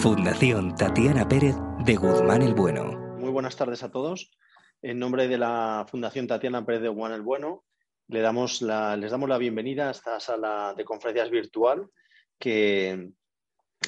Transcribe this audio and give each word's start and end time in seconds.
Fundación 0.00 0.74
Tatiana 0.76 1.28
Pérez 1.28 1.56
de 1.84 1.94
Guzmán 1.94 2.40
el 2.40 2.54
Bueno. 2.54 2.84
Muy 3.18 3.28
buenas 3.28 3.54
tardes 3.54 3.82
a 3.82 3.90
todos. 3.90 4.30
En 4.80 4.98
nombre 4.98 5.28
de 5.28 5.36
la 5.36 5.84
Fundación 5.90 6.26
Tatiana 6.26 6.64
Pérez 6.64 6.80
de 6.80 6.88
Guzmán 6.88 7.12
el 7.12 7.20
Bueno, 7.20 7.64
le 8.08 8.22
damos 8.22 8.62
la, 8.62 8.96
les 8.96 9.10
damos 9.10 9.28
la 9.28 9.36
bienvenida 9.36 9.88
a 9.88 9.90
esta 9.90 10.18
sala 10.18 10.72
de 10.74 10.86
conferencias 10.86 11.28
virtual 11.28 11.90
que 12.38 13.10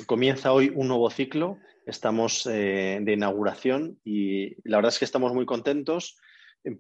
comienza 0.05 0.53
hoy 0.53 0.71
un 0.75 0.89
nuevo 0.89 1.09
ciclo. 1.09 1.57
Estamos 1.87 2.45
eh, 2.45 2.99
de 3.01 3.13
inauguración 3.15 3.99
y 4.05 4.51
la 4.69 4.77
verdad 4.77 4.93
es 4.93 4.99
que 4.99 5.07
estamos 5.07 5.33
muy 5.33 5.47
contentos 5.47 6.19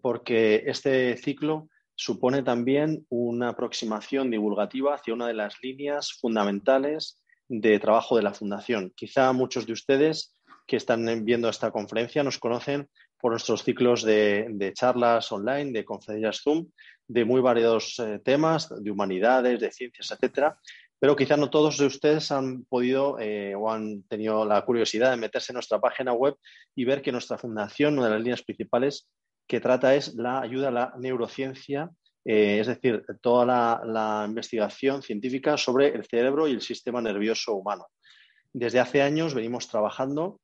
porque 0.02 0.64
este 0.66 1.16
ciclo 1.16 1.70
supone 1.94 2.42
también 2.42 3.06
una 3.08 3.48
aproximación 3.48 4.30
divulgativa 4.30 4.94
hacia 4.94 5.14
una 5.14 5.26
de 5.26 5.34
las 5.34 5.54
líneas 5.62 6.18
fundamentales 6.20 7.21
de 7.60 7.78
trabajo 7.78 8.16
de 8.16 8.22
la 8.22 8.32
Fundación. 8.32 8.92
Quizá 8.96 9.30
muchos 9.32 9.66
de 9.66 9.74
ustedes 9.74 10.34
que 10.66 10.76
están 10.76 11.04
viendo 11.24 11.50
esta 11.50 11.70
conferencia 11.70 12.22
nos 12.22 12.38
conocen 12.38 12.88
por 13.20 13.32
nuestros 13.32 13.62
ciclos 13.62 14.02
de, 14.02 14.72
charlas 14.74 15.30
online, 15.30 15.70
de 15.72 15.84
conferencias 15.84 16.40
Zoom, 16.42 16.68
de 17.06 17.24
muy 17.26 17.42
variados 17.42 17.98
eh, 17.98 18.20
temas, 18.24 18.70
de 18.82 18.90
humanidades, 18.90 19.60
de 19.60 19.70
ciencias, 19.70 20.10
etcétera. 20.12 20.58
Pero 20.98 21.14
quizá 21.14 21.36
no 21.36 21.50
todos 21.50 21.76
de 21.76 21.86
ustedes 21.86 22.32
han 22.32 22.64
podido 22.64 23.18
eh, 23.20 23.54
o 23.54 23.70
han 23.70 24.04
tenido 24.04 24.46
la 24.46 24.64
curiosidad 24.64 25.10
de 25.10 25.18
meterse 25.18 25.52
en 25.52 25.56
nuestra 25.56 25.78
página 25.78 26.14
web 26.14 26.36
y 26.74 26.86
ver 26.86 27.02
que 27.02 27.12
nuestra 27.12 27.36
fundación, 27.36 27.98
una 27.98 28.06
de 28.06 28.14
las 28.14 28.22
líneas 28.22 28.42
principales 28.42 29.10
que 29.46 29.60
trata 29.60 29.94
es 29.94 30.14
la 30.14 30.40
ayuda 30.40 30.68
a 30.68 30.70
la 30.70 30.94
neurociencia 30.98 31.90
eh, 32.24 32.60
es 32.60 32.68
decir, 32.68 33.04
toda 33.20 33.44
la, 33.84 34.24
investigación 34.28 35.02
científica 35.02 35.56
sobre 35.56 35.88
el 35.88 36.04
cerebro 36.04 36.46
y 36.46 36.52
el 36.52 36.60
sistema 36.60 37.00
nervioso 37.00 37.54
humano. 37.54 37.88
Desde 38.52 38.80
hace 38.80 39.02
años 39.02 39.34
venimos 39.34 39.68
trabajando, 39.68 40.40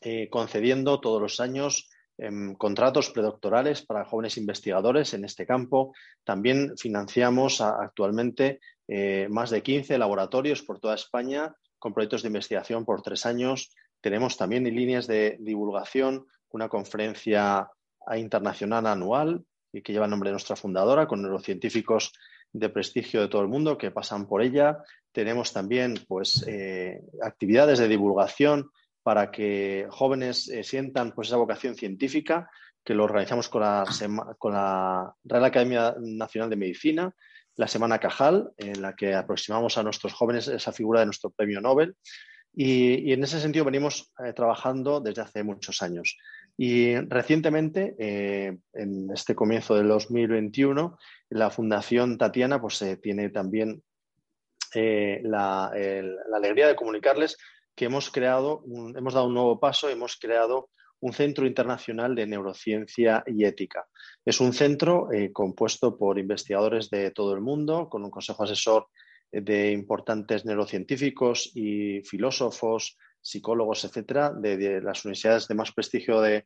eh, 0.00 0.28
concediendo 0.30 1.00
todos 1.00 1.20
los 1.20 1.40
años 1.40 1.90
em, 2.18 2.54
contratos 2.54 3.10
predoctorales 3.10 3.84
para 3.84 4.06
jóvenes 4.06 4.38
investigadores 4.38 5.12
en 5.12 5.24
este 5.24 5.46
campo. 5.46 5.92
También 6.24 6.72
financiamos 6.78 7.60
actualmente 7.60 8.60
eh, 8.88 9.28
más 9.30 9.50
de 9.50 9.62
15 9.62 9.98
laboratorios 9.98 10.62
por 10.62 10.80
toda 10.80 10.94
España 10.94 11.54
con 11.78 11.92
proyectos 11.92 12.22
de 12.22 12.28
investigación 12.28 12.86
por 12.86 13.02
tres 13.02 13.26
años. 13.26 13.70
Tenemos 14.00 14.38
también 14.38 14.64
líneas 14.64 15.06
de 15.06 15.36
divulgación, 15.40 16.26
una 16.50 16.68
conferencia 16.70 17.68
internacional 18.14 18.86
anual 18.86 19.44
que 19.72 19.92
lleva 19.92 20.06
el 20.06 20.10
nombre 20.10 20.30
de 20.30 20.34
nuestra 20.34 20.56
fundadora, 20.56 21.06
con 21.06 21.22
neurocientíficos 21.22 22.12
de 22.52 22.68
prestigio 22.68 23.20
de 23.20 23.28
todo 23.28 23.42
el 23.42 23.48
mundo 23.48 23.76
que 23.76 23.90
pasan 23.90 24.26
por 24.26 24.42
ella. 24.42 24.78
Tenemos 25.12 25.52
también 25.52 25.94
pues, 26.08 26.44
eh, 26.46 27.00
actividades 27.22 27.78
de 27.78 27.88
divulgación 27.88 28.70
para 29.02 29.30
que 29.30 29.86
jóvenes 29.90 30.48
eh, 30.48 30.64
sientan 30.64 31.12
pues, 31.12 31.28
esa 31.28 31.36
vocación 31.36 31.76
científica, 31.76 32.50
que 32.84 32.94
lo 32.94 33.04
organizamos 33.04 33.48
con 33.48 33.62
la, 33.62 33.84
con 34.38 34.52
la 34.52 35.14
Real 35.24 35.44
Academia 35.44 35.94
Nacional 36.00 36.50
de 36.50 36.56
Medicina, 36.56 37.14
la 37.56 37.68
Semana 37.68 37.98
Cajal, 37.98 38.50
en 38.56 38.82
la 38.82 38.94
que 38.94 39.14
aproximamos 39.14 39.76
a 39.78 39.82
nuestros 39.82 40.12
jóvenes 40.12 40.48
esa 40.48 40.72
figura 40.72 41.00
de 41.00 41.06
nuestro 41.06 41.30
premio 41.30 41.60
Nobel. 41.60 41.96
Y, 42.54 43.12
en 43.12 43.22
ese 43.22 43.40
sentido 43.40 43.64
venimos 43.64 44.12
eh, 44.24 44.32
trabajando 44.32 45.00
desde 45.00 45.22
hace 45.22 45.42
muchos 45.42 45.82
años. 45.82 46.16
Y 46.56 46.96
recientemente, 46.96 47.94
eh, 47.98 48.56
en 48.72 49.10
este 49.12 49.34
comienzo 49.34 49.74
del 49.74 49.88
2021, 49.88 50.98
la 51.30 51.50
Fundación 51.50 52.16
Tatiana 52.16 52.60
pues, 52.60 52.80
eh, 52.82 52.96
tiene 52.96 53.28
también 53.28 53.82
eh, 54.74 55.20
la, 55.22 55.70
alegría 56.34 56.68
de 56.68 56.76
comunicarles 56.76 57.36
que 57.74 57.84
hemos 57.84 58.10
creado, 58.10 58.64
hemos 58.96 59.12
dado 59.12 59.26
un 59.26 59.34
nuevo 59.34 59.60
paso, 59.60 59.90
hemos 59.90 60.16
creado 60.16 60.70
un 61.00 61.12
centro 61.12 61.46
internacional 61.46 62.14
de 62.14 62.26
neurociencia 62.26 63.22
y 63.26 63.44
ética. 63.44 63.86
Es 64.24 64.40
un 64.40 64.54
centro 64.54 65.08
compuesto 65.34 65.98
por 65.98 66.18
investigadores 66.18 66.88
de 66.88 67.10
todo 67.10 67.34
el 67.34 67.42
mundo, 67.42 67.90
con 67.90 68.02
un 68.02 68.10
consejo 68.10 68.44
asesor 68.44 68.86
de 69.30 69.72
importantes 69.72 70.46
neurocientíficos 70.46 71.52
y 71.54 72.00
filósofos, 72.00 72.96
psicólogos, 73.26 73.84
etcétera, 73.84 74.32
de, 74.32 74.80
las 74.80 75.04
universidades 75.04 75.48
de 75.48 75.54
más 75.56 75.72
prestigio 75.72 76.20
de, 76.20 76.44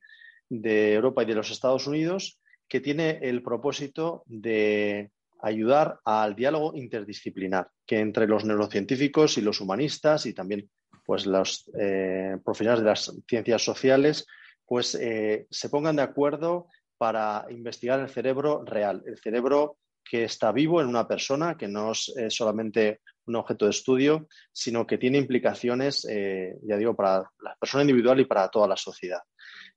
Europa 0.48 1.22
y 1.22 1.26
de 1.26 1.34
los 1.34 1.50
Estados 1.50 1.86
Unidos, 1.86 2.40
que 2.66 2.80
tiene 2.80 3.18
el 3.22 3.42
propósito 3.42 4.24
de 4.26 5.10
ayudar 5.42 6.00
al 6.04 6.34
diálogo 6.34 6.72
interdisciplinar, 6.74 7.68
que 7.86 8.00
entre 8.00 8.26
los 8.26 8.44
neurocientíficos 8.44 9.38
y 9.38 9.42
los 9.42 9.60
humanistas 9.60 10.26
y 10.26 10.32
también 10.32 10.68
pues, 11.04 11.26
los 11.26 11.70
eh, 11.78 12.36
profesionales 12.44 12.82
de 12.82 12.90
las 12.90 13.12
ciencias 13.28 13.62
sociales 13.62 14.26
pues, 14.66 14.94
eh, 14.94 15.46
se 15.50 15.68
pongan 15.68 15.96
de 15.96 16.02
acuerdo 16.02 16.66
para 16.96 17.46
investigar 17.50 18.00
el 18.00 18.08
cerebro 18.08 18.64
real, 18.64 19.02
el 19.06 19.18
cerebro 19.18 19.76
que 20.02 20.24
está 20.24 20.50
vivo 20.50 20.80
en 20.80 20.88
una 20.88 21.06
persona, 21.06 21.56
que 21.56 21.68
no 21.68 21.92
es 21.92 22.12
solamente 22.28 23.00
un 23.26 23.36
objeto 23.36 23.64
de 23.64 23.70
estudio, 23.70 24.28
sino 24.52 24.86
que 24.86 24.98
tiene 24.98 25.18
implicaciones, 25.18 26.06
eh, 26.08 26.56
ya 26.62 26.76
digo, 26.76 26.94
para 26.94 27.30
la 27.40 27.56
persona 27.58 27.82
individual 27.82 28.20
y 28.20 28.24
para 28.24 28.48
toda 28.48 28.68
la 28.68 28.76
sociedad. 28.76 29.20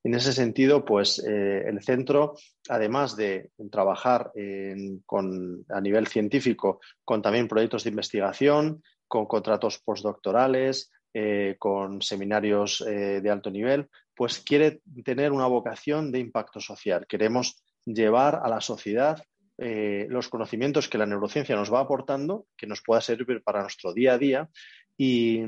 En 0.02 0.14
ese 0.14 0.32
sentido, 0.32 0.84
pues 0.84 1.24
eh, 1.26 1.64
el 1.66 1.82
centro, 1.82 2.34
además 2.68 3.16
de 3.16 3.50
trabajar 3.70 4.32
a 4.34 5.80
nivel 5.80 6.06
científico 6.06 6.80
con 7.04 7.22
también 7.22 7.48
proyectos 7.48 7.84
de 7.84 7.90
investigación, 7.90 8.82
con 9.08 9.26
contratos 9.26 9.80
postdoctorales, 9.84 10.90
eh, 11.14 11.56
con 11.58 12.02
seminarios 12.02 12.84
de 12.84 13.30
alto 13.30 13.50
nivel, 13.50 13.88
pues 14.14 14.40
quiere 14.40 14.80
tener 15.04 15.32
una 15.32 15.46
vocación 15.46 16.12
de 16.12 16.18
impacto 16.18 16.60
social. 16.60 17.06
Queremos 17.06 17.62
llevar 17.86 18.40
a 18.42 18.48
la 18.48 18.60
sociedad 18.60 19.22
eh, 19.58 20.06
los 20.10 20.28
conocimientos 20.28 20.88
que 20.88 20.98
la 20.98 21.06
neurociencia 21.06 21.54
nos 21.54 21.72
va 21.72 21.80
aportando, 21.80 22.46
que 22.56 22.66
nos 22.66 22.82
pueda 22.82 23.00
servir 23.00 23.42
para 23.42 23.62
nuestro 23.62 23.92
día 23.92 24.14
a 24.14 24.18
día 24.18 24.48
y, 24.96 25.42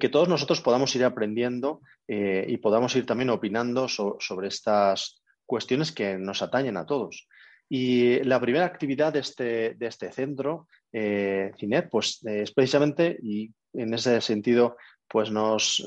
que 0.00 0.08
todos 0.08 0.28
nosotros 0.28 0.60
podamos 0.60 0.96
ir 0.96 1.04
aprendiendo 1.04 1.80
eh, 2.08 2.44
y 2.48 2.56
podamos 2.56 2.96
ir 2.96 3.06
también 3.06 3.30
opinando 3.30 3.86
sobre 3.86 4.48
estas 4.48 5.22
cuestiones 5.44 5.92
que 5.92 6.18
nos 6.18 6.42
atañen 6.42 6.76
a 6.76 6.86
todos. 6.86 7.28
Y 7.68 8.22
la 8.24 8.40
primera 8.40 8.64
actividad 8.64 9.12
de 9.12 9.20
este, 9.20 9.74
de 9.74 9.86
este 9.86 10.10
centro, 10.10 10.66
eh, 10.92 11.52
CINET, 11.56 11.88
pues 11.88 12.20
es 12.24 12.52
precisamente, 12.52 13.16
y 13.22 13.52
en 13.72 13.94
ese 13.94 14.20
sentido, 14.20 14.76
pues 15.08 15.30
nos, 15.30 15.80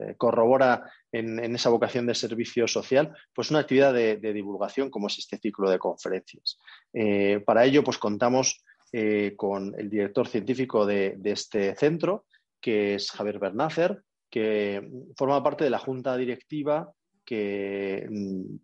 eh, 0.00 0.14
corrobora 0.16 0.90
en, 1.12 1.38
esa 1.54 1.70
vocación 1.70 2.06
de 2.06 2.14
servicio 2.14 2.66
social, 2.66 3.14
pues 3.34 3.50
una 3.50 3.60
actividad 3.60 3.92
de, 3.92 4.16
divulgación 4.16 4.90
como 4.90 5.06
es 5.08 5.18
este 5.18 5.38
ciclo 5.38 5.70
de 5.70 5.78
conferencias. 5.78 6.58
Eh, 6.92 7.42
para 7.44 7.64
ello, 7.64 7.84
pues 7.84 7.98
contamos 7.98 8.62
eh, 8.92 9.34
con 9.36 9.74
el 9.78 9.90
director 9.90 10.26
científico 10.26 10.86
de, 10.86 11.18
este 11.24 11.74
centro, 11.76 12.24
que 12.60 12.94
es 12.94 13.10
Javier 13.10 13.38
Bernácer, 13.38 14.02
que 14.30 14.88
forma 15.16 15.42
parte 15.42 15.64
de 15.64 15.70
la 15.70 15.78
junta 15.78 16.16
directiva 16.16 16.90
que 17.24 18.06
mm, 18.10 18.56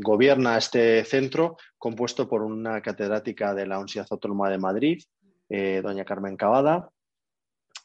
gobierna 0.00 0.56
este 0.56 1.04
centro, 1.04 1.56
compuesto 1.76 2.28
por 2.28 2.42
una 2.42 2.80
catedrática 2.80 3.54
de 3.54 3.66
la 3.66 3.76
Universidad 3.76 4.06
Autónoma 4.10 4.48
de 4.48 4.58
Madrid, 4.58 5.02
doña 5.48 6.04
Carmen 6.04 6.36
Cavada, 6.36 6.90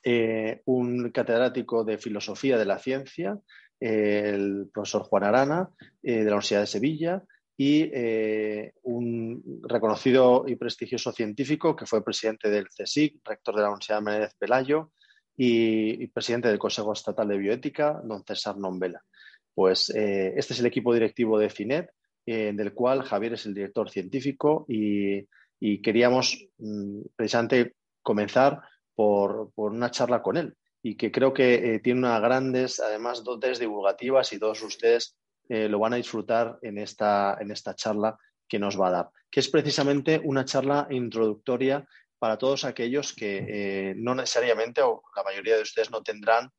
eh, 0.03 0.61
un 0.65 1.11
catedrático 1.11 1.83
de 1.83 1.97
Filosofía 1.97 2.57
de 2.57 2.65
la 2.65 2.79
Ciencia, 2.79 3.37
el 3.79 4.69
profesor 4.73 5.03
Juan 5.03 5.23
Arana, 5.23 5.69
eh, 6.01 6.19
de 6.19 6.25
la 6.25 6.31
Universidad 6.31 6.61
de 6.61 6.67
Sevilla, 6.67 7.23
y 7.57 7.89
eh, 7.93 8.73
un 8.83 9.61
reconocido 9.63 10.45
y 10.47 10.55
prestigioso 10.55 11.11
científico 11.11 11.75
que 11.75 11.85
fue 11.85 12.03
presidente 12.03 12.49
del 12.49 12.67
CSIC, 12.69 13.21
rector 13.23 13.55
de 13.55 13.61
la 13.61 13.67
Universidad 13.67 13.97
de 13.99 14.03
Menéndez 14.03 14.33
Pelayo 14.39 14.91
y, 15.37 16.07
presidente 16.07 16.47
del 16.47 16.57
Consejo 16.57 16.93
Estatal 16.93 17.27
de 17.27 17.37
Bioética, 17.37 18.01
don 18.03 18.23
César 18.25 18.57
Nombela. 18.57 19.03
Pues 19.53 19.89
este 19.89 20.53
es 20.53 20.59
el 20.59 20.65
equipo 20.65 20.93
directivo 20.93 21.37
de 21.37 21.49
CINET, 21.49 21.89
del 22.25 22.73
cual 22.73 23.03
Javier 23.03 23.33
es 23.33 23.45
el 23.45 23.53
director 23.53 23.89
científico 23.89 24.65
y, 24.67 25.27
y 25.59 25.81
queríamos 25.81 26.47
mm, 26.57 27.01
precisamente 27.15 27.75
comenzar 28.01 28.61
por, 28.95 29.51
una 29.55 29.91
charla 29.91 30.21
con 30.21 30.37
él 30.37 30.55
y 30.83 30.95
que 30.95 31.11
creo 31.11 31.33
que 31.33 31.75
eh, 31.75 31.79
tiene 31.79 31.99
unas 31.99 32.21
grandes, 32.21 32.79
además, 32.79 33.23
dotes 33.23 33.59
divulgativas 33.59 34.33
y 34.33 34.39
todos 34.39 34.61
ustedes 34.63 35.15
eh, 35.49 35.69
lo 35.69 35.79
van 35.79 35.93
a 35.93 35.97
disfrutar 35.97 36.57
en 36.61 36.77
esta, 36.77 37.37
en 37.39 37.51
esta 37.51 37.75
charla 37.75 38.17
que 38.47 38.59
nos 38.59 38.79
va 38.79 38.87
a 38.87 38.91
dar, 38.91 39.09
que 39.29 39.39
es 39.39 39.49
precisamente 39.49 40.19
una 40.23 40.45
charla 40.45 40.87
introductoria 40.89 41.87
para 42.19 42.37
todos 42.37 42.65
aquellos 42.65 43.13
que 43.13 43.45
eh, 43.47 43.93
no 43.95 44.15
necesariamente 44.15 44.81
o 44.81 45.03
la 45.15 45.23
mayoría 45.23 45.55
de 45.55 45.63
ustedes 45.63 45.91
no 45.91 46.01
tendrán 46.01 46.49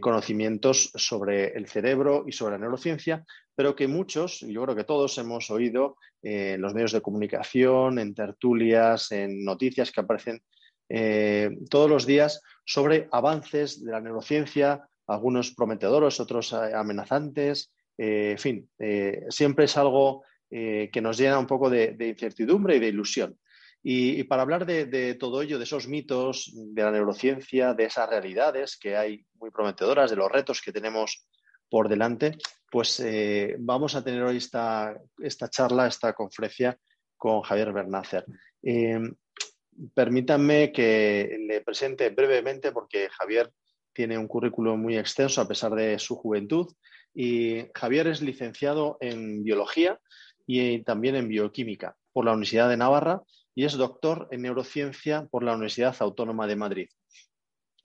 conocimientos 0.00 0.90
sobre 0.94 1.48
el 1.48 1.68
cerebro 1.68 2.24
y 2.26 2.32
sobre 2.32 2.52
la 2.52 2.60
neurociencia, 2.60 3.22
pero 3.54 3.76
que 3.76 3.86
muchos, 3.86 4.40
yo 4.40 4.62
creo 4.62 4.74
que 4.74 4.84
todos 4.84 5.18
hemos 5.18 5.50
oído 5.50 5.98
en 6.22 6.62
los 6.62 6.72
medios 6.72 6.92
de 6.92 7.02
comunicación, 7.02 7.98
en 7.98 8.14
tertulias, 8.14 9.12
en 9.12 9.44
noticias 9.44 9.92
que 9.92 10.00
aparecen 10.00 10.42
eh, 10.88 11.50
todos 11.70 11.88
los 11.88 12.06
días, 12.06 12.42
sobre 12.64 13.08
avances 13.12 13.84
de 13.84 13.92
la 13.92 14.00
neurociencia, 14.00 14.88
algunos 15.06 15.52
prometedores, 15.52 16.20
otros 16.20 16.52
eh, 16.52 16.74
amenazantes. 16.74 17.72
Eh, 17.96 18.32
en 18.32 18.38
fin, 18.38 18.70
siempre 19.28 19.66
es 19.66 19.76
algo 19.76 20.24
que 20.50 21.00
nos 21.02 21.18
llena 21.18 21.38
un 21.38 21.48
poco 21.48 21.68
de, 21.68 21.96
incertidumbre 21.98 22.76
y 22.76 22.78
de 22.78 22.88
ilusión. 22.88 23.36
Y, 23.82 24.22
para 24.24 24.42
hablar 24.42 24.64
de, 24.64 25.14
todo 25.14 25.42
ello, 25.42 25.58
de 25.58 25.64
esos 25.64 25.88
mitos, 25.88 26.52
de 26.54 26.82
la 26.82 26.92
neurociencia, 26.92 27.74
de 27.74 27.84
esas 27.84 28.08
realidades 28.08 28.76
que 28.76 28.96
hay 28.96 29.26
muy 29.34 29.50
prometedoras, 29.50 30.10
de 30.10 30.16
los 30.16 30.30
retos 30.30 30.62
que 30.62 30.72
tenemos 30.72 31.26
por 31.68 31.88
delante, 31.88 32.38
pues 32.70 33.04
vamos 33.58 33.96
a 33.96 34.04
tener 34.04 34.22
hoy 34.22 34.36
esta, 34.36 34.96
esta 35.18 35.50
charla, 35.50 35.88
esta 35.88 36.12
conferencia 36.12 36.78
con 37.16 37.42
Javier 37.42 37.72
Bernácer. 37.72 38.24
Permítanme 39.94 40.72
que 40.72 41.36
le 41.48 41.60
presente 41.60 42.10
brevemente, 42.10 42.72
porque 42.72 43.08
Javier 43.10 43.50
tiene 43.92 44.18
un 44.18 44.28
currículum 44.28 44.80
muy 44.80 44.96
extenso 44.96 45.40
a 45.40 45.48
pesar 45.48 45.74
de 45.74 45.98
su 45.98 46.16
juventud. 46.16 46.72
Y 47.14 47.66
Javier 47.74 48.08
es 48.08 48.22
licenciado 48.22 48.98
en 49.00 49.44
biología 49.44 50.00
y 50.46 50.82
también 50.82 51.14
en 51.16 51.28
bioquímica 51.28 51.96
por 52.12 52.24
la 52.24 52.32
Universidad 52.32 52.68
de 52.68 52.76
Navarra 52.76 53.22
y 53.54 53.64
es 53.64 53.74
doctor 53.74 54.28
en 54.30 54.42
neurociencia 54.42 55.26
por 55.30 55.44
la 55.44 55.52
Universidad 55.52 55.94
Autónoma 56.00 56.46
de 56.46 56.56
Madrid. 56.56 56.88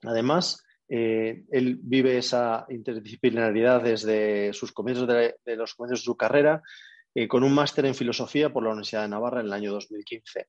Además, 0.02 0.64
eh, 0.88 1.44
él 1.52 1.78
vive 1.80 2.18
esa 2.18 2.66
interdisciplinaridad 2.68 3.82
desde 3.82 4.52
sus 4.52 4.72
comienzos 4.72 5.06
de, 5.06 5.36
los 5.56 5.74
comienzos 5.74 6.00
de 6.00 6.04
su 6.04 6.16
carrera 6.16 6.62
eh, 7.14 7.28
con 7.28 7.44
un 7.44 7.54
máster 7.54 7.86
en 7.86 7.94
filosofía 7.94 8.52
por 8.52 8.64
la 8.64 8.70
Universidad 8.70 9.02
de 9.02 9.08
Navarra 9.08 9.40
en 9.40 9.46
el 9.46 9.52
año 9.52 9.72
2015. 9.72 10.48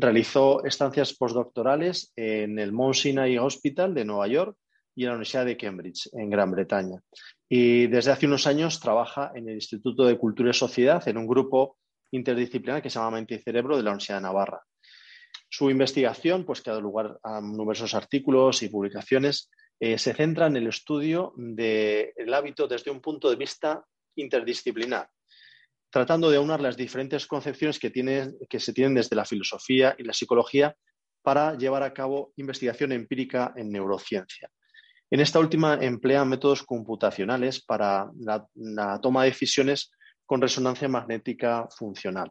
Realizó 0.00 0.64
estancias 0.64 1.12
postdoctorales 1.12 2.10
en 2.16 2.58
el 2.58 2.72
Mount 2.72 2.94
Sinai 2.94 3.36
Hospital 3.36 3.92
de 3.92 4.06
Nueva 4.06 4.28
York 4.28 4.56
y 4.94 5.02
en 5.02 5.08
la 5.08 5.12
Universidad 5.16 5.44
de 5.44 5.58
Cambridge, 5.58 6.08
en 6.14 6.30
Gran 6.30 6.50
Bretaña. 6.50 7.02
Y 7.50 7.86
desde 7.86 8.10
hace 8.10 8.26
unos 8.26 8.46
años 8.46 8.80
trabaja 8.80 9.30
en 9.34 9.50
el 9.50 9.56
Instituto 9.56 10.06
de 10.06 10.16
Cultura 10.16 10.50
y 10.50 10.54
Sociedad, 10.54 11.06
en 11.06 11.18
un 11.18 11.26
grupo 11.26 11.76
interdisciplinar 12.12 12.80
que 12.80 12.88
se 12.88 12.98
llama 12.98 13.18
Mente 13.18 13.34
y 13.34 13.42
Cerebro 13.42 13.76
de 13.76 13.82
la 13.82 13.90
Universidad 13.90 14.16
de 14.16 14.22
Navarra. 14.22 14.62
Su 15.50 15.68
investigación, 15.68 16.46
pues, 16.46 16.62
que 16.62 16.70
ha 16.70 16.72
dado 16.72 16.82
lugar 16.82 17.18
a 17.22 17.42
numerosos 17.42 17.94
artículos 17.94 18.62
y 18.62 18.70
publicaciones, 18.70 19.50
eh, 19.78 19.98
se 19.98 20.14
centra 20.14 20.46
en 20.46 20.56
el 20.56 20.66
estudio 20.66 21.34
del 21.36 22.32
hábito 22.32 22.66
desde 22.66 22.90
un 22.90 23.00
punto 23.00 23.28
de 23.28 23.36
vista 23.36 23.84
interdisciplinar, 24.16 25.10
tratando 25.90 26.30
de 26.30 26.36
aunar 26.36 26.60
las 26.60 26.76
diferentes 26.76 27.26
concepciones 27.26 27.78
que, 27.78 27.92
que 28.48 28.60
se 28.60 28.72
tienen 28.72 28.94
desde 28.94 29.16
la 29.16 29.24
filosofía 29.24 29.94
y 29.98 30.04
la 30.04 30.12
psicología 30.12 30.74
para 31.22 31.56
llevar 31.56 31.82
a 31.82 31.92
cabo 31.92 32.32
investigación 32.36 32.92
empírica 32.92 33.52
en 33.56 33.70
neurociencia. 33.70 34.50
En 35.10 35.20
esta 35.20 35.40
última 35.40 35.74
emplea 35.74 36.24
métodos 36.24 36.62
computacionales 36.62 37.64
para 37.64 38.10
la, 38.20 39.00
toma 39.00 39.24
de 39.24 39.30
decisiones 39.30 39.90
con 40.24 40.40
resonancia 40.40 40.88
magnética 40.88 41.66
funcional. 41.76 42.30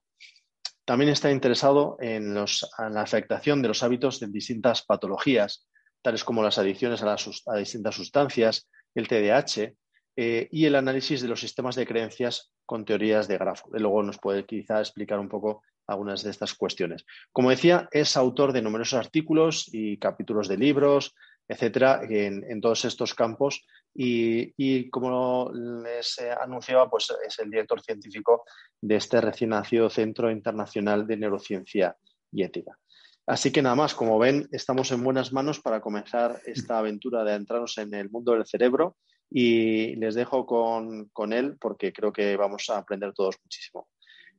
También 0.85 1.11
está 1.11 1.29
interesado 1.29 1.97
en, 2.00 2.33
la 2.33 3.01
afectación 3.01 3.61
de 3.61 3.67
los 3.67 3.83
hábitos 3.83 4.19
de 4.21 4.27
distintas 4.27 4.83
patologías, 4.83 5.67
tales 6.01 6.23
como 6.23 6.41
las 6.41 6.57
adicciones 6.57 7.03
a, 7.03 7.13
a 7.13 7.57
distintas 7.57 7.95
sustancias, 7.95 8.69
el 8.95 9.07
TDAH, 9.07 9.73
eh, 10.21 10.50
y 10.51 10.66
el 10.66 10.75
análisis 10.75 11.21
de 11.21 11.30
los 11.30 11.39
sistemas 11.39 11.75
de 11.75 11.88
creencias 11.88 12.51
con 12.66 12.83
teorías 12.83 13.30
de 13.30 13.38
grafo. 13.38 13.69
Luego 13.71 14.04
nos 14.04 14.18
puede 14.18 14.44
quizá 14.45 14.81
explicar 14.81 15.18
un 15.18 15.30
poco 15.30 15.63
algunas 15.88 16.24
de 16.24 16.30
estas 16.30 16.54
cuestiones. 16.56 17.06
Como 17.31 17.51
decía, 17.51 17.88
es 17.89 18.18
autor 18.18 18.51
de 18.51 18.62
numerosos 18.62 19.00
artículos 19.00 19.69
y 19.71 19.98
capítulos 19.98 20.50
de 20.50 20.57
libros, 20.57 21.16
etcétera, 21.48 22.01
en, 22.10 22.60
todos 22.60 22.83
estos 22.83 23.16
campos. 23.16 23.66
Y, 23.95 24.89
como 24.89 25.54
les 25.54 26.19
anunciaba, 26.19 26.89
pues 26.89 27.13
es 27.25 27.39
el 27.39 27.50
director 27.50 27.81
científico 27.81 28.44
de 28.81 28.98
este 28.98 29.21
recién 29.21 29.51
nacido 29.51 29.89
Centro 29.89 30.30
Internacional 30.30 31.07
de 31.07 31.16
Neurociencia 31.16 31.95
y 32.30 32.44
Ética. 32.44 32.77
Así 33.25 33.54
que 33.54 33.62
nada 33.62 33.75
más, 33.75 33.95
como 33.95 34.19
ven, 34.19 34.50
estamos 34.51 34.92
en 34.92 35.01
buenas 35.01 35.31
manos 35.31 35.62
para 35.62 35.80
comenzar 35.80 36.42
esta 36.45 36.77
aventura 36.77 37.24
de 37.24 37.36
entrarnos 37.36 37.77
en 37.77 37.94
el 37.94 38.10
mundo 38.10 38.33
del 38.33 38.45
cerebro 38.45 38.98
y 39.30 39.96
les 39.96 40.16
dejo 40.16 40.46
con, 40.46 41.34
él 41.34 41.58
porque 41.60 41.94
creo 41.94 42.12
que 42.12 42.36
vamos 42.36 42.70
a 42.70 42.78
aprender 42.78 43.14
todos 43.14 43.38
muchísimo. 43.44 43.88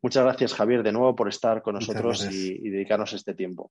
Muchas 0.02 0.24
gracias, 0.24 0.54
Javier, 0.54 0.82
de 0.82 0.92
nuevo 0.92 1.14
por 1.14 1.28
estar 1.28 1.62
con 1.62 1.74
nosotros 1.74 2.26
y, 2.30 2.70
dedicarnos 2.70 3.12
este 3.12 3.34
tiempo. 3.34 3.70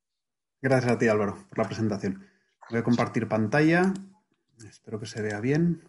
Gracias 0.62 0.94
a 0.94 0.98
ti, 0.98 1.08
Álvaro, 1.08 1.46
por 1.50 1.58
la 1.58 1.66
presentación. 1.66 2.26
Voy 2.70 2.80
a 2.80 2.84
compartir 2.84 3.28
pantalla. 3.28 3.94
Espero 4.68 5.00
que 5.00 5.06
se 5.06 5.22
vea 5.22 5.40
bien. 5.40 5.82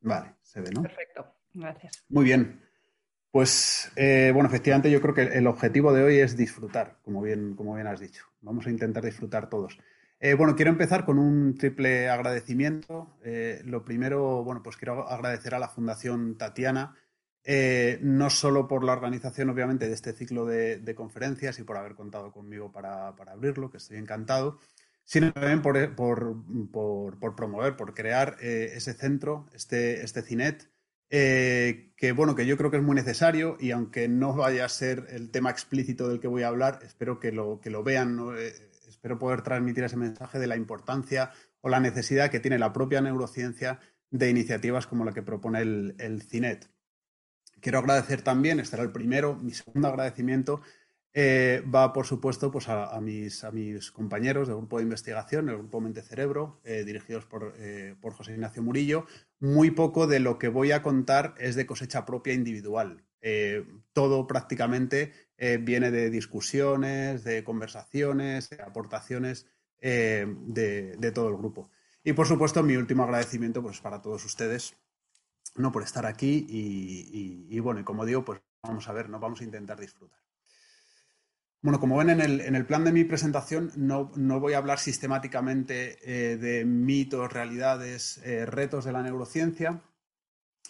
Vale, 0.00 0.34
se 0.42 0.60
ve, 0.60 0.70
¿no? 0.70 0.82
Perfecto, 0.82 1.26
gracias. 1.54 2.04
Muy 2.08 2.24
bien. 2.24 2.60
Pues, 3.30 3.90
eh, 3.96 4.30
bueno, 4.32 4.48
efectivamente 4.48 4.90
yo 4.90 5.00
creo 5.00 5.14
que 5.14 5.22
el 5.22 5.46
objetivo 5.46 5.92
de 5.92 6.04
hoy 6.04 6.18
es 6.18 6.36
disfrutar, 6.36 6.98
como 7.02 7.22
bien, 7.22 7.54
como 7.56 7.74
bien 7.74 7.86
has 7.86 7.98
dicho. 7.98 8.24
Vamos 8.42 8.66
a 8.66 8.70
intentar 8.70 9.04
disfrutar 9.04 9.48
todos. 9.48 9.78
Eh, 10.24 10.32
bueno, 10.32 10.56
quiero 10.56 10.70
empezar 10.70 11.04
con 11.04 11.18
un 11.18 11.54
triple 11.54 12.08
agradecimiento. 12.08 13.14
Eh, 13.22 13.60
lo 13.66 13.84
primero, 13.84 14.42
bueno, 14.42 14.62
pues 14.62 14.78
quiero 14.78 15.06
agradecer 15.06 15.54
a 15.54 15.58
la 15.58 15.68
Fundación 15.68 16.38
Tatiana, 16.38 16.96
eh, 17.44 17.98
no 18.00 18.30
solo 18.30 18.66
por 18.66 18.84
la 18.84 18.94
organización, 18.94 19.50
obviamente, 19.50 19.86
de 19.86 19.92
este 19.92 20.14
ciclo 20.14 20.46
de, 20.46 20.94
conferencias 20.96 21.58
y 21.58 21.62
por 21.62 21.76
haber 21.76 21.94
contado 21.94 22.32
conmigo 22.32 22.72
para, 22.72 23.08
abrirlo, 23.08 23.70
que 23.70 23.76
estoy 23.76 23.98
encantado, 23.98 24.58
sino 25.04 25.30
también 25.30 25.60
por, 25.60 25.94
promover, 27.36 27.76
por 27.76 27.92
crear 27.92 28.38
ese 28.40 28.94
centro, 28.94 29.46
este, 29.52 30.02
este 30.02 30.22
CINET, 30.22 30.70
que 31.10 32.12
bueno, 32.16 32.34
que 32.34 32.46
yo 32.46 32.56
creo 32.56 32.70
que 32.70 32.78
es 32.78 32.82
muy 32.82 32.94
necesario 32.94 33.58
y 33.60 33.72
aunque 33.72 34.08
no 34.08 34.34
vaya 34.34 34.64
a 34.64 34.70
ser 34.70 35.06
el 35.10 35.30
tema 35.30 35.50
explícito 35.50 36.08
del 36.08 36.18
que 36.18 36.28
voy 36.28 36.44
a 36.44 36.48
hablar, 36.48 36.78
espero 36.82 37.20
que 37.20 37.30
lo, 37.30 37.60
que 37.60 37.68
lo 37.68 37.82
vean. 37.82 38.18
Espero 39.04 39.18
poder 39.18 39.42
transmitir 39.42 39.84
ese 39.84 39.98
mensaje 39.98 40.38
de 40.38 40.46
la 40.46 40.56
importancia 40.56 41.30
o 41.60 41.68
la 41.68 41.78
necesidad 41.78 42.30
que 42.30 42.40
tiene 42.40 42.58
la 42.58 42.72
propia 42.72 43.02
neurociencia 43.02 43.78
de 44.10 44.30
iniciativas 44.30 44.86
como 44.86 45.04
la 45.04 45.12
que 45.12 45.20
propone 45.22 45.60
el, 45.60 46.22
CINET. 46.22 46.70
Quiero 47.60 47.80
agradecer 47.80 48.22
también, 48.22 48.60
este 48.60 48.76
era 48.76 48.82
el 48.82 48.92
primero, 48.92 49.36
mi 49.36 49.52
segundo 49.52 49.88
agradecimiento 49.88 50.62
eh, 51.12 51.62
va, 51.72 51.92
por 51.92 52.06
supuesto, 52.06 52.50
pues 52.50 52.70
a, 52.70 52.98
mis, 53.02 53.42
compañeros 53.92 54.48
del 54.48 54.56
grupo 54.56 54.78
de 54.78 54.84
investigación, 54.84 55.50
el 55.50 55.58
grupo 55.58 55.82
Mente 55.82 56.00
Cerebro, 56.00 56.62
eh, 56.64 56.84
dirigidos 56.84 57.26
por, 57.26 57.52
eh, 57.58 57.96
por, 58.00 58.14
José 58.14 58.32
Ignacio 58.32 58.62
Murillo. 58.62 59.04
Muy 59.38 59.70
poco 59.70 60.06
de 60.06 60.18
lo 60.18 60.38
que 60.38 60.48
voy 60.48 60.72
a 60.72 60.80
contar 60.80 61.34
es 61.36 61.56
de 61.56 61.66
cosecha 61.66 62.06
propia 62.06 62.32
individual. 62.32 63.04
Todo 63.92 64.26
prácticamente 64.26 65.12
eh, 65.36 65.58
viene 65.60 65.90
de 65.90 66.10
discusiones, 66.10 67.24
de 67.24 67.42
conversaciones, 67.42 68.50
de 68.50 68.62
aportaciones 68.62 69.46
eh, 69.80 70.26
de, 70.28 71.12
todo 71.12 71.28
el 71.28 71.36
grupo. 71.36 71.70
Y 72.04 72.12
por 72.12 72.26
supuesto, 72.26 72.62
mi 72.62 72.76
último 72.76 73.02
agradecimiento 73.02 73.60
pues, 73.62 73.80
para 73.80 74.00
todos 74.00 74.24
ustedes 74.24 74.76
¿no? 75.56 75.72
por 75.72 75.82
estar 75.82 76.06
aquí 76.06 76.46
y, 76.48 77.58
bueno, 77.60 77.80
y 77.80 77.84
como 77.84 78.04
digo, 78.04 78.24
pues 78.24 78.40
vamos 78.62 78.88
a 78.88 78.92
ver, 78.92 79.08
nos 79.08 79.20
vamos 79.20 79.40
a 79.40 79.44
intentar 79.44 79.80
disfrutar. 79.80 80.20
Bueno, 81.60 81.80
como 81.80 81.96
ven 81.96 82.10
en 82.10 82.54
el, 82.54 82.66
plan 82.66 82.84
de 82.84 82.92
mi 82.92 83.04
presentación, 83.04 83.72
no, 83.74 84.12
voy 84.38 84.52
a 84.52 84.58
hablar 84.58 84.78
sistemáticamente 84.78 85.98
eh, 86.02 86.36
de 86.36 86.64
mitos, 86.66 87.32
realidades, 87.32 88.20
retos 88.46 88.84
de 88.84 88.92
la 88.92 89.02
neurociencia, 89.02 89.82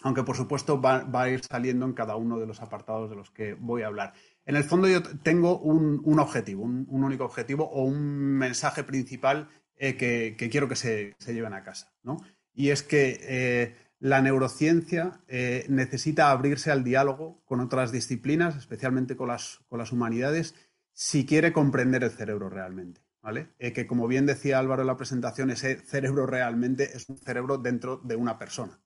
aunque 0.05 0.21
por 0.21 0.37
supuesto 0.37 0.79
va, 0.79 1.03
a 1.11 1.29
ir 1.29 1.43
saliendo 1.43 1.83
en 1.83 1.93
cada 1.93 2.15
uno 2.15 2.39
de 2.39 2.45
los 2.45 2.61
apartados 2.61 3.09
de 3.09 3.15
los 3.15 3.31
que 3.31 3.55
voy 3.55 3.81
a 3.81 3.87
hablar. 3.87 4.13
En 4.45 4.55
el 4.55 4.63
fondo 4.63 4.87
yo 4.87 5.01
tengo 5.01 5.57
un, 5.57 6.19
objetivo, 6.19 6.61
un, 6.61 6.85
único 7.03 7.25
objetivo 7.25 7.67
o 7.71 7.85
un 7.85 8.37
mensaje 8.37 8.83
principal 8.83 9.49
eh, 9.75 9.97
que, 9.97 10.49
quiero 10.51 10.69
que 10.69 10.75
se, 10.75 11.15
lleven 11.25 11.53
a 11.53 11.63
casa. 11.63 11.91
¿no? 12.03 12.17
Y 12.53 12.69
es 12.69 12.83
que 12.83 13.19
eh, 13.19 13.75
la 13.97 14.21
neurociencia 14.21 15.23
eh, 15.27 15.65
necesita 15.69 16.29
abrirse 16.29 16.69
al 16.69 16.83
diálogo 16.83 17.41
con 17.43 17.59
otras 17.59 17.91
disciplinas, 17.91 18.55
especialmente 18.57 19.15
con 19.15 19.29
las, 19.29 19.61
con 19.69 19.79
las 19.79 19.91
humanidades, 19.91 20.53
si 20.93 21.25
quiere 21.25 21.51
comprender 21.51 22.03
el 22.03 22.11
cerebro 22.11 22.47
realmente. 22.47 23.01
¿vale? 23.23 23.55
que 23.57 23.87
como 23.87 24.07
bien 24.07 24.27
decía 24.27 24.59
Álvaro 24.59 24.83
en 24.83 24.87
la 24.87 24.97
presentación, 24.97 25.49
ese 25.49 25.77
cerebro 25.77 26.27
realmente 26.27 26.95
es 26.95 27.09
un 27.09 27.17
cerebro 27.17 27.57
dentro 27.57 27.97
de 28.03 28.15
una 28.15 28.37
persona. 28.37 28.79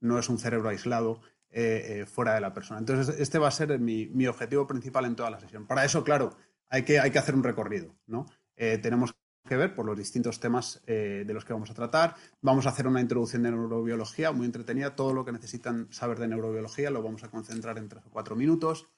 No 0.00 0.18
es 0.18 0.28
un 0.28 0.38
cerebro 0.38 0.68
aislado 0.68 1.20
eh, 1.50 2.00
eh, 2.00 2.06
fuera 2.06 2.34
de 2.34 2.42
la 2.42 2.52
persona. 2.52 2.78
Entonces, 2.78 3.18
este 3.18 3.38
va 3.38 3.48
a 3.48 3.50
ser 3.50 3.78
mi, 3.78 4.26
objetivo 4.26 4.66
principal 4.66 5.06
en 5.06 5.16
toda 5.16 5.30
la 5.30 5.40
sesión. 5.40 5.66
Para 5.66 5.82
eso, 5.82 6.04
claro, 6.04 6.36
hay 6.68 6.82
que, 6.82 6.98
hacer 6.98 7.34
un 7.34 7.42
recorrido, 7.42 7.96
¿no? 8.06 8.26
Eh, 8.54 8.76
tenemos 8.76 9.14
que 9.48 9.56
ver 9.56 9.74
por 9.74 9.86
los 9.86 9.96
distintos 9.96 10.40
temas 10.40 10.82
de 10.86 11.32
los 11.32 11.46
que 11.46 11.54
vamos 11.54 11.70
a 11.70 11.74
tratar. 11.74 12.16
Vamos 12.42 12.66
a 12.66 12.68
hacer 12.68 12.86
una 12.86 13.00
introducción 13.00 13.44
de 13.44 13.50
neurobiología 13.50 14.30
muy 14.30 14.44
entretenida. 14.44 14.94
Todo 14.94 15.14
lo 15.14 15.24
que 15.24 15.32
necesitan 15.32 15.90
saber 15.90 16.18
de 16.18 16.28
neurobiología 16.28 16.90
lo 16.90 17.02
vamos 17.02 17.24
a 17.24 17.30
concentrar 17.30 17.78
en 17.78 17.88
tres 17.88 18.04
o 18.04 18.10
cuatro 18.10 18.36
minutos. 18.36 18.90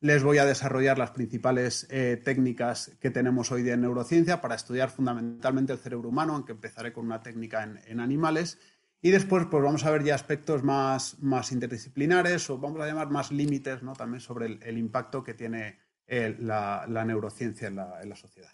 Les 0.00 0.24
voy 0.24 0.38
a 0.38 0.46
desarrollar 0.46 0.98
las 0.98 1.12
principales 1.12 1.86
técnicas 2.24 2.96
que 2.98 3.10
tenemos 3.10 3.52
hoy 3.52 3.62
día 3.62 3.74
en 3.74 3.82
neurociencia 3.82 4.40
para 4.40 4.56
estudiar 4.56 4.90
fundamentalmente 4.90 5.72
el 5.72 5.78
cerebro 5.78 6.08
humano, 6.08 6.34
aunque 6.34 6.52
empezaré 6.52 6.92
con 6.92 7.06
una 7.06 7.22
técnica 7.22 7.62
en, 7.62 8.00
animales. 8.00 8.58
Y 9.04 9.10
después, 9.10 9.44
pues 9.50 9.62
vamos 9.62 9.84
a 9.84 9.90
ver 9.90 10.02
ya 10.02 10.14
aspectos 10.14 10.62
más, 10.62 11.18
más 11.20 11.52
interdisciplinares 11.52 12.48
o 12.48 12.56
vamos 12.56 12.80
a 12.80 12.86
llamar 12.86 13.10
más 13.10 13.30
límites, 13.30 13.82
¿no? 13.82 13.92
También 13.92 14.22
sobre 14.22 14.46
el, 14.46 14.78
impacto 14.78 15.22
que 15.22 15.34
tiene 15.34 15.78
eh, 16.06 16.34
la, 16.38 16.86
neurociencia 17.06 17.68
en 17.68 17.76
la, 17.76 18.16
sociedad. 18.16 18.50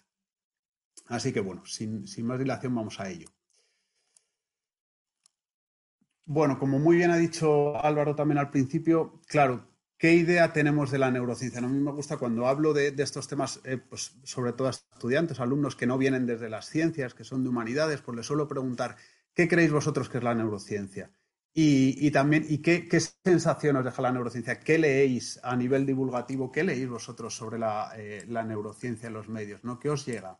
Así 1.07 1.31
que 1.31 1.39
bueno, 1.39 1.65
sin, 1.65 2.05
sin 2.05 2.25
más 2.25 2.37
dilación, 2.37 2.75
vamos 2.75 2.99
a 2.99 3.07
ello. 3.09 3.29
Bueno, 6.25 6.59
como 6.59 6.79
muy 6.79 6.97
bien 6.97 7.11
ha 7.11 7.17
dicho 7.17 7.81
Álvaro 7.81 8.13
también 8.13 8.37
al 8.37 8.49
principio, 8.49 9.21
claro, 9.27 9.71
¿Qué 9.97 10.15
idea 10.15 10.51
tenemos 10.51 10.89
de 10.89 10.97
la 10.97 11.11
neurociencia? 11.11 11.59
a 11.59 11.67
mí 11.67 11.77
me 11.77 11.91
gusta 11.91 12.17
cuando 12.17 12.47
hablo 12.47 12.73
de, 12.73 12.87
estos 12.97 13.27
temas, 13.27 13.61
eh, 13.65 13.77
pues, 13.77 14.15
sobre 14.23 14.51
todo 14.51 14.67
a 14.67 14.71
estudiantes, 14.71 15.39
alumnos 15.39 15.75
que 15.75 15.85
no 15.85 15.99
vienen 15.99 16.25
desde 16.25 16.49
las 16.49 16.65
ciencias, 16.67 17.13
que 17.13 17.23
son 17.23 17.43
de 17.43 17.49
humanidades, 17.49 18.01
pues 18.01 18.17
les 18.17 18.25
suelo 18.25 18.47
preguntar, 18.47 18.97
¿qué 19.33 19.47
creéis 19.47 19.71
vosotros 19.71 20.09
que 20.09 20.17
es 20.17 20.23
la 20.23 20.35
neurociencia? 20.35 21.11
Y, 21.53 22.09
también, 22.11 22.45
¿y 22.47 22.59
qué, 22.59 22.87
sensación 23.25 23.75
os 23.75 23.83
deja 23.83 24.01
la 24.01 24.13
neurociencia? 24.13 24.59
¿Qué 24.61 24.77
leéis 24.77 25.37
a 25.43 25.55
nivel 25.55 25.85
divulgativo? 25.85 26.49
¿Qué 26.49 26.63
leéis 26.63 26.87
vosotros 26.87 27.35
sobre 27.35 27.59
la, 27.59 27.91
eh, 27.97 28.25
neurociencia 28.25 29.07
en 29.07 29.13
los 29.13 29.27
medios? 29.27 29.61
¿no? 29.63 29.77
¿Qué 29.77 29.89
os 29.89 30.05
llega? 30.05 30.39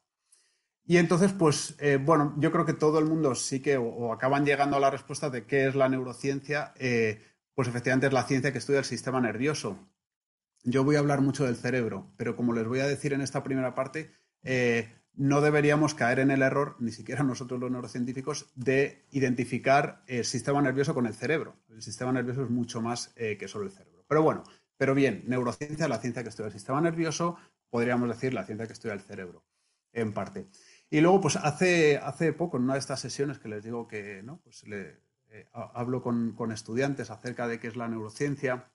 Y 0.85 0.97
entonces, 0.97 1.33
pues, 1.33 1.75
eh, 1.79 1.97
bueno, 2.01 2.33
yo 2.37 2.51
creo 2.51 2.65
que 2.65 2.73
todo 2.73 2.97
el 2.99 3.05
mundo 3.05 3.35
sí 3.35 3.61
que 3.61 3.77
o, 3.77 4.13
acaban 4.13 4.45
llegando 4.45 4.77
a 4.77 4.79
la 4.79 4.89
respuesta 4.89 5.29
de 5.29 5.45
qué 5.45 5.67
es 5.67 5.75
la 5.75 5.89
neurociencia 5.89 6.73
pues 7.53 7.67
efectivamente 7.67 8.07
es 8.07 8.13
la 8.13 8.23
ciencia 8.23 8.51
que 8.51 8.57
estudia 8.57 8.79
el 8.79 8.85
sistema 8.85 9.21
nervioso. 9.21 9.77
Yo 10.63 10.83
voy 10.83 10.95
a 10.95 10.99
hablar 10.99 11.21
mucho 11.21 11.45
del 11.45 11.55
cerebro, 11.55 12.11
pero 12.17 12.35
como 12.35 12.53
les 12.53 12.67
voy 12.67 12.79
a 12.79 12.87
decir 12.87 13.13
en 13.13 13.21
esta 13.21 13.43
primera 13.43 13.75
parte, 13.75 14.11
eh, 14.43 15.00
no 15.13 15.41
deberíamos 15.41 15.93
caer 15.93 16.19
en 16.19 16.31
el 16.31 16.41
error, 16.41 16.75
ni 16.79 16.91
siquiera 16.91 17.23
nosotros 17.23 17.59
los 17.59 17.71
neurocientíficos, 17.71 18.51
de 18.55 19.05
identificar 19.11 20.03
el 20.07 20.25
sistema 20.25 20.61
nervioso 20.61 20.93
con 20.93 21.05
el 21.05 21.13
cerebro. 21.13 21.57
El 21.69 21.81
sistema 21.81 22.11
nervioso 22.11 22.43
es 22.43 22.49
mucho 22.49 22.81
más 22.81 23.13
eh, 23.15 23.37
que 23.37 23.47
solo 23.47 23.65
el 23.65 23.71
cerebro. 23.71 24.05
Pero 24.07 24.23
bueno, 24.23 24.43
pero 24.77 24.95
bien, 24.95 25.23
neurociencia, 25.27 25.87
la 25.87 25.99
ciencia 25.99 26.23
que 26.23 26.29
estudia 26.29 26.47
el 26.47 26.53
sistema 26.53 26.81
nervioso, 26.81 27.37
podríamos 27.69 28.09
decir 28.09 28.33
la 28.33 28.45
ciencia 28.45 28.67
que 28.67 28.73
estudia 28.73 28.93
el 28.93 29.01
cerebro, 29.01 29.45
en 29.93 30.13
parte. 30.13 30.47
Y 30.89 31.01
luego, 31.01 31.21
pues 31.21 31.35
hace, 31.37 31.97
hace 31.97 32.33
poco, 32.33 32.57
en 32.57 32.63
una 32.63 32.73
de 32.73 32.79
estas 32.79 32.99
sesiones 32.99 33.39
que 33.39 33.47
les 33.47 33.63
digo 33.63 33.87
que, 33.87 34.21
¿no? 34.23 34.41
Pues 34.41 34.67
le, 34.67 34.99
eh, 35.33 35.47
hablo 35.53 36.01
con, 36.01 36.51
estudiantes 36.51 37.09
acerca 37.09 37.47
de 37.47 37.59
qué 37.59 37.67
es 37.67 37.77
la 37.77 37.87
neurociencia. 37.87 38.69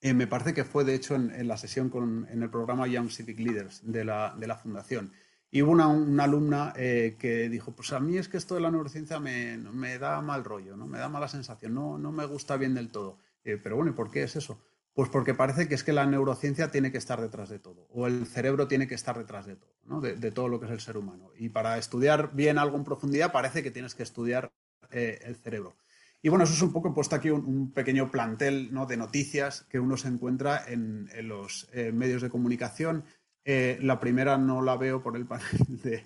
Eh, 0.00 0.14
me 0.14 0.28
parece 0.28 0.54
que 0.54 0.64
fue, 0.64 0.84
de 0.84 0.94
hecho, 0.94 1.16
en, 1.16 1.48
la 1.48 1.56
sesión 1.56 1.90
en 2.30 2.42
el 2.42 2.50
programa 2.50 2.86
Young 2.86 3.10
Civic 3.10 3.40
Leaders 3.40 3.80
de 3.82 4.04
la, 4.04 4.60
Fundación. 4.62 5.12
Y 5.54 5.62
hubo 5.62 5.70
una, 5.70 6.24
alumna 6.24 6.72
eh, 6.74 7.14
que 7.16 7.48
dijo, 7.48 7.70
pues 7.70 7.92
a 7.92 8.00
mí 8.00 8.18
es 8.18 8.28
que 8.28 8.36
esto 8.36 8.56
de 8.56 8.60
la 8.60 8.72
neurociencia 8.72 9.20
me, 9.20 9.98
da 10.00 10.20
mal 10.20 10.42
rollo, 10.42 10.76
¿no? 10.76 10.88
me 10.88 10.98
da 10.98 11.08
mala 11.08 11.28
sensación, 11.28 11.74
no, 11.74 11.96
no 11.96 12.10
me 12.10 12.26
gusta 12.26 12.56
bien 12.56 12.74
del 12.74 12.90
todo. 12.90 13.18
pero 13.44 13.76
bueno, 13.76 13.92
¿y 13.92 13.94
por 13.94 14.10
qué 14.10 14.24
es 14.24 14.34
eso? 14.34 14.60
Pues 14.94 15.10
porque 15.10 15.32
parece 15.32 15.68
que 15.68 15.76
es 15.76 15.84
que 15.84 15.92
la 15.92 16.06
neurociencia 16.06 16.72
tiene 16.72 16.90
que 16.90 16.98
estar 16.98 17.20
detrás 17.20 17.50
de 17.50 17.60
todo, 17.60 17.86
o 17.90 18.08
el 18.08 18.26
cerebro 18.26 18.66
tiene 18.66 18.88
que 18.88 18.96
estar 18.96 19.16
detrás 19.16 19.46
de 19.46 19.54
todo, 19.54 19.70
¿no? 19.84 20.00
de, 20.00 20.32
todo 20.32 20.48
lo 20.48 20.58
que 20.58 20.66
es 20.66 20.72
el 20.72 20.80
ser 20.80 20.96
humano. 20.96 21.30
Y 21.38 21.50
para 21.50 21.78
estudiar 21.78 22.34
bien 22.34 22.58
algo 22.58 22.76
en 22.76 22.82
profundidad 22.82 23.30
parece 23.30 23.62
que 23.62 23.70
tienes 23.70 23.94
que 23.94 24.02
estudiar 24.02 24.50
eh, 24.90 25.20
el 25.22 25.36
cerebro. 25.36 25.76
Y 26.20 26.30
bueno, 26.30 26.42
eso 26.42 26.54
es 26.54 26.62
un 26.62 26.72
poco, 26.72 26.92
puesto 26.92 27.14
aquí 27.14 27.30
un, 27.30 27.70
pequeño 27.70 28.10
plantel 28.10 28.74
¿no? 28.74 28.86
de 28.86 28.96
noticias 28.96 29.66
que 29.70 29.78
uno 29.78 29.96
se 29.96 30.08
encuentra 30.08 30.64
en, 30.66 31.08
los 31.28 31.68
eh, 31.72 31.92
medios 31.92 32.22
de 32.22 32.30
comunicación. 32.30 33.04
Eh, 33.44 33.78
la 33.82 34.00
primera 34.00 34.38
no 34.38 34.62
la 34.62 34.76
veo 34.76 35.02
por 35.02 35.16
el 35.16 35.26
panel 35.26 35.46
de, 35.82 36.04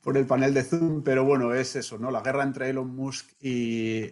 por 0.00 0.16
el 0.16 0.26
panel 0.26 0.54
de 0.54 0.62
Zoom, 0.62 1.02
pero 1.02 1.24
bueno, 1.24 1.54
es 1.54 1.76
eso, 1.76 1.98
¿no? 1.98 2.10
La 2.10 2.22
guerra 2.22 2.42
entre 2.42 2.70
Elon 2.70 2.94
Musk 2.94 3.30
y, 3.40 4.04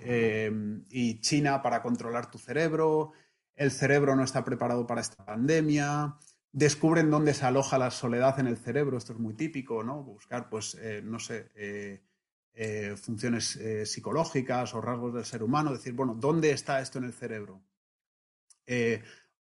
y, 0.90 1.20
China 1.20 1.62
para 1.62 1.82
controlar 1.82 2.30
tu 2.30 2.38
cerebro, 2.38 3.12
el 3.54 3.70
cerebro 3.70 4.14
no 4.16 4.24
está 4.24 4.44
preparado 4.44 4.86
para 4.86 5.00
esta 5.00 5.24
pandemia, 5.24 6.16
descubren 6.52 7.10
dónde 7.10 7.34
se 7.34 7.46
aloja 7.46 7.78
la 7.78 7.90
soledad 7.90 8.38
en 8.40 8.46
el 8.46 8.56
cerebro, 8.56 8.98
esto 8.98 9.12
es 9.12 9.18
muy 9.18 9.34
típico, 9.34 9.82
¿no? 9.82 10.02
Buscar, 10.02 10.48
pues, 10.50 10.76
no 11.02 11.18
sé, 11.18 11.50
eh, 12.52 12.94
funciones 12.96 13.56
eh, 13.56 13.86
psicológicas 13.86 14.74
o 14.74 14.80
rasgos 14.80 15.14
del 15.14 15.24
ser 15.24 15.42
humano, 15.42 15.72
decir, 15.72 15.92
bueno, 15.92 16.14
¿dónde 16.14 16.50
está 16.50 16.80
esto 16.80 16.98
en 16.98 17.04
el 17.04 17.12
cerebro? 17.12 17.62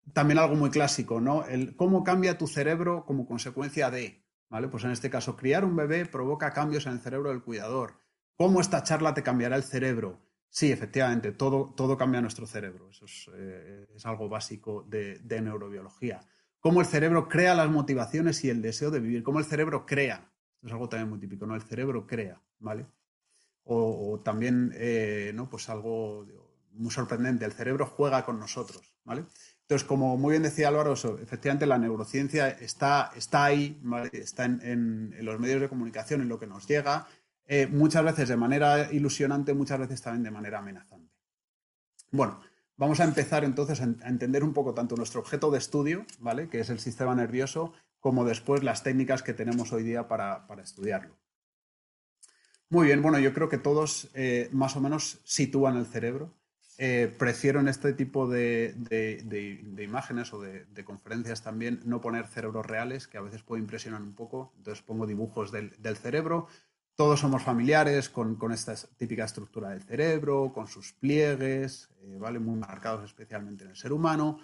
Eh, 0.07 0.11
también 0.13 0.39
algo 0.39 0.55
muy 0.55 0.71
clásico, 0.71 1.21
¿no? 1.21 1.45
El 1.47 1.77
cómo 1.77 2.05
cambia 2.05 2.39
tu 2.39 2.47
cerebro 2.47 3.05
como 3.05 3.27
consecuencia 3.27 3.91
de, 3.91 4.25
¿vale? 4.49 4.69
Pues 4.69 4.85
en 4.85 4.91
este 4.91 5.11
caso, 5.11 5.37
criar 5.37 5.65
un 5.65 5.77
bebé 5.77 6.07
provoca 6.07 6.53
cambios 6.53 6.87
en 6.87 6.93
el 6.93 7.01
cerebro 7.01 7.31
del 7.31 7.43
cuidador. 7.43 7.95
¿Cómo 8.37 8.61
esta 8.61 8.83
charla 8.83 9.15
te 9.15 9.23
cambiará 9.23 9.57
el 9.57 9.63
cerebro? 9.63 10.21
Sí, 10.49 10.71
efectivamente, 10.71 11.33
todo, 11.33 11.73
todo 11.77 11.97
cambia 11.97 12.21
nuestro 12.21 12.47
cerebro. 12.47 12.91
Eso 12.91 13.07
es, 13.07 14.07
algo 14.07 14.29
básico 14.29 14.85
de, 14.89 15.19
de, 15.21 15.41
neurobiología. 15.41 16.21
Cómo 16.61 16.81
el 16.81 16.87
cerebro 16.87 17.29
crea 17.29 17.55
las 17.55 17.71
motivaciones 17.71 18.45
y 18.45 18.51
el 18.51 18.61
deseo 18.61 18.91
de 18.91 19.01
vivir. 19.01 19.23
Cómo 19.23 19.39
el 19.39 19.45
cerebro 19.47 19.87
crea 19.87 20.33
es 20.63 20.73
algo 20.73 20.89
también 20.89 21.11
muy 21.11 21.19
típico, 21.19 21.47
¿no? 21.47 21.55
El 21.55 21.63
cerebro 21.63 22.07
crea, 22.07 22.41
¿vale? 22.61 22.87
O, 23.65 24.21
también, 24.25 24.73
eh, 24.75 25.33
¿no? 25.35 25.49
Pues 25.49 25.69
algo 25.69 26.27
muy 26.73 26.91
sorprendente, 26.91 27.45
el 27.45 27.53
cerebro 27.53 27.87
juega 27.87 28.25
con 28.25 28.39
nosotros, 28.39 28.95
¿vale? 29.05 29.25
Entonces, 29.73 29.89
como 29.89 30.19
muy 30.19 30.33
bien 30.33 30.43
decía 30.43 30.69
Álvaro, 30.69 30.93
efectivamente 30.93 31.65
la 31.65 31.79
neurociencia 31.79 32.51
está, 32.51 33.11
está 33.17 33.47
ahí, 33.47 33.81
está 34.13 34.45
en, 34.45 35.17
los 35.23 35.41
medios 35.41 35.63
de 35.63 35.71
comunicación, 35.71 36.21
en 36.21 36.29
lo 36.29 36.39
que 36.39 36.47
nos 36.47 36.69
llega, 36.69 37.07
eh, 37.47 37.67
muchas 37.69 38.05
veces 38.05 38.29
de 38.29 38.37
manera 38.37 38.93
ilusionante, 38.93 39.55
muchas 39.55 39.79
veces 39.79 40.03
también 40.03 40.25
de 40.25 40.31
manera 40.31 40.59
amenazante. 40.59 41.11
Bueno, 42.11 42.39
vamos 42.77 43.01
a 43.01 43.05
empezar 43.05 43.45
entonces 43.45 43.81
a 43.81 43.85
entender 43.85 44.45
un 44.45 44.53
poco 44.53 44.75
tanto 44.75 44.95
nuestro 44.95 45.23
objeto 45.23 45.51
de 45.51 45.57
estudio, 45.57 46.05
¿vale? 46.19 46.51
Que 46.51 46.61
es 46.61 46.69
el 46.69 46.79
sistema 46.79 47.15
nervioso, 47.15 47.73
como 47.99 48.27
después 48.27 48.63
las 48.63 48.83
técnicas 48.83 49.23
que 49.23 49.33
tenemos 49.33 49.73
hoy 49.73 49.85
día 49.85 50.07
para, 50.07 50.47
estudiarlo. 50.63 51.17
Muy 52.69 52.89
bien, 52.89 53.01
bueno, 53.01 53.19
yo 53.19 53.33
creo 53.33 53.49
que 53.49 53.57
todos 53.57 54.11
eh, 54.13 54.51
más 54.53 54.77
o 54.77 54.83
menos 54.83 55.23
sitúan 55.25 55.79
el 55.79 55.87
cerebro. 55.87 56.35
Eh, 56.85 57.15
en 57.21 57.69
este 57.69 57.93
tipo 57.93 58.27
de, 58.27 58.75
imágenes 59.79 60.33
o 60.33 60.41
de, 60.41 60.85
conferencias 60.85 61.41
también 61.41 61.81
no 61.85 62.01
poner 62.01 62.27
cerebros 62.27 62.67
reales, 62.67 63.07
que 63.07 63.19
a 63.19 63.21
veces 63.21 63.45
puede 63.45 63.63
impresionar 63.63 64.03
un 64.03 64.15
poco. 64.17 64.53
Entonces 64.57 64.83
pongo 64.83 65.07
dibujos 65.07 65.53
del, 65.53 65.97
cerebro. 65.97 66.49
Todos 66.97 67.21
somos 67.21 67.45
familiares 67.45 68.09
con, 68.09 68.37
esta 68.53 68.75
típica 68.97 69.25
estructura 69.25 69.71
del 69.71 69.83
cerebro, 69.83 70.53
con 70.53 70.67
sus 70.67 70.93
pliegues, 70.93 71.89
eh, 72.01 72.19
¿vale? 72.19 72.41
muy 72.41 72.59
marcados 72.59 73.05
especialmente 73.05 73.63
en 73.63 73.71
el 73.71 73.77
ser 73.77 73.93
humano 73.93 74.41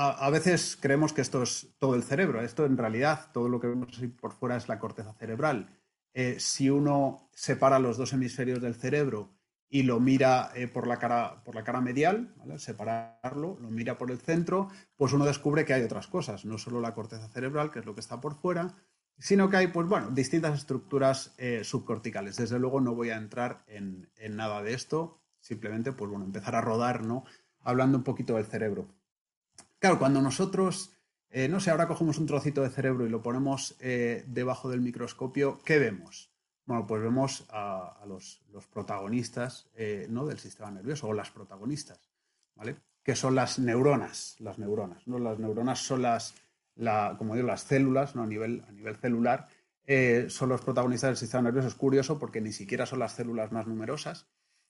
a, 0.00 0.30
veces 0.30 0.78
creemos 0.80 1.12
que 1.12 1.22
esto 1.22 1.42
es 1.42 1.74
todo 1.80 1.96
el 1.96 2.04
cerebro. 2.04 2.40
Esto 2.40 2.64
en 2.64 2.76
realidad, 2.76 3.30
todo 3.32 3.48
lo 3.48 3.58
que 3.58 3.66
vemos 3.66 4.00
por 4.20 4.32
fuera 4.32 4.56
es 4.56 4.68
la 4.68 4.78
corteza 4.78 5.12
cerebral. 5.14 5.68
Eh, 6.14 6.36
si 6.38 6.70
uno 6.70 7.28
separa 7.34 7.80
los 7.80 7.96
dos 7.96 8.12
hemisferios 8.12 8.62
del 8.62 8.76
cerebro 8.76 9.37
y 9.70 9.82
lo 9.82 10.00
mira 10.00 10.50
eh, 10.54 10.66
por, 10.66 10.86
la 10.86 10.98
cara, 10.98 11.42
por 11.44 11.54
la 11.54 11.64
cara 11.64 11.80
medial, 11.80 12.34
separarlo, 12.56 13.58
lo 13.60 13.70
mira 13.70 13.98
por 13.98 14.10
el 14.10 14.18
centro, 14.18 14.68
pues 14.96 15.12
uno 15.12 15.26
descubre 15.26 15.64
que 15.64 15.74
hay 15.74 15.82
otras 15.82 16.06
cosas, 16.06 16.44
no 16.44 16.58
solo 16.58 16.80
la 16.80 16.94
corteza 16.94 17.28
cerebral, 17.28 17.70
que 17.70 17.80
es 17.80 17.86
lo 17.86 17.94
que 17.94 18.00
está 18.00 18.20
por 18.20 18.34
fuera, 18.34 18.74
sino 19.18 19.50
que 19.50 19.56
hay, 19.56 19.66
pues 19.66 19.86
bueno, 19.86 20.10
distintas 20.10 20.58
estructuras 20.58 21.34
eh, 21.38 21.62
subcorticales. 21.64 22.36
Desde 22.36 22.58
luego 22.58 22.80
no 22.80 22.94
voy 22.94 23.10
a 23.10 23.16
entrar 23.16 23.64
en, 23.66 24.08
en, 24.16 24.36
nada 24.36 24.62
de 24.62 24.72
esto, 24.72 25.20
simplemente, 25.40 25.92
pues 25.92 26.10
bueno, 26.10 26.24
empezar 26.24 26.54
a 26.54 26.60
rodar, 26.60 27.04
¿no? 27.04 27.24
Hablando 27.60 27.98
un 27.98 28.04
poquito 28.04 28.36
del 28.36 28.46
cerebro. 28.46 28.88
Claro, 29.80 29.98
cuando 29.98 30.22
nosotros, 30.22 30.94
eh, 31.30 31.48
no 31.48 31.60
sé, 31.60 31.70
ahora 31.70 31.88
cogemos 31.88 32.18
un 32.18 32.26
trocito 32.26 32.62
de 32.62 32.70
cerebro 32.70 33.06
y 33.06 33.10
lo 33.10 33.22
ponemos 33.22 33.76
debajo 33.78 34.70
del 34.70 34.80
microscopio, 34.80 35.58
¿qué 35.64 35.78
vemos? 35.78 36.27
Bueno, 36.68 36.86
pues 36.86 37.00
vemos 37.00 37.46
a, 37.48 38.04
los, 38.06 38.42
protagonistas 38.70 39.70
eh, 39.74 40.06
¿no? 40.10 40.26
del 40.26 40.38
sistema 40.38 40.70
nervioso 40.70 41.08
o 41.08 41.14
las 41.14 41.30
protagonistas, 41.30 41.98
¿vale? 42.54 42.76
Que 43.02 43.16
son 43.16 43.34
las 43.34 43.58
neuronas, 43.58 44.36
las 44.38 44.58
neuronas, 44.58 45.08
¿no? 45.08 45.18
Las 45.18 45.38
neuronas 45.38 45.78
son 45.78 46.02
las, 46.02 46.34
como 47.16 47.34
digo, 47.34 47.46
las 47.46 47.62
células, 47.62 48.14
¿no? 48.14 48.24
A 48.24 48.26
nivel, 48.26 48.62
a 48.68 48.72
nivel 48.72 48.96
celular, 48.96 49.48
son 50.28 50.50
los 50.50 50.60
protagonistas 50.60 51.08
del 51.08 51.16
sistema 51.16 51.44
nervioso. 51.44 51.68
Es 51.68 51.74
curioso 51.74 52.18
porque 52.18 52.42
ni 52.42 52.52
siquiera 52.52 52.84
son 52.84 52.98
las 52.98 53.12
células 53.12 53.50
más 53.50 53.66
numerosas. 53.66 54.26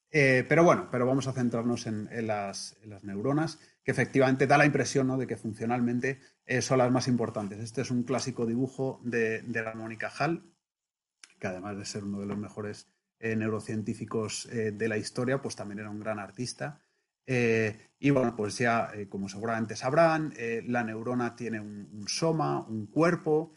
pero 0.09 0.63
bueno, 0.63 0.87
pero 0.93 1.05
vamos 1.05 1.27
a 1.27 1.33
centrarnos 1.33 1.89
en, 1.89 2.09
las, 2.29 2.77
neuronas 3.03 3.59
que 3.83 3.91
efectivamente 3.91 4.47
da 4.47 4.57
la 4.57 4.67
impresión 4.67 5.19
de 5.19 5.27
que 5.27 5.37
funcionalmente 5.37 6.21
eh, 6.47 6.63
son 6.63 6.79
las 6.79 6.93
más 6.93 7.09
importantes. 7.09 7.59
Este 7.59 7.81
es 7.81 7.91
un 7.91 8.05
clásico 8.05 8.47
dibujo 8.47 9.01
de, 9.03 9.43
la 9.49 9.75
Mónica 9.75 10.13
Hall, 10.17 10.45
que 11.39 11.47
además 11.47 11.77
de 11.77 11.85
ser 11.85 12.05
uno 12.05 12.21
de 12.21 12.27
los 12.27 12.39
mejores 12.39 12.89
eh, 13.19 13.37
neurocientíficos 13.37 14.47
eh, 14.47 14.73
de 14.73 14.89
la 14.89 14.97
historia, 14.97 15.41
pues 15.41 15.57
también 15.57 15.81
era 15.81 15.91
un 15.91 16.01
gran 16.01 16.19
artista. 16.19 16.81
y 18.01 18.11
bueno, 18.11 18.35
pues 18.35 18.57
ya, 18.57 18.91
como 19.11 19.29
seguramente 19.29 19.77
sabrán, 19.77 20.33
la 20.67 20.83
neurona 20.83 21.37
tiene 21.37 21.61
un, 21.61 22.07
soma, 22.09 22.67
un 22.67 22.87
cuerpo, 22.87 23.53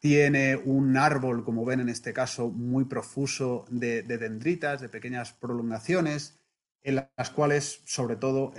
tiene 0.00 0.56
un 0.56 0.96
árbol, 0.96 1.44
como 1.44 1.64
ven 1.64 1.78
en 1.80 1.88
este 1.88 2.12
caso, 2.12 2.50
muy 2.50 2.86
profuso 2.86 3.64
de, 3.70 4.02
dendritas, 4.02 4.80
de 4.80 4.88
pequeñas 4.88 5.32
prolongaciones, 5.32 6.40
en 6.82 6.96
las 6.96 7.30
cuales, 7.30 7.80
sobre 7.84 8.16
todo, 8.16 8.52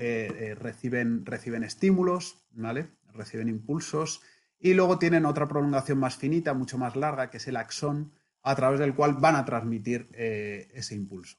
reciben, 0.56 1.26
reciben 1.26 1.66
estímulos, 1.66 2.48
¿vale? 2.52 2.92
Reciben 3.14 3.50
impulsos 3.50 4.22
y 4.60 4.74
luego 4.74 4.98
tienen 4.98 5.26
otra 5.26 5.48
prolongación 5.48 6.00
más 6.00 6.16
finita, 6.16 6.54
mucho 6.54 6.78
más 6.78 6.96
larga, 6.96 7.30
que 7.30 7.38
es 7.38 7.48
el 7.48 7.58
axón, 7.58 8.14
a 8.48 8.56
través 8.56 8.80
del 8.80 8.96
cual 8.96 9.16
van 9.16 9.36
a 9.36 9.44
transmitir 9.44 10.08
eh, 10.14 10.70
ese 10.74 10.96
impulso. 10.96 11.38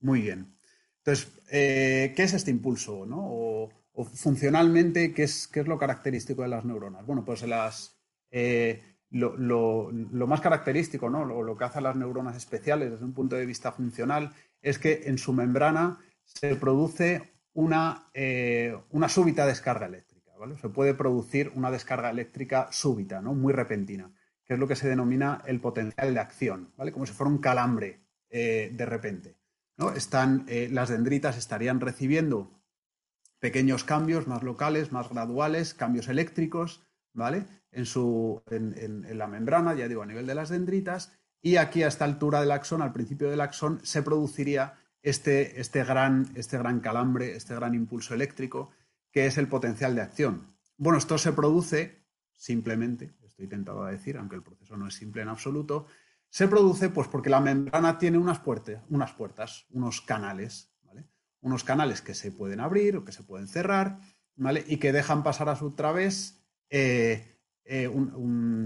Muy 0.00 0.20
bien. 0.20 0.54
Entonces, 0.98 1.32
eh, 1.50 2.12
¿qué 2.14 2.22
es 2.22 2.34
este 2.34 2.50
impulso? 2.50 3.06
O, 3.08 3.70
funcionalmente, 4.04 5.14
¿qué 5.14 5.22
es, 5.22 5.48
¿qué 5.48 5.60
es, 5.60 5.66
lo 5.66 5.78
característico 5.78 6.42
de 6.42 6.48
las 6.48 6.66
neuronas? 6.66 7.06
Bueno, 7.06 7.24
pues 7.24 7.42
las, 7.44 7.98
eh, 8.30 8.82
lo, 9.08 9.90
más 10.26 10.42
característico, 10.42 11.08
¿no? 11.08 11.24
Lo, 11.24 11.56
que 11.56 11.64
hacen 11.64 11.84
las 11.84 11.96
neuronas 11.96 12.36
especiales 12.36 12.90
desde 12.90 13.04
un 13.04 13.14
punto 13.14 13.36
de 13.36 13.46
vista 13.46 13.72
funcional 13.72 14.34
es 14.60 14.78
que 14.78 15.04
en 15.06 15.16
su 15.16 15.32
membrana 15.32 15.98
se 16.24 16.56
produce 16.56 17.40
una, 17.54 18.10
una 18.90 19.08
súbita 19.08 19.46
descarga 19.46 19.86
eléctrica. 19.86 20.32
Se 20.60 20.68
puede 20.68 20.92
producir 20.92 21.50
una 21.54 21.70
descarga 21.70 22.10
eléctrica 22.10 22.68
súbita, 22.70 23.22
¿no? 23.22 23.32
Muy 23.32 23.54
repentina, 23.54 24.12
que 24.46 24.54
es 24.54 24.60
lo 24.60 24.68
que 24.68 24.76
se 24.76 24.88
denomina 24.88 25.42
el 25.46 25.60
potencial 25.60 26.14
de 26.14 26.20
acción, 26.20 26.72
¿vale? 26.76 26.92
Como 26.92 27.06
si 27.06 27.12
fuera 27.12 27.30
un 27.30 27.38
calambre 27.38 28.00
eh, 28.30 28.70
de 28.72 28.86
repente. 28.86 29.36
¿no? 29.76 29.92
Están, 29.92 30.44
eh, 30.48 30.68
las 30.70 30.88
dendritas 30.88 31.36
estarían 31.36 31.80
recibiendo 31.80 32.50
pequeños 33.38 33.84
cambios 33.84 34.26
más 34.26 34.42
locales, 34.42 34.92
más 34.92 35.10
graduales, 35.10 35.74
cambios 35.74 36.08
eléctricos, 36.08 36.86
¿vale? 37.12 37.44
En, 37.72 37.84
su, 37.84 38.42
en, 38.50 39.18
la 39.18 39.26
membrana, 39.26 39.74
ya 39.74 39.88
digo, 39.88 40.02
a 40.02 40.06
nivel 40.06 40.26
de 40.26 40.34
las 40.34 40.48
dendritas, 40.48 41.12
y 41.42 41.56
aquí 41.56 41.82
a 41.82 41.88
esta 41.88 42.04
altura 42.04 42.40
del 42.40 42.52
axón, 42.52 42.80
al 42.80 42.92
principio 42.92 43.28
del 43.28 43.40
axón, 43.40 43.80
se 43.82 44.02
produciría 44.02 44.74
este, 45.02 45.60
este, 45.60 45.84
gran, 45.84 46.30
este 46.34 46.56
gran 46.56 46.80
calambre, 46.80 47.36
este 47.36 47.54
gran 47.54 47.74
impulso 47.74 48.14
eléctrico 48.14 48.70
¿Qué 49.16 49.24
es 49.24 49.38
el 49.38 49.48
potencial 49.48 49.94
de 49.94 50.02
acción? 50.02 50.58
Bueno, 50.76 50.98
esto 50.98 51.16
se 51.16 51.32
produce 51.32 52.04
simplemente, 52.34 53.14
estoy 53.36 53.48
tentado 53.48 53.84
a 53.84 53.90
decir, 53.90 54.16
aunque 54.16 54.34
el 54.34 54.42
proceso 54.42 54.78
no 54.78 54.88
es 54.88 54.94
simple 54.94 55.20
en 55.20 55.28
absoluto, 55.28 55.86
se 56.30 56.48
produce 56.48 56.88
pues 56.88 57.06
porque 57.06 57.28
la 57.28 57.40
membrana 57.40 57.98
tiene 57.98 58.16
unas, 58.16 58.38
puertas, 58.38 58.82
unas 58.88 59.12
puertas, 59.12 59.66
unos 59.70 60.00
canales, 60.00 60.72
¿vale? 60.84 61.04
Unos 61.42 61.62
canales 61.62 62.00
que 62.00 62.14
se 62.14 62.32
pueden 62.32 62.60
abrir 62.60 62.96
o 62.96 63.04
que 63.04 63.12
se 63.12 63.22
pueden 63.22 63.46
cerrar, 63.46 63.98
¿vale? 64.36 64.64
Y 64.66 64.78
que 64.78 64.90
dejan 64.90 65.22
pasar 65.22 65.50
a 65.50 65.56
su 65.56 65.72
través 65.72 66.42
eh, 66.70 67.36
eh, 67.66 67.90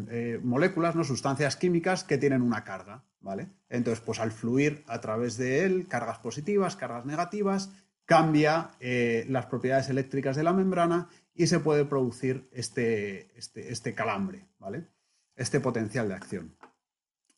eh, 0.09 0.41
moléculas, 0.41 0.95
¿no? 0.95 1.03
sustancias 1.03 1.57
químicas 1.57 2.05
que 2.05 2.17
tienen 2.17 2.43
una 2.43 2.63
carga, 2.63 3.03
¿vale? 3.19 3.49
Entonces, 3.69 4.01
pues 4.05 4.21
al 4.21 4.31
fluir 4.31 4.85
a 4.87 5.01
través 5.01 5.37
de 5.37 5.65
él, 5.65 5.89
cargas 5.89 6.21
positivas, 6.21 6.77
cargas 6.77 7.05
negativas, 7.07 7.71
cambia 8.11 8.73
eh, 8.81 9.25
las 9.29 9.47
propiedades 9.47 9.89
eléctricas 9.89 10.35
de 10.35 10.43
la 10.43 10.53
membrana 10.53 11.09
y 11.41 11.47
se 11.47 11.59
puede 11.59 11.87
producir 11.87 12.51
este, 12.53 13.31
este, 13.35 13.73
este, 13.73 13.95
calambre, 13.95 14.47
¿vale? 14.59 14.89
Este 15.37 15.59
potencial 15.59 16.07
de 16.07 16.15
acción. 16.15 16.55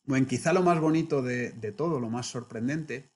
Bueno, 0.03 0.27
quizá 0.27 0.51
lo 0.51 0.61
más 0.61 0.81
bonito 0.81 1.21
de, 1.21 1.51
todo, 1.71 2.01
lo 2.01 2.09
más 2.09 2.25
sorprendente, 2.25 3.13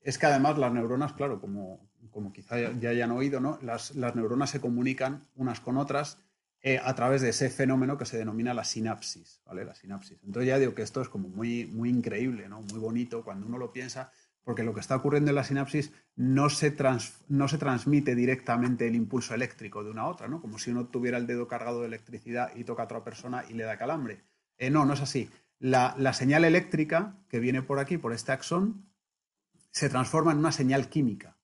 es 0.00 0.18
que 0.18 0.26
además 0.26 0.56
las 0.56 0.72
neuronas, 0.72 1.14
claro, 1.14 1.40
como, 1.40 1.90
como 2.12 2.32
quizá 2.32 2.70
ya 2.78 2.90
hayan 2.90 3.10
oído, 3.10 3.40
¿no? 3.40 3.58
Las, 3.60 3.96
neuronas 3.96 4.50
se 4.50 4.60
comunican 4.60 5.26
unas 5.34 5.58
con 5.58 5.78
otras 5.78 6.18
eh, 6.62 6.78
a 6.80 6.94
través 6.94 7.22
de 7.22 7.30
ese 7.30 7.50
fenómeno 7.50 7.98
que 7.98 8.06
se 8.06 8.16
denomina 8.16 8.54
la 8.54 8.62
sinapsis, 8.62 9.42
¿vale? 9.44 9.64
La 9.64 9.74
sinapsis. 9.74 10.20
Entonces 10.22 10.46
ya 10.46 10.60
digo 10.60 10.76
que 10.76 10.82
esto 10.82 11.02
es 11.02 11.08
como 11.08 11.28
muy, 11.28 11.66
muy 11.66 11.90
increíble, 11.90 12.48
¿no? 12.48 12.62
Muy 12.62 12.78
bonito 12.78 13.24
cuando 13.24 13.48
uno 13.48 13.58
lo 13.58 13.72
piensa, 13.72 14.12
porque 14.50 14.64
lo 14.64 14.74
que 14.74 14.80
está 14.80 14.96
ocurriendo 14.96 15.30
en 15.30 15.36
la 15.36 15.44
sinapsis 15.44 15.92
no 16.16 16.50
se, 16.50 16.76
no 17.28 17.46
se 17.46 17.56
transmite 17.56 18.16
directamente 18.16 18.88
el 18.88 18.96
impulso 18.96 19.32
eléctrico 19.32 19.84
de 19.84 19.92
una 19.92 20.02
a 20.02 20.08
otra, 20.08 20.26
¿no? 20.26 20.40
Como 20.40 20.58
si 20.58 20.72
uno 20.72 20.88
tuviera 20.88 21.18
el 21.18 21.28
dedo 21.28 21.46
cargado 21.46 21.82
de 21.82 21.86
electricidad 21.86 22.50
y 22.56 22.64
toca 22.64 22.82
a 22.82 22.86
otra 22.86 23.04
persona 23.04 23.44
y 23.48 23.52
le 23.52 23.62
da 23.62 23.78
calambre. 23.78 24.24
Eh, 24.58 24.68
no, 24.68 24.84
no 24.84 24.94
es 24.94 25.02
así. 25.02 25.30
La, 25.60 25.94
señal 26.14 26.44
eléctrica 26.44 27.14
que 27.28 27.38
viene 27.38 27.62
por 27.62 27.78
aquí, 27.78 27.96
por 27.96 28.12
este 28.12 28.32
axón, 28.32 28.90
se 29.70 29.88
transforma 29.88 30.32
en 30.32 30.38
una 30.38 30.50
señal 30.50 30.88
química. 30.88 31.36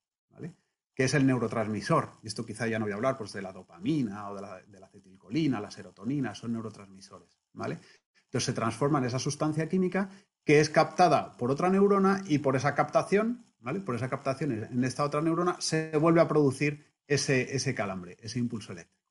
Que 0.93 1.05
es 1.05 1.13
el 1.13 1.25
neurotransmisor. 1.25 2.09
Y 2.23 2.27
esto 2.27 2.45
quizá 2.45 2.67
ya 2.67 2.77
no 2.77 2.85
voy 2.87 2.91
a 2.91 2.95
hablar 2.95 3.17
pues, 3.17 3.31
de 3.31 3.41
la 3.41 3.53
dopamina 3.53 4.29
o 4.29 4.35
de 4.35 4.41
la, 4.41 4.61
de 4.63 4.79
la 4.81 4.87
acetilcolina, 4.87 5.61
la 5.61 5.71
serotonina, 5.71 6.35
son 6.35 6.51
neurotransmisores, 6.51 7.39
¿vale? 7.53 7.77
Entonces 8.25 8.43
se 8.43 8.53
transforma 8.53 8.99
en 8.99 9.05
esa 9.05 9.19
sustancia 9.19 9.69
química 9.69 10.09
que 10.47 10.61
es 10.61 10.69
captada 10.69 11.35
por 11.35 11.51
otra 11.51 11.69
neurona 11.69 12.23
y 12.25 12.37
por 12.37 12.55
esa 12.55 12.73
captación, 12.73 13.43
¿vale? 13.59 13.81
Por 13.81 13.95
esa 13.95 14.07
captación 14.07 14.53
en 14.53 14.83
esta 14.85 15.03
otra 15.03 15.19
neurona 15.19 15.57
se 15.59 15.91
vuelve 15.97 16.21
a 16.21 16.27
producir 16.29 16.85
ese, 17.05 17.53
ese 17.53 17.75
calambre, 17.75 18.15
ese 18.21 18.39
impulso 18.39 18.71
eléctrico. 18.71 19.03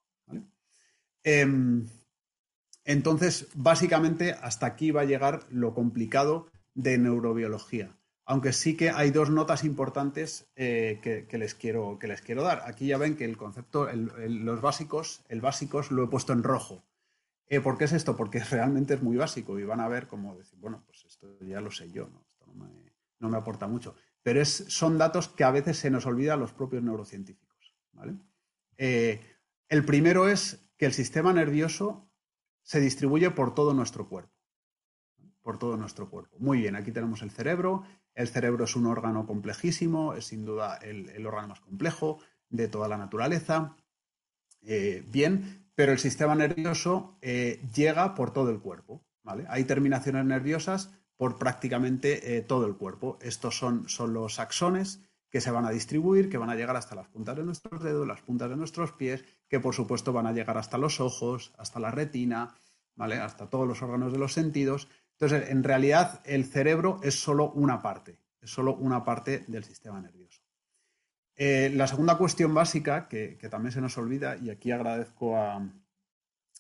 Em, 1.22 1.86
entonces, 2.86 3.48
básicamente, 3.54 4.32
hasta 4.32 4.64
aquí 4.64 4.92
va 4.92 5.02
a 5.02 5.04
llegar 5.04 5.42
lo 5.50 5.74
complicado 5.74 6.46
de 6.74 6.96
neurobiología. 6.96 7.94
Aunque 8.24 8.54
sí 8.54 8.74
que 8.74 8.88
hay 8.88 9.10
dos 9.10 9.28
notas 9.28 9.62
importantes 9.62 10.48
eh, 10.56 11.00
que, 11.02 11.38
les 11.38 11.54
quiero, 11.54 11.98
que 11.98 12.08
les 12.08 12.22
quiero 12.22 12.44
dar. 12.44 12.62
Aquí 12.64 12.86
ya 12.86 12.96
ven 12.96 13.14
que 13.14 13.26
el 13.26 13.36
concepto, 13.36 13.90
los 13.92 14.62
básicos, 14.62 15.22
el 15.28 15.42
básicos 15.42 15.90
lo 15.90 16.04
he 16.04 16.08
puesto 16.08 16.32
en 16.32 16.42
rojo. 16.42 16.82
Eh, 17.48 17.60
¿Por 17.60 17.78
qué 17.78 17.84
es 17.84 17.92
esto? 17.92 18.16
Porque 18.16 18.40
realmente 18.50 18.94
es 18.94 19.02
muy 19.02 19.16
básico 19.16 19.58
y 19.58 19.64
van 19.64 19.80
a 19.80 19.88
ver 19.88 20.06
cómo 20.06 20.36
decir, 20.36 20.58
bueno, 20.58 20.82
pues 20.86 21.04
esto 21.16 21.44
ya 21.44 21.60
lo 21.60 21.70
sé 21.70 21.90
yo, 21.90 22.08
¿no? 22.08 22.26
Esto 22.30 22.46
no 23.18 23.28
me, 23.28 23.36
aporta 23.36 23.66
mucho. 23.66 23.94
Pero 24.22 24.40
es, 24.40 24.66
son 24.68 24.98
datos 24.98 25.28
que 25.28 25.44
a 25.44 25.50
veces 25.50 25.78
se 25.78 25.90
nos 25.90 26.06
olvida 26.06 26.34
a 26.34 26.36
los 26.36 26.52
propios 26.52 26.82
neurocientíficos. 26.82 27.74
Eh, 28.76 29.20
el 29.68 29.84
primero 29.84 30.28
es 30.28 30.70
que 30.76 30.86
el 30.86 30.92
sistema 30.92 31.32
nervioso 31.32 32.10
se 32.62 32.80
distribuye 32.80 33.30
por 33.30 33.54
todo 33.54 33.72
nuestro 33.72 34.08
cuerpo. 34.08 34.34
Por 35.42 35.58
todo 35.58 35.76
nuestro 35.76 36.10
cuerpo. 36.10 36.36
Muy 36.38 36.58
bien, 36.58 36.76
aquí 36.76 36.92
tenemos 36.92 37.22
el 37.22 37.30
cerebro. 37.30 37.84
El 38.14 38.28
cerebro 38.28 38.64
es 38.64 38.76
un 38.76 38.86
órgano 38.86 39.26
complejísimo, 39.26 40.14
es 40.14 40.26
sin 40.26 40.44
duda 40.44 40.76
el, 40.78 41.26
órgano 41.26 41.48
más 41.48 41.60
complejo 41.60 42.18
de 42.48 42.68
toda 42.68 42.88
la 42.88 42.98
naturaleza. 42.98 43.76
Eh, 44.62 45.04
bien, 45.06 45.70
pero 45.74 45.92
el 45.92 45.98
sistema 45.98 46.34
nervioso 46.34 47.18
eh, 47.22 47.62
llega 47.74 48.14
por 48.14 48.32
todo 48.32 48.50
el 48.50 48.60
cuerpo. 48.60 49.04
Hay 49.48 49.64
terminaciones 49.64 50.24
nerviosas 50.24 50.92
por 51.16 51.38
prácticamente 51.38 52.36
eh, 52.36 52.42
todo 52.42 52.66
el 52.66 52.76
cuerpo. 52.76 53.18
Estos 53.20 53.58
son, 53.58 53.88
son 53.88 54.12
los 54.12 54.38
axones 54.38 55.00
que 55.30 55.40
se 55.40 55.50
van 55.50 55.64
a 55.64 55.70
distribuir, 55.70 56.28
que 56.28 56.38
van 56.38 56.50
a 56.50 56.54
llegar 56.54 56.76
hasta 56.76 56.94
las 56.94 57.08
puntas 57.08 57.36
de 57.36 57.44
nuestros 57.44 57.82
dedos, 57.82 58.06
las 58.06 58.22
puntas 58.22 58.48
de 58.48 58.56
nuestros 58.56 58.92
pies, 58.92 59.24
que 59.48 59.60
por 59.60 59.74
supuesto 59.74 60.12
van 60.12 60.26
a 60.26 60.32
llegar 60.32 60.56
hasta 60.56 60.78
los 60.78 61.00
ojos, 61.00 61.52
hasta 61.58 61.80
la 61.80 61.90
retina, 61.90 62.54
¿vale? 62.94 63.16
hasta 63.16 63.48
todos 63.48 63.66
los 63.66 63.82
órganos 63.82 64.12
de 64.12 64.18
los 64.18 64.32
sentidos. 64.32 64.88
Entonces, 65.12 65.50
en 65.50 65.64
realidad, 65.64 66.20
el 66.24 66.44
cerebro 66.44 67.00
es 67.02 67.20
solo 67.20 67.50
una 67.52 67.82
parte, 67.82 68.18
es 68.40 68.50
solo 68.50 68.74
una 68.76 69.04
parte 69.04 69.44
del 69.48 69.64
sistema 69.64 70.00
nervioso. 70.00 70.42
Eh, 71.34 71.70
la 71.74 71.86
segunda 71.86 72.16
cuestión 72.16 72.54
básica, 72.54 73.08
que, 73.08 73.36
también 73.50 73.72
se 73.72 73.80
nos 73.80 73.98
olvida, 73.98 74.36
y 74.36 74.50
aquí 74.50 74.72
agradezco 74.72 75.36
a, 75.36 75.70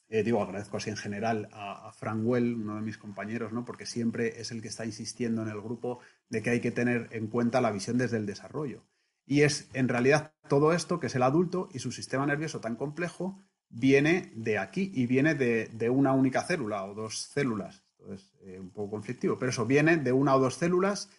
eh, 0.08 0.22
digo, 0.22 0.42
agradezco 0.42 0.76
así 0.76 0.90
en 0.90 0.96
general 0.96 1.48
a, 1.52 1.92
Frank 1.92 2.20
Well, 2.22 2.54
uno 2.54 2.76
de 2.76 2.82
mis 2.82 2.98
compañeros, 2.98 3.52
¿no? 3.52 3.64
porque 3.64 3.86
siempre 3.86 4.40
es 4.40 4.50
el 4.50 4.62
que 4.62 4.68
está 4.68 4.84
insistiendo 4.84 5.42
en 5.42 5.48
el 5.48 5.60
grupo 5.60 6.00
de 6.28 6.42
que 6.42 6.50
hay 6.50 6.60
que 6.60 6.70
tener 6.70 7.08
en 7.10 7.26
cuenta 7.28 7.60
la 7.60 7.70
visión 7.70 7.98
desde 7.98 8.16
el 8.16 8.26
desarrollo. 8.26 8.84
Y 9.24 9.42
es, 9.42 9.68
en 9.72 9.88
realidad, 9.88 10.34
todo 10.48 10.72
esto, 10.72 11.00
que 11.00 11.08
es 11.08 11.14
el 11.16 11.22
adulto 11.22 11.68
y 11.72 11.80
su 11.80 11.90
sistema 11.90 12.26
nervioso 12.26 12.60
tan 12.60 12.76
complejo, 12.76 13.42
viene 13.68 14.32
de 14.36 14.58
aquí 14.58 14.92
y 14.94 15.06
viene 15.06 15.34
de, 15.34 15.90
una 15.90 16.12
única 16.12 16.42
célula 16.42 16.84
o 16.84 16.94
dos 16.94 17.22
células. 17.22 17.84
Esto 17.90 18.12
es 18.12 18.34
eh, 18.42 18.60
un 18.60 18.70
poco 18.70 18.90
conflictivo, 18.90 19.38
pero 19.38 19.50
eso 19.50 19.66
viene 19.66 19.96
de 19.96 20.12
una 20.12 20.36
o 20.36 20.40
dos 20.40 20.54
células 20.54 21.10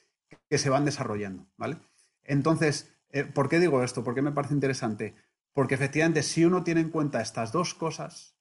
que 0.50 0.58
se 0.58 0.70
van 0.70 0.86
desarrollando, 0.86 1.48
¿vale? 1.58 1.78
Entonces, 2.24 2.98
eh, 3.10 3.24
¿Por 3.24 3.50
qué 3.50 3.60
digo 3.60 3.84
esto? 3.84 4.04
¿Por 4.04 4.16
qué 4.16 4.22
me 4.22 4.32
parece 4.32 4.54
interesante? 4.54 5.16
Porque 5.54 5.76
efectivamente, 5.76 6.24
si 6.24 6.46
uno 6.46 6.64
tiene 6.64 6.82
en 6.82 6.90
cuenta 6.90 7.22
estas 7.22 7.52
dos 7.52 7.74
cosas, 7.74 8.37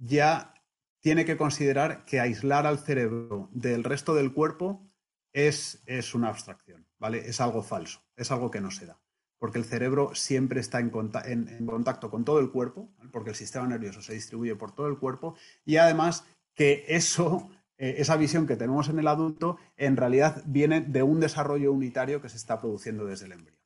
ya 0.00 0.54
tiene 1.00 1.24
que 1.24 1.36
considerar 1.36 2.04
que 2.04 2.20
aislar 2.20 2.66
al 2.66 2.78
cerebro 2.78 3.48
del 3.52 3.84
resto 3.84 4.14
del 4.14 4.32
cuerpo 4.32 4.90
es, 5.32 5.82
es 5.86 6.14
una 6.14 6.28
abstracción, 6.28 6.86
¿vale? 6.98 7.28
Es 7.28 7.40
algo 7.40 7.62
falso, 7.62 8.02
es 8.16 8.30
algo 8.30 8.50
que 8.50 8.60
no 8.60 8.70
se 8.70 8.86
da. 8.86 9.00
Porque 9.38 9.58
el 9.58 9.64
cerebro 9.64 10.14
siempre 10.14 10.60
está 10.60 10.80
en, 10.80 11.66
contacto 11.66 12.10
con 12.10 12.24
todo 12.24 12.40
el 12.40 12.50
cuerpo, 12.50 12.92
porque 13.12 13.30
el 13.30 13.36
sistema 13.36 13.66
nervioso 13.66 14.02
se 14.02 14.12
distribuye 14.12 14.56
por 14.56 14.72
todo 14.72 14.88
el 14.88 14.98
cuerpo, 14.98 15.36
y 15.64 15.76
además 15.76 16.24
que 16.54 16.84
eso 16.88 17.48
eh, 17.78 17.94
esa 17.98 18.16
visión 18.16 18.46
que 18.46 18.56
tenemos 18.56 18.90
en 18.90 18.98
el 18.98 19.08
adulto 19.08 19.56
en 19.78 19.96
realidad 19.96 20.42
viene 20.44 20.82
de 20.82 21.02
un 21.02 21.20
desarrollo 21.20 21.72
unitario 21.72 22.20
que 22.20 22.28
se 22.28 22.36
está 22.36 22.60
produciendo 22.60 23.06
desde 23.06 23.24
el 23.26 23.32
embrión. 23.32 23.58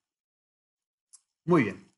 Muy 1.44 1.64
bien. 1.64 1.92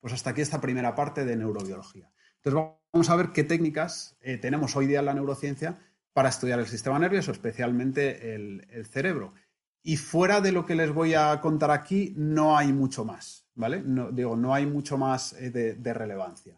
Pues 0.00 0.12
hasta 0.12 0.30
aquí 0.30 0.42
esta 0.42 0.60
primera 0.60 0.94
parte 0.94 1.24
de 1.24 1.36
neurobiología. 1.36 2.12
Entonces 2.46 2.78
vamos 2.92 3.10
a 3.10 3.16
ver 3.16 3.32
qué 3.32 3.42
técnicas 3.42 4.16
eh, 4.20 4.38
tenemos 4.38 4.76
hoy 4.76 4.86
día 4.86 5.00
en 5.00 5.06
la 5.06 5.14
neurociencia 5.14 5.80
para 6.12 6.28
estudiar 6.28 6.60
el 6.60 6.68
sistema 6.68 6.96
nervioso, 6.96 7.32
especialmente 7.32 8.36
el, 8.36 8.86
cerebro. 8.88 9.34
Y 9.82 9.96
fuera 9.96 10.40
de 10.40 10.52
lo 10.52 10.64
que 10.64 10.76
les 10.76 10.92
voy 10.92 11.14
a 11.14 11.40
contar 11.40 11.72
aquí, 11.72 12.14
no 12.16 12.56
hay 12.56 12.72
mucho 12.72 13.04
más, 13.04 13.48
¿vale? 13.56 13.82
No, 13.84 14.12
digo, 14.12 14.36
no 14.36 14.54
hay 14.54 14.64
mucho 14.64 14.96
más 14.96 15.32
eh, 15.32 15.50
de, 15.50 15.92
relevancia. 15.92 16.56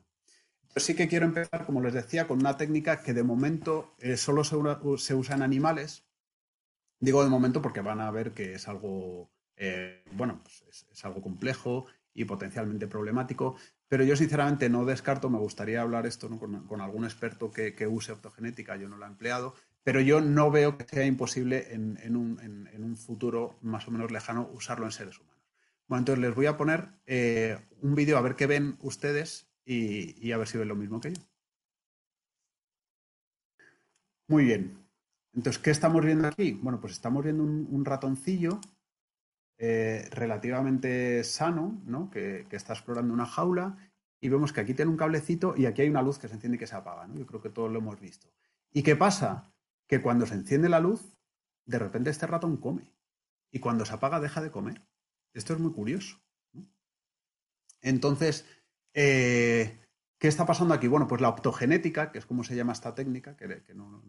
Pero 0.68 0.84
sí 0.84 0.94
que 0.94 1.08
quiero 1.08 1.24
empezar, 1.24 1.64
como 1.64 1.80
les 1.80 1.94
decía, 1.94 2.28
con 2.28 2.38
una 2.38 2.58
técnica 2.58 3.02
que 3.02 3.14
de 3.14 3.22
momento 3.22 3.94
eh, 3.98 4.18
solo 4.18 4.44
se, 4.44 5.14
usa 5.14 5.36
en 5.36 5.42
animales. 5.42 6.04
Digo 7.00 7.24
de 7.24 7.30
momento 7.30 7.62
porque 7.62 7.80
van 7.80 8.02
a 8.02 8.10
ver 8.10 8.32
que 8.32 8.56
es 8.56 8.68
algo, 8.68 9.30
bueno, 10.12 10.42
pues 10.42 10.86
es 10.92 11.04
algo 11.06 11.22
complejo 11.22 11.86
y 12.12 12.26
potencialmente 12.26 12.88
problemático. 12.88 13.56
Pero 13.88 14.04
yo 14.04 14.16
sinceramente 14.16 14.68
no 14.68 14.84
descarto, 14.84 15.30
me 15.30 15.38
gustaría 15.38 15.80
hablar 15.80 16.06
esto 16.06 16.28
con, 16.38 16.80
algún 16.80 17.04
experto 17.04 17.50
que, 17.50 17.86
use 17.86 18.12
optogenética, 18.12 18.76
yo 18.76 18.88
no 18.88 18.98
lo 18.98 19.06
he 19.06 19.08
empleado, 19.08 19.54
pero 19.82 20.00
yo 20.00 20.20
no 20.20 20.50
veo 20.50 20.76
que 20.76 20.84
sea 20.84 21.06
imposible 21.06 21.72
en, 21.72 22.16
un, 22.16 22.96
futuro 22.96 23.58
más 23.62 23.88
o 23.88 23.90
menos 23.90 24.10
lejano 24.10 24.50
usarlo 24.52 24.84
en 24.84 24.92
seres 24.92 25.18
humanos. 25.18 25.42
Bueno, 25.86 26.00
entonces 26.00 26.22
les 26.22 26.34
voy 26.34 26.44
a 26.46 26.58
poner 26.58 26.88
eh, 27.06 27.58
un 27.80 27.94
vídeo 27.94 28.18
a 28.18 28.20
ver 28.20 28.36
qué 28.36 28.46
ven 28.46 28.76
ustedes 28.82 29.48
y, 29.64 30.32
a 30.32 30.36
ver 30.36 30.48
si 30.48 30.58
ven 30.58 30.68
lo 30.68 30.76
mismo 30.76 31.00
que 31.00 31.14
yo. 31.14 31.22
Muy 34.26 34.44
bien. 34.44 34.86
Entonces, 35.32 35.62
¿qué 35.62 35.70
estamos 35.70 36.04
viendo 36.04 36.28
aquí? 36.28 36.52
Bueno, 36.52 36.78
pues 36.78 36.92
estamos 36.92 37.24
viendo 37.24 37.42
un 37.42 37.84
ratoncillo 37.86 38.60
eh, 39.60 40.08
relativamente 40.12 41.24
sano, 41.24 41.82
¿no? 41.84 42.10
que, 42.10 42.46
está 42.50 42.74
explorando 42.74 43.12
una 43.12 43.26
jaula 43.26 43.76
y 44.20 44.28
vemos 44.28 44.52
que 44.52 44.60
aquí 44.60 44.72
tiene 44.72 44.90
un 44.90 44.96
cablecito 44.96 45.54
y 45.56 45.66
aquí 45.66 45.82
hay 45.82 45.88
una 45.88 46.02
luz 46.02 46.18
que 46.18 46.28
se 46.28 46.34
enciende 46.34 46.56
y 46.56 46.58
que 46.58 46.66
se 46.66 46.76
apaga. 46.76 47.08
¿no? 47.08 47.16
Yo 47.16 47.26
creo 47.26 47.40
que 47.40 47.50
todos 47.50 47.70
lo 47.70 47.80
hemos 47.80 47.98
visto. 48.00 48.28
¿Y 48.72 48.82
qué 48.82 48.94
pasa? 48.94 49.52
Que 49.88 50.00
cuando 50.00 50.26
se 50.26 50.34
enciende 50.34 50.68
la 50.68 50.78
luz, 50.78 51.16
de 51.66 51.78
repente 51.78 52.10
este 52.10 52.26
ratón 52.26 52.58
come 52.58 52.92
y 53.50 53.58
cuando 53.58 53.84
se 53.84 53.94
apaga 53.94 54.20
deja 54.20 54.40
de 54.40 54.50
comer. 54.50 54.82
Esto 55.34 55.54
es 55.54 55.58
muy 55.58 55.72
curioso. 55.72 56.20
Entonces, 57.80 58.46
eh, 58.94 59.80
¿qué 60.18 60.28
está 60.28 60.46
pasando 60.46 60.74
aquí? 60.74 60.86
Bueno, 60.88 61.06
pues 61.06 61.20
la 61.20 61.28
optogenética, 61.28 62.10
que 62.12 62.18
es 62.18 62.26
como 62.26 62.44
se 62.44 62.56
llama 62.56 62.72
esta 62.72 62.94
técnica, 62.94 63.36
que, 63.36 63.46
no, 63.74 64.02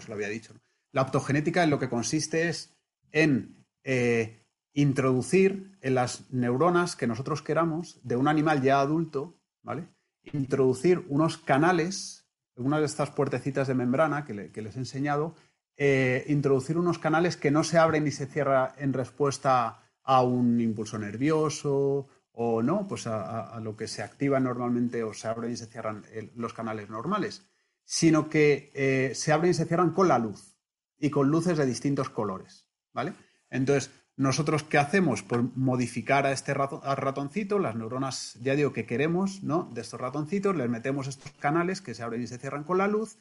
se 0.00 0.08
lo 0.08 0.14
había 0.14 0.28
dicho. 0.28 0.54
La 0.92 1.02
optogenética 1.02 1.64
en 1.64 1.70
lo 1.70 1.78
que 1.78 1.88
consiste 1.88 2.48
es 2.48 2.76
en 3.10 3.61
eh, 3.84 4.46
introducir 4.72 5.76
en 5.80 5.94
las 5.94 6.30
neuronas 6.32 6.96
que 6.96 7.06
nosotros 7.06 7.42
queramos 7.42 8.00
de 8.02 8.16
un 8.16 8.28
animal 8.28 8.62
ya 8.62 8.80
adulto, 8.80 9.38
¿vale? 9.62 9.88
Introducir 10.32 11.04
unos 11.08 11.36
canales, 11.36 12.26
una 12.56 12.78
de 12.78 12.86
estas 12.86 13.10
puertecitas 13.10 13.68
de 13.68 13.74
membrana 13.74 14.24
que, 14.24 14.34
les 14.34 14.76
he 14.76 14.78
enseñado, 14.78 15.34
eh, 15.76 16.24
introducir 16.28 16.78
unos 16.78 16.98
canales 16.98 17.36
que 17.36 17.50
no 17.50 17.64
se 17.64 17.78
abren 17.78 18.06
y 18.06 18.12
se 18.12 18.26
cierran 18.26 18.72
en 18.78 18.92
respuesta 18.92 19.82
a 20.02 20.22
un 20.22 20.60
impulso 20.60 20.98
nervioso 20.98 22.08
o 22.32 22.62
no, 22.62 22.86
pues 22.88 23.06
a, 23.06 23.60
lo 23.60 23.76
que 23.76 23.88
se 23.88 24.02
activa 24.02 24.40
normalmente 24.40 25.02
o 25.02 25.12
se 25.12 25.28
abren 25.28 25.52
y 25.52 25.56
se 25.56 25.66
cierran 25.66 26.04
los 26.34 26.54
canales 26.54 26.88
normales, 26.88 27.46
sino 27.84 28.30
que 28.30 28.70
eh, 28.74 29.14
se 29.14 29.32
abren 29.32 29.50
y 29.50 29.54
se 29.54 29.66
cierran 29.66 29.92
con 29.92 30.08
la 30.08 30.18
luz 30.18 30.56
y 30.98 31.10
con 31.10 31.28
luces 31.28 31.58
de 31.58 31.66
distintos 31.66 32.08
colores, 32.08 32.66
¿vale? 32.92 33.12
Entonces, 33.52 33.90
¿nosotros 34.16 34.64
qué 34.64 34.78
hacemos? 34.78 35.22
Pues 35.22 35.42
modificar 35.54 36.26
a 36.26 36.32
este 36.32 36.54
ratoncito, 36.54 37.58
las 37.58 37.76
neuronas, 37.76 38.38
ya 38.40 38.56
digo, 38.56 38.72
que 38.72 38.86
queremos, 38.86 39.42
¿no? 39.42 39.70
De 39.72 39.82
estos 39.82 40.00
ratoncitos, 40.00 40.56
les 40.56 40.68
metemos 40.68 41.06
estos 41.06 41.30
canales 41.32 41.80
que 41.80 41.94
se 41.94 42.02
abren 42.02 42.22
y 42.22 42.26
se 42.26 42.38
cierran 42.38 42.64
con 42.64 42.78
la 42.78 42.88
luz, 42.88 43.18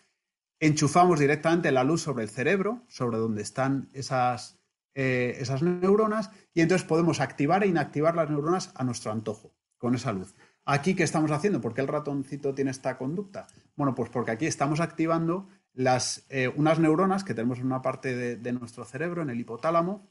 enchufamos 0.59 1.19
directamente 1.19 1.71
la 1.71 1.83
luz 1.83 2.01
sobre 2.01 2.23
el 2.23 2.29
cerebro, 2.29 2.83
sobre 2.87 3.17
donde 3.17 3.41
están 3.41 3.89
esas, 3.93 4.59
eh, 4.95 5.35
esas 5.39 5.61
neuronas, 5.61 6.31
y 6.53 6.61
entonces 6.61 6.87
podemos 6.87 7.19
activar 7.19 7.63
e 7.63 7.67
inactivar 7.67 8.15
las 8.15 8.29
neuronas 8.29 8.71
a 8.75 8.83
nuestro 8.83 9.11
antojo, 9.11 9.53
con 9.77 9.95
esa 9.95 10.13
luz. 10.13 10.33
Aquí, 10.63 10.93
¿qué 10.95 11.03
estamos 11.03 11.31
haciendo? 11.31 11.59
¿Por 11.59 11.73
qué 11.73 11.81
el 11.81 11.87
ratoncito 11.87 12.53
tiene 12.53 12.71
esta 12.71 12.97
conducta? 12.97 13.47
Bueno, 13.75 13.95
pues 13.95 14.09
porque 14.09 14.31
aquí 14.31 14.45
estamos 14.45 14.79
activando 14.79 15.49
las, 15.73 16.25
eh, 16.29 16.53
unas 16.55 16.79
neuronas 16.79 17.23
que 17.23 17.33
tenemos 17.33 17.59
en 17.59 17.65
una 17.65 17.81
parte 17.81 18.37
de, 18.37 18.53
nuestro 18.53 18.85
cerebro, 18.85 19.21
en 19.21 19.29
el 19.29 19.39
hipotálamo, 19.39 20.07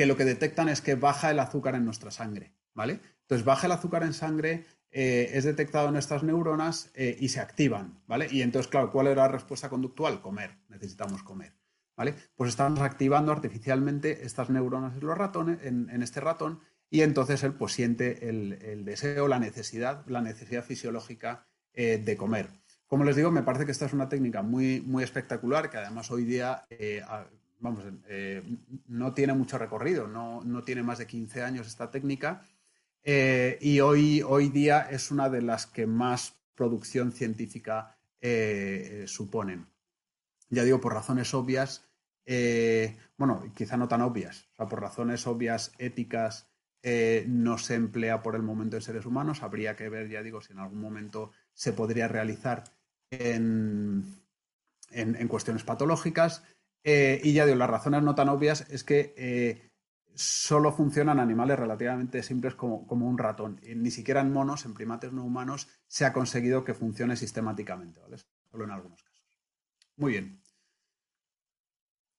que 0.00 0.06
lo 0.06 0.16
que 0.16 0.24
detectan 0.24 0.70
es 0.70 0.80
que 0.80 0.94
baja 0.94 1.30
el 1.30 1.38
azúcar 1.40 1.74
en 1.74 1.84
nuestra 1.84 2.10
sangre, 2.10 2.54
¿vale? 2.72 3.00
Entonces 3.20 3.44
baja 3.44 3.66
el 3.66 3.72
azúcar 3.72 4.02
en 4.02 4.14
sangre, 4.14 4.64
eh, 4.90 5.32
es 5.34 5.44
detectado 5.44 5.88
en 5.88 5.92
nuestras 5.92 6.22
neuronas 6.22 6.90
eh, 6.94 7.18
y 7.20 7.28
se 7.28 7.38
activan, 7.38 8.00
¿vale? 8.06 8.26
Y 8.30 8.40
entonces, 8.40 8.70
claro, 8.70 8.90
¿cuál 8.90 9.08
era 9.08 9.24
la 9.24 9.28
respuesta 9.28 9.68
conductual? 9.68 10.22
Comer, 10.22 10.56
necesitamos 10.70 11.22
comer, 11.22 11.52
¿vale? 11.98 12.14
Pues 12.34 12.48
estamos 12.48 12.80
activando 12.80 13.30
artificialmente 13.30 14.24
estas 14.24 14.48
neuronas 14.48 14.94
en 14.94 15.06
los 15.06 15.18
ratones, 15.18 15.58
en, 15.64 16.02
este 16.02 16.20
ratón, 16.20 16.60
y 16.88 17.02
entonces 17.02 17.42
él 17.42 17.52
pues 17.52 17.74
siente 17.74 18.26
el, 18.26 18.86
deseo, 18.86 19.28
la 19.28 19.38
necesidad, 19.38 20.06
la 20.06 20.22
necesidad 20.22 20.64
fisiológica 20.64 21.46
eh, 21.74 22.00
de 22.02 22.16
comer. 22.16 22.48
Como 22.86 23.04
les 23.04 23.16
digo, 23.16 23.30
me 23.30 23.42
parece 23.42 23.66
que 23.66 23.72
esta 23.72 23.84
es 23.84 23.92
una 23.92 24.08
técnica 24.08 24.40
muy, 24.40 24.80
muy 24.80 25.04
espectacular, 25.04 25.68
que 25.68 25.76
además 25.76 26.10
hoy 26.10 26.24
día 26.24 26.64
vamos, 27.60 27.84
eh, 28.08 28.42
no 28.88 29.12
tiene 29.14 29.34
mucho 29.34 29.58
recorrido, 29.58 30.06
no, 30.06 30.62
tiene 30.64 30.82
más 30.82 30.98
de 30.98 31.06
15 31.06 31.42
años 31.42 31.66
esta 31.66 31.90
técnica 31.90 32.46
eh, 33.02 33.58
y 33.60 33.80
hoy, 33.80 34.22
hoy 34.22 34.48
día 34.48 34.80
es 34.90 35.10
una 35.10 35.28
de 35.28 35.42
las 35.42 35.66
que 35.66 35.86
más 35.86 36.34
producción 36.54 37.12
científica 37.12 37.96
eh, 38.20 39.04
suponen. 39.06 39.66
Ya 40.48 40.64
digo, 40.64 40.80
por 40.80 40.94
razones 40.94 41.32
obvias, 41.34 41.86
bueno, 43.16 43.42
quizá 43.56 43.76
no 43.76 43.88
tan 43.88 44.02
obvias, 44.02 44.48
o 44.52 44.56
sea, 44.56 44.68
por 44.68 44.80
razones 44.80 45.26
obvias 45.26 45.72
éticas 45.78 46.48
no 47.26 47.58
se 47.58 47.74
emplea 47.74 48.22
por 48.22 48.36
el 48.36 48.42
momento 48.42 48.76
en 48.76 48.82
seres 48.82 49.04
humanos, 49.04 49.42
habría 49.42 49.76
que 49.76 49.88
ver, 49.88 50.08
ya 50.08 50.22
digo, 50.22 50.40
si 50.40 50.52
en 50.52 50.60
algún 50.60 50.80
momento 50.80 51.32
se 51.54 51.72
podría 51.72 52.08
realizar 52.08 52.64
en, 53.10 54.04
en 54.90 55.28
cuestiones 55.28 55.64
patológicas. 55.64 56.44
Eh, 56.82 57.20
y 57.22 57.32
ya 57.32 57.44
digo, 57.44 57.58
las 57.58 57.70
razones 57.70 58.02
no 58.02 58.14
tan 58.14 58.28
obvias 58.28 58.66
es 58.70 58.84
que 58.84 59.14
eh, 59.16 59.70
solo 60.14 60.72
funcionan 60.72 61.20
animales 61.20 61.58
relativamente 61.58 62.22
simples 62.22 62.54
como, 62.54 62.86
un 62.88 63.18
ratón. 63.18 63.60
ni 63.62 63.90
siquiera 63.90 64.20
en 64.20 64.32
monos, 64.32 64.64
en 64.64 64.74
primates 64.74 65.12
no 65.12 65.24
humanos, 65.24 65.68
se 65.86 66.04
ha 66.04 66.12
conseguido 66.12 66.64
que 66.64 66.74
funcione 66.74 67.16
sistemáticamente, 67.16 68.00
¿vale? 68.00 68.16
Solo 68.50 68.64
en 68.64 68.70
algunos 68.70 69.02
casos. 69.02 69.38
Muy 69.96 70.12
bien. 70.12 70.40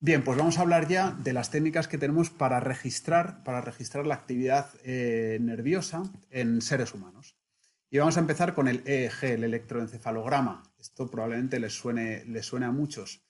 Bien, 0.04 0.24
pues 0.24 0.36
vamos 0.36 0.58
a 0.58 0.62
hablar 0.62 0.88
ya 0.88 1.12
de 1.12 1.32
las 1.32 1.52
técnicas 1.52 1.88
que 1.88 2.00
tenemos 2.00 2.32
para 2.32 2.60
registrar, 2.60 3.44
para 3.44 3.62
registrar 3.62 4.08
la 4.08 4.16
actividad 4.16 4.72
eh, 4.84 5.38
nerviosa 5.40 6.02
en 6.32 6.62
seres 6.62 6.96
humanos. 6.96 7.38
Y 7.92 8.00
vamos 8.00 8.18
a 8.18 8.22
empezar 8.22 8.56
con 8.56 8.68
el 8.68 8.82
EEG, 8.88 9.24
el 9.26 9.44
electroencefalograma. 9.44 10.64
Esto 10.80 11.08
probablemente 11.08 11.60
les 11.60 11.74
suene, 11.74 12.26
les 12.26 12.48
suene 12.48 12.66
a 12.66 12.72
muchos. 12.72 13.22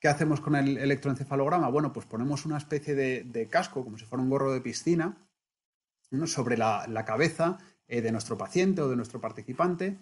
¿Qué 0.00 0.08
hacemos 0.08 0.40
con 0.40 0.56
el 0.56 0.78
electroencefalograma? 0.78 1.68
Bueno, 1.68 1.92
pues 1.92 2.06
ponemos 2.06 2.46
una 2.46 2.56
especie 2.56 2.94
de, 2.94 3.48
casco, 3.50 3.84
como 3.84 3.98
si 3.98 4.06
fuera 4.06 4.22
un 4.22 4.30
gorro 4.30 4.52
de 4.52 4.62
piscina, 4.62 5.16
sobre 6.24 6.56
la, 6.56 7.04
cabeza 7.06 7.58
eh, 7.86 8.00
de 8.00 8.10
nuestro 8.10 8.38
paciente 8.38 8.80
o 8.80 8.88
de 8.88 8.96
nuestro 8.96 9.20
participante. 9.20 9.98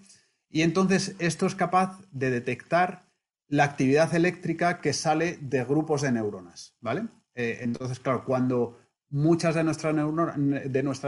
Y 0.48 0.62
entonces 0.62 1.16
esto 1.18 1.46
es 1.46 1.56
capaz 1.56 2.00
de 2.12 2.30
detectar 2.30 3.08
la 3.48 3.64
actividad 3.64 4.14
eléctrica 4.14 4.80
que 4.80 4.92
sale 4.92 5.38
de 5.40 5.64
grupos 5.64 6.02
de 6.02 6.12
neuronas, 6.12 6.76
¿vale? 6.80 7.08
Eh, 7.34 7.58
entonces, 7.62 7.98
claro, 7.98 8.24
cuando 8.24 8.78
muchas 9.10 9.54
de 9.54 9.64
nuestras, 9.64 9.94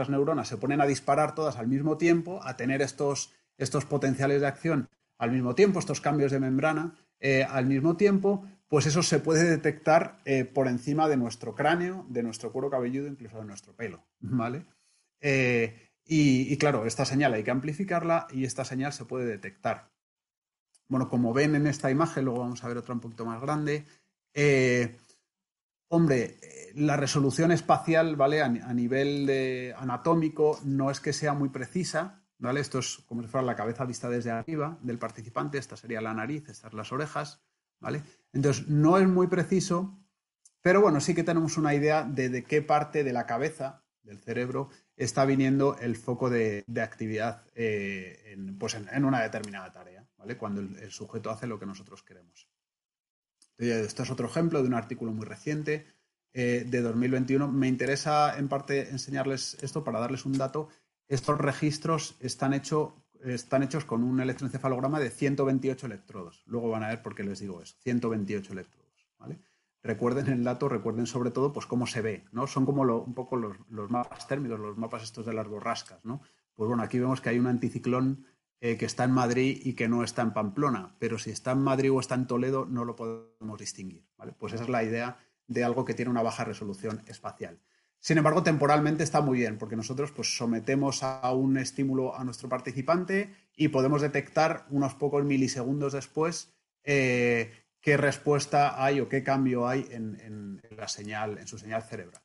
neuronas, 0.09 0.47
se 0.47 0.57
ponen 0.57 0.81
a 0.81 0.85
disparar 0.85 1.33
todas 1.33 1.57
al 1.57 1.67
mismo 1.67 1.97
tiempo, 1.97 2.41
a 2.43 2.57
tener 2.57 2.81
estos, 2.81 3.31
estos 3.57 3.85
potenciales 3.85 4.41
de 4.41 4.47
acción 4.47 4.89
al 5.17 5.31
mismo 5.31 5.55
tiempo, 5.55 5.79
estos 5.79 6.01
cambios 6.01 6.31
de 6.31 6.39
membrana 6.39 6.95
eh, 7.19 7.45
al 7.47 7.67
mismo 7.67 7.95
tiempo, 7.95 8.43
pues 8.71 8.85
eso 8.85 9.03
se 9.03 9.19
puede 9.19 9.43
detectar 9.49 10.21
eh, 10.23 10.45
por 10.45 10.69
encima 10.69 11.09
de 11.09 11.17
nuestro 11.17 11.53
cráneo, 11.53 12.05
de 12.07 12.23
nuestro 12.23 12.53
cuero 12.53 12.69
cabelludo, 12.69 13.09
incluso 13.09 13.37
de 13.37 13.43
nuestro 13.43 13.75
pelo, 13.75 14.01
¿vale? 14.21 14.65
Eh, 15.19 15.89
y, 16.05 16.57
claro, 16.57 16.85
esta 16.85 17.03
señal 17.03 17.33
hay 17.33 17.43
que 17.43 17.51
amplificarla 17.51 18.27
y 18.31 18.45
esta 18.45 18.63
señal 18.63 18.93
se 18.93 19.03
puede 19.03 19.25
detectar. 19.25 19.91
Bueno, 20.87 21.09
como 21.09 21.33
ven 21.33 21.55
en 21.55 21.67
esta 21.67 21.91
imagen, 21.91 22.23
luego 22.23 22.39
vamos 22.39 22.63
a 22.63 22.69
ver 22.69 22.77
otra 22.77 22.93
un 22.93 23.01
poquito 23.01 23.25
más 23.25 23.41
grande. 23.41 23.85
Eh, 24.33 24.95
hombre, 25.89 26.37
la 26.73 26.95
resolución 26.95 27.51
espacial, 27.51 28.15
¿vale? 28.15 28.41
A, 28.41 28.47
nivel 28.47 29.25
de 29.25 29.75
anatómico 29.77 30.61
no 30.63 30.91
es 30.91 31.01
que 31.01 31.11
sea 31.11 31.33
muy 31.33 31.49
precisa, 31.49 32.23
¿vale? 32.37 32.61
Esto 32.61 32.79
es 32.79 32.99
como 33.05 33.21
si 33.21 33.27
fuera 33.27 33.45
la 33.45 33.57
cabeza 33.57 33.83
vista 33.83 34.07
desde 34.07 34.31
arriba 34.31 34.77
del 34.81 34.97
participante, 34.97 35.57
esta 35.57 35.75
sería 35.75 35.99
la 35.99 36.13
nariz, 36.13 36.47
estas 36.47 36.73
las 36.73 36.93
orejas, 36.93 37.41
¿vale? 37.81 38.03
Entonces, 38.31 38.67
no 38.69 38.97
es 38.97 39.07
muy 39.07 39.27
preciso, 39.27 39.99
pero 40.61 40.79
bueno, 40.81 41.01
sí 41.01 41.13
que 41.13 41.23
tenemos 41.23 41.57
una 41.57 41.73
idea 41.73 42.03
de, 42.03 42.43
qué 42.43 42.61
parte 42.61 43.03
de 43.03 43.11
la 43.11 43.25
cabeza, 43.25 43.83
del 44.03 44.19
cerebro, 44.19 44.69
está 44.95 45.25
viniendo 45.25 45.77
el 45.79 45.97
foco 45.97 46.29
de, 46.29 46.63
actividad 46.81 47.43
eh, 47.55 48.21
en, 48.27 48.57
pues 48.57 48.75
en, 48.75 49.03
una 49.03 49.21
determinada 49.21 49.71
tarea, 49.71 50.07
¿vale? 50.17 50.37
Cuando 50.37 50.61
el, 50.61 50.91
sujeto 50.91 51.29
hace 51.29 51.47
lo 51.47 51.59
que 51.59 51.65
nosotros 51.65 52.03
queremos. 52.03 52.47
Esto 53.57 54.03
es 54.03 54.09
otro 54.09 54.27
ejemplo 54.27 54.61
de 54.61 54.67
un 54.67 54.73
artículo 54.73 55.11
muy 55.11 55.25
reciente 55.25 55.85
eh, 56.33 56.63
de 56.65 56.81
2021. 56.81 57.51
Me 57.51 57.67
interesa 57.67 58.37
en 58.37 58.47
parte 58.47 58.89
enseñarles 58.89 59.57
esto 59.61 59.83
para 59.83 59.99
darles 59.99 60.25
un 60.25 60.37
dato. 60.37 60.69
Estos 61.07 61.37
registros 61.37 62.15
están, 62.21 62.53
están 63.23 63.63
hechos 63.63 63.85
con 63.85 64.03
un 64.03 64.19
electroencefalograma 64.19 64.99
de 64.99 65.09
128 65.09 65.85
electrodos. 65.85 66.43
Luego 66.45 66.69
van 66.69 66.83
a 66.83 66.89
ver 66.89 67.01
por 67.01 67.15
qué 67.15 67.23
les 67.23 67.39
digo 67.39 67.61
eso. 67.61 67.75
128 67.83 68.53
electrodos, 68.53 69.07
¿vale? 69.17 69.39
recuerden 69.83 70.27
el 70.27 70.43
dato, 70.43 70.69
recuerden 70.69 71.07
sobre 71.07 71.31
todo 71.31 71.51
pues 71.51 71.65
cómo 71.65 71.87
se 71.87 72.01
ve, 72.01 72.25
¿no? 72.31 72.47
Son 72.47 72.65
como 72.65 72.81
un 72.81 73.13
poco 73.13 73.35
los, 73.35 73.57
mapas 73.89 74.27
térmicos, 74.27 74.59
los 74.59 74.77
mapas 74.77 75.03
estos 75.03 75.25
de 75.25 75.33
las 75.33 75.47
borrascas, 75.47 76.03
¿no? 76.05 76.21
Pues 76.55 76.67
bueno, 76.67 76.83
aquí 76.83 76.99
vemos 76.99 77.21
que 77.21 77.29
hay 77.29 77.39
un 77.39 77.47
anticiclón 77.47 78.25
eh, 78.59 78.77
que 78.77 78.85
está 78.85 79.05
en 79.05 79.11
Madrid 79.11 79.59
y 79.63 79.73
que 79.73 79.87
no 79.87 80.03
está 80.03 80.21
en 80.21 80.33
Pamplona, 80.33 80.95
pero 80.99 81.17
si 81.17 81.31
está 81.31 81.51
en 81.51 81.61
Madrid 81.61 81.91
o 81.91 81.99
está 81.99 82.15
en 82.15 82.27
Toledo 82.27 82.65
no 82.65 82.85
lo 82.85 82.95
podemos 82.95 83.59
distinguir, 83.59 84.05
¿vale? 84.17 84.33
Pues 84.37 84.53
esa 84.53 84.63
es 84.63 84.69
la 84.69 84.83
idea 84.83 85.17
de 85.47 85.63
algo 85.63 85.83
que 85.83 85.93
tiene 85.93 86.11
una 86.11 86.21
baja 86.21 86.43
resolución 86.43 87.01
espacial. 87.07 87.59
Sin 88.01 88.17
embargo, 88.17 88.41
temporalmente 88.41 89.03
está 89.03 89.21
muy 89.21 89.37
bien, 89.37 89.59
porque 89.59 89.75
nosotros 89.75 90.11
pues, 90.11 90.35
sometemos 90.35 91.03
a 91.03 91.31
un 91.33 91.55
estímulo 91.57 92.17
a 92.17 92.23
nuestro 92.23 92.49
participante 92.49 93.31
y 93.55 93.67
podemos 93.67 94.01
detectar 94.01 94.65
unos 94.71 94.95
pocos 94.95 95.23
milisegundos 95.23 95.93
después 95.93 96.51
eh, 96.83 97.51
qué 97.79 97.97
respuesta 97.97 98.83
hay 98.83 99.01
o 99.01 99.07
qué 99.07 99.23
cambio 99.23 99.67
hay 99.67 99.87
en, 99.91 100.59
la 100.75 100.87
señal, 100.87 101.37
en 101.37 101.45
su 101.45 101.59
señal 101.59 101.83
cerebral. 101.83 102.23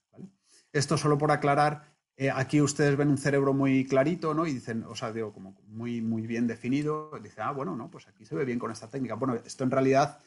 Esto 0.72 0.96
solo 0.96 1.18
por 1.18 1.30
aclarar, 1.30 1.94
eh, 2.16 2.30
aquí 2.30 2.62
ustedes 2.62 2.96
ven 2.96 3.10
un 3.10 3.18
cerebro 3.18 3.52
muy 3.52 3.86
clarito, 3.86 4.32
¿no? 4.32 4.46
Y 4.46 4.54
dicen, 4.54 4.82
o 4.84 4.94
sea, 4.94 5.12
digo, 5.12 5.34
como 5.34 5.60
muy, 5.66 6.00
muy 6.00 6.26
bien 6.26 6.46
definido. 6.46 7.10
Dicen, 7.22 7.44
ah, 7.44 7.52
bueno, 7.52 7.76
no, 7.76 7.90
pues 7.90 8.08
aquí 8.08 8.24
se 8.24 8.34
ve 8.34 8.46
bien 8.46 8.58
con 8.58 8.70
esta 8.70 8.88
técnica. 8.88 9.14
Bueno, 9.14 9.34
esto 9.34 9.64
en 9.64 9.70
realidad, 9.70 10.20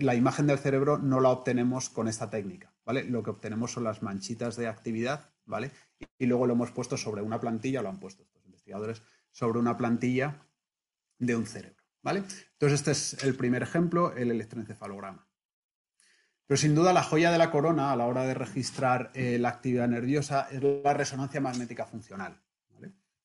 la 0.00 0.14
imagen 0.14 0.46
del 0.46 0.58
cerebro 0.58 0.98
no 0.98 1.20
la 1.20 1.30
obtenemos 1.30 1.88
con 1.90 2.08
esta 2.08 2.30
técnica, 2.30 2.72
¿vale? 2.84 3.04
Lo 3.04 3.22
que 3.22 3.30
obtenemos 3.30 3.72
son 3.72 3.84
las 3.84 4.02
manchitas 4.02 4.56
de 4.56 4.68
actividad, 4.68 5.32
¿vale? 5.44 5.70
y 6.18 6.26
luego 6.26 6.46
lo 6.46 6.54
hemos 6.54 6.70
puesto 6.70 6.96
sobre 6.96 7.22
una 7.22 7.40
plantilla, 7.40 7.82
lo 7.82 7.88
han 7.88 8.00
puesto 8.00 8.22
estos 8.22 8.44
investigadores, 8.44 9.02
sobre 9.30 9.58
una 9.58 9.76
plantilla 9.76 10.46
de 11.18 11.36
un 11.36 11.46
cerebro. 11.46 11.82
¿vale? 12.02 12.20
Entonces, 12.20 12.80
este 12.80 12.90
es 12.92 13.24
el 13.24 13.34
primer 13.34 13.62
ejemplo, 13.62 14.14
el 14.16 14.30
electroencefalograma. 14.30 15.28
Pero 16.46 16.58
sin 16.58 16.74
duda 16.74 16.92
la 16.92 17.02
joya 17.02 17.30
de 17.30 17.38
la 17.38 17.50
corona 17.50 17.92
a 17.92 17.96
la 17.96 18.06
hora 18.06 18.24
de 18.24 18.34
registrar 18.34 19.10
eh, 19.14 19.38
la 19.38 19.48
actividad 19.48 19.88
nerviosa 19.88 20.48
es 20.50 20.62
la 20.62 20.92
resonancia 20.92 21.40
magnética 21.40 21.86
funcional. 21.86 22.42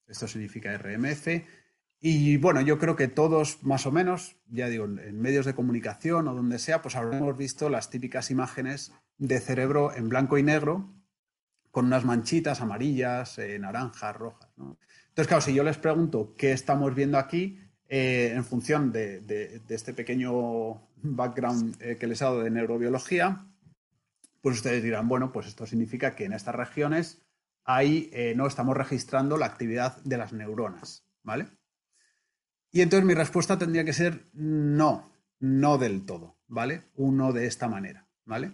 Esto 0.08 0.28
significa 0.28 0.78
RMF. 0.78 1.28
Y 2.00 2.38
bueno, 2.38 2.62
yo 2.62 2.78
creo 2.78 2.96
que 2.96 3.08
todos, 3.08 3.64
más 3.64 3.86
o 3.88 3.92
menos, 3.92 4.36
ya 4.48 4.68
digo, 4.70 4.86
en 4.86 5.20
medios 5.20 5.46
de 5.46 5.56
comunicación 5.56 6.28
o 6.28 6.36
donde 6.36 6.60
sea, 6.60 6.82
pues 6.82 6.96
habremos 6.96 7.36
visto 7.36 7.70
las 7.70 7.90
típicas 7.90 8.30
imágenes 8.30 8.92
de 9.18 9.40
cerebro 9.40 9.96
en 9.96 10.10
blanco 10.10 10.38
y 10.38 10.44
negro 10.44 10.94
con 11.72 11.86
unas 11.86 12.06
manchitas 12.06 12.62
amarillas, 12.62 13.38
eh, 13.38 13.58
naranjas, 13.60 14.16
rojas. 14.16 14.50
Entonces, 14.58 15.28
claro, 15.28 15.42
si 15.42 15.54
yo 15.54 15.64
les 15.64 15.78
pregunto 15.78 16.34
qué 16.38 16.52
estamos 16.52 16.94
viendo 16.94 17.18
aquí, 17.18 17.60
eh, 17.88 18.32
en 18.34 18.44
función 18.44 18.92
de, 18.92 19.62
este 19.70 19.94
pequeño 19.94 20.88
background 21.04 21.76
eh, 21.80 21.98
que 21.98 22.08
les 22.08 22.22
he 22.22 22.26
dado 22.26 22.44
de 22.44 22.50
neurobiología, 22.50 23.46
pues 24.42 24.58
ustedes 24.58 24.84
dirán, 24.84 25.08
bueno, 25.08 25.32
pues 25.32 25.48
esto 25.48 25.66
significa 25.66 26.16
que 26.16 26.26
en 26.26 26.34
estas 26.34 26.56
regiones 26.56 27.22
ahí 27.64 28.10
no 28.36 28.48
estamos 28.48 28.78
registrando 28.78 29.38
la 29.38 29.46
actividad 29.46 30.02
de 30.04 30.18
las 30.18 30.32
neuronas, 30.32 31.06
¿vale? 31.22 31.48
Y 32.78 32.82
entonces 32.84 33.08
mi 33.08 33.16
respuesta 33.16 33.58
tendría 33.58 33.84
que 33.84 33.92
ser 33.92 34.30
no, 34.34 35.12
no 35.40 35.80
del 35.80 36.06
todo, 36.06 36.38
¿vale? 36.48 36.84
Uno 36.94 37.34
de 37.34 37.48
esta 37.48 37.68
manera, 37.68 38.08
¿vale? 38.24 38.52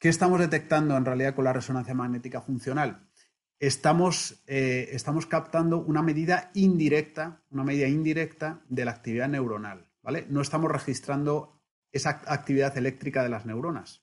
¿Qué 0.00 0.08
estamos 0.08 0.40
detectando 0.40 0.96
en 0.96 1.04
realidad 1.04 1.36
con 1.36 1.44
la 1.44 1.52
resonancia 1.52 1.94
magnética 1.94 2.40
funcional? 2.40 3.08
estamos, 3.60 4.42
eh, 4.48 4.88
estamos 4.90 5.26
captando 5.26 5.78
una 5.78 6.02
medida 6.02 6.50
indirecta, 6.54 7.44
una 7.50 7.62
medida 7.62 7.86
indirecta 7.86 8.64
de 8.68 8.84
la 8.84 8.90
actividad 8.90 9.28
neuronal, 9.28 9.92
¿vale? 10.02 10.26
No 10.28 10.40
estamos 10.40 10.72
registrando 10.72 11.62
esa 11.92 12.22
actividad 12.26 12.76
eléctrica 12.76 13.22
de 13.22 13.28
las 13.28 13.46
neuronas, 13.46 14.02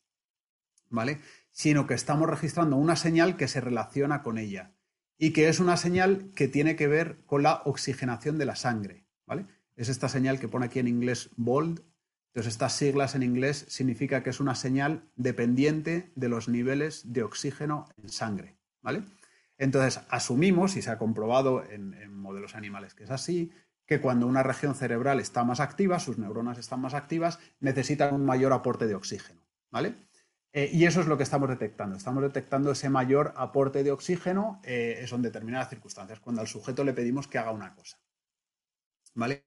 ¿vale? 0.90 1.20
Sino 1.52 1.86
que 1.86 1.96
estamos 1.96 2.30
registrando 2.30 2.78
una 2.78 2.96
señal 2.96 3.36
que 3.36 3.50
se 3.50 3.60
relaciona 3.60 4.24
con 4.24 4.38
ella 4.38 4.72
y 5.18 5.34
que 5.34 5.50
es 5.50 5.60
una 5.60 5.76
señal 5.76 6.32
que 6.34 6.48
tiene 6.48 6.78
que 6.78 6.88
ver 6.88 7.26
con 7.26 7.44
la 7.44 7.62
oxigenación 7.66 8.38
de 8.38 8.46
la 8.46 8.56
sangre, 8.56 9.03
¿vale? 9.26 9.46
Es 9.76 9.90
esta 9.90 10.10
señal 10.10 10.40
que 10.40 10.48
pone 10.48 10.66
aquí 10.66 10.80
en 10.80 10.88
inglés 10.88 11.30
bold. 11.36 11.82
Entonces, 12.28 12.54
estas 12.54 12.74
siglas 12.74 13.16
en 13.16 13.24
inglés 13.24 13.66
significa 13.70 14.24
que 14.24 14.30
es 14.30 14.40
una 14.40 14.56
señal 14.56 15.04
dependiente 15.16 16.12
de 16.16 16.30
los 16.30 16.50
niveles 16.50 17.14
de 17.14 17.24
oxígeno 17.24 17.88
en 18.02 18.10
sangre, 18.10 18.58
¿vale? 18.82 19.04
Entonces, 19.58 20.02
asumimos, 20.10 20.76
y 20.76 20.82
se 20.82 20.90
ha 20.90 20.98
comprobado 20.98 21.64
en, 21.64 22.12
modelos 22.14 22.56
animales 22.56 22.96
que 22.96 23.04
es 23.04 23.12
así, 23.12 23.52
que 23.86 24.02
cuando 24.02 24.28
una 24.28 24.44
región 24.44 24.76
cerebral 24.76 25.20
está 25.20 25.44
más 25.44 25.60
activa, 25.60 26.00
sus 26.00 26.18
neuronas 26.18 26.58
están 26.58 26.82
más 26.82 26.94
activas, 26.94 27.40
necesitan 27.60 28.16
un 28.16 28.26
mayor 28.26 28.54
aporte 28.54 28.88
de 28.88 28.96
oxígeno. 28.96 29.42
¿Vale? 29.70 29.96
Eh, 30.54 30.70
y 30.72 30.86
eso 30.86 31.02
es 31.02 31.08
lo 31.08 31.18
que 31.18 31.24
estamos 31.24 31.50
detectando. 31.50 31.98
Estamos 31.98 32.22
detectando 32.24 32.72
ese 32.72 32.90
mayor 32.90 33.34
aporte 33.36 33.84
de 33.84 33.92
oxígeno 33.92 34.62
eh, 34.64 35.00
eso 35.02 35.16
en 35.16 35.24
determinadas 35.24 35.70
circunstancias, 35.70 36.20
cuando 36.20 36.42
al 36.42 36.48
sujeto 36.48 36.84
le 36.84 36.94
pedimos 36.94 37.28
que 37.28 37.40
haga 37.40 37.52
una 37.52 37.74
cosa. 37.74 37.98
¿Vale? 39.14 39.46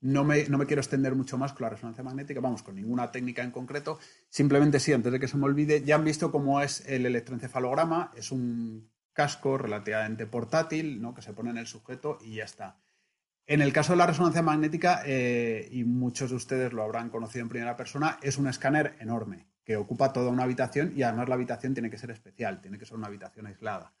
No 0.00 0.24
me, 0.24 0.46
no 0.48 0.58
me, 0.58 0.66
quiero 0.66 0.80
extender 0.80 1.14
mucho 1.14 1.38
más 1.38 1.52
con 1.54 1.62
la 1.62 1.70
resonancia 1.70 2.04
magnética, 2.04 2.40
vamos, 2.40 2.62
con 2.62 2.74
ninguna 2.74 3.10
técnica 3.10 3.42
en 3.42 3.50
concreto. 3.50 3.98
Simplemente 4.28 4.78
sí, 4.78 4.92
antes 4.92 5.10
de 5.10 5.18
que 5.18 5.28
se 5.28 5.38
me 5.38 5.44
olvide, 5.44 5.82
ya 5.82 5.94
han 5.94 6.04
visto 6.04 6.30
cómo 6.30 6.60
es 6.60 6.84
el 6.86 7.06
electroencefalograma. 7.06 8.12
Es 8.14 8.30
un 8.30 8.90
casco 9.14 9.56
relativamente 9.56 10.26
portátil, 10.26 11.00
¿no? 11.00 11.14
que 11.14 11.22
se 11.22 11.32
pone 11.32 11.50
en 11.50 11.58
el 11.58 11.66
sujeto 11.66 12.18
y 12.20 12.36
ya 12.36 12.44
está. 12.44 12.78
En 13.46 13.62
el 13.62 13.72
caso 13.72 13.92
de 13.92 13.98
la 13.98 14.06
resonancia 14.06 14.42
magnética, 14.42 15.02
eh, 15.06 15.68
y 15.70 15.84
muchos 15.84 16.30
de 16.30 16.36
ustedes 16.36 16.72
lo 16.72 16.82
habrán 16.82 17.10
conocido 17.10 17.42
en 17.42 17.48
primera 17.48 17.76
persona, 17.76 18.18
es 18.22 18.38
un 18.38 18.48
escáner 18.48 18.96
enorme 19.00 19.46
que 19.64 19.76
ocupa 19.76 20.12
toda 20.12 20.30
una 20.30 20.44
habitación 20.44 20.92
y 20.96 21.02
además 21.02 21.28
la 21.28 21.34
habitación 21.34 21.74
tiene 21.74 21.90
que 21.90 21.98
ser 21.98 22.10
especial, 22.10 22.60
tiene 22.60 22.78
que 22.78 22.86
ser 22.86 22.96
una 22.96 23.06
habitación 23.06 23.46
aislada. 23.46 23.94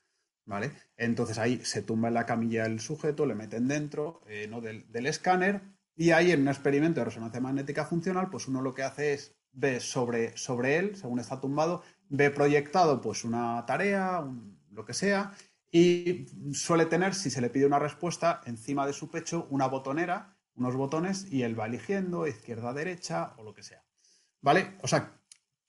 ¿Vale? 0.46 0.72
Entonces 0.96 1.38
ahí 1.38 1.64
se 1.64 1.82
tumba 1.82 2.08
en 2.08 2.14
la 2.14 2.26
camilla 2.26 2.66
el 2.66 2.80
sujeto, 2.80 3.26
le 3.26 3.34
meten 3.34 3.68
dentro 3.68 4.22
eh, 4.26 4.46
¿no? 4.48 4.60
del, 4.60 5.06
escáner 5.06 5.62
y 5.96 6.10
ahí 6.10 6.32
en 6.32 6.42
un 6.42 6.48
experimento 6.48 7.00
de 7.00 7.06
resonancia 7.06 7.40
magnética 7.40 7.84
funcional, 7.84 8.30
pues 8.30 8.48
uno 8.48 8.60
lo 8.60 8.74
que 8.74 8.82
hace 8.82 9.14
es 9.14 9.36
ve 9.52 9.80
sobre, 9.80 10.36
sobre 10.36 10.78
él, 10.78 10.96
según 10.96 11.20
está 11.20 11.40
tumbado, 11.40 11.82
ve 12.08 12.30
proyectado 12.30 13.00
pues 13.00 13.24
una 13.24 13.64
tarea, 13.66 14.20
un, 14.20 14.60
lo 14.70 14.84
que 14.84 14.94
sea, 14.94 15.32
y 15.70 16.26
suele 16.52 16.86
tener, 16.86 17.14
si 17.14 17.30
se 17.30 17.40
le 17.40 17.50
pide 17.50 17.66
una 17.66 17.78
respuesta, 17.78 18.40
encima 18.46 18.86
de 18.86 18.92
su 18.92 19.10
pecho 19.10 19.46
una 19.50 19.66
botonera, 19.66 20.36
unos 20.54 20.76
botones, 20.76 21.26
y 21.32 21.42
él 21.42 21.58
va 21.58 21.66
eligiendo 21.66 22.26
izquierda, 22.26 22.72
derecha 22.72 23.34
o 23.38 23.42
lo 23.42 23.54
que 23.54 23.62
sea. 23.62 23.84
¿Vale? 24.40 24.76
O 24.82 24.88
sea, 24.88 25.20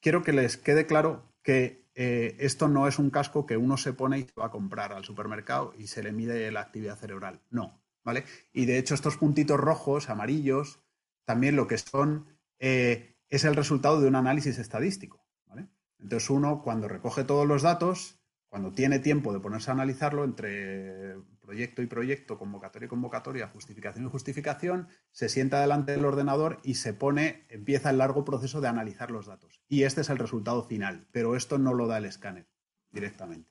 quiero 0.02 0.22
que 0.22 0.34
les 0.34 0.58
quede 0.58 0.86
claro 0.86 1.34
que 1.42 1.85
eh, 1.96 2.36
esto 2.40 2.68
no 2.68 2.88
es 2.88 3.00
un 3.00 3.10
casco 3.10 3.46
que 3.46 3.58
uno 3.58 3.78
se 3.78 3.94
pone 3.94 4.20
y 4.20 4.24
se 4.24 4.34
va 4.40 4.48
a 4.48 4.52
comprar 4.52 4.92
al 4.92 5.06
supermercado 5.06 5.74
y 5.78 5.88
se 5.88 6.04
le 6.04 6.12
mide 6.12 6.52
la 6.52 6.62
actividad 6.62 6.98
cerebral. 6.98 7.42
No, 7.50 7.82
¿vale? 8.04 8.26
Y 8.54 8.66
de 8.66 8.78
hecho 8.78 8.94
estos 8.94 9.18
puntitos 9.18 9.60
rojos, 9.60 10.10
amarillos, 10.10 10.80
también 11.24 11.56
lo 11.56 11.68
que 11.68 11.78
son 11.78 12.28
eh, 12.60 13.16
es 13.30 13.46
el 13.46 13.56
resultado 13.56 14.02
de 14.02 14.08
un 14.08 14.16
análisis 14.16 14.60
estadístico. 14.60 15.26
¿vale? 15.48 15.68
Entonces 16.00 16.30
uno 16.30 16.62
cuando 16.62 16.88
recoge 16.88 17.24
todos 17.24 17.48
los 17.48 17.62
datos 17.62 18.20
cuando 18.50 18.72
tiene 18.72 19.00
tiempo 19.00 19.34
de 19.34 19.40
ponerse 19.40 19.70
a 19.70 19.74
analizarlo 19.74 20.24
entre 20.24 21.16
proyecto 21.46 21.82
y 21.82 21.86
proyecto, 21.88 22.38
convocatoria 22.38 22.88
y 22.88 22.90
convocatoria, 22.90 23.48
justificación 23.48 24.06
y 24.06 24.10
justificación, 24.10 24.88
se 25.12 25.30
sienta 25.30 25.62
delante 25.62 25.92
del 25.92 26.06
ordenador 26.06 26.60
y 26.64 26.76
se 26.76 26.94
pone, 26.94 27.46
empieza 27.50 27.92
el 27.92 28.00
largo 28.00 28.26
proceso 28.26 28.62
de 28.62 28.68
analizar 28.68 29.12
los 29.12 29.28
datos. 29.28 29.62
Y 29.68 29.84
este 29.84 30.02
es 30.02 30.10
el 30.10 30.18
resultado 30.18 30.64
final, 30.64 31.08
pero 31.12 31.36
esto 31.36 31.58
no 31.58 31.74
lo 31.74 31.88
da 31.88 32.00
el 32.00 32.06
escáner 32.06 32.48
directamente. 32.92 33.50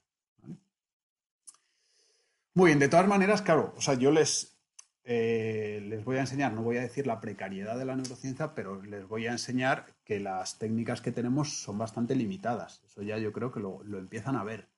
Muy 2.55 2.69
bien, 2.69 2.79
de 2.79 2.89
todas 2.89 3.09
maneras, 3.09 3.43
claro, 3.43 3.75
o 3.77 3.81
sea, 3.81 3.95
yo 3.95 4.11
les, 4.11 4.61
eh, 5.05 5.81
les 5.89 6.05
voy 6.05 6.19
a 6.19 6.21
enseñar, 6.21 6.53
no 6.53 6.63
voy 6.63 6.77
a 6.77 6.83
decir 6.83 7.07
la 7.07 7.21
precariedad 7.21 7.79
de 7.79 7.85
la 7.85 7.97
neurociencia, 7.97 8.55
pero 8.55 8.83
les 8.83 9.09
voy 9.09 9.27
a 9.27 9.33
enseñar 9.33 9.95
que 10.05 10.21
las 10.21 10.59
técnicas 10.59 11.01
que 11.01 11.13
tenemos 11.13 11.63
son 11.63 11.79
bastante 11.79 12.15
limitadas. 12.15 12.83
Eso 12.87 13.03
ya 13.03 13.19
yo 13.19 13.33
creo 13.33 13.51
que 13.51 13.61
lo 13.61 13.99
empiezan 13.99 14.37
a 14.37 14.45
ver. 14.45 14.74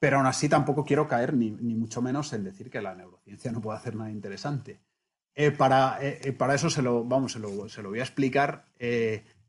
Pero 0.00 0.16
aún 0.16 0.26
así 0.26 0.48
tampoco 0.48 0.84
quiero 0.84 1.06
caer, 1.06 1.34
ni, 1.34 1.50
mucho 1.52 2.00
menos, 2.00 2.32
en 2.32 2.42
decir 2.42 2.70
que 2.70 2.80
la 2.80 2.94
neurociencia 2.94 3.52
no 3.52 3.60
puede 3.60 3.78
hacer 3.78 3.94
nada 3.94 4.10
interesante. 4.10 4.80
Eh, 5.34 5.50
para, 5.50 5.98
eh, 6.00 6.20
eh, 6.24 6.32
para, 6.32 6.54
eso 6.54 6.70
se 6.70 6.80
lo, 6.80 7.04
vamos, 7.04 7.32
se 7.32 7.38
lo, 7.38 7.68
se 7.68 7.82
lo 7.82 7.90
voy 7.90 8.00
a 8.00 8.02
explicar 8.02 8.64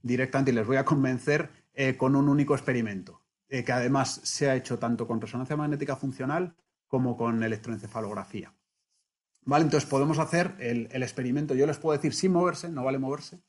directamente 0.04 0.52
y 0.52 0.54
les 0.54 0.68
voy 0.68 0.78
a 0.78 0.86
convencer 0.86 1.50
con 1.98 2.18
un 2.18 2.28
único 2.28 2.54
experimento, 2.54 3.22
que 3.48 3.72
además 3.72 4.20
se 4.24 4.50
ha 4.50 4.56
hecho 4.56 4.78
tanto 4.78 5.08
con 5.08 5.22
resonancia 5.22 5.56
magnética 5.56 5.96
funcional 5.96 6.54
como 6.88 7.16
con 7.16 7.42
electroencefalografía. 7.42 8.54
¿Vale? 9.44 9.64
Entonces 9.64 9.90
podemos 9.90 10.20
hacer 10.20 10.56
el, 10.60 11.02
experimento, 11.02 11.56
yo 11.56 11.66
les 11.66 11.78
puedo 11.78 11.96
decir 11.96 12.14
sin 12.14 12.34
moverse, 12.34 12.70
no 12.70 12.84
vale 12.84 13.00
moverse, 13.00 13.40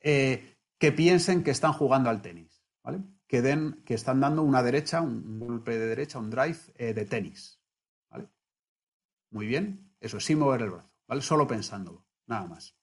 que 0.00 0.92
piensen 0.92 1.42
que 1.42 1.50
están 1.50 1.72
jugando 1.72 2.10
al 2.10 2.22
tenis, 2.22 2.62
¿vale? 2.82 3.00
Que, 3.26 3.42
den, 3.42 3.82
que 3.84 3.94
están 3.94 4.20
dando 4.20 4.42
una 4.42 4.62
derecha, 4.62 5.00
un, 5.00 5.38
golpe 5.38 5.78
de 5.78 5.86
derecha, 5.86 6.18
un 6.18 6.30
drive 6.30 6.58
eh, 6.76 6.92
de 6.94 7.04
tenis, 7.04 7.60
¿vale? 8.10 8.28
Muy 9.30 9.46
bien, 9.46 9.92
eso, 10.00 10.20
sin 10.20 10.38
mover 10.38 10.62
el 10.62 10.70
brazo, 10.70 10.90
¿vale? 11.06 11.22
Solo 11.22 11.46
pensándolo, 11.46 12.06
nada 12.26 12.46
más. 12.46 12.76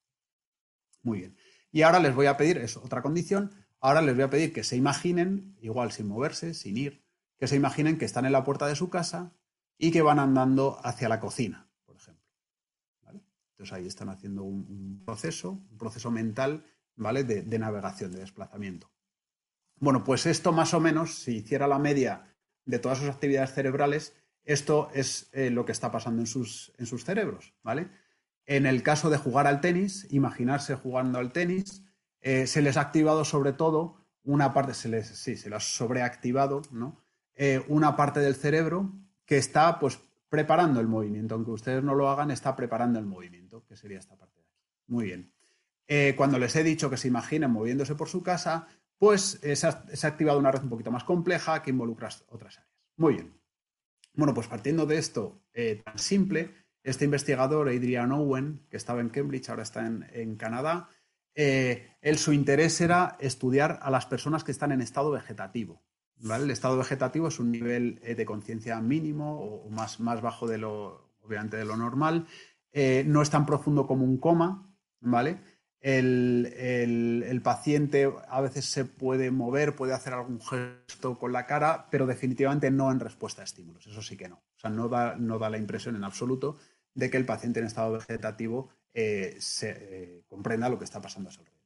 Muy 1.04 1.20
bien. 1.20 1.38
Y 1.72 1.84
ahora 1.84 2.00
les 2.00 2.14
voy 2.14 2.26
a 2.26 2.38
pedir, 2.38 2.58
es 2.58 2.76
otra 2.76 3.02
condición, 3.02 3.52
ahora 3.80 4.02
les 4.02 4.16
voy 4.16 4.24
a 4.24 4.30
pedir 4.30 4.52
que 4.52 4.64
se 4.64 4.76
imaginen, 4.76 5.58
igual 5.62 5.92
sin 5.92 6.08
moverse, 6.08 6.54
sin 6.54 6.78
ir, 6.78 7.06
que 7.38 7.48
se 7.48 7.56
imaginen 7.56 7.98
que 7.98 8.06
están 8.06 8.26
en 8.26 8.34
la 8.34 8.44
puerta 8.44 8.68
de 8.68 8.76
su 8.76 8.90
casa 8.90 9.34
y 9.78 9.92
que 9.92 10.02
van 10.02 10.20
andando 10.20 10.80
hacia 10.84 11.10
la 11.10 11.20
cocina, 11.20 11.68
por 11.86 11.96
ejemplo. 11.96 12.24
Entonces 13.62 13.74
ahí 13.74 13.88
están 13.88 14.10
haciendo 14.10 14.44
un, 14.44 15.02
proceso, 15.04 15.52
un 15.52 15.78
proceso 15.78 16.12
mental, 16.12 16.64
¿vale? 16.96 17.24
De, 17.24 17.60
navegación, 17.60 18.12
de 18.12 18.20
desplazamiento. 18.20 18.92
Bueno, 19.82 20.04
pues 20.04 20.28
esto 20.28 20.54
más 20.54 20.76
o 20.76 20.80
menos, 20.80 21.16
si 21.16 21.38
hiciera 21.38 21.68
la 21.68 21.80
media 21.80 22.28
de 22.66 22.78
todas 22.78 23.00
sus 23.00 23.10
actividades 23.10 23.52
cerebrales, 23.52 24.16
esto 24.44 24.92
es 24.94 25.28
eh, 25.34 25.50
lo 25.50 25.66
que 25.66 25.72
está 25.72 25.92
pasando 25.92 26.22
en 26.22 26.28
sus, 26.28 26.72
en 26.78 26.86
sus 26.86 27.04
cerebros, 27.04 27.56
¿vale? 27.64 27.90
En 28.46 28.68
el 28.68 28.84
caso 28.84 29.10
de 29.10 29.18
jugar 29.18 29.48
al 29.48 29.60
tenis, 29.60 30.06
imaginarse 30.12 30.76
jugando 30.76 31.18
al 31.18 31.34
tenis, 31.34 31.84
eh, 32.20 32.46
se 32.46 32.62
les 32.62 32.78
ha 32.78 32.82
activado 32.82 33.26
sobre 33.26 33.54
todo 33.54 33.98
una 34.22 34.54
parte, 34.54 34.76
se 34.76 34.88
les, 34.88 35.08
sí, 35.08 35.36
se 35.36 35.50
les 35.50 35.58
ha 35.58 35.60
sobreactivado, 35.60 36.62
¿no? 36.70 37.02
Eh, 37.34 37.66
una 37.68 37.96
parte 37.96 38.20
del 38.20 38.36
cerebro 38.36 38.94
que 39.26 39.40
está 39.40 39.80
pues 39.80 39.98
preparando 40.30 40.80
el 40.80 40.88
movimiento. 40.88 41.34
Aunque 41.34 41.52
ustedes 41.52 41.84
no 41.84 41.96
lo 41.96 42.08
hagan, 42.08 42.30
está 42.30 42.56
preparando 42.56 43.00
el 43.00 43.08
movimiento, 43.08 43.66
que 43.66 43.76
sería 43.76 43.98
esta 43.98 44.16
parte 44.16 44.42
de 44.42 44.46
aquí. 44.46 44.62
Muy 44.88 45.06
bien. 45.06 45.34
Cuando 46.16 46.40
les 46.40 46.56
he 46.56 46.64
dicho 46.64 46.90
que 46.90 46.96
se 46.96 47.10
imaginen 47.10 47.52
moviéndose 47.52 47.96
por 47.96 48.08
su 48.08 48.24
casa, 48.24 48.70
pues 49.02 49.42
se 49.42 49.68
ha, 49.68 50.08
activado 50.08 50.38
una 50.38 50.52
red 50.52 50.62
un 50.62 50.70
poquito 50.70 50.92
más 50.92 51.04
compleja 51.04 51.64
que 51.64 51.72
involucra 51.72 52.10
otras 52.28 52.60
áreas. 52.60 52.72
Muy 52.98 53.16
bien. 53.16 53.34
Bueno, 54.14 54.36
pues 54.36 54.48
partiendo 54.48 54.86
de 54.86 55.00
esto 55.00 55.42
tan 55.84 55.98
simple, 55.98 56.54
este 56.84 57.06
investigador, 57.06 57.70
Adrian 57.70 58.12
Owen, 58.12 58.66
que 58.70 58.78
estaba 58.78 59.02
en 59.02 59.10
Cambridge, 59.10 59.50
ahora 59.50 59.64
está 59.64 59.86
en, 59.86 60.36
Canadá, 60.36 60.90
eh, 61.36 61.96
él, 62.02 62.18
su 62.18 62.34
interés 62.34 62.82
era 62.82 63.18
estudiar 63.20 63.80
a 63.82 63.92
las 63.92 64.06
personas 64.06 64.44
que 64.44 64.52
están 64.52 64.72
en 64.72 64.82
estado 64.82 65.12
vegetativo. 65.12 65.84
El 66.24 66.52
estado 66.52 66.78
vegetativo 66.78 67.28
es 67.28 67.40
un 67.40 67.52
nivel 67.52 68.00
eh, 68.04 68.16
de 68.16 68.26
conciencia 68.26 68.80
mínimo 68.82 69.40
o, 69.40 69.70
más, 69.70 70.00
más, 70.00 70.22
bajo 70.22 70.48
de 70.48 70.58
lo, 70.58 71.16
obviamente, 71.22 71.58
de 71.58 71.66
lo 71.66 71.78
normal. 71.78 72.28
Eh, 72.72 73.04
no 73.08 73.22
es 73.22 73.30
tan 73.30 73.46
profundo 73.46 73.88
como 73.88 74.04
un 74.04 74.18
coma, 74.18 74.76
¿vale? 75.00 75.40
El, 75.82 77.42
paciente 77.44 78.12
a 78.30 78.42
veces 78.42 78.66
se 78.66 78.86
puede 78.86 79.32
mover, 79.32 79.76
puede 79.76 79.94
hacer 79.94 80.14
algún 80.14 80.40
gesto 80.42 81.18
con 81.18 81.32
la 81.32 81.46
cara, 81.46 81.88
pero 81.90 82.06
definitivamente 82.06 82.70
no 82.72 82.92
en 82.92 83.00
respuesta 83.00 83.42
a 83.42 83.46
estímulos. 83.46 83.88
Eso 83.88 84.02
sí 84.02 84.16
que 84.16 84.30
no. 84.30 84.36
O 84.36 84.60
sea, 84.60 84.70
no 84.70 84.88
da, 84.88 85.16
no 85.16 85.40
da 85.40 85.50
la 85.50 85.58
impresión 85.58 85.96
en 85.96 86.04
absoluto 86.04 86.58
de 86.94 87.10
que 87.10 87.18
el 87.18 87.26
paciente 87.26 87.60
en 87.60 87.66
estado 87.66 87.94
vegetativo 87.94 88.70
eh, 88.94 89.38
se, 89.40 89.70
eh, 89.70 90.24
comprenda 90.28 90.70
lo 90.70 90.78
que 90.78 90.86
está 90.86 91.02
pasando 91.02 91.30
a 91.30 91.32
su 91.32 91.40
alrededor. 91.40 91.62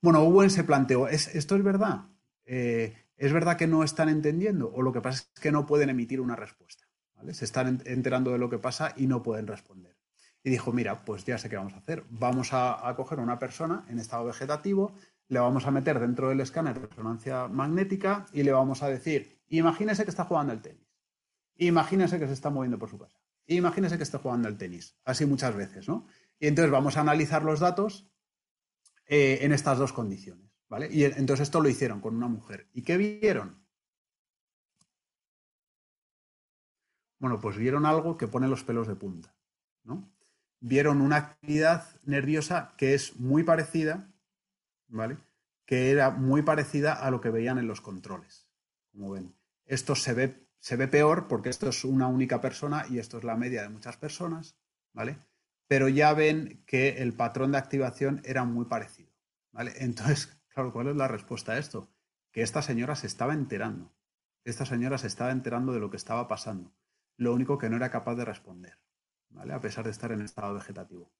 Bueno, 0.00 0.20
Owen 0.22 0.50
se 0.50 0.64
planteó, 0.64 1.06
¿esto 1.08 1.56
es 1.56 1.62
verdad? 1.62 2.08
Eh, 2.44 2.94
¿Es 3.16 3.32
verdad 3.32 3.56
que 3.56 3.68
no 3.68 3.84
están 3.84 4.08
entendiendo? 4.08 4.72
¿O 4.74 4.82
lo 4.82 4.92
que 4.92 5.00
pasa 5.00 5.24
es 5.32 5.40
que 5.40 5.52
no 5.52 5.64
pueden 5.64 5.90
emitir 5.90 6.20
una 6.20 6.34
respuesta? 6.34 6.88
Se 7.30 7.44
están 7.44 7.80
enterando 7.84 8.32
de 8.32 8.38
lo 8.38 8.50
que 8.50 8.58
pasa 8.58 8.94
y 8.96 9.06
no 9.06 9.22
pueden 9.22 9.46
responder. 9.46 9.96
Y 10.44 10.50
dijo, 10.50 10.72
mira, 10.72 11.04
pues 11.04 11.24
ya 11.24 11.38
sé 11.38 11.48
qué 11.48 11.56
vamos 11.56 11.74
a 11.74 11.78
hacer. 11.78 12.04
Vamos 12.10 12.50
a, 12.52 12.92
coger 12.96 13.20
a 13.20 13.22
una 13.22 13.38
persona 13.38 13.84
en 13.88 13.98
estado 13.98 14.24
vegetativo, 14.24 14.94
le 15.28 15.38
vamos 15.38 15.66
a 15.66 15.70
meter 15.70 16.00
dentro 16.00 16.28
del 16.28 16.40
escáner 16.40 16.80
de 16.80 16.86
resonancia 16.86 17.48
magnética 17.48 18.26
y 18.32 18.42
le 18.42 18.52
vamos 18.52 18.82
a 18.82 18.88
decir, 18.88 19.40
imagínese 19.48 20.04
que 20.04 20.10
está 20.10 20.24
jugando 20.24 20.52
el 20.52 20.60
tenis. 20.60 20.86
Imagínese 21.56 22.18
que 22.18 22.26
se 22.26 22.32
está 22.32 22.50
moviendo 22.50 22.78
por 22.78 22.90
su 22.90 22.98
casa. 22.98 23.18
Imagínese 23.46 23.96
que 23.96 24.02
está 24.02 24.18
jugando 24.18 24.48
al 24.48 24.56
tenis, 24.56 24.96
así 25.04 25.26
muchas 25.26 25.54
veces, 25.54 25.88
¿no? 25.88 26.06
Y 26.38 26.46
entonces 26.46 26.72
vamos 26.72 26.96
a 26.96 27.00
analizar 27.00 27.44
los 27.44 27.60
datos 27.60 28.10
eh, 29.06 29.38
en 29.42 29.52
estas 29.52 29.78
dos 29.78 29.92
condiciones, 29.92 30.50
¿vale? 30.68 30.88
Y 30.90 31.04
entonces 31.04 31.40
esto 31.40 31.60
lo 31.60 31.68
hicieron 31.68 32.00
con 32.00 32.16
una 32.16 32.28
mujer. 32.28 32.68
¿Y 32.72 32.82
qué 32.82 32.96
vieron? 32.96 33.62
Bueno, 37.18 37.40
pues 37.40 37.56
vieron 37.56 37.86
algo 37.86 38.16
que 38.16 38.26
pone 38.26 38.48
los 38.48 38.64
pelos 38.64 38.88
de 38.88 38.96
punta, 38.96 39.36
¿no? 39.84 40.12
Vieron 40.62 41.02
una 41.02 41.16
actividad 41.16 41.84
nerviosa 42.04 42.72
que 42.78 42.94
es 42.94 43.16
muy 43.16 43.42
parecida, 43.42 44.08
¿vale? 44.88 45.18
Que 45.66 45.90
era 45.90 46.10
muy 46.10 46.42
parecida 46.42 46.94
a 46.94 47.10
lo 47.10 47.20
que 47.20 47.30
veían 47.30 47.58
en 47.58 47.66
los 47.66 47.80
controles, 47.80 48.48
como 48.90 49.10
ven. 49.10 49.34
Esto 49.66 49.94
se 49.94 50.14
ve 50.14 50.42
se 50.62 50.76
ve 50.76 50.86
peor 50.86 51.26
porque 51.26 51.48
esto 51.48 51.68
es 51.68 51.84
una 51.84 52.06
única 52.06 52.40
persona 52.40 52.86
y 52.88 53.00
esto 53.00 53.18
es 53.18 53.24
la 53.24 53.36
media 53.36 53.62
de 53.62 53.68
muchas 53.68 53.96
personas, 53.96 54.56
¿vale? 54.92 55.18
Pero 55.66 55.88
ya 55.88 56.14
ven 56.14 56.62
que 56.66 57.02
el 57.02 57.14
patrón 57.14 57.50
de 57.50 57.58
activación 57.58 58.22
era 58.24 58.44
muy 58.44 58.66
parecido, 58.66 59.10
¿vale? 59.50 59.72
Entonces, 59.78 60.40
claro, 60.54 60.72
¿cuál 60.72 60.86
es 60.86 60.96
la 60.96 61.08
respuesta 61.08 61.52
a 61.52 61.58
esto? 61.58 61.90
Que 62.30 62.42
esta 62.42 62.62
señora 62.62 62.94
se 62.94 63.08
estaba 63.08 63.34
enterando. 63.34 63.92
Esta 64.44 64.64
señora 64.64 64.98
se 64.98 65.08
estaba 65.08 65.32
enterando 65.32 65.72
de 65.72 65.80
lo 65.80 65.90
que 65.90 65.96
estaba 65.96 66.28
pasando. 66.28 66.72
Lo 67.16 67.34
único 67.34 67.58
que 67.58 67.68
no 67.68 67.74
era 67.74 67.90
capaz 67.90 68.14
de 68.14 68.24
responder, 68.24 68.78
¿vale? 69.32 69.52
A 69.52 69.60
pesar 69.60 69.84
de 69.84 69.90
estar 69.90 70.12
en 70.12 70.22
estado 70.22 70.54
vegetativo. 70.54 71.10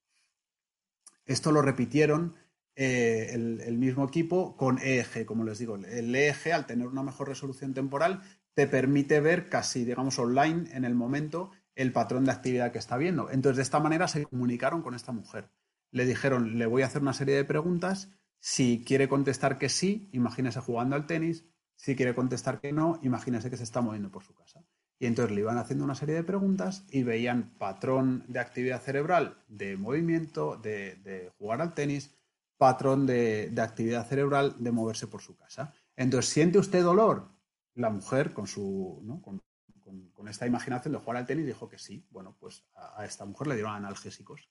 Esto 1.25 1.51
lo 1.51 1.61
repitieron 1.61 2.35
eh, 2.75 3.29
el, 3.31 3.61
el, 3.61 3.77
mismo 3.77 4.05
equipo 4.05 4.57
con 4.57 4.79
EEG, 4.79 5.25
como 5.25 5.43
les 5.43 5.59
digo. 5.59 5.75
El 5.75 6.13
EEG, 6.13 6.53
al 6.53 6.65
tener 6.65 6.87
una 6.87 7.03
mejor 7.03 7.29
resolución 7.29 7.73
temporal, 7.73 8.21
te 8.53 8.67
permite 8.67 9.19
ver 9.19 9.49
casi, 9.49 9.85
digamos, 9.85 10.19
online 10.19 10.69
en 10.73 10.85
el 10.85 10.95
momento 10.95 11.51
el 11.75 11.91
patrón 11.91 12.25
de 12.25 12.31
actividad 12.31 12.71
que 12.71 12.79
está 12.79 12.97
viendo. 12.97 13.29
Entonces, 13.29 13.57
de 13.57 13.63
esta 13.63 13.79
manera 13.79 14.07
se 14.07 14.25
comunicaron 14.25 14.81
con 14.81 14.93
esta 14.95 15.11
mujer. 15.11 15.49
Le 15.91 16.05
dijeron, 16.05 16.57
le 16.57 16.65
voy 16.65 16.81
a 16.81 16.87
hacer 16.87 17.01
una 17.01 17.13
serie 17.13 17.35
de 17.35 17.45
preguntas. 17.45 18.09
Si 18.39 18.83
quiere 18.85 19.07
contestar 19.07 19.57
que 19.57 19.69
sí, 19.69 20.09
imagínese 20.11 20.59
jugando 20.59 20.95
al 20.95 21.07
tenis. 21.07 21.45
Si 21.75 21.95
quiere 21.95 22.13
contestar 22.15 22.59
que 22.59 22.71
no, 22.71 22.99
imagínese 23.01 23.49
que 23.49 23.57
se 23.57 23.63
está 23.63 23.81
moviendo 23.81 24.11
por 24.11 24.23
su 24.23 24.33
casa. 24.33 24.63
Y 25.03 25.05
entonces 25.05 25.35
le 25.35 25.41
iban 25.41 25.57
haciendo 25.57 25.83
una 25.83 25.95
serie 25.95 26.15
de 26.15 26.23
preguntas 26.23 26.85
y 26.89 27.03
veían 27.03 27.51
patrón 27.57 28.23
de 28.29 28.39
actividad 28.39 28.81
cerebral 28.81 29.35
de 29.49 29.75
movimiento, 29.75 30.55
de, 30.55 31.29
jugar 31.37 31.61
al 31.61 31.73
tenis, 31.73 32.15
patrón 32.57 33.05
de, 33.05 33.53
actividad 33.61 34.07
cerebral 34.07 34.55
de 34.59 34.71
moverse 34.71 35.07
por 35.07 35.21
su 35.21 35.35
casa. 35.35 35.73
Entonces, 35.97 36.31
¿siente 36.31 36.57
usted 36.57 36.81
dolor? 36.83 37.27
la 37.75 37.89
mujer 37.89 38.31
con 38.33 38.47
su 38.47 39.03
con, 39.21 40.27
esta 40.29 40.47
imaginación 40.47 40.93
de 40.93 40.99
jugar 40.99 41.17
al 41.17 41.25
tenis 41.25 41.47
dijo 41.47 41.67
que 41.67 41.79
sí. 41.79 42.07
Bueno, 42.09 42.37
pues 42.39 42.63
a, 42.73 43.03
esta 43.03 43.25
mujer 43.25 43.47
le 43.47 43.55
dieron 43.55 43.73
analgésicos. 43.73 44.47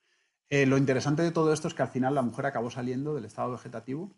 Eh, 0.51 0.67
lo 0.67 0.77
interesante 0.77 1.23
de 1.23 1.31
todo 1.31 1.55
esto 1.55 1.67
es 1.67 1.73
que 1.73 1.81
al 1.81 1.89
final 1.89 2.15
la 2.15 2.21
mujer 2.21 2.45
acabó 2.45 2.71
saliendo 2.71 3.15
del 3.15 3.25
estado 3.25 3.53
vegetativo. 3.53 4.15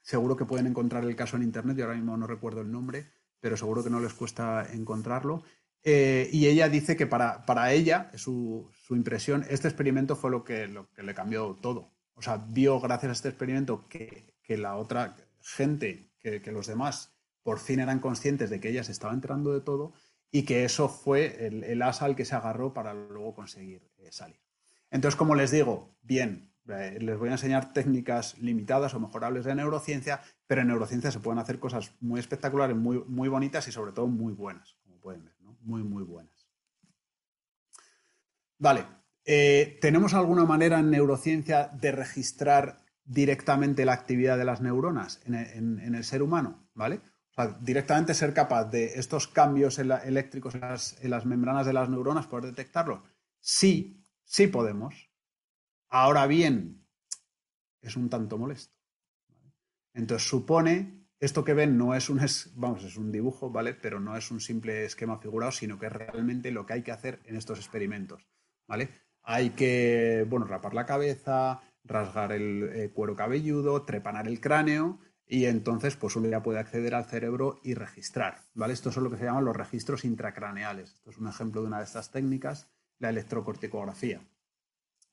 Seguro 0.00 0.38
que 0.38 0.46
pueden 0.46 0.68
encontrar 0.68 1.04
el 1.04 1.16
caso 1.16 1.36
en 1.36 1.42
internet, 1.42 1.76
yo 1.76 1.84
ahora 1.84 1.96
mismo 1.96 2.16
no 2.16 2.26
recuerdo 2.26 2.62
el 2.62 2.72
nombre, 2.72 3.12
pero 3.44 3.58
seguro 3.58 3.84
que 3.84 3.90
no 3.90 4.00
les 4.00 4.14
cuesta 4.14 4.66
encontrarlo. 4.72 5.42
Eh, 5.82 6.30
y 6.32 6.46
ella 6.46 6.70
dice 6.70 6.96
que 6.96 7.06
para, 7.06 7.44
para 7.44 7.74
ella, 7.74 8.10
su, 8.14 8.70
su, 8.72 8.96
impresión, 8.96 9.44
este 9.50 9.68
experimento 9.68 10.16
fue 10.16 10.30
lo 10.30 10.44
que, 10.44 10.66
lo 10.66 10.88
que 10.94 11.02
le 11.02 11.12
cambió 11.12 11.54
todo. 11.60 11.92
O 12.14 12.22
sea, 12.22 12.38
vio 12.38 12.80
gracias 12.80 13.10
a 13.10 13.12
este 13.12 13.28
experimento 13.28 13.86
que, 13.86 14.32
que 14.42 14.56
la 14.56 14.76
otra 14.76 15.14
gente, 15.42 16.08
que, 16.20 16.40
que 16.40 16.52
los 16.52 16.66
demás 16.66 17.18
por 17.42 17.58
fin 17.58 17.80
eran 17.80 18.00
conscientes 18.00 18.48
de 18.48 18.60
que 18.60 18.70
ella 18.70 18.82
se 18.82 18.92
estaba 18.92 19.12
enterando 19.12 19.52
de 19.52 19.60
todo 19.60 19.92
y 20.30 20.44
que 20.46 20.64
eso 20.64 20.88
fue 20.88 21.46
el, 21.46 21.82
asa 21.82 22.06
al 22.06 22.16
que 22.16 22.24
se 22.24 22.34
agarró 22.34 22.72
para 22.72 22.94
luego 22.94 23.34
conseguir 23.34 23.90
eh, 23.98 24.10
salir. 24.10 24.40
Entonces, 24.90 25.16
como 25.18 25.34
les 25.34 25.50
digo, 25.50 25.98
bien, 26.00 26.50
eh, 26.68 26.98
les 27.00 27.18
voy 27.18 27.28
a 27.28 27.32
enseñar 27.32 27.72
técnicas 27.72 28.38
limitadas 28.38 28.94
o 28.94 29.00
mejorables 29.00 29.44
de 29.44 29.54
neurociencia, 29.54 30.20
pero 30.46 30.62
en 30.62 30.68
neurociencia 30.68 31.10
se 31.10 31.20
pueden 31.20 31.38
hacer 31.38 31.58
cosas 31.58 31.92
muy 32.00 32.20
espectaculares, 32.20 32.76
muy, 32.76 33.02
muy 33.06 33.28
bonitas 33.28 33.66
y 33.68 33.72
sobre 33.72 33.92
todo 33.92 34.06
muy 34.06 34.32
buenas, 34.32 34.76
como 34.82 34.98
pueden 35.00 35.24
ver, 35.24 35.34
¿no? 35.40 35.56
Muy, 35.60 35.82
muy 35.82 36.02
buenas. 36.02 36.48
Vale, 38.58 38.86
eh, 39.24 39.78
¿tenemos 39.80 40.14
alguna 40.14 40.44
manera 40.44 40.78
en 40.78 40.90
neurociencia 40.90 41.68
de 41.68 41.92
registrar 41.92 42.84
directamente 43.04 43.84
la 43.84 43.92
actividad 43.92 44.38
de 44.38 44.44
las 44.44 44.60
neuronas 44.60 45.20
en 45.26 45.94
el 45.94 46.04
ser 46.04 46.22
humano? 46.22 46.68
¿Vale? 46.74 47.00
directamente 47.60 48.14
ser 48.14 48.32
capaz 48.32 48.64
de 48.66 48.98
estos 48.98 49.26
cambios 49.26 49.78
eléctricos 49.78 50.54
en 50.54 51.10
las, 51.10 51.26
membranas 51.26 51.66
de 51.66 51.72
las 51.72 51.88
neuronas, 51.88 52.26
poder 52.26 52.46
detectarlo. 52.46 53.02
Sí, 53.40 54.04
sí 54.24 54.46
podemos. 54.46 55.10
Ahora 55.96 56.26
bien, 56.26 56.84
es 57.80 57.94
un 57.94 58.10
tanto 58.10 58.36
molesto. 58.36 58.74
Entonces 59.94 60.28
supone 60.28 61.06
esto 61.20 61.44
que 61.44 61.54
ven 61.54 61.78
no 61.78 61.94
es 61.94 62.10
un, 62.10 62.20
vamos, 62.56 62.82
es 62.82 62.96
un 62.96 63.12
dibujo, 63.12 63.50
¿vale? 63.50 63.74
Pero 63.74 64.00
no 64.00 64.16
es 64.16 64.32
un 64.32 64.40
simple 64.40 64.86
esquema 64.86 65.18
figurado, 65.18 65.52
sino 65.52 65.78
que 65.78 65.86
es 65.86 65.92
realmente 65.92 66.50
lo 66.50 66.66
que 66.66 66.72
hay 66.72 66.82
que 66.82 66.90
hacer 66.90 67.20
en 67.26 67.36
estos 67.36 67.60
experimentos, 67.60 68.26
¿vale? 68.66 68.88
Hay 69.22 69.50
que, 69.50 70.26
bueno, 70.28 70.46
rapar 70.46 70.74
la 70.74 70.84
cabeza, 70.84 71.62
rasgar 71.84 72.32
el 72.32 72.70
eh, 72.74 72.90
cuero 72.92 73.14
cabelludo, 73.14 73.84
trepanar 73.84 74.26
el 74.26 74.40
cráneo 74.40 74.98
y 75.28 75.44
entonces 75.44 75.94
pues 75.94 76.16
uno 76.16 76.28
ya 76.28 76.42
puede 76.42 76.58
acceder 76.58 76.96
al 76.96 77.04
cerebro 77.04 77.60
y 77.62 77.74
registrar, 77.74 78.40
¿vale? 78.52 78.72
Estos 78.72 78.94
son 78.94 79.04
lo 79.04 79.10
que 79.10 79.18
se 79.18 79.26
llaman 79.26 79.44
los 79.44 79.56
registros 79.56 80.04
intracraneales. 80.04 80.94
Esto 80.94 81.10
es 81.10 81.18
un 81.18 81.28
ejemplo 81.28 81.60
de 81.60 81.68
una 81.68 81.78
de 81.78 81.84
estas 81.84 82.10
técnicas, 82.10 82.68
la 82.98 83.10
electrocorticografía. 83.10 84.22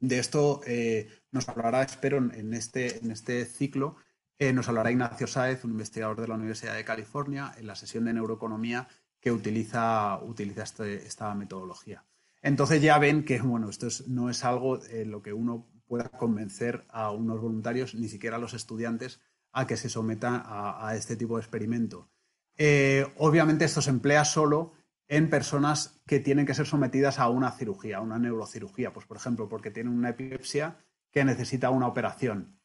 De 0.02 0.18
esto 0.18 0.62
eh, 0.66 1.08
nos 1.32 1.48
hablará, 1.48 1.84
espero, 1.84 2.18
en 2.18 2.54
este, 2.54 2.98
en 2.98 3.12
este 3.12 3.46
ciclo, 3.46 3.96
eh, 4.40 4.52
nos 4.52 4.68
hablará 4.68 4.90
Ignacio 4.90 5.28
Sáez, 5.28 5.64
un 5.64 5.72
investigador 5.72 6.20
de 6.20 6.28
la 6.28 6.34
Universidad 6.34 6.76
de 6.76 6.84
California, 6.84 7.54
en 7.56 7.68
la 7.68 7.76
sesión 7.76 8.06
de 8.06 8.14
neuroeconomía 8.14 8.88
que 9.20 9.32
utiliza, 9.32 10.20
utiliza 10.24 10.64
este, 10.64 11.06
esta 11.06 11.36
metodología. 11.36 12.04
Entonces 12.42 12.82
ya 12.82 12.98
ven 12.98 13.24
que 13.24 13.40
bueno, 13.40 13.70
esto 13.70 13.88
no 14.08 14.32
es 14.32 14.44
algo 14.44 14.84
en 14.84 15.12
lo 15.12 15.22
que 15.22 15.32
uno 15.32 15.70
pueda 15.86 16.10
convencer 16.10 16.88
a 16.90 17.12
unos 17.12 17.40
voluntarios, 17.40 17.94
ni 17.94 18.10
siquiera 18.10 18.38
a 18.38 18.40
los 18.40 18.56
estudiantes, 18.56 19.22
a 19.52 19.68
que 19.68 19.78
se 19.78 19.90
sometan 19.90 20.42
a, 20.44 20.96
este 20.96 21.16
tipo 21.16 21.36
de 21.36 21.42
experimento. 21.42 22.10
Eh, 22.58 23.06
obviamente 23.18 23.66
esto 23.66 23.84
se 23.84 23.92
emplea 23.92 24.26
solo 24.26 24.74
en 25.12 25.30
personas 25.30 26.00
que 26.08 26.22
tienen 26.22 26.46
que 26.46 26.54
ser 26.54 26.66
sometidas 26.66 27.20
a 27.20 27.28
una 27.28 27.52
cirugía, 27.52 27.98
a 27.98 28.02
una 28.02 28.18
neurocirugía, 28.18 28.94
pues 28.94 29.06
por 29.06 29.18
ejemplo, 29.18 29.50
porque 29.50 29.70
tienen 29.70 29.92
una 29.92 30.12
epilepsia 30.12 30.78
que 31.12 31.26
necesita 31.26 31.70
una 31.70 31.88
operación. 31.88 32.58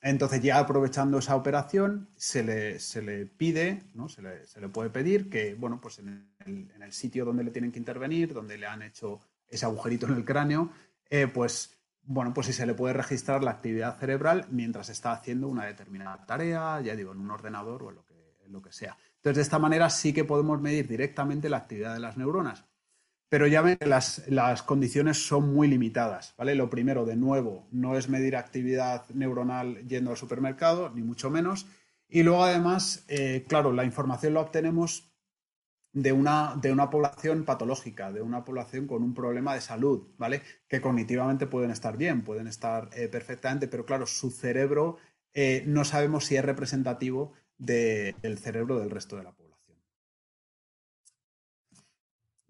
Entonces, 0.00 0.40
ya 0.40 0.60
aprovechando 0.60 1.18
esa 1.18 1.34
operación, 1.34 2.08
se 2.14 2.44
le, 2.44 2.78
se 2.78 3.02
le 3.02 3.26
pide, 3.26 3.82
¿no? 3.94 4.08
se, 4.08 4.22
le, 4.22 4.46
se, 4.46 4.60
le, 4.60 4.68
puede 4.68 4.90
pedir 4.90 5.28
que, 5.28 5.56
bueno, 5.56 5.80
pues 5.80 5.98
en 5.98 6.30
el, 6.46 6.92
sitio 6.92 7.24
donde 7.24 7.42
le 7.42 7.50
tienen 7.50 7.72
que 7.72 7.80
intervenir, 7.80 8.32
donde 8.32 8.58
le 8.58 8.68
han 8.68 8.82
hecho 8.82 9.20
ese 9.48 9.66
agujerito 9.66 10.06
en 10.06 10.14
el 10.14 10.24
cráneo, 10.24 10.70
eh, 11.10 11.26
pues, 11.26 11.80
bueno, 12.04 12.32
pues 12.32 12.46
si 12.46 12.52
se 12.52 12.64
le 12.64 12.74
puede 12.74 12.94
registrar 12.94 13.42
la 13.42 13.50
actividad 13.50 13.98
cerebral 13.98 14.46
mientras 14.52 14.88
está 14.88 15.10
haciendo 15.10 15.48
una 15.48 15.66
determinada 15.66 16.24
tarea, 16.24 16.80
ya 16.80 16.94
digo, 16.94 17.10
en 17.10 17.18
un 17.18 17.32
ordenador 17.32 17.82
o 17.82 17.90
en 17.90 18.52
lo 18.52 18.62
que 18.62 18.72
sea. 18.72 18.96
Entonces, 19.18 19.36
de 19.36 19.42
esta 19.42 19.58
manera 19.58 19.90
sí 19.90 20.12
que 20.12 20.24
podemos 20.24 20.60
medir 20.60 20.86
directamente 20.88 21.48
la 21.48 21.58
actividad 21.58 21.94
de 21.94 22.00
las 22.00 22.16
neuronas. 22.16 22.64
Pero 23.28 23.46
ya 23.46 23.60
ven 23.60 23.76
que 23.76 23.86
las, 23.86 24.62
condiciones 24.64 25.26
son 25.26 25.52
muy 25.52 25.68
limitadas, 25.68 26.34
¿vale? 26.38 26.54
Lo 26.54 26.70
primero, 26.70 27.04
de 27.04 27.16
nuevo, 27.16 27.66
no 27.72 27.98
es 27.98 28.08
medir 28.08 28.36
actividad 28.36 29.06
neuronal 29.10 29.86
yendo 29.86 30.12
al 30.12 30.16
supermercado, 30.16 30.90
ni 30.94 31.02
mucho 31.02 31.28
menos. 31.30 31.66
Y 32.08 32.22
luego, 32.22 32.44
además, 32.44 33.04
eh, 33.08 33.44
claro, 33.46 33.72
la 33.72 33.84
información 33.84 34.32
la 34.34 34.40
obtenemos 34.40 35.12
de 35.92 36.12
una, 36.12 36.54
de 36.56 36.72
una 36.72 36.90
población 36.90 37.44
patológica, 37.44 38.12
de 38.12 38.22
una 38.22 38.44
población 38.44 38.86
con 38.86 39.02
un 39.02 39.14
problema 39.14 39.54
de 39.54 39.60
salud, 39.60 40.08
¿vale? 40.16 40.42
Que 40.68 40.80
cognitivamente 40.80 41.46
pueden 41.46 41.70
estar 41.70 41.96
bien, 41.96 42.22
pueden 42.22 42.46
estar 42.46 42.88
eh, 42.94 43.08
perfectamente, 43.08 43.68
pero 43.68 43.84
claro, 43.84 44.06
su 44.06 44.30
cerebro 44.30 44.98
eh, 45.34 45.64
no 45.66 45.84
sabemos 45.84 46.24
si 46.26 46.36
es 46.36 46.44
representativo 46.44 47.32
del 47.58 48.38
cerebro 48.38 48.78
del 48.78 48.90
resto 48.90 49.16
de 49.16 49.24
la 49.24 49.32
población. 49.32 49.48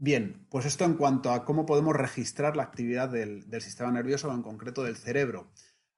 Bien, 0.01 0.47
pues 0.49 0.65
esto 0.65 0.85
en 0.85 0.95
cuanto 0.95 1.33
a 1.33 1.45
cómo 1.45 1.67
podemos 1.67 1.97
registrar 1.97 2.57
la 2.57 2.63
actividad 2.63 3.09
del, 3.09 3.45
sistema 3.61 3.91
nervioso, 3.91 4.33
en 4.33 4.43
concreto 4.43 4.85
del 4.85 4.97
cerebro. 4.97 5.51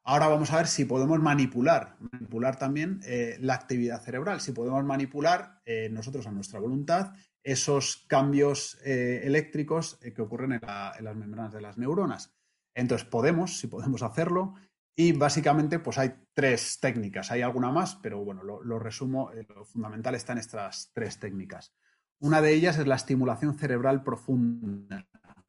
Ahora 0.02 0.28
vamos 0.28 0.50
a 0.52 0.56
ver 0.56 0.68
si 0.68 0.86
podemos 0.86 1.20
manipular, 1.20 1.98
manipular 1.98 2.56
también 2.56 3.00
eh, 3.04 3.36
la 3.40 3.52
actividad 3.54 4.00
cerebral, 4.02 4.40
si 4.40 4.52
podemos 4.52 4.82
manipular 4.84 5.60
eh, 5.66 5.90
nosotros 5.90 6.26
a 6.26 6.32
nuestra 6.32 6.58
voluntad 6.58 7.12
esos 7.42 8.04
cambios 8.06 8.78
eh, 8.84 9.20
eléctricos 9.24 9.98
que 9.98 10.22
ocurren 10.22 10.52
en, 10.52 10.60
las 10.62 11.16
membranas 11.16 11.52
de 11.52 11.60
las 11.60 11.76
neuronas. 11.76 12.32
Entonces 12.74 13.06
podemos, 13.06 13.58
si 13.58 13.66
podemos 13.66 14.02
hacerlo, 14.02 14.54
y 14.96 15.12
básicamente 15.12 15.78
pues 15.78 15.98
hay 15.98 16.12
tres 16.34 16.78
técnicas, 16.80 17.30
hay 17.30 17.42
alguna 17.42 17.70
más, 17.70 17.96
pero 17.96 18.24
bueno, 18.24 18.42
lo 18.42 18.78
resumo, 18.78 19.30
lo 19.48 19.64
fundamental 19.64 20.14
está 20.14 20.32
en 20.32 20.38
estas 20.38 20.90
tres 20.92 21.18
técnicas. 21.18 21.74
Una 22.18 22.40
de 22.42 22.52
ellas 22.52 22.78
es 22.78 22.86
la 22.86 22.96
estimulación 22.96 23.58
cerebral 23.58 24.02
profunda. 24.02 25.06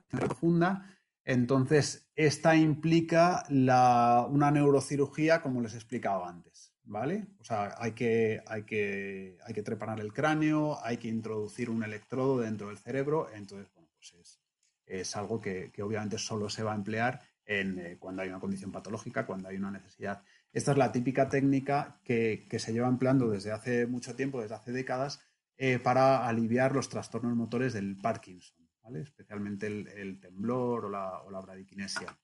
profunda 0.10 0.86
entonces, 1.24 2.10
esta 2.16 2.56
implica 2.56 3.44
una 3.50 4.52
neurocirugía, 4.52 5.42
como 5.42 5.62
les 5.62 5.74
he 5.74 5.78
explicado 5.78 6.26
antes, 6.26 6.74
¿vale? 6.84 7.28
O 7.40 7.44
sea, 7.44 7.76
hay 7.78 7.92
que, 7.92 8.42
hay 8.48 8.64
que, 8.64 9.38
hay 9.46 9.54
que 9.54 9.62
el 10.00 10.14
cráneo, 10.14 10.84
hay 10.84 10.98
que 10.98 11.08
introducir 11.08 11.70
un 11.70 11.84
electrodo 11.84 12.40
dentro 12.40 12.70
del 12.70 12.80
cerebro, 12.80 13.30
entonces, 13.34 13.72
bueno, 13.74 13.90
pues 13.96 14.40
es, 14.86 15.16
algo 15.16 15.40
que, 15.40 15.72
obviamente 15.82 16.18
solo 16.18 16.50
se 16.50 16.64
va 16.64 16.74
a 16.74 16.76
emplear 16.76 17.22
eh, 17.46 17.98
cuando 18.00 18.22
hay 18.22 18.30
una 18.30 18.40
condición 18.40 18.72
patológica, 18.72 19.26
cuando 19.26 19.50
hay 19.50 19.58
una 19.58 19.72
necesidad. 19.72 20.24
Esta 20.54 20.72
es 20.72 20.78
la 20.78 20.92
típica 20.92 21.28
técnica 21.28 22.00
que, 22.04 22.48
se 22.58 22.74
lleva 22.74 22.88
empleando 22.88 23.30
desde 23.30 23.52
hace 23.52 23.88
mucho 23.88 24.16
tiempo, 24.16 24.42
desde 24.42 24.56
hace 24.56 24.72
décadas, 24.72 25.20
eh, 25.58 25.80
para 25.80 26.28
aliviar 26.28 26.74
los 26.74 26.90
trastornos 26.90 27.36
motores 27.36 27.74
del 27.74 27.98
Parkinson, 27.98 28.58
especialmente 28.96 29.68
el, 29.68 30.20
temblor 30.20 30.86
o 30.86 30.90
la, 30.90 31.22
o 31.24 31.42
bradiquinesia. 31.42 32.18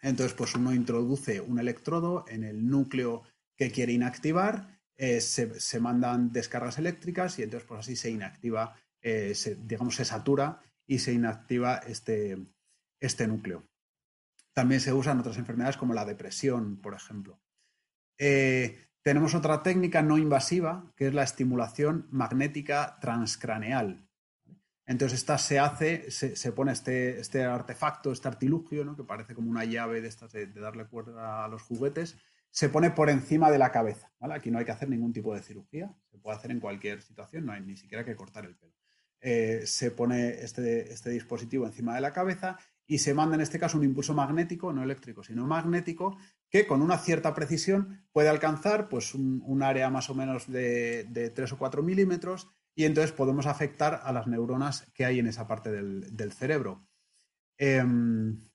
Entonces, 0.00 0.34
pues 0.34 0.54
uno 0.54 0.74
introduce 0.74 1.40
un 1.40 1.58
electrodo 1.58 2.24
en 2.28 2.44
el 2.44 2.68
núcleo 2.68 3.22
que 3.56 3.70
quiere 3.70 3.92
inactivar, 3.92 4.80
eh, 4.96 5.20
se, 5.20 5.80
mandan 5.80 6.32
descargas 6.32 6.78
eléctricas 6.78 7.38
y 7.38 7.42
entonces 7.42 7.66
pues 7.68 7.80
así 7.80 7.96
se 7.96 8.10
inactiva, 8.10 8.76
digamos, 9.02 9.96
se 9.96 10.04
satura 10.04 10.60
y 10.86 10.98
se 10.98 11.12
inactiva 11.12 11.76
este, 11.86 12.38
este 13.00 13.26
núcleo. 13.26 13.64
También 14.52 14.80
se 14.80 14.92
usa 14.92 15.12
en 15.12 15.20
otras 15.20 15.38
enfermedades 15.38 15.76
como 15.76 15.94
la 15.94 16.04
depresión, 16.04 16.80
por 16.80 16.94
ejemplo. 16.94 17.40
Tenemos 19.02 19.34
otra 19.34 19.64
técnica 19.64 20.00
no 20.00 20.16
invasiva, 20.16 20.92
que 20.96 21.08
es 21.08 21.14
la 21.14 21.24
estimulación 21.24 22.06
magnética 22.10 22.98
transcraneal. 23.00 24.08
Entonces, 24.86 25.18
esta 25.18 25.38
se 25.38 25.58
hace, 25.58 26.10
se, 26.10 26.52
pone 26.52 26.72
este, 26.72 27.18
este, 27.18 27.42
artefacto, 27.44 28.12
este 28.12 28.28
artilugio, 28.28 28.96
que 28.96 29.04
parece 29.04 29.34
como 29.34 29.50
una 29.50 29.64
llave 29.64 30.00
de 30.00 30.08
estas 30.08 30.32
de, 30.32 30.46
darle 30.46 30.86
cuerda 30.86 31.44
a 31.44 31.48
los 31.48 31.62
juguetes, 31.62 32.16
se 32.50 32.68
pone 32.68 32.90
por 32.90 33.10
encima 33.10 33.50
de 33.50 33.58
la 33.58 33.72
cabeza. 33.72 34.12
Aquí 34.20 34.50
no 34.50 34.58
hay 34.58 34.64
que 34.64 34.72
hacer 34.72 34.88
ningún 34.88 35.12
tipo 35.12 35.34
de 35.34 35.42
cirugía, 35.42 35.92
se 36.10 36.18
puede 36.18 36.36
hacer 36.36 36.50
en 36.52 36.60
cualquier 36.60 37.02
situación, 37.02 37.46
no 37.46 37.52
hay 37.52 37.62
ni 37.62 37.76
siquiera 37.76 38.04
que 38.04 38.14
cortar 38.14 38.44
el 38.44 38.56
pelo. 38.56 38.74
Eh, 39.20 39.62
se 39.66 39.92
pone 39.92 40.30
este, 40.30 40.92
este 40.92 41.10
dispositivo 41.10 41.66
encima 41.66 41.94
de 41.94 42.00
la 42.00 42.12
cabeza 42.12 42.58
y 42.86 42.98
se 42.98 43.14
manda 43.14 43.36
en 43.36 43.40
este 43.40 43.58
caso 43.58 43.78
un 43.78 43.84
impulso 43.84 44.14
magnético, 44.14 44.72
no 44.72 44.82
eléctrico, 44.82 45.22
sino 45.22 45.46
magnético, 45.46 46.16
que 46.50 46.66
con 46.66 46.82
una 46.82 46.98
cierta 46.98 47.34
precisión 47.34 48.06
puede 48.12 48.28
alcanzar 48.28 48.88
pues, 48.88 49.14
un, 49.14 49.62
área 49.62 49.88
más 49.90 50.10
o 50.10 50.14
menos 50.14 50.50
de, 50.50 51.04
de, 51.04 51.30
3 51.30 51.52
o 51.52 51.58
4 51.58 51.82
milímetros 51.82 52.50
y 52.74 52.84
entonces 52.84 53.12
podemos 53.12 53.46
afectar 53.46 54.00
a 54.02 54.12
las 54.12 54.26
neuronas 54.26 54.90
que 54.94 55.04
hay 55.04 55.18
en 55.18 55.26
esa 55.26 55.46
parte 55.46 55.70
del, 55.70 56.32
cerebro. 56.32 56.86
Em, 57.58 58.48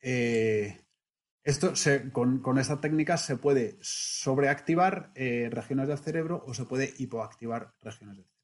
eh, 0.00 0.80
esto 1.42 1.72
con, 2.12 2.58
esta 2.58 2.80
técnica 2.80 3.16
se 3.16 3.36
puede 3.36 3.78
sobreactivar 3.80 5.12
eh, 5.14 5.48
regiones 5.50 5.88
del 5.88 5.98
cerebro 5.98 6.42
o 6.46 6.54
se 6.54 6.64
puede 6.64 6.92
hipoactivar 6.98 7.74
regiones 7.80 8.16
del 8.16 8.24
cerebro. 8.26 8.35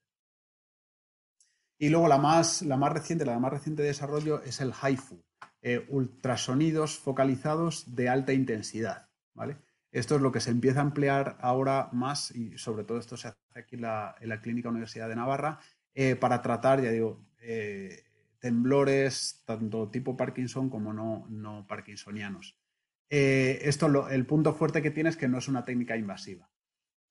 Y 1.82 1.88
luego 1.88 2.06
la 2.06 2.18
más, 2.18 2.62
la 2.62 2.76
más 2.76 2.92
reciente, 2.92 3.24
la 3.24 3.40
más 3.40 3.52
reciente 3.52 3.82
desarrollo 3.82 4.40
es 4.44 4.60
el 4.60 4.72
HIFU, 4.72 5.20
eh, 5.62 5.84
ultrasonidos 5.88 6.96
focalizados 6.96 7.96
de 7.96 8.08
alta 8.08 8.32
intensidad. 8.32 9.08
¿vale? 9.34 9.56
Esto 9.90 10.14
es 10.14 10.22
lo 10.22 10.30
que 10.30 10.38
se 10.38 10.50
empieza 10.52 10.78
a 10.78 10.84
emplear 10.84 11.38
ahora 11.40 11.88
más 11.90 12.30
y 12.30 12.56
sobre 12.56 12.84
todo 12.84 12.98
esto 12.98 13.16
se 13.16 13.26
hace 13.26 13.38
aquí 13.56 13.74
en 13.74 13.82
la, 13.82 14.40
Clínica 14.40 14.68
Universidad 14.68 15.08
de 15.08 15.16
Navarra 15.16 15.58
eh, 15.92 16.14
para 16.14 16.40
tratar, 16.40 16.80
ya 16.80 16.92
digo, 16.92 17.26
eh, 17.40 18.04
temblores 18.38 19.42
tanto 19.44 19.90
tipo 19.90 20.16
Parkinson 20.16 20.70
como 20.70 20.92
no, 20.92 21.26
no 21.30 21.66
parkinsonianos. 21.66 22.56
esto 23.08 24.08
el 24.08 24.24
punto 24.24 24.54
fuerte 24.54 24.82
que 24.82 24.92
tiene 24.92 25.10
es 25.10 25.16
que 25.16 25.26
no 25.26 25.38
es 25.38 25.48
una 25.48 25.64
técnica 25.64 25.96
invasiva 25.96 26.51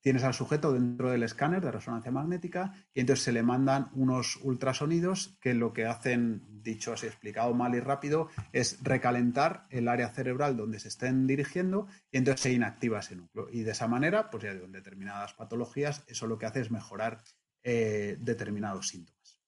tienes 0.02 0.24
al 0.24 0.34
sujeto 0.34 0.74
dentro 0.74 1.12
del 1.12 1.24
escáner 1.24 1.64
de 1.64 1.72
resonancia 1.72 2.12
magnética 2.12 2.74
y 2.94 3.00
entonces 3.00 3.24
se 3.24 3.32
le 3.32 3.44
mandan 3.44 3.90
unos 3.94 4.38
ultrasonidos 4.42 5.38
que 5.40 5.54
lo 5.54 5.74
que 5.74 5.86
hacen, 5.86 6.44
dicho 6.64 6.94
así 6.94 7.08
explicado 7.08 7.54
mal 7.54 7.76
y 7.76 7.80
rápido, 7.80 8.30
es 8.52 8.84
recalentar 8.84 9.68
el 9.70 9.88
área 9.88 10.10
cerebral 10.10 10.58
donde 10.58 10.80
se 10.80 10.90
estén 10.90 11.28
dirigiendo 11.28 11.88
y 12.12 12.18
entonces 12.18 12.42
se 12.42 12.52
inactiva 12.52 13.00
ese 13.00 13.16
núcleo. 13.16 13.48
Y 13.52 13.62
de 13.62 13.72
esa 13.72 13.88
manera, 13.88 14.30
pues 14.30 14.44
ya 14.44 14.54
digo, 14.54 14.66
en 14.66 14.72
determinadas 14.72 15.34
patologías, 15.34 16.04
eso 16.08 16.28
lo 16.28 16.38
que 16.38 16.48
hace 16.48 16.62
es 16.62 16.72
mejorar 16.72 17.24
eh, 17.64 18.18
determinados 18.20 18.88
síntomas. 18.90 19.40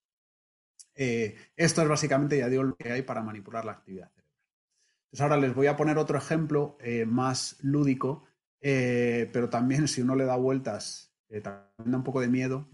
Eh, 0.96 1.36
esto 1.56 1.82
es 1.82 1.88
básicamente, 1.88 2.38
ya 2.38 2.48
digo, 2.48 2.64
lo 2.64 2.76
que 2.76 2.92
hay 2.92 3.02
para 3.02 3.24
manipular 3.24 3.66
la 3.66 3.72
actividad 3.72 4.10
cerebral. 4.10 4.24
Entonces 5.06 5.22
ahora 5.22 5.38
les 5.38 5.56
voy 5.56 5.68
a 5.68 5.76
poner 5.76 5.98
otro 5.98 6.18
ejemplo 6.18 6.78
eh, 6.80 7.06
más 7.06 7.58
lúdico 7.62 8.26
eh, 8.64 9.30
pero 9.32 9.50
también 9.50 9.88
si 9.88 10.02
uno 10.02 10.16
le 10.16 10.26
da 10.26 10.36
vueltas 10.38 11.14
también 11.42 11.92
da 11.92 11.98
un 11.98 12.04
poco 12.04 12.22
de 12.22 12.28
miedo, 12.28 12.70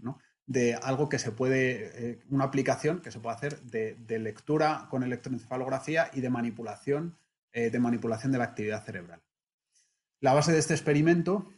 de 0.46 0.74
algo 0.74 1.08
que 1.08 1.18
se 1.18 1.30
puede, 1.30 2.10
eh, 2.10 2.22
una 2.28 2.44
aplicación 2.44 3.00
que 3.00 3.12
se 3.12 3.20
puede 3.20 3.36
hacer 3.36 3.60
de, 3.62 4.18
lectura 4.18 4.88
con 4.90 5.02
electroencefalografía 5.02 6.10
y 6.12 6.20
de 6.20 6.28
manipulación, 6.28 7.16
eh, 7.52 7.70
de 7.70 7.78
manipulación 7.78 8.32
de 8.32 8.38
la 8.38 8.44
actividad 8.44 8.84
cerebral. 8.84 9.22
La 10.20 10.34
base 10.34 10.52
de 10.52 10.58
este 10.58 10.74
experimento 10.74 11.48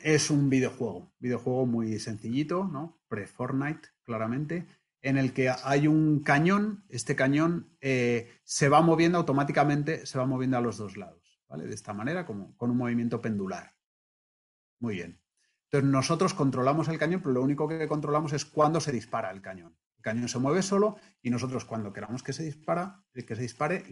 es 0.00 0.30
un 0.30 0.50
videojuego, 0.50 1.12
videojuego 1.20 1.64
muy 1.64 1.98
sencillito, 2.00 2.64
¿no? 2.64 3.00
Pre-Fortnite, 3.08 3.88
claramente, 4.02 4.66
en 5.00 5.16
el 5.16 5.32
que 5.32 5.50
hay 5.50 5.86
un 5.86 6.24
cañón, 6.24 6.84
este 6.88 7.14
cañón 7.16 7.76
eh, 7.80 8.32
se 8.42 8.68
va 8.68 8.82
moviendo 8.82 9.18
automáticamente, 9.18 10.06
se 10.06 10.18
va 10.18 10.26
moviendo 10.26 10.58
a 10.58 10.60
los 10.60 10.76
dos 10.76 10.96
lados, 10.96 11.31
De 11.56 11.74
esta 11.74 11.92
manera, 11.92 12.24
con 12.26 12.54
un 12.58 12.76
movimiento 12.76 13.20
pendular. 13.20 13.74
Muy 14.80 14.94
bien. 14.94 15.22
Entonces 15.72 15.90
nosotros 15.90 16.34
controlamos 16.34 16.88
el 16.88 16.98
cañón, 16.98 17.22
pero 17.22 17.32
lo 17.32 17.42
único 17.42 17.66
que 17.66 17.88
controlamos 17.88 18.34
es 18.34 18.44
cuándo 18.44 18.78
se 18.78 18.92
dispara 18.92 19.30
el 19.30 19.40
cañón. 19.40 19.74
El 19.96 20.02
cañón 20.02 20.28
se 20.28 20.38
mueve 20.38 20.60
solo 20.60 20.96
y 21.22 21.30
nosotros 21.30 21.64
cuando 21.64 21.94
queramos 21.94 22.22
que 22.22 22.34
se 22.34 22.42
dispara, 22.42 23.02
eh, 23.14 23.24
que 23.24 23.36
se 23.36 23.42
dispare, 23.42 23.84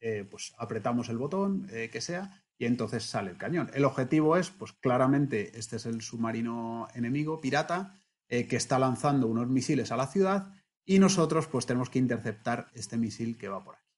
eh, 0.00 0.26
pues 0.28 0.52
apretamos 0.58 1.08
el 1.08 1.18
botón 1.18 1.68
eh, 1.70 1.88
que 1.92 2.00
sea 2.00 2.42
y 2.58 2.64
entonces 2.64 3.04
sale 3.04 3.30
el 3.30 3.36
cañón. 3.36 3.70
El 3.74 3.84
objetivo 3.84 4.38
es, 4.38 4.50
pues 4.50 4.72
claramente, 4.72 5.56
este 5.56 5.76
es 5.76 5.86
el 5.86 6.00
submarino 6.00 6.88
enemigo 6.94 7.40
pirata 7.40 7.96
que 8.28 8.54
está 8.54 8.78
lanzando 8.78 9.26
unos 9.26 9.48
misiles 9.48 9.90
a 9.90 9.96
la 9.96 10.06
ciudad 10.06 10.54
y 10.84 11.00
nosotros 11.00 11.48
pues 11.48 11.66
tenemos 11.66 11.90
que 11.90 11.98
interceptar 11.98 12.68
este 12.74 12.96
misil 12.96 13.36
que 13.36 13.48
va 13.48 13.64
por 13.64 13.74
aquí. 13.74 13.89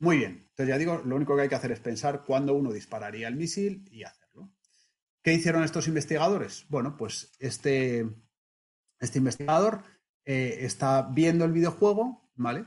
Muy 0.00 0.18
bien, 0.18 0.46
entonces 0.50 0.68
ya 0.68 0.78
digo, 0.78 1.02
lo 1.04 1.16
único 1.16 1.36
que 1.36 1.42
hay 1.42 1.48
que 1.48 1.54
hacer 1.54 1.72
es 1.72 1.80
pensar 1.80 2.24
cuándo 2.24 2.54
uno 2.54 2.72
dispararía 2.72 3.28
el 3.28 3.36
misil 3.36 3.88
y 3.90 4.02
hacer. 4.02 4.24
¿Qué 5.24 5.32
hicieron 5.32 5.64
estos 5.64 5.88
investigadores? 5.88 6.66
Bueno, 6.68 6.98
pues 6.98 7.32
este, 7.38 8.06
este 9.00 9.18
investigador 9.18 9.82
eh, 10.22 10.58
está 10.60 11.00
viendo 11.00 11.46
el 11.46 11.52
videojuego, 11.52 12.30
¿vale? 12.34 12.66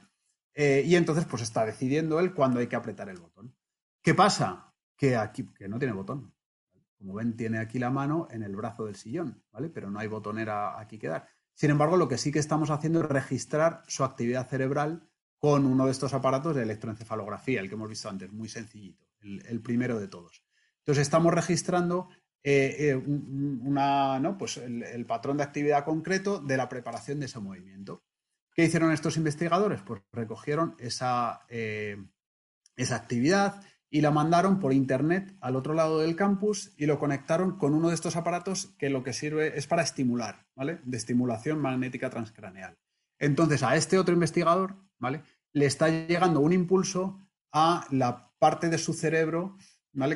Eh, 0.55 0.81
y 0.83 0.95
entonces 0.95 1.25
pues 1.25 1.43
está 1.43 1.67
decidiendo 1.67 2.19
él 2.19 2.33
cuándo 2.33 2.59
hay 2.59 2.65
que 2.65 2.75
apretar 2.75 3.09
el 3.09 3.19
botón. 3.19 3.55
¿Qué 4.01 4.15
pasa? 4.15 4.73
Que 4.97 5.15
aquí, 5.15 5.47
que 5.53 5.67
no 5.67 5.77
tiene 5.77 5.93
botón. 5.93 6.33
Como 6.97 7.13
ven, 7.13 7.37
tiene 7.37 7.59
aquí 7.59 7.77
la 7.77 7.91
mano 7.91 8.27
en 8.31 8.41
el 8.41 8.55
brazo 8.55 8.85
del 8.85 8.95
sillón, 8.95 9.43
¿vale? 9.51 9.69
Pero 9.69 9.91
no 9.91 9.99
hay 9.99 10.07
botonera 10.07 10.79
aquí 10.79 10.97
que 10.97 11.09
dar. 11.09 11.27
Sin 11.53 11.69
embargo, 11.69 11.95
lo 11.95 12.07
que 12.07 12.17
sí 12.17 12.31
que 12.31 12.39
estamos 12.39 12.71
haciendo 12.71 13.01
es 13.01 13.07
registrar 13.07 13.83
su 13.87 14.03
actividad 14.03 14.49
cerebral 14.49 15.07
con 15.37 15.65
uno 15.65 15.85
de 15.85 15.91
estos 15.91 16.13
aparatos 16.13 16.55
de 16.55 16.63
electroencefalografía, 16.63 17.59
el 17.59 17.69
que 17.69 17.75
hemos 17.75 17.89
visto 17.89 18.09
antes, 18.09 18.31
muy 18.31 18.49
sencillito, 18.49 19.05
el, 19.21 19.61
primero 19.61 19.99
de 19.99 20.07
todos. 20.07 20.43
Entonces 20.79 21.03
estamos 21.03 21.33
registrando 21.33 22.09
eh, 22.43 22.75
eh, 22.79 23.03
¿no? 23.05 24.37
pues 24.37 24.57
el, 24.57 25.05
patrón 25.05 25.37
de 25.37 25.43
actividad 25.43 25.85
concreto 25.85 26.39
de 26.39 26.57
la 26.57 26.69
preparación 26.69 27.19
de 27.19 27.27
ese 27.27 27.39
movimiento. 27.39 28.03
¿Qué 28.53 28.63
hicieron 28.63 28.91
estos 28.91 29.17
investigadores? 29.17 29.81
Pues 29.81 30.01
recogieron 30.11 30.75
esa, 30.79 31.41
eh, 31.49 31.97
esa 32.75 32.95
actividad 32.95 33.61
y 33.89 34.01
la 34.01 34.11
mandaron 34.11 34.59
por 34.59 34.73
internet 34.73 35.35
al 35.41 35.55
otro 35.55 35.73
lado 35.73 35.99
del 35.99 36.15
campus 36.15 36.73
y 36.77 36.87
lo 36.87 36.99
conectaron 36.99 37.57
con 37.57 37.73
uno 37.73 37.89
de 37.89 37.95
estos 37.95 38.15
aparatos 38.15 38.73
que 38.77 38.89
lo 38.89 39.03
que 39.03 39.13
sirve 39.13 39.57
es 39.57 39.67
para 39.67 39.83
estimular, 39.83 40.47
¿vale? 40.55 40.79
De 40.83 40.97
estimulación 40.97 41.59
magnética 41.59 42.09
transcraneal. 42.09 42.77
Entonces, 43.19 43.63
a 43.63 43.75
este 43.75 43.97
otro 43.97 44.13
investigador, 44.13 44.75
¿vale? 44.97 45.23
Le 45.53 45.65
está 45.65 45.89
llegando 45.89 46.39
un 46.39 46.53
impulso 46.53 47.27
a 47.51 47.87
la 47.91 48.31
parte 48.39 48.69
de 48.69 48.77
su 48.77 48.93
cerebro 48.93 49.57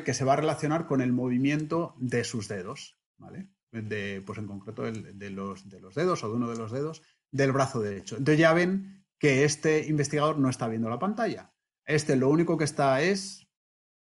que 0.04 0.14
se 0.14 0.24
va 0.24 0.34
a 0.34 0.36
relacionar 0.36 0.86
con 0.86 1.00
el 1.00 1.12
movimiento 1.12 1.96
de 1.98 2.22
sus 2.22 2.46
dedos, 2.46 2.98
¿vale? 3.18 3.48
De, 3.72 4.22
pues 4.24 4.38
en 4.38 4.46
concreto 4.46 4.82
de, 4.82 5.30
los, 5.30 5.68
de 5.68 5.80
los 5.80 5.94
dedos 5.94 6.22
o 6.22 6.28
de 6.28 6.34
uno 6.34 6.48
de 6.48 6.56
los 6.56 6.70
dedos 6.70 7.02
del 7.30 7.52
brazo 7.52 7.80
derecho. 7.80 8.16
Entonces 8.16 8.38
ya 8.38 8.52
ven 8.52 9.04
que 9.18 9.44
este 9.44 9.86
investigador 9.88 10.38
no 10.38 10.50
está 10.50 10.68
viendo 10.68 10.88
la 10.88 10.98
pantalla. 10.98 11.52
Este 11.84 12.16
lo 12.16 12.28
único 12.28 12.56
que 12.58 12.64
está 12.64 13.00
es 13.02 13.48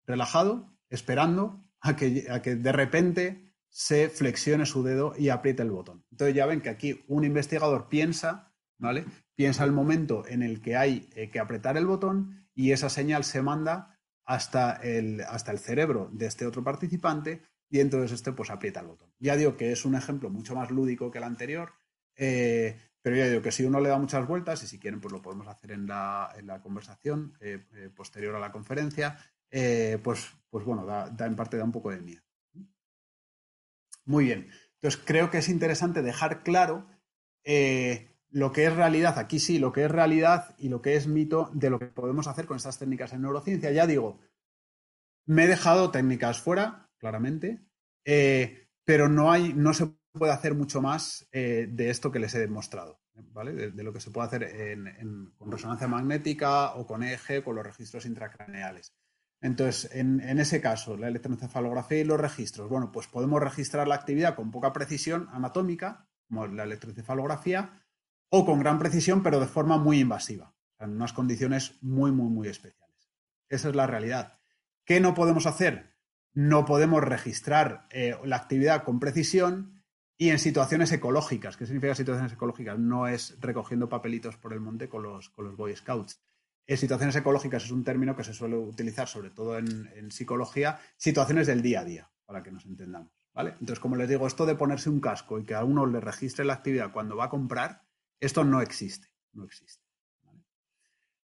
relajado, 0.06 0.76
esperando 0.90 1.64
a 1.80 1.96
que, 1.96 2.26
a 2.30 2.42
que 2.42 2.56
de 2.56 2.72
repente 2.72 3.54
se 3.70 4.08
flexione 4.08 4.66
su 4.66 4.82
dedo 4.82 5.14
y 5.16 5.28
apriete 5.28 5.62
el 5.62 5.70
botón. 5.70 6.04
Entonces 6.10 6.34
ya 6.34 6.46
ven 6.46 6.60
que 6.60 6.68
aquí 6.68 7.04
un 7.06 7.24
investigador 7.24 7.88
piensa, 7.88 8.49
¿vale? 8.80 9.04
Piensa 9.36 9.62
el 9.64 9.72
momento 9.72 10.26
en 10.26 10.42
el 10.42 10.60
que 10.60 10.76
hay 10.76 11.08
eh, 11.14 11.30
que 11.30 11.38
apretar 11.38 11.76
el 11.76 11.86
botón 11.86 12.48
y 12.54 12.72
esa 12.72 12.88
señal 12.88 13.24
se 13.24 13.42
manda 13.42 14.00
hasta 14.24 14.72
el, 14.72 15.20
hasta 15.20 15.52
el 15.52 15.58
cerebro 15.58 16.10
de 16.12 16.26
este 16.26 16.46
otro 16.46 16.64
participante 16.64 17.42
y 17.68 17.80
entonces 17.80 18.12
este 18.12 18.32
pues 18.32 18.50
aprieta 18.50 18.80
el 18.80 18.88
botón. 18.88 19.12
Ya 19.18 19.36
digo 19.36 19.56
que 19.56 19.70
es 19.70 19.84
un 19.84 19.94
ejemplo 19.94 20.30
mucho 20.30 20.54
más 20.54 20.70
lúdico 20.70 21.10
que 21.10 21.18
el 21.18 21.24
anterior, 21.24 21.72
eh, 22.16 22.76
pero 23.02 23.16
ya 23.16 23.28
digo 23.28 23.42
que 23.42 23.52
si 23.52 23.64
uno 23.64 23.80
le 23.80 23.88
da 23.88 23.98
muchas 23.98 24.26
vueltas, 24.26 24.62
y 24.62 24.66
si 24.66 24.78
quieren 24.78 25.00
pues 25.00 25.12
lo 25.12 25.22
podemos 25.22 25.46
hacer 25.46 25.72
en 25.72 25.86
la, 25.86 26.32
en 26.36 26.46
la 26.46 26.60
conversación 26.60 27.34
eh, 27.40 27.62
posterior 27.94 28.34
a 28.34 28.40
la 28.40 28.52
conferencia, 28.52 29.18
pues, 29.50 30.32
pues 30.48 30.64
bueno, 30.64 30.86
da, 30.86 31.26
en 31.26 31.34
parte 31.34 31.56
da 31.56 31.64
un 31.64 31.72
poco 31.72 31.90
de 31.90 32.00
miedo. 32.00 32.22
Muy 34.04 34.24
bien, 34.24 34.48
entonces 34.74 35.00
creo 35.04 35.30
que 35.30 35.38
es 35.38 35.48
interesante 35.48 36.02
dejar 36.02 36.42
claro 36.42 36.86
lo 38.30 38.52
que 38.52 38.64
es 38.64 38.74
realidad, 38.74 39.18
aquí 39.18 39.38
sí, 39.38 39.58
lo 39.58 39.72
que 39.72 39.84
es 39.84 39.90
realidad 39.90 40.54
y 40.58 40.68
lo 40.68 40.80
que 40.80 40.94
es 40.94 41.06
mito 41.06 41.50
de 41.52 41.70
lo 41.70 41.78
que 41.78 41.86
podemos 41.86 42.26
hacer 42.26 42.46
con 42.46 42.56
estas 42.56 42.78
técnicas 42.78 43.12
en 43.12 43.22
neurociencia. 43.22 43.72
Ya 43.72 43.86
digo, 43.86 44.20
me 45.26 45.44
he 45.44 45.48
dejado 45.48 45.90
técnicas 45.90 46.40
fuera, 46.40 46.90
claramente, 46.98 47.60
eh, 48.04 48.68
pero 48.84 49.08
no, 49.08 49.32
hay, 49.32 49.52
no 49.54 49.74
se 49.74 49.94
puede 50.12 50.32
hacer 50.32 50.54
mucho 50.54 50.80
más 50.80 51.28
eh, 51.32 51.68
de 51.70 51.90
esto 51.90 52.10
que 52.10 52.18
les 52.18 52.34
he 52.34 52.40
demostrado, 52.40 53.00
¿vale? 53.14 53.70
De, 53.70 53.82
lo 53.82 53.92
que 53.92 54.00
se 54.00 54.10
puede 54.10 54.26
hacer 54.26 54.76
con 55.38 55.52
resonancia 55.52 55.88
magnética 55.88 56.74
o 56.74 56.86
con 56.86 57.02
eje, 57.02 57.42
con 57.42 57.56
los 57.56 57.66
registros 57.66 58.06
intracraneales. 58.06 58.92
Entonces, 59.42 59.90
en, 59.94 60.20
en, 60.20 60.38
ese 60.38 60.60
caso, 60.60 60.96
la 60.96 61.08
electroencefalografía 61.08 62.00
y 62.00 62.04
los 62.04 62.20
registros, 62.20 62.68
bueno, 62.68 62.92
pues 62.92 63.06
podemos 63.06 63.40
registrar 63.40 63.88
la 63.88 63.94
actividad 63.94 64.34
con 64.34 64.50
poca 64.50 64.72
precisión 64.72 65.28
anatómica, 65.32 66.06
como 66.28 66.46
la 66.46 66.64
electroencefalografía, 66.64 67.80
o 68.30 68.46
con 68.46 68.60
gran 68.60 68.78
precisión, 68.78 69.22
pero 69.22 69.40
de 69.40 69.46
forma 69.46 69.76
muy 69.76 70.00
invasiva, 70.00 70.54
en 70.78 70.92
unas 70.92 71.12
condiciones 71.12 71.76
muy, 71.82 72.12
muy, 72.12 72.30
muy 72.30 72.48
especiales. 72.48 73.10
Esa 73.48 73.68
es 73.68 73.74
la 73.74 73.86
realidad. 73.86 74.38
¿Qué 74.84 75.00
no 75.00 75.14
podemos 75.14 75.46
hacer? 75.46 75.96
No 76.32 76.64
podemos 76.64 77.02
registrar 77.02 77.86
eh, 77.90 78.16
la 78.24 78.36
actividad 78.36 78.84
con 78.84 79.00
precisión 79.00 79.82
y 80.16 80.30
en 80.30 80.38
situaciones 80.38 80.92
ecológicas. 80.92 81.56
¿Qué 81.56 81.66
significa 81.66 81.94
situaciones 81.94 82.32
ecológicas? 82.32 82.78
No 82.78 83.08
es 83.08 83.36
recogiendo 83.40 83.88
papelitos 83.88 84.36
por 84.36 84.52
el 84.52 84.60
monte 84.60 84.88
con 84.88 85.02
los, 85.02 85.28
con 85.30 85.46
los 85.46 85.56
Boy 85.56 85.74
Scouts. 85.74 86.20
En 86.66 86.76
situaciones 86.76 87.16
ecológicas 87.16 87.64
es 87.64 87.72
un 87.72 87.82
término 87.82 88.14
que 88.14 88.22
se 88.22 88.32
suele 88.32 88.56
utilizar 88.56 89.08
sobre 89.08 89.30
todo 89.30 89.58
en, 89.58 89.90
en 89.96 90.12
psicología, 90.12 90.78
situaciones 90.96 91.48
del 91.48 91.62
día 91.62 91.80
a 91.80 91.84
día, 91.84 92.10
para 92.26 92.44
que 92.44 92.52
nos 92.52 92.64
entendamos. 92.64 93.10
¿vale? 93.34 93.50
Entonces, 93.52 93.80
como 93.80 93.96
les 93.96 94.08
digo, 94.08 94.26
esto 94.26 94.46
de 94.46 94.54
ponerse 94.54 94.88
un 94.88 95.00
casco 95.00 95.40
y 95.40 95.44
que 95.44 95.54
a 95.54 95.64
uno 95.64 95.86
le 95.86 96.00
registre 96.00 96.44
la 96.44 96.54
actividad 96.54 96.92
cuando 96.92 97.16
va 97.16 97.24
a 97.24 97.30
comprar, 97.30 97.82
esto 98.20 98.44
no 98.44 98.60
existe, 98.60 99.08
no 99.32 99.44
existe. 99.44 99.84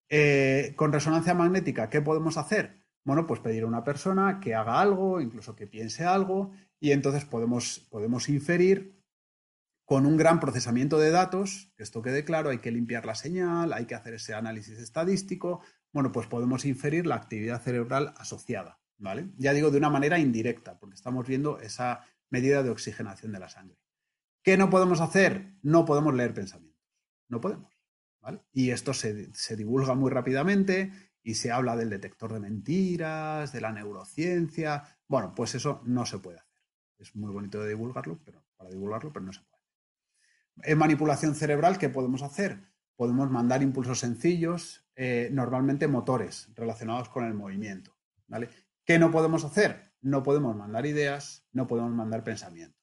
Eh, 0.09 0.73
con 0.75 0.91
resonancia 0.91 1.33
magnética, 1.33 1.89
¿qué 1.89 2.01
podemos 2.01 2.37
hacer? 2.37 2.81
Bueno, 3.03 3.25
pues 3.25 3.39
pedir 3.39 3.63
a 3.63 3.67
una 3.67 3.83
persona 3.83 4.39
que 4.39 4.53
haga 4.53 4.79
algo, 4.81 5.21
incluso 5.21 5.55
que 5.55 5.67
piense 5.67 6.03
algo, 6.03 6.51
y 6.79 6.91
entonces 6.91 7.25
podemos, 7.25 7.79
podemos 7.89 8.27
inferir 8.29 9.01
con 9.85 10.05
un 10.05 10.17
gran 10.17 10.39
procesamiento 10.39 10.99
de 10.99 11.11
datos, 11.11 11.71
que 11.75 11.83
esto 11.83 12.01
quede 12.01 12.23
claro, 12.23 12.49
hay 12.49 12.59
que 12.59 12.71
limpiar 12.71 13.05
la 13.05 13.15
señal, 13.15 13.73
hay 13.73 13.85
que 13.85 13.95
hacer 13.95 14.13
ese 14.13 14.33
análisis 14.33 14.79
estadístico, 14.79 15.61
bueno, 15.93 16.11
pues 16.11 16.27
podemos 16.27 16.65
inferir 16.65 17.05
la 17.05 17.15
actividad 17.15 17.61
cerebral 17.61 18.13
asociada, 18.17 18.79
¿vale? 18.97 19.31
Ya 19.37 19.53
digo 19.53 19.71
de 19.71 19.77
una 19.77 19.89
manera 19.89 20.19
indirecta, 20.19 20.79
porque 20.79 20.95
estamos 20.95 21.27
viendo 21.27 21.59
esa 21.59 22.05
medida 22.29 22.63
de 22.63 22.69
oxigenación 22.69 23.33
de 23.33 23.39
la 23.39 23.49
sangre. 23.49 23.77
¿Qué 24.43 24.57
no 24.57 24.69
podemos 24.69 25.01
hacer? 25.01 25.55
No 25.61 25.85
podemos 25.85 26.13
leer 26.13 26.33
pensamientos. 26.33 26.70
No 27.32 27.39
podemos. 27.39 27.71
Y 28.51 28.71
esto 28.71 28.93
se, 28.93 29.55
divulga 29.55 29.95
muy 29.95 30.11
rápidamente 30.11 30.91
y 31.23 31.36
se 31.36 31.51
habla 31.51 31.75
del 31.75 31.89
detector 31.89 32.34
de 32.34 32.39
mentiras, 32.39 33.51
de 33.51 33.61
la 33.61 33.71
neurociencia. 33.71 34.84
Bueno, 35.07 35.34
pues 35.34 35.55
eso 35.55 35.82
no 35.86 36.05
se 36.05 36.19
puede 36.19 36.39
hacer. 36.39 36.51
Es 36.99 37.15
muy 37.15 37.32
bonito 37.32 37.61
de 37.61 37.69
divulgarlo, 37.69 38.19
pero 38.23 38.45
para 38.55 38.69
divulgarlo, 38.69 39.11
pero 39.11 39.25
no 39.25 39.34
se 39.34 39.41
puede. 39.41 39.63
En 40.63 40.77
manipulación 40.77 41.34
cerebral, 41.34 41.77
¿qué 41.77 41.89
podemos 41.89 42.21
hacer? 42.21 42.59
Podemos 42.95 43.32
mandar 43.32 43.63
impulsos 43.63 43.99
sencillos, 43.99 44.86
eh, 44.95 45.29
normalmente 45.32 45.88
motores 45.88 46.49
relacionados 46.53 47.09
con 47.09 47.25
el 47.25 47.34
movimiento. 47.34 47.95
¿vale? 48.27 48.49
¿Qué 48.86 48.99
no 48.99 49.09
podemos 49.09 49.43
hacer? 49.45 49.93
No 50.01 50.21
podemos 50.21 50.55
mandar 50.55 50.86
ideas, 50.86 51.47
no 51.53 51.65
podemos 51.65 51.91
mandar 51.91 52.23
pensamientos. 52.23 52.82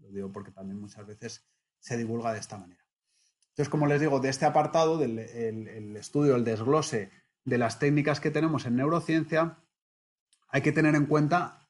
Lo 0.00 0.10
digo 0.10 0.30
porque 0.30 0.52
también 0.52 0.78
muchas 0.78 1.06
veces 1.06 1.48
se 1.80 1.96
divulga 1.96 2.32
de 2.32 2.38
esta 2.38 2.58
manera. 2.58 2.85
Entonces, 3.56 3.70
como 3.70 3.86
les 3.86 4.02
digo, 4.02 4.20
de 4.20 4.28
este 4.28 4.44
apartado, 4.44 4.98
del 4.98 5.96
estudio, 5.96 6.36
el 6.36 6.44
desglose 6.44 7.10
de 7.46 7.56
las 7.56 7.78
técnicas 7.78 8.20
que 8.20 8.30
tenemos 8.30 8.66
en 8.66 8.76
neurociencia, 8.76 9.56
hay 10.48 10.60
que 10.60 10.72
tener 10.72 10.94
en 10.94 11.06
cuenta 11.06 11.66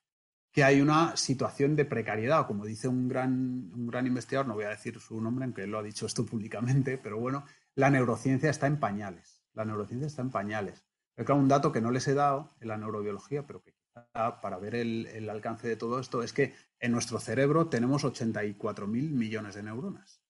que 0.50 0.64
hay 0.64 0.80
una 0.80 1.16
situación 1.16 1.76
de 1.76 1.84
precariedad, 1.84 2.48
como 2.48 2.64
dice 2.64 2.88
un 2.88 3.06
gran, 3.06 3.70
un 3.72 3.86
gran 3.86 4.04
investigador, 4.08 4.48
no 4.48 4.54
voy 4.54 4.64
a 4.64 4.70
decir 4.70 4.98
su 4.98 5.20
nombre, 5.20 5.44
aunque 5.44 5.68
lo 5.68 5.78
ha 5.78 5.82
dicho 5.84 6.06
esto 6.06 6.26
públicamente, 6.26 6.98
pero 6.98 7.20
bueno, 7.20 7.44
la 7.76 7.88
neurociencia 7.88 8.50
está 8.50 8.66
en 8.66 8.80
pañales. 8.80 9.44
La 9.52 9.64
neurociencia 9.64 10.08
está 10.08 10.22
en 10.22 10.30
pañales. 10.30 10.84
Pero 11.14 11.26
claro, 11.26 11.40
un 11.40 11.46
dato 11.46 11.70
que 11.70 11.80
no 11.80 11.92
les 11.92 12.08
he 12.08 12.14
dado 12.14 12.56
en 12.60 12.66
la 12.66 12.78
neurobiología, 12.78 13.46
pero 13.46 13.62
que 13.62 13.76
para 14.12 14.58
ver 14.58 14.74
el, 14.74 15.30
alcance 15.30 15.68
de 15.68 15.76
todo 15.76 16.00
esto, 16.00 16.24
es 16.24 16.32
que 16.32 16.52
en 16.80 16.90
nuestro 16.90 17.20
cerebro 17.20 17.68
tenemos 17.68 18.04
84.000 18.04 18.88
millones 18.88 19.54
de 19.54 19.62
neuronas. 19.62 20.25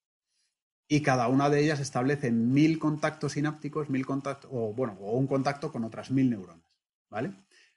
Y 0.87 1.01
cada 1.01 1.27
una 1.27 1.49
de 1.49 1.61
ellas 1.61 1.79
establece 1.79 2.31
mil 2.31 2.79
contactos 2.79 3.33
sinápticos, 3.33 3.89
mil 3.89 4.05
contactos, 4.05 4.49
o 4.53 4.73
bueno, 4.73 4.97
o 5.01 5.17
un 5.17 5.27
contacto 5.27 5.71
con 5.71 5.83
otras 5.83 6.11
mil 6.11 6.29
neuronas. 6.29 6.65
¿Vale? 7.09 7.33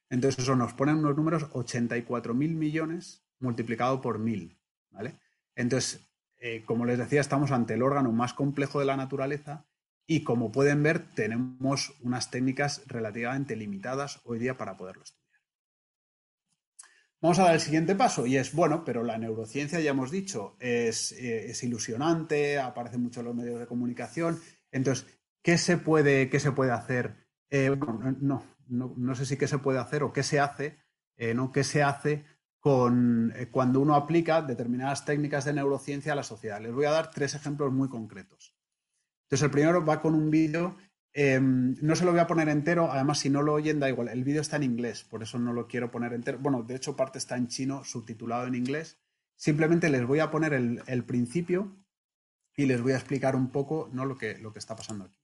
Entonces 0.08 0.42
eso 0.42 0.56
nos 0.56 0.72
pone 0.72 0.92
unos 0.92 1.16
números 1.16 1.48
84.000 1.50 2.34
millones 2.34 3.24
multiplicado 3.38 4.00
por 4.00 4.18
mil. 4.18 4.58
¿Vale? 4.90 5.18
Entonces, 5.54 6.10
eh, 6.38 6.64
como 6.64 6.84
les 6.84 6.98
decía, 6.98 7.20
estamos 7.20 7.50
ante 7.52 7.74
el 7.74 7.82
órgano 7.82 8.12
más 8.12 8.32
complejo 8.32 8.80
de 8.80 8.86
la 8.86 8.96
naturaleza 8.96 9.66
y 10.06 10.24
como 10.24 10.50
pueden 10.50 10.82
ver, 10.82 11.14
tenemos 11.14 11.94
unas 12.00 12.30
técnicas 12.30 12.82
relativamente 12.86 13.54
limitadas 13.54 14.20
hoy 14.24 14.40
día 14.40 14.56
para 14.56 14.76
poderlo 14.76 15.04
estudiar. 15.04 15.19
Vamos 17.22 17.38
a 17.38 17.44
dar 17.44 17.54
el 17.54 17.60
siguiente 17.60 17.94
paso 17.94 18.26
y 18.26 18.38
es, 18.38 18.54
bueno, 18.54 18.82
pero 18.82 19.04
la 19.04 19.18
neurociencia, 19.18 19.78
ya 19.80 19.90
hemos 19.90 20.10
dicho, 20.10 20.56
es, 20.58 21.12
eh, 21.12 21.52
ilusionante, 21.62 22.58
aparece 22.58 22.96
mucho 22.96 23.20
en 23.20 23.26
los 23.26 23.34
medios 23.34 23.60
de 23.60 23.66
comunicación. 23.66 24.40
Entonces, 24.70 25.06
¿qué 25.42 25.58
se 25.58 25.76
puede, 25.76 26.30
qué 26.30 26.40
se 26.40 26.52
puede 26.52 26.70
hacer? 26.70 27.28
Eh, 27.50 27.76
no, 28.20 28.42
no, 28.68 29.14
sé 29.14 29.26
si 29.26 29.36
qué 29.36 29.48
se 29.48 29.58
puede 29.58 29.78
hacer 29.78 30.02
o 30.02 30.14
qué 30.14 30.22
se 30.22 30.40
hace, 30.40 30.78
eh, 31.16 31.34
¿no? 31.34 31.52
¿Qué 31.52 31.62
se 31.62 31.82
hace 31.82 32.24
con, 32.58 33.34
cuando 33.50 33.80
uno 33.80 33.96
aplica 33.96 34.40
determinadas 34.40 35.04
técnicas 35.04 35.44
de 35.44 35.52
neurociencia 35.52 36.14
a 36.14 36.16
la 36.16 36.22
sociedad? 36.22 36.60
Les 36.60 36.72
voy 36.72 36.86
a 36.86 36.92
dar 36.92 37.10
tres 37.10 37.34
ejemplos 37.34 37.70
muy 37.70 37.90
concretos. 37.90 38.56
Entonces, 39.24 39.44
el 39.44 39.50
primero 39.50 39.84
va 39.84 40.00
con 40.00 40.14
un 40.14 40.30
vídeo 40.30 40.78
Em, 41.12 41.74
no 41.82 41.96
se 41.96 42.04
lo 42.04 42.12
voy 42.12 42.20
a 42.20 42.28
poner 42.28 42.48
entero, 42.48 42.90
además 42.92 43.18
si 43.18 43.30
no 43.30 43.42
lo 43.42 43.54
oyen 43.54 43.80
da 43.80 43.88
igual, 43.88 44.08
el 44.08 44.22
vídeo 44.22 44.40
está 44.40 44.56
en 44.56 44.62
inglés, 44.62 45.02
por 45.02 45.22
eso 45.24 45.40
no 45.40 45.52
lo 45.52 45.66
quiero 45.66 45.90
poner 45.90 46.12
entero. 46.12 46.38
Bueno, 46.38 46.62
de 46.62 46.76
hecho 46.76 46.96
parte 46.96 47.18
está 47.18 47.36
en 47.36 47.48
chino, 47.48 47.82
subtitulado 47.84 48.46
en 48.46 48.54
inglés. 48.54 48.98
Simplemente 49.34 49.88
les 49.88 50.06
voy 50.06 50.20
a 50.20 50.30
poner 50.30 50.52
el, 50.52 51.04
principio 51.04 51.76
y 52.54 52.66
les 52.66 52.80
voy 52.82 52.92
a 52.92 52.96
explicar 52.96 53.34
un 53.34 53.50
poco 53.50 53.88
¿no? 53.92 54.04
lo, 54.04 54.16
que, 54.16 54.38
lo 54.38 54.52
que 54.52 54.58
está 54.58 54.76
pasando 54.76 55.06
aquí. 55.06 55.18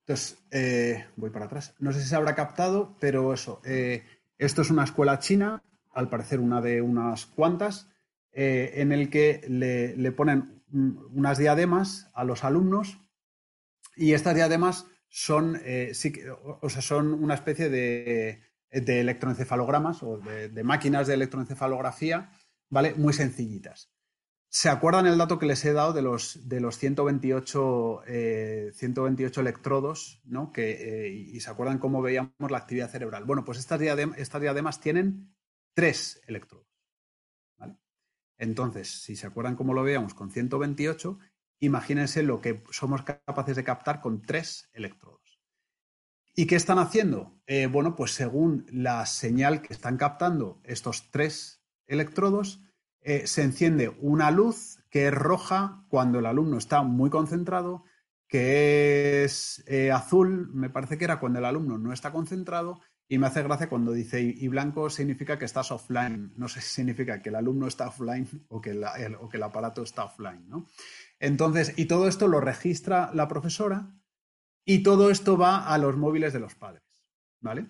Entonces, 0.00 0.38
eh, 0.50 1.06
voy 1.16 1.30
para 1.30 1.46
atrás. 1.46 1.74
No 1.78 1.92
sé 1.92 2.00
si 2.00 2.08
se 2.08 2.16
habrá 2.16 2.34
captado, 2.34 2.96
pero 3.00 3.32
eso, 3.32 3.60
eh, 3.64 4.04
esto 4.38 4.62
es 4.62 4.70
una 4.70 4.84
escuela 4.84 5.18
china, 5.18 5.62
al 5.92 6.08
parecer 6.08 6.40
una 6.40 6.60
de 6.60 6.82
unas 6.82 7.26
cuantas, 7.26 7.88
eh, 8.32 8.74
en 8.76 8.92
el 8.92 9.08
que 9.08 9.44
le, 9.48 9.96
le 9.96 10.12
ponen 10.12 10.62
unas 10.70 11.38
diademas 11.38 12.10
a 12.12 12.24
los 12.24 12.44
alumnos 12.44 13.05
y 13.96 14.12
estas 14.12 14.34
diademas 14.34 14.86
son, 15.08 15.60
eh, 15.64 15.92
o 16.60 16.68
sea, 16.68 16.82
son 16.82 17.14
una 17.14 17.34
especie 17.34 17.68
de, 17.70 18.42
electroencefalogramas 18.70 20.02
o 20.02 20.18
de, 20.18 20.64
máquinas 20.64 21.06
de 21.06 21.14
electroencefalografía, 21.14 22.30
¿vale? 22.68 22.94
Muy 22.94 23.12
sencillitas. 23.12 23.90
¿Se 24.48 24.68
acuerdan 24.68 25.06
el 25.06 25.18
dato 25.18 25.38
que 25.38 25.46
les 25.46 25.64
he 25.64 25.72
dado 25.72 25.92
de 25.92 26.02
los, 26.02 26.48
de 26.48 26.60
los 26.60 26.78
128, 26.78 28.02
128 28.72 29.40
eh, 29.40 29.42
electrodos, 29.42 30.20
¿no? 30.24 30.52
Que, 30.52 31.06
eh, 31.06 31.08
y 31.10 31.40
se 31.40 31.50
acuerdan 31.50 31.78
cómo 31.78 32.00
veíamos 32.00 32.50
la 32.50 32.58
actividad 32.58 32.90
cerebral? 32.90 33.24
Bueno, 33.24 33.44
pues 33.44 33.58
estas 33.58 33.80
diademas 33.80 34.80
tienen 34.80 35.34
tres 35.74 36.20
electrodos. 36.26 36.66
Entonces, 38.38 39.02
si 39.02 39.16
se 39.16 39.26
acuerdan 39.26 39.56
cómo 39.56 39.72
lo 39.72 39.82
veíamos 39.82 40.14
con 40.14 40.30
128, 40.30 41.18
Imagínense 41.58 42.22
lo 42.22 42.40
que 42.40 42.62
somos 42.70 43.02
capaces 43.02 43.56
de 43.56 43.64
captar 43.64 44.00
con 44.00 44.22
tres 44.22 44.68
electrodos. 44.72 45.40
¿Y 46.34 46.46
qué 46.46 46.56
están 46.56 46.78
haciendo? 46.78 47.40
Eh, 47.46 47.66
bueno, 47.66 47.96
pues 47.96 48.12
según 48.12 48.66
la 48.70 49.06
señal 49.06 49.62
que 49.62 49.72
están 49.72 49.96
captando 49.96 50.60
estos 50.64 51.10
tres 51.10 51.62
electrodos, 51.86 52.62
eh, 53.00 53.26
se 53.26 53.42
enciende 53.42 53.88
una 54.00 54.30
luz 54.30 54.80
que 54.90 55.06
es 55.06 55.14
roja 55.14 55.86
cuando 55.88 56.18
el 56.18 56.26
alumno 56.26 56.58
está 56.58 56.82
muy 56.82 57.08
concentrado, 57.08 57.84
que 58.28 59.24
es 59.24 59.64
eh, 59.66 59.92
azul, 59.92 60.50
me 60.52 60.68
parece 60.68 60.98
que 60.98 61.04
era 61.04 61.20
cuando 61.20 61.38
el 61.38 61.46
alumno 61.46 61.78
no 61.78 61.92
está 61.92 62.12
concentrado, 62.12 62.80
y 63.08 63.18
me 63.18 63.28
hace 63.28 63.42
gracia 63.42 63.68
cuando 63.68 63.92
dice 63.92 64.20
y 64.20 64.48
blanco 64.48 64.90
significa 64.90 65.38
que 65.38 65.44
estás 65.44 65.70
offline. 65.70 66.32
No 66.36 66.48
sé 66.48 66.60
si 66.60 66.70
significa 66.70 67.22
que 67.22 67.28
el 67.28 67.36
alumno 67.36 67.68
está 67.68 67.88
offline 67.88 68.26
o 68.48 68.60
que, 68.60 68.72
o 69.20 69.28
que 69.28 69.36
el 69.36 69.42
aparato 69.42 69.82
está 69.84 70.04
offline. 70.04 70.48
¿no? 70.48 70.66
Entonces, 71.18 71.72
y 71.76 71.86
todo 71.86 72.08
esto 72.08 72.28
lo 72.28 72.40
registra 72.40 73.10
la 73.14 73.28
profesora 73.28 73.94
y 74.64 74.82
todo 74.82 75.10
esto 75.10 75.38
va 75.38 75.66
a 75.66 75.78
los 75.78 75.96
móviles 75.96 76.32
de 76.32 76.40
los 76.40 76.54
padres, 76.54 76.82
¿vale? 77.40 77.68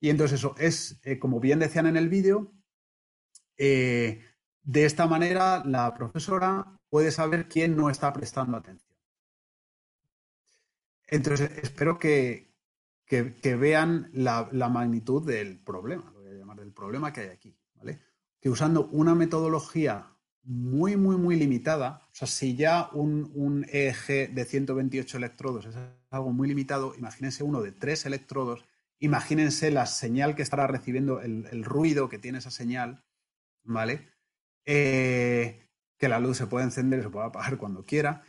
Y 0.00 0.10
entonces 0.10 0.40
eso 0.40 0.54
es, 0.58 1.00
eh, 1.04 1.18
como 1.18 1.38
bien 1.38 1.60
decían 1.60 1.86
en 1.86 1.96
el 1.96 2.08
vídeo, 2.08 2.52
eh, 3.56 4.24
de 4.62 4.84
esta 4.84 5.06
manera 5.06 5.62
la 5.64 5.94
profesora 5.94 6.80
puede 6.88 7.12
saber 7.12 7.48
quién 7.48 7.76
no 7.76 7.90
está 7.90 8.12
prestando 8.12 8.56
atención. 8.56 8.98
Entonces, 11.06 11.50
espero 11.62 11.98
que, 11.98 12.52
que, 13.04 13.56
vean 13.56 14.10
la, 14.14 14.48
la, 14.52 14.70
magnitud 14.70 15.26
del 15.26 15.62
problema, 15.62 16.10
lo 16.10 16.22
voy 16.22 16.30
a 16.30 16.34
llamar 16.38 16.58
del 16.58 16.72
problema 16.72 17.12
que 17.12 17.20
hay 17.20 17.28
aquí, 17.28 17.54
¿vale? 17.74 18.00
Que 18.40 18.48
usando 18.48 18.86
una 18.86 19.14
metodología 19.14 20.11
muy, 20.44 20.96
muy, 20.96 21.16
muy 21.16 21.36
limitada. 21.36 22.06
O 22.12 22.14
sea, 22.14 22.28
si 22.28 22.56
ya 22.56 22.88
un, 22.92 23.30
un, 23.34 23.66
EEG 23.70 24.34
de 24.34 24.44
128 24.44 25.16
electrodos 25.16 25.66
es 25.66 25.76
algo 26.10 26.32
muy 26.32 26.48
limitado, 26.48 26.94
imagínense 26.96 27.44
uno 27.44 27.62
de 27.62 27.72
tres 27.72 28.06
electrodos, 28.06 28.64
imagínense 28.98 29.70
la 29.70 29.86
señal 29.86 30.34
que 30.34 30.42
estará 30.42 30.66
recibiendo, 30.66 31.20
el, 31.20 31.64
ruido 31.64 32.08
que 32.08 32.18
tiene 32.18 32.38
esa 32.38 32.50
señal, 32.50 33.04
¿vale? 33.62 34.08
Eh, 34.64 35.68
que 35.98 36.08
la 36.08 36.20
luz 36.20 36.36
se 36.36 36.46
puede 36.46 36.64
encender 36.64 37.00
y 37.00 37.02
se 37.02 37.10
puede 37.10 37.26
apagar 37.26 37.56
cuando 37.58 37.84
quiera. 37.84 38.24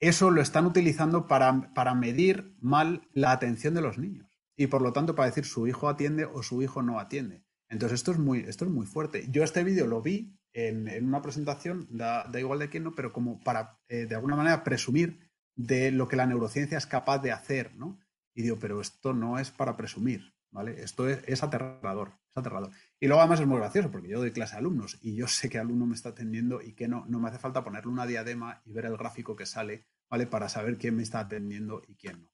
Eso 0.00 0.30
lo 0.30 0.40
están 0.42 0.66
utilizando 0.66 1.26
para, 1.26 1.72
para 1.74 1.94
medir 1.94 2.54
mal 2.60 3.08
la 3.12 3.32
atención 3.32 3.74
de 3.74 3.80
los 3.82 3.98
niños 3.98 4.34
y 4.56 4.66
por 4.66 4.82
lo 4.82 4.92
tanto 4.92 5.14
para 5.14 5.28
decir 5.28 5.44
su 5.44 5.66
hijo 5.66 5.88
atiende 5.88 6.24
o 6.24 6.42
su 6.42 6.62
hijo 6.62 6.82
no 6.82 6.98
atiende. 6.98 7.44
Entonces 7.68 8.00
esto 8.00 8.12
es 8.12 8.18
muy, 8.18 8.40
esto 8.40 8.64
es 8.64 8.70
muy 8.70 8.86
fuerte. 8.86 9.26
Yo 9.30 9.42
este 9.42 9.64
vídeo 9.64 9.86
lo 9.86 10.02
vi 10.02 10.36
en, 10.54 11.04
una 11.04 11.20
presentación, 11.20 11.86
da, 11.90 12.30
igual 12.38 12.60
de 12.60 12.70
quién, 12.70 12.84
¿no? 12.84 12.94
pero 12.94 13.12
como 13.12 13.40
para, 13.40 13.80
eh, 13.88 14.06
de 14.06 14.14
alguna 14.14 14.36
manera, 14.36 14.62
presumir 14.62 15.18
de 15.56 15.90
lo 15.90 16.08
que 16.08 16.16
la 16.16 16.26
neurociencia 16.26 16.78
es 16.78 16.86
capaz 16.86 17.18
de 17.18 17.32
hacer, 17.32 17.74
¿no? 17.74 17.98
Y 18.34 18.42
digo, 18.42 18.58
pero 18.58 18.80
esto 18.80 19.12
no 19.12 19.38
es 19.38 19.50
para 19.50 19.76
presumir, 19.76 20.34
¿vale? 20.50 20.82
Esto 20.82 21.08
es, 21.08 21.42
aterrador, 21.42 22.18
es 22.30 22.36
aterrador. 22.36 22.70
Y 22.98 23.06
luego 23.06 23.20
además 23.20 23.40
es 23.40 23.46
muy 23.46 23.58
gracioso, 23.58 23.90
porque 23.90 24.08
yo 24.08 24.18
doy 24.18 24.32
clase 24.32 24.56
a 24.56 24.58
alumnos 24.58 24.98
y 25.02 25.14
yo 25.14 25.28
sé 25.28 25.48
qué 25.48 25.58
alumno 25.58 25.86
me 25.86 25.94
está 25.94 26.10
atendiendo 26.10 26.60
y 26.60 26.72
que 26.72 26.88
no, 26.88 27.04
no 27.06 27.20
me 27.20 27.28
hace 27.28 27.38
falta 27.38 27.62
ponerle 27.62 27.92
una 27.92 28.06
diadema 28.06 28.62
y 28.64 28.72
ver 28.72 28.86
el 28.86 28.96
gráfico 28.96 29.36
que 29.36 29.46
sale, 29.46 29.86
¿vale? 30.08 30.26
Para 30.26 30.48
saber 30.48 30.78
quién 30.78 30.96
me 30.96 31.02
está 31.02 31.20
atendiendo 31.20 31.82
y 31.86 31.94
quién 31.94 32.22
no. 32.22 32.30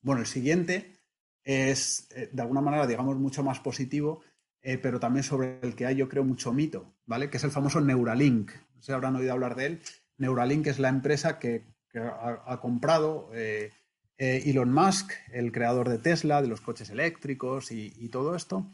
Bueno, 0.00 0.20
el 0.20 0.26
siguiente 0.26 1.00
es, 1.42 2.08
eh, 2.10 2.30
de 2.32 2.42
alguna 2.42 2.60
manera, 2.60 2.86
digamos, 2.86 3.16
mucho 3.16 3.42
más 3.42 3.58
positivo, 3.60 4.22
eh, 4.68 4.78
pero 4.78 4.98
también 4.98 5.22
sobre 5.22 5.60
el 5.62 5.76
que 5.76 5.86
hay, 5.86 5.94
yo 5.94 6.08
creo, 6.08 6.24
mucho 6.24 6.52
mito, 6.52 6.96
¿vale? 7.06 7.30
Que 7.30 7.36
es 7.36 7.44
el 7.44 7.52
famoso 7.52 7.80
Neuralink. 7.80 8.50
No 8.50 8.82
sé 8.82 8.86
si 8.86 8.92
habrán 8.92 9.14
oído 9.14 9.32
hablar 9.32 9.54
de 9.54 9.66
él. 9.66 9.82
Neuralink 10.18 10.66
es 10.66 10.80
la 10.80 10.88
empresa 10.88 11.38
que, 11.38 11.68
ha, 11.94 12.58
comprado 12.60 13.30
eh, 13.32 13.70
eh, 14.18 14.42
Elon 14.44 14.72
Musk, 14.72 15.12
el 15.32 15.52
creador 15.52 15.88
de 15.88 15.98
Tesla, 15.98 16.42
de 16.42 16.48
los 16.48 16.62
coches 16.62 16.90
eléctricos 16.90 17.70
y, 17.70 18.08
todo 18.08 18.34
esto, 18.34 18.68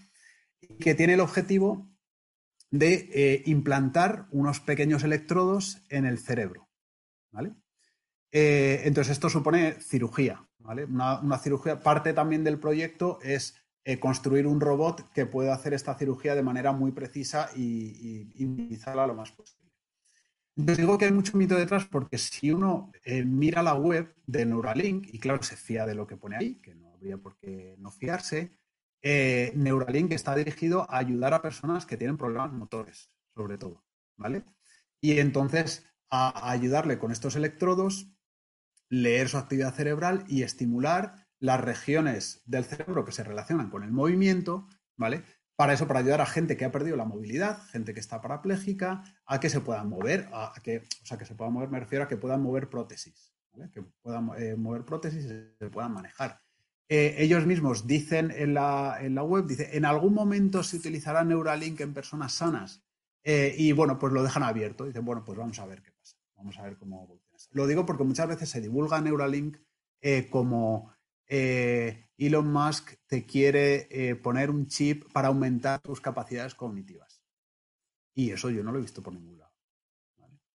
que 0.81 0.95
tiene 0.95 1.13
el 1.13 1.21
objetivo 1.21 1.87
de 2.71 3.43
implantar 3.45 4.29
unos 4.31 4.61
pequeños 4.61 5.05
electrodos 5.05 5.83
en 5.91 6.07
el 6.07 6.19
cerebro, 6.19 6.71
¿vale? 7.31 7.53
entonces, 8.31 9.13
esto 9.13 9.29
supone 9.29 9.75
cirugía, 9.75 10.49
¿vale? 10.57 10.87
Una 10.87 11.39
cirugía, 11.39 11.81
parte 11.81 12.15
también 12.15 12.45
del 12.45 12.59
proyecto 12.59 13.19
es 13.23 13.62
eh, 13.85 13.99
construir 13.99 14.47
un 14.47 14.61
robot 14.61 15.11
que 15.13 15.27
pueda 15.27 15.55
hacer 15.55 15.75
esta 15.75 15.97
cirugía 15.97 16.35
de 16.35 16.43
manera 16.43 16.73
muy 16.73 16.93
precisa 16.93 17.51
y, 17.57 18.31
y, 18.35 18.79
lo 18.95 19.15
más 19.15 19.33
posible. 19.33 19.73
Entonces 20.57 20.85
digo 20.85 20.99
que 20.99 21.07
hay 21.07 21.13
mucho 21.13 21.37
mito 21.37 21.57
detrás 21.57 21.87
porque 21.87 22.19
si 22.19 22.53
uno 22.53 22.93
eh, 23.05 23.25
mira 23.25 23.63
la 23.63 23.75
web 23.75 24.15
de 24.27 24.47
Neuralink, 24.47 25.09
y 25.13 25.19
claro, 25.19 25.43
se 25.43 25.57
fía 25.57 25.87
de 25.87 25.95
lo 25.95 26.07
que 26.07 26.17
pone 26.17 26.37
ahí, 26.37 26.55
que 26.57 26.75
no 26.75 26.93
habría 26.93 27.17
por 27.17 27.37
qué 27.39 27.75
no 27.79 27.91
fiarse, 27.91 28.53
eh, 29.03 29.53
Neuralink 29.57 30.13
está 30.13 30.37
dirigido 30.37 30.89
a 30.89 30.99
ayudar 30.99 31.35
a 31.35 31.43
personas 31.43 31.85
que 31.85 31.97
tienen 31.97 32.17
problemas 32.17 32.53
motores, 32.53 33.11
sobre 33.35 33.59
todo, 33.59 33.83
¿vale? 34.17 34.45
Y 35.01 35.19
entonces 35.19 35.85
a 36.09 36.51
ayudarle 36.51 36.99
con 36.99 37.11
estos 37.11 37.35
electrodos, 37.35 38.13
leer 38.89 39.29
su 39.29 39.39
actividad 39.39 39.75
cerebral 39.75 40.25
y 40.29 40.43
estimular 40.43 41.22
las 41.43 41.61
regiones 41.61 42.41
del 42.47 42.65
cerebro 42.65 43.05
que 43.05 43.13
se 43.13 43.25
relacionan 43.25 43.69
con 43.69 43.83
el 43.83 43.91
movimiento 43.91 44.69
¿vale? 44.97 45.23
Para 45.57 45.73
eso, 45.75 45.87
para 45.87 46.01
ayudar 46.01 46.21
a 46.21 46.27
gente 46.27 46.57
que 46.57 46.65
ha 46.65 46.73
perdido 46.73 46.97
la 46.97 47.05
movilidad, 47.05 47.63
gente 47.67 47.93
que 47.93 48.01
está 48.01 48.21
parapléjica, 48.21 49.03
a 49.27 49.41
que 49.41 49.51
se 49.51 49.61
puedan 49.61 49.89
mover, 49.89 50.29
a, 50.33 50.53
que, 50.63 50.79
o 50.79 51.07
sea, 51.07 51.19
que 51.19 51.25
se 51.25 51.35
puedan 51.35 51.53
mover, 51.53 51.69
me 51.69 51.81
refiero 51.81 52.05
a 52.05 52.09
que 52.09 52.17
puedan 52.17 52.43
mover 52.43 52.71
prótesis, 52.71 53.35
que 53.73 53.83
puedan 54.03 54.31
eh, 54.39 54.57
mover 54.57 54.85
prótesis 54.85 55.25
y 55.25 55.29
se 55.29 55.71
puedan 55.71 55.93
manejar. 55.93 56.41
Eh, 56.89 57.17
ellos 57.19 57.47
mismos 57.47 57.87
dicen 57.87 58.31
en 58.31 58.55
la, 58.55 58.99
en 59.01 59.15
la, 59.15 59.23
web, 59.23 59.47
dice, 59.47 59.77
en 59.77 59.85
algún 59.85 60.15
momento 60.15 60.63
se 60.63 60.77
utilizará 60.77 61.25
Neuralink 61.25 61.81
en 61.81 61.95
personas 61.95 62.33
sanas. 62.33 62.83
Eh, 63.25 63.55
y 63.57 63.73
bueno, 63.73 63.99
pues 63.99 64.13
lo 64.13 64.23
dejan 64.23 64.43
abierto. 64.43 64.85
Dicen, 64.85 65.05
bueno, 65.05 65.25
pues 65.25 65.39
vamos 65.39 65.59
a 65.59 65.67
ver 65.67 65.83
qué 65.83 65.93
pasa. 65.93 66.17
Vamos 66.37 66.59
a 66.59 66.63
ver 66.63 66.77
cómo 66.77 67.05
evoluciona. 67.05 67.55
Lo 67.55 67.67
digo 67.67 67.87
porque 67.87 68.05
muchas 68.05 68.27
veces 68.27 68.49
se 68.49 68.61
divulga 68.61 69.01
Neuralink 69.01 69.59
como 70.31 70.93
Elon 71.33 72.53
Musk 72.53 72.95
te 73.07 73.25
quiere 73.25 74.17
poner 74.23 74.51
un 74.51 74.67
chip 74.67 75.11
para 75.13 75.29
aumentar 75.29 75.81
tus 75.81 76.01
capacidades 76.01 76.55
cognitivas. 76.55 77.23
Y 78.15 78.31
eso 78.31 78.51
yo 78.51 78.63
no 78.63 78.73
lo 78.73 78.79
he 78.79 78.83
visto 78.83 79.03
por 79.03 79.15
ningún 79.15 79.39
lado. 79.39 79.53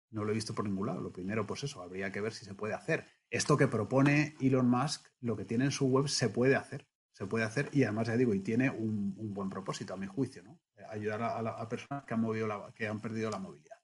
No 0.09 0.23
lo 0.23 0.31
he 0.31 0.35
visto 0.35 0.53
por 0.53 0.65
ningún 0.65 0.87
lado. 0.87 1.01
Lo 1.01 1.11
primero, 1.11 1.45
pues 1.45 1.63
eso, 1.63 1.81
habría 1.81 2.11
que 2.11 2.21
ver 2.21 2.33
si 2.33 2.45
se 2.45 2.53
puede 2.53 2.73
hacer. 2.73 3.05
Esto 3.29 3.57
que 3.57 3.67
propone 3.67 4.35
Elon 4.39 4.69
Musk, 4.69 5.07
lo 5.19 5.35
que 5.35 5.45
tiene 5.45 5.65
en 5.65 5.71
su 5.71 5.87
web, 5.87 6.07
se 6.07 6.29
puede 6.29 6.55
hacer. 6.55 6.87
Se 7.11 7.25
puede 7.25 7.45
hacer 7.45 7.69
y 7.73 7.83
además, 7.83 8.07
ya 8.07 8.15
digo, 8.15 8.33
y 8.33 8.41
tiene 8.41 8.69
un, 8.69 9.15
buen 9.33 9.49
propósito, 9.49 9.93
a 9.93 9.97
mi 9.97 10.05
juicio, 10.05 10.43
¿no? 10.43 10.59
Ayudar 10.89 11.23
a, 11.23 11.67
personas 11.67 12.05
que 12.05 12.13
han, 12.13 12.21
movido 12.21 12.47
que 12.75 12.87
han 12.87 13.01
perdido 13.01 13.31
la 13.31 13.39
movilidad. 13.39 13.77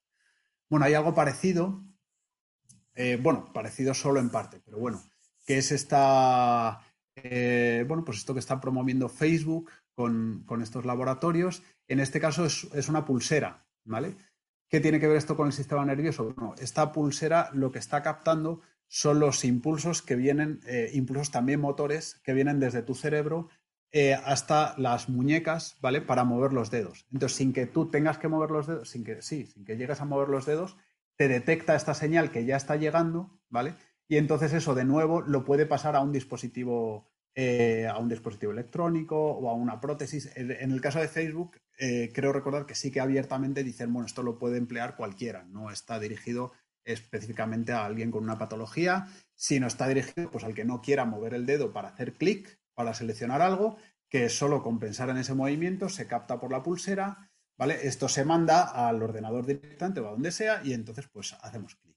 Bueno, 0.69 0.85
hay 0.85 0.93
algo 0.93 1.15
parecido, 1.15 1.83
eh, 2.93 3.19
bueno, 3.21 3.51
parecido 3.51 3.95
solo 3.95 4.19
en 4.19 4.29
parte, 4.29 4.61
pero 4.63 4.77
bueno, 4.77 5.01
que 5.45 5.57
es 5.57 5.71
esta, 5.71 6.81
eh, 7.15 7.85
bueno, 7.87 8.03
pues 8.03 8.19
esto 8.19 8.33
que 8.33 8.39
está 8.39 8.59
promoviendo 8.59 9.09
Facebook 9.09 9.69
con, 9.95 10.45
estos 10.61 10.85
laboratorios. 10.85 11.63
En 11.87 11.99
este 11.99 12.19
caso 12.19 12.45
es, 12.45 12.67
es 12.73 12.89
una 12.89 13.05
pulsera, 13.05 13.65
¿vale? 13.85 14.15
¿Qué 14.69 14.79
tiene 14.79 14.99
que 14.99 15.07
ver 15.07 15.17
esto 15.17 15.37
con 15.37 15.47
el 15.47 15.53
sistema 15.53 15.85
nervioso? 15.85 16.33
Bueno, 16.33 16.55
esta 16.57 16.91
pulsera 16.91 17.49
lo 17.53 17.71
que 17.71 17.79
está 17.79 18.01
captando 18.01 18.61
son 18.87 19.19
los 19.19 19.43
impulsos 19.43 20.01
que 20.01 20.15
vienen, 20.15 20.61
eh, 20.65 20.91
impulsos 20.93 21.31
también 21.31 21.59
motores, 21.59 22.21
que 22.23 22.33
vienen 22.33 22.59
desde 22.59 22.83
tu 22.83 22.95
cerebro 22.95 23.49
eh, 23.91 24.13
hasta 24.13 24.75
las 24.77 25.09
muñecas, 25.09 25.77
¿vale? 25.81 26.01
Para 26.01 26.23
mover 26.23 26.53
los 26.53 26.71
dedos. 26.71 27.05
Entonces, 27.11 27.37
sin 27.37 27.53
que 27.53 27.67
tú 27.67 27.89
tengas 27.89 28.17
que 28.17 28.27
mover 28.27 28.49
los 28.49 28.67
dedos, 28.67 28.89
sin 28.89 29.03
que, 29.03 29.21
sí, 29.21 29.45
sin 29.45 29.65
que 29.65 29.77
llegues 29.77 30.01
a 30.01 30.05
mover 30.05 30.29
los 30.29 30.45
dedos, 30.45 30.77
te 31.15 31.27
detecta 31.27 31.75
esta 31.75 31.93
señal 31.93 32.31
que 32.31 32.45
ya 32.45 32.55
está 32.55 32.75
llegando, 32.75 33.39
¿vale? 33.49 33.75
Y 34.07 34.17
entonces 34.17 34.53
eso 34.53 34.75
de 34.75 34.85
nuevo 34.85 35.21
lo 35.21 35.43
puede 35.43 35.65
pasar 35.65 35.95
a 35.95 36.01
un 36.01 36.11
dispositivo 36.11 37.07
eh, 37.35 37.87
a 37.87 37.97
un 37.97 38.09
dispositivo 38.09 38.51
electrónico 38.51 39.17
o 39.17 39.49
a 39.49 39.53
una 39.53 39.81
prótesis. 39.81 40.29
En 40.35 40.69
el 40.69 40.81
caso 40.81 40.99
de 40.99 41.07
Facebook, 41.07 41.57
eh, 41.79 42.11
creo 42.13 42.31
recordar 42.31 42.67
que 42.67 42.75
sí 42.75 42.91
que 42.91 42.99
abiertamente 42.99 43.63
dicen, 43.63 43.91
bueno, 43.91 44.05
esto 44.05 44.21
lo 44.21 44.37
puede 44.37 44.57
emplear 44.57 44.95
cualquiera, 44.95 45.43
no 45.45 45.71
está 45.71 45.99
dirigido 45.99 46.51
específicamente 46.85 47.71
a 47.71 47.85
alguien 47.85 48.11
con 48.11 48.23
una 48.23 48.37
patología, 48.37 49.07
sino 49.33 49.65
está 49.65 49.87
dirigido 49.87 50.29
pues, 50.29 50.43
al 50.43 50.53
que 50.53 50.63
no 50.63 50.81
quiera 50.81 51.05
mover 51.05 51.33
el 51.33 51.47
dedo 51.47 51.73
para 51.73 51.89
hacer 51.89 52.13
clic, 52.13 52.59
para 52.75 52.93
seleccionar 52.93 53.41
algo, 53.41 53.77
que 54.09 54.29
solo 54.29 54.61
con 54.61 54.77
pensar 54.77 55.09
en 55.09 55.17
ese 55.17 55.33
movimiento 55.33 55.89
se 55.89 56.05
capta 56.05 56.39
por 56.39 56.51
la 56.51 56.61
pulsera, 56.61 57.31
¿vale? 57.57 57.87
Esto 57.87 58.07
se 58.09 58.25
manda 58.25 58.61
al 58.61 59.01
ordenador 59.01 59.47
directamente 59.47 60.01
o 60.01 60.07
a 60.07 60.11
donde 60.11 60.31
sea 60.31 60.61
y 60.63 60.73
entonces 60.73 61.07
pues 61.07 61.33
hacemos 61.41 61.75
clic. 61.77 61.92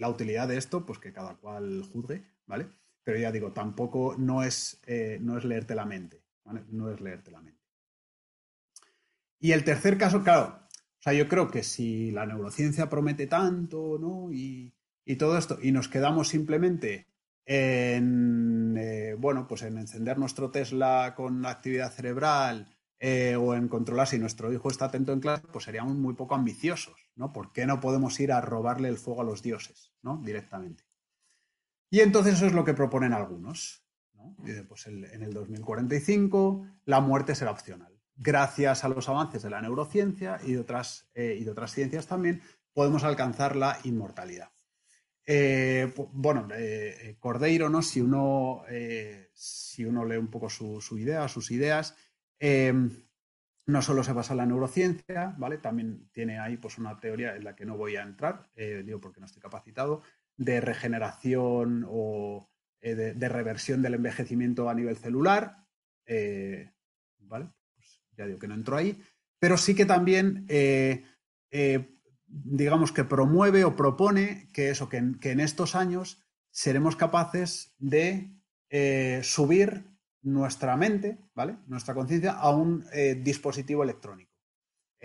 La 0.00 0.08
utilidad 0.08 0.48
de 0.48 0.56
esto, 0.56 0.86
pues 0.86 0.98
que 0.98 1.12
cada 1.12 1.34
cual 1.34 1.82
juzgue, 1.92 2.24
¿vale? 2.46 2.68
Pero 3.04 3.18
ya 3.18 3.30
digo, 3.30 3.52
tampoco 3.52 4.16
no 4.18 4.42
es, 4.42 4.80
eh, 4.86 5.18
no 5.20 5.36
es 5.36 5.44
leerte 5.44 5.74
la 5.74 5.84
mente, 5.84 6.22
No 6.70 6.90
es 6.90 7.02
leerte 7.02 7.30
la 7.30 7.42
mente. 7.42 7.60
Y 9.38 9.52
el 9.52 9.62
tercer 9.62 9.98
caso, 9.98 10.22
claro, 10.22 10.58
o 10.98 11.02
sea, 11.02 11.12
yo 11.12 11.28
creo 11.28 11.50
que 11.50 11.62
si 11.62 12.10
la 12.12 12.24
neurociencia 12.24 12.88
promete 12.88 13.26
tanto, 13.26 13.98
¿no? 14.00 14.32
Y, 14.32 14.72
todo 15.18 15.36
esto, 15.36 15.58
y 15.60 15.70
nos 15.70 15.88
quedamos 15.88 16.28
simplemente 16.28 17.06
en, 17.44 18.76
eh, 18.78 19.16
bueno, 19.18 19.46
pues 19.46 19.62
en 19.62 19.76
encender 19.76 20.18
nuestro 20.18 20.50
Tesla 20.50 21.12
con 21.14 21.42
la 21.42 21.50
actividad 21.50 21.92
cerebral 21.92 22.68
eh, 23.02 23.34
o 23.34 23.54
en 23.54 23.66
controlar 23.68 24.06
si 24.06 24.18
nuestro 24.18 24.52
hijo 24.52 24.68
está 24.68 24.84
atento 24.84 25.14
en 25.14 25.20
clase, 25.20 25.46
pues 25.50 25.64
seríamos 25.64 25.96
muy 25.96 26.12
poco 26.12 26.34
ambiciosos, 26.34 27.08
¿no? 27.16 27.32
¿Por 27.32 27.50
qué 27.50 27.64
no 27.64 27.80
podemos 27.80 28.20
ir 28.20 28.30
a 28.30 28.42
robarle 28.42 28.88
el 28.88 28.98
fuego 28.98 29.22
a 29.22 29.24
los 29.24 29.42
dioses, 29.42 29.94
¿no? 30.02 30.18
Directamente. 30.18 30.84
Y 31.88 32.00
entonces 32.00 32.34
eso 32.34 32.46
es 32.46 32.52
lo 32.52 32.62
que 32.62 32.74
proponen 32.74 33.14
algunos. 33.14 33.82
¿no? 34.12 34.36
pues 34.68 34.86
en 34.86 35.22
el 35.22 35.32
2045 35.32 36.66
la 36.84 37.00
muerte 37.00 37.34
será 37.34 37.52
opcional. 37.52 37.98
Gracias 38.16 38.84
a 38.84 38.90
los 38.90 39.08
avances 39.08 39.42
de 39.42 39.48
la 39.48 39.62
neurociencia 39.62 40.38
y 40.44 40.52
de 40.52 40.58
otras, 40.58 41.08
eh, 41.14 41.38
y 41.40 41.44
de 41.44 41.50
otras 41.50 41.72
ciencias 41.72 42.06
también, 42.06 42.42
podemos 42.74 43.02
alcanzar 43.02 43.56
la 43.56 43.78
inmortalidad. 43.84 44.50
Eh, 45.24 45.90
bueno, 46.12 46.48
Cordeiro, 47.18 47.70
¿no? 47.70 47.80
Si 47.80 48.02
uno, 48.02 48.62
si 49.32 49.86
uno 49.86 50.04
lee 50.04 50.18
un 50.18 50.28
poco 50.28 50.50
su, 50.50 50.82
su 50.82 50.98
idea, 50.98 51.26
sus 51.28 51.50
ideas, 51.50 51.96
no 52.40 53.82
solo 53.82 54.02
se 54.02 54.12
basa 54.12 54.32
en 54.32 54.38
la 54.38 54.46
neurociencia, 54.46 55.34
¿vale? 55.38 55.58
También 55.58 56.08
tiene 56.12 56.38
ahí 56.38 56.56
pues, 56.56 56.78
una 56.78 56.98
teoría 56.98 57.36
en 57.36 57.44
la 57.44 57.54
que 57.54 57.66
no 57.66 57.76
voy 57.76 57.96
a 57.96 58.02
entrar, 58.02 58.50
digo 58.56 59.00
porque 59.00 59.20
no 59.20 59.26
estoy 59.26 59.42
capacitado, 59.42 60.02
de 60.40 60.60
regeneración 60.60 61.84
o 61.88 62.50
eh, 62.80 62.94
de, 62.94 63.28
reversión 63.28 63.82
del 63.82 63.94
envejecimiento 63.94 64.70
a 64.70 64.74
nivel 64.74 64.96
celular. 64.96 65.66
Eh, 66.06 66.70
¿Vale? 67.18 67.50
Pues 67.74 68.02
ya 68.16 68.26
digo 68.26 68.38
que 68.38 68.48
no 68.48 68.54
entro 68.54 68.76
ahí. 68.76 69.00
Pero 69.38 69.58
sí 69.58 69.74
que 69.74 69.84
también, 69.84 70.46
eh, 70.48 71.04
digamos 72.26 72.92
que 72.92 73.04
promueve 73.04 73.64
o 73.64 73.76
propone 73.76 74.48
que 74.52 74.70
eso, 74.70 74.88
que 74.88 74.96
en, 74.96 75.40
estos 75.40 75.74
años 75.74 76.22
seremos 76.50 76.96
capaces 76.96 77.74
de 77.78 78.30
subir 79.22 79.89
nuestra 80.22 80.76
mente, 80.76 81.18
¿vale? 81.34 81.58
Nuestra 81.66 81.94
conciencia 81.94 82.32
a 82.32 82.50
un 82.50 82.84
dispositivo 83.22 83.82
electrónico, 83.82 84.32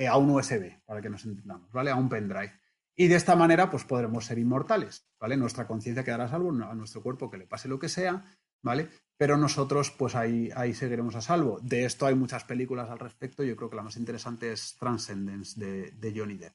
a 0.09 0.17
un 0.17 0.29
USB, 0.29 0.83
para 0.85 1.01
que 1.01 1.09
nos 1.09 1.25
entendamos, 1.25 1.71
¿vale? 1.71 1.91
A 1.91 1.95
un 1.95 2.09
pendrive. 2.09 2.53
Y 2.95 3.07
de 3.07 3.15
esta 3.15 3.35
manera, 3.35 3.69
pues 3.69 3.83
podremos 3.83 4.25
ser 4.25 4.39
inmortales, 4.39 5.05
¿vale? 5.19 5.35
Nuestra 5.35 5.67
conciencia 5.67 6.03
quedará 6.03 6.25
a 6.25 6.29
salvo, 6.29 6.49
a 6.49 6.75
nuestro 6.75 7.03
cuerpo 7.03 7.29
que 7.29 7.37
le 7.37 7.45
pase 7.45 7.67
lo 7.67 7.77
que 7.77 7.89
sea, 7.89 8.23
¿vale? 8.61 8.89
Pero 9.17 9.37
nosotros, 9.37 9.91
pues 9.91 10.15
ahí, 10.15 10.49
ahí 10.55 10.73
seguiremos 10.73 11.15
a 11.15 11.21
salvo. 11.21 11.59
De 11.61 11.83
esto 11.83 12.05
hay 12.05 12.15
muchas 12.15 12.45
películas 12.45 12.89
al 12.89 12.99
respecto. 12.99 13.43
Yo 13.43 13.55
creo 13.57 13.69
que 13.69 13.75
la 13.75 13.83
más 13.83 13.97
interesante 13.97 14.51
es 14.51 14.77
Transcendence 14.77 15.59
de, 15.59 16.13
Johnny 16.15 16.37
Depp. 16.37 16.53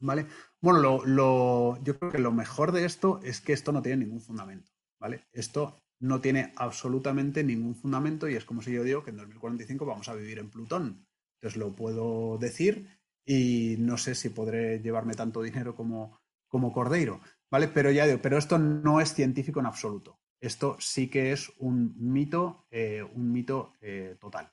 ¿Vale? 0.00 0.26
Bueno, 0.60 1.04
lo, 1.04 1.82
yo 1.82 1.98
creo 1.98 2.10
que 2.10 2.18
lo 2.18 2.32
mejor 2.32 2.72
de 2.72 2.84
esto 2.84 3.20
es 3.22 3.40
que 3.40 3.52
esto 3.52 3.70
no 3.70 3.82
tiene 3.82 4.04
ningún 4.04 4.20
fundamento, 4.20 4.72
¿vale? 4.98 5.26
Esto 5.32 5.82
no 6.00 6.20
tiene 6.20 6.52
absolutamente 6.56 7.44
ningún 7.44 7.74
fundamento 7.74 8.28
y 8.28 8.34
es 8.34 8.44
como 8.44 8.62
si 8.62 8.72
yo 8.72 8.82
digo 8.82 9.04
que 9.04 9.10
en 9.10 9.18
2045 9.18 9.86
vamos 9.86 10.08
a 10.08 10.14
vivir 10.14 10.38
en 10.38 10.50
Plutón. 10.50 11.06
Entonces 11.34 11.58
lo 11.58 11.74
puedo 11.74 12.38
decir 12.38 12.88
y 13.24 13.76
no 13.78 13.96
sé 13.96 14.14
si 14.14 14.30
podré 14.30 14.80
llevarme 14.80 15.14
tanto 15.14 15.42
dinero 15.42 15.74
como, 15.74 16.20
como 16.48 16.72
Cordeiro, 16.72 17.20
¿vale? 17.50 17.68
Pero 17.68 17.90
ya 17.90 18.06
digo, 18.06 18.20
pero 18.20 18.38
esto 18.38 18.58
no 18.58 19.00
es 19.00 19.14
científico 19.14 19.60
en 19.60 19.66
absoluto. 19.66 20.20
Esto 20.40 20.76
sí 20.80 21.08
que 21.08 21.32
es 21.32 21.52
un 21.58 21.94
mito, 21.98 22.66
eh, 22.70 23.02
un 23.02 23.30
mito 23.30 23.74
eh, 23.80 24.16
total, 24.18 24.50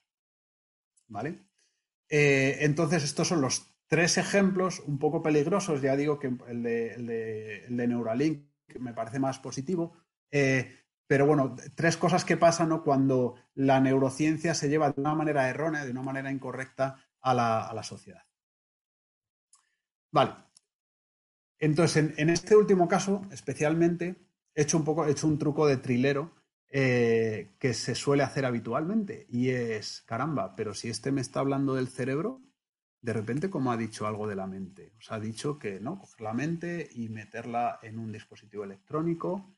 ¿vale? 1.08 1.48
Eh, 2.10 2.58
entonces, 2.62 3.04
estos 3.04 3.30
son 3.30 3.42
los 3.42 3.74
tres 3.88 4.18
ejemplos 4.18 4.82
un 4.82 5.00
poco 5.00 5.24
peligrosos. 5.24 5.82
Ya 5.82 5.96
digo 5.96 6.20
que 6.20 6.28
el 6.48 6.64
de, 6.64 6.94
el 6.94 7.08
de, 7.08 7.66
el 7.66 7.78
de 7.78 7.88
Neuralink 7.88 8.48
me 8.80 8.94
parece 8.94 9.20
más 9.20 9.40
positivo. 9.40 9.94
Pero 11.08 11.26
bueno, 11.26 11.56
tres 11.76 11.96
cosas 11.98 12.26
que 12.26 12.38
pasan 12.38 12.78
cuando 12.80 13.36
la 13.56 13.80
neurociencia 13.80 14.54
se 14.54 14.70
lleva 14.70 14.92
de 14.92 15.00
una 15.00 15.16
manera 15.16 15.50
errónea, 15.50 15.86
de 15.86 15.92
una 15.92 16.04
manera 16.04 16.30
incorrecta 16.30 17.00
a 17.22 17.34
la, 17.34 17.84
sociedad. 17.84 18.24
Vale. 20.12 20.36
Entonces, 21.60 22.14
en, 22.18 22.30
este 22.30 22.56
último 22.56 22.88
caso, 22.88 23.26
especialmente, 23.32 24.16
he 24.54 24.64
hecho 24.64 24.78
un 24.78 24.84
poco, 24.84 25.06
he 25.06 25.12
hecho 25.12 25.28
un 25.28 25.40
truco 25.40 25.66
de 25.66 25.78
trilero 25.78 26.34
eh, 26.70 27.56
que 27.58 27.74
se 27.74 27.96
suele 27.96 28.24
hacer 28.24 28.46
habitualmente. 28.46 29.26
Y 29.30 29.50
es, 29.50 30.04
caramba, 30.06 30.56
pero 30.56 30.74
si 30.74 30.90
este 30.90 31.12
me 31.12 31.22
está 31.22 31.40
hablando 31.40 31.76
del 31.76 31.88
cerebro, 31.88 32.42
de 33.02 33.14
repente, 33.14 33.50
como 33.50 33.72
ha 33.72 33.78
dicho 33.78 34.06
algo 34.08 34.28
de 34.28 34.36
la 34.36 34.48
mente? 34.48 34.94
Os 34.98 35.12
ha 35.12 35.20
dicho 35.20 35.58
que 35.58 35.80
no, 35.80 35.98
coger 36.00 36.22
la 36.22 36.34
mente 36.34 36.90
y 36.92 37.10
meterla 37.10 37.80
en 37.82 38.00
un 38.00 38.12
dispositivo 38.12 38.64
electrónico. 38.64 39.57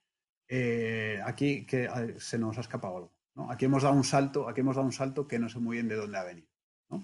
Eh, 0.51 1.21
aquí 1.23 1.65
que 1.65 1.87
se 2.17 2.39
nos 2.39 2.57
ha 2.57 2.61
escapado 2.61 2.97
algo. 2.97 3.13
Aquí 3.49 3.65
hemos 3.65 3.83
dado 3.83 3.95
un 3.95 4.03
salto, 4.03 4.49
aquí 4.49 4.61
hemos 4.61 4.75
dado 4.75 4.85
un 4.85 4.91
salto 4.91 5.27
que 5.27 5.39
no 5.39 5.47
sé 5.47 5.59
muy 5.59 5.77
bien 5.77 5.87
de 5.87 5.95
dónde 5.95 6.17
ha 6.17 6.23
venido. 6.23 6.49
¿no? 6.89 7.03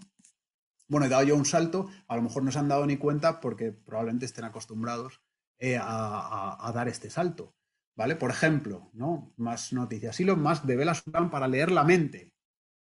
Bueno, 0.87 1.05
he 1.05 1.09
dado 1.09 1.23
yo 1.23 1.35
un 1.35 1.45
salto, 1.45 1.89
a 2.07 2.15
lo 2.15 2.23
mejor 2.23 2.43
no 2.43 2.51
se 2.51 2.59
han 2.59 2.67
dado 2.67 2.85
ni 2.85 2.97
cuenta 2.97 3.39
porque 3.39 3.71
probablemente 3.71 4.25
estén 4.25 4.45
acostumbrados 4.45 5.21
eh, 5.59 5.79
a, 5.81 6.71
dar 6.73 6.87
este 6.87 7.09
salto. 7.09 7.55
¿Vale? 7.95 8.17
Por 8.17 8.29
ejemplo, 8.29 8.89
¿no? 8.91 9.33
Más 9.37 9.71
noticias. 9.71 10.19
Elon 10.19 10.41
Musk 10.41 10.65
devela 10.65 10.93
su 10.93 11.09
plan 11.09 11.29
para 11.29 11.47
leer 11.47 11.71
la 11.71 11.85
mente. 11.85 12.33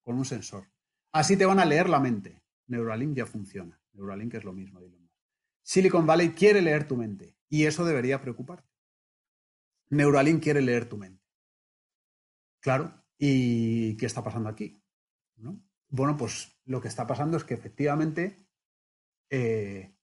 con 0.01 0.18
un 0.18 0.26
sensor. 0.26 0.72
Así 1.11 1.38
te 1.38 1.45
van 1.45 1.59
a 1.59 1.66
leer 1.66 1.88
la 1.88 1.99
mente. 1.99 2.41
Neuralink 2.66 3.16
ya 3.16 3.28
funciona. 3.28 3.80
Neuralink 3.93 4.34
es 4.34 4.43
lo 4.43 4.53
mismo. 4.53 4.82
Silicon 5.61 6.07
Valley 6.07 6.32
quiere 6.32 6.61
leer 6.61 6.88
tu 6.88 6.97
mente 6.97 7.38
y 7.47 7.66
eso 7.66 7.86
debería 7.86 8.22
preocuparte. 8.22 8.72
Neuralink 9.93 10.43
quiere 10.43 10.61
leer 10.61 10.89
tu 10.89 10.97
mente. 10.97 11.23
Claro, 12.59 13.03
¿y 13.17 13.95
qué 13.97 14.05
está 14.05 14.23
pasando 14.23 14.49
aquí? 14.49 14.81
Bueno, 15.89 16.17
pues 16.17 16.59
lo 16.65 16.81
que 16.81 16.87
está 16.87 17.05
pasando 17.05 17.37
es 17.37 17.43
que 17.43 17.53
efectivamente 17.53 18.47
eh, 19.29 19.95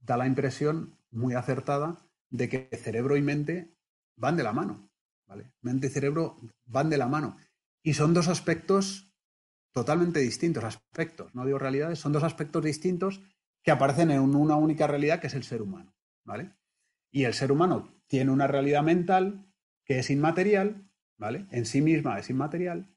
da 0.00 0.16
la 0.16 0.26
impresión 0.26 0.98
muy 1.10 1.34
acertada 1.34 2.06
de 2.30 2.48
que 2.48 2.68
cerebro 2.76 3.16
y 3.16 3.22
mente 3.22 3.74
van 4.16 4.36
de 4.36 4.42
la 4.42 4.52
mano. 4.52 4.90
¿vale? 5.26 5.52
Mente 5.62 5.86
y 5.86 5.90
cerebro 5.90 6.36
van 6.66 6.90
de 6.90 6.98
la 6.98 7.08
mano. 7.08 7.36
Y 7.82 7.94
son 7.94 8.12
dos 8.12 8.28
aspectos 8.28 9.14
totalmente 9.72 10.20
distintos, 10.20 10.64
aspectos, 10.64 11.34
no 11.34 11.44
digo 11.44 11.58
realidades, 11.58 11.98
son 11.98 12.12
dos 12.12 12.22
aspectos 12.22 12.62
distintos 12.62 13.20
que 13.62 13.70
aparecen 13.70 14.10
en 14.10 14.20
una 14.20 14.56
única 14.56 14.86
realidad 14.86 15.20
que 15.20 15.26
es 15.28 15.34
el 15.34 15.44
ser 15.44 15.62
humano. 15.62 15.94
¿vale? 16.24 16.54
Y 17.10 17.24
el 17.24 17.34
ser 17.34 17.50
humano 17.50 17.93
tiene 18.06 18.30
una 18.30 18.46
realidad 18.46 18.82
mental 18.82 19.46
que 19.84 19.98
es 19.98 20.10
inmaterial, 20.10 20.90
¿vale? 21.18 21.46
En 21.50 21.66
sí 21.66 21.82
misma 21.82 22.18
es 22.18 22.30
inmaterial, 22.30 22.94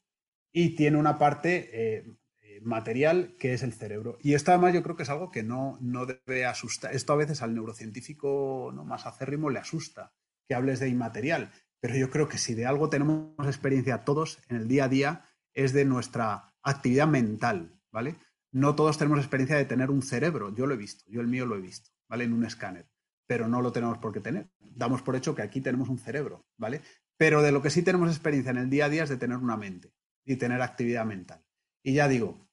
y 0.51 0.75
tiene 0.75 0.97
una 0.97 1.17
parte 1.17 1.69
eh, 1.71 2.17
material 2.61 3.35
que 3.37 3.53
es 3.53 3.63
el 3.63 3.73
cerebro. 3.73 4.17
Y 4.21 4.33
esto 4.33 4.51
además 4.51 4.73
yo 4.73 4.83
creo 4.83 4.95
que 4.95 5.03
es 5.03 5.09
algo 5.09 5.31
que 5.31 5.43
no, 5.43 5.77
no 5.81 6.05
debe 6.05 6.45
asustar. 6.45 6.95
Esto 6.95 7.13
a 7.13 7.17
veces 7.17 7.41
al 7.41 7.53
neurocientífico 7.53 8.71
¿no? 8.73 8.83
más 8.83 9.05
acérrimo 9.05 9.49
le 9.49 9.59
asusta, 9.59 10.13
que 10.47 10.55
hables 10.55 10.79
de 10.79 10.89
inmaterial. 10.89 11.51
Pero 11.79 11.95
yo 11.95 12.09
creo 12.09 12.27
que 12.27 12.37
si 12.37 12.55
de 12.55 12.65
algo 12.65 12.89
tenemos 12.89 13.33
experiencia 13.45 14.03
todos 14.03 14.39
en 14.49 14.57
el 14.57 14.67
día 14.67 14.85
a 14.85 14.89
día 14.89 15.25
es 15.53 15.73
de 15.73 15.85
nuestra 15.85 16.53
actividad 16.63 17.07
mental, 17.07 17.79
¿vale? 17.91 18.15
No 18.51 18.75
todos 18.75 18.97
tenemos 18.97 19.19
experiencia 19.19 19.57
de 19.57 19.65
tener 19.65 19.91
un 19.91 20.01
cerebro. 20.01 20.55
Yo 20.55 20.65
lo 20.65 20.73
he 20.73 20.77
visto, 20.77 21.03
yo 21.07 21.21
el 21.21 21.27
mío 21.27 21.45
lo 21.45 21.55
he 21.55 21.61
visto, 21.61 21.91
¿vale? 22.07 22.23
En 22.23 22.33
un 22.33 22.45
escáner. 22.45 22.89
Pero 23.27 23.47
no 23.47 23.61
lo 23.61 23.71
tenemos 23.71 23.99
por 23.99 24.11
qué 24.13 24.19
tener. 24.19 24.49
Damos 24.59 25.01
por 25.01 25.15
hecho 25.15 25.35
que 25.35 25.43
aquí 25.43 25.61
tenemos 25.61 25.89
un 25.89 25.99
cerebro, 25.99 26.45
¿vale? 26.57 26.81
Pero 27.17 27.41
de 27.41 27.51
lo 27.51 27.61
que 27.61 27.69
sí 27.69 27.83
tenemos 27.83 28.09
experiencia 28.09 28.51
en 28.51 28.57
el 28.57 28.69
día 28.69 28.85
a 28.85 28.89
día 28.89 29.03
es 29.03 29.09
de 29.09 29.17
tener 29.17 29.37
una 29.37 29.57
mente 29.57 29.93
y 30.25 30.37
tener 30.37 30.61
actividad 30.61 31.05
mental. 31.05 31.43
Y 31.83 31.93
ya 31.93 32.07
digo, 32.07 32.47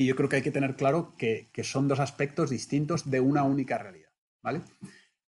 y 0.00 0.06
yo 0.06 0.16
creo 0.16 0.28
que 0.28 0.36
hay 0.36 0.42
que 0.42 0.50
tener 0.50 0.76
claro 0.76 1.14
que, 1.16 1.50
son 1.62 1.86
dos 1.86 2.00
aspectos 2.00 2.48
distintos 2.48 3.10
de 3.10 3.20
una 3.20 3.42
única 3.42 3.76
realidad. 3.76 4.10
¿vale? 4.42 4.62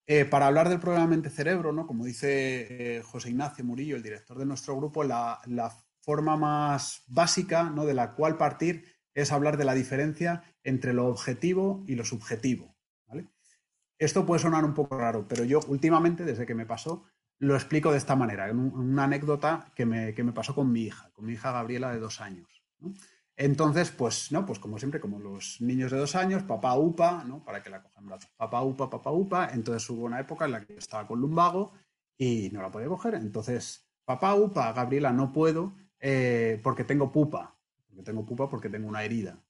Eh, 0.06 0.26
para 0.26 0.46
hablar 0.46 0.70
del 0.70 0.80
problema 0.80 1.08
mente-cerebro, 1.08 1.72
¿no? 1.72 1.88
como 1.88 2.06
dice 2.06 2.98
eh, 2.98 3.02
José 3.02 3.30
Ignacio 3.30 3.66
Murillo, 3.66 3.96
el 3.96 4.04
director 4.04 4.38
de 4.38 4.46
nuestro 4.46 4.76
grupo, 4.78 5.04
la, 5.04 5.40
forma 6.02 6.38
más 6.38 7.04
básica 7.08 7.70
¿no? 7.70 7.86
de 7.86 7.94
la 7.94 8.14
cual 8.14 8.38
partir 8.38 8.86
es 9.14 9.32
hablar 9.32 9.58
de 9.58 9.66
la 9.66 9.74
diferencia 9.74 10.44
entre 10.64 10.94
lo 10.94 11.08
objetivo 11.08 11.84
y 11.88 11.96
lo 11.96 12.06
subjetivo. 12.06 12.76
Esto 14.00 14.26
puede 14.26 14.40
sonar 14.40 14.66
un 14.66 14.74
poco 14.74 14.98
raro, 14.98 15.28
pero 15.28 15.44
yo 15.44 15.60
últimamente, 15.68 16.24
desde 16.24 16.46
que 16.46 16.56
me 16.56 16.66
pasó, 16.66 17.04
lo 17.38 17.56
explico 17.56 17.92
de 17.92 17.98
esta 17.98 18.16
manera, 18.16 18.50
en 18.50 18.58
una 18.60 19.04
anécdota 19.04 19.72
que 19.76 19.86
me, 19.86 20.14
que 20.14 20.24
me, 20.24 20.32
pasó 20.32 20.56
con 20.56 20.72
mi 20.72 20.84
hija, 20.84 21.12
con 21.12 21.26
mi 21.26 21.34
hija 21.34 21.52
Gabriela 21.52 21.92
de 21.92 22.00
dos 22.00 22.22
años. 22.22 22.64
Entonces, 23.36 23.92
pues, 23.92 24.34
¿no? 24.34 24.46
Pues 24.46 24.60
como 24.60 24.78
siempre, 24.78 25.00
como 25.00 25.20
los 25.20 25.62
niños 25.62 25.92
de 25.92 25.98
dos 25.98 26.16
años, 26.16 26.44
papá 26.44 26.76
upa, 26.76 27.24
¿no? 27.26 27.44
Para 27.44 27.64
que 27.64 27.70
la 27.70 27.82
cojan 27.82 28.06
brazos. 28.06 28.30
Papá 28.36 28.62
upa, 28.64 28.90
papá 28.90 29.12
upa. 29.12 29.50
Entonces 29.54 29.90
hubo 29.90 30.04
una 30.04 30.20
época 30.20 30.44
en 30.44 30.52
la 30.52 30.66
que 30.66 30.76
estaba 30.76 31.08
con 31.08 31.22
lumbago 31.22 31.72
y 32.18 32.50
no 32.52 32.62
la 32.62 32.70
podía 32.70 32.90
coger. 32.90 33.16
Entonces, 33.16 33.90
papá 34.04 34.36
upa, 34.36 34.74
Gabriela, 34.74 35.14
no 35.14 35.32
puedo 35.32 35.74
eh, 36.00 36.60
porque 36.62 36.84
tengo 36.84 37.14
pupa. 37.14 37.56
Porque 37.88 38.04
tengo 38.04 38.26
pupa 38.26 38.50
porque 38.50 38.70
tengo 38.70 38.90
una 38.90 39.04
herida. 39.04 39.42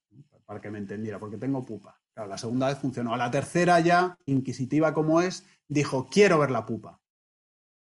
Para 0.46 0.62
que 0.62 0.70
me 0.70 0.78
entendiera, 0.78 1.20
porque 1.20 1.38
tengo 1.38 1.66
pupa. 1.66 1.99
Claro, 2.20 2.32
la 2.32 2.38
segunda 2.38 2.68
vez 2.68 2.78
funcionó. 2.78 3.14
A 3.14 3.18
la 3.18 3.32
tercera 3.32 3.80
ya, 3.80 4.18
inquisitiva 4.26 4.94
como 4.94 5.22
es, 5.22 5.48
dijo, 5.70 6.10
quiero 6.10 6.38
ver 6.38 6.52
la 6.52 6.66
pupa. 6.66 7.00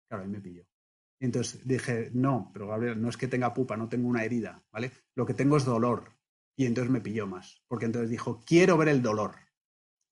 Claro, 0.09 0.23
ahí 0.23 0.29
me 0.29 0.41
pilló. 0.41 0.65
Entonces 1.21 1.65
dije, 1.65 2.11
no, 2.13 2.51
pero 2.51 2.67
Gabriel, 2.67 3.01
no 3.01 3.07
es 3.07 3.15
que 3.15 3.29
tenga 3.29 3.53
pupa, 3.53 3.77
no 3.77 3.87
tengo 3.87 4.09
una 4.09 4.25
herida, 4.25 4.61
¿vale? 4.73 4.91
Lo 5.15 5.25
que 5.25 5.33
tengo 5.33 5.55
es 5.55 5.63
dolor. 5.63 6.17
Y 6.57 6.65
entonces 6.65 6.91
me 6.91 6.99
pilló 6.99 7.27
más, 7.27 7.63
porque 7.69 7.85
entonces 7.85 8.09
dijo, 8.09 8.41
quiero 8.45 8.75
ver 8.75 8.89
el 8.89 9.01
dolor. 9.01 9.37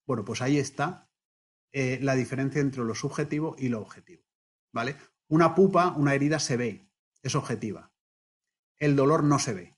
Bueno, 0.06 0.24
pues 0.24 0.40
ahí 0.40 0.56
está 0.56 1.10
eh, 1.70 1.98
la 2.00 2.14
diferencia 2.14 2.62
entre 2.62 2.82
lo 2.82 2.94
subjetivo 2.94 3.56
y 3.58 3.68
lo 3.68 3.82
objetivo, 3.82 4.24
¿vale? 4.72 4.96
Una 5.28 5.54
pupa, 5.54 5.90
una 5.98 6.14
herida 6.14 6.38
se 6.38 6.56
ve, 6.56 6.88
es 7.22 7.34
objetiva. 7.34 7.92
El 8.78 8.96
dolor 8.96 9.22
no 9.22 9.38
se 9.38 9.52
ve, 9.52 9.76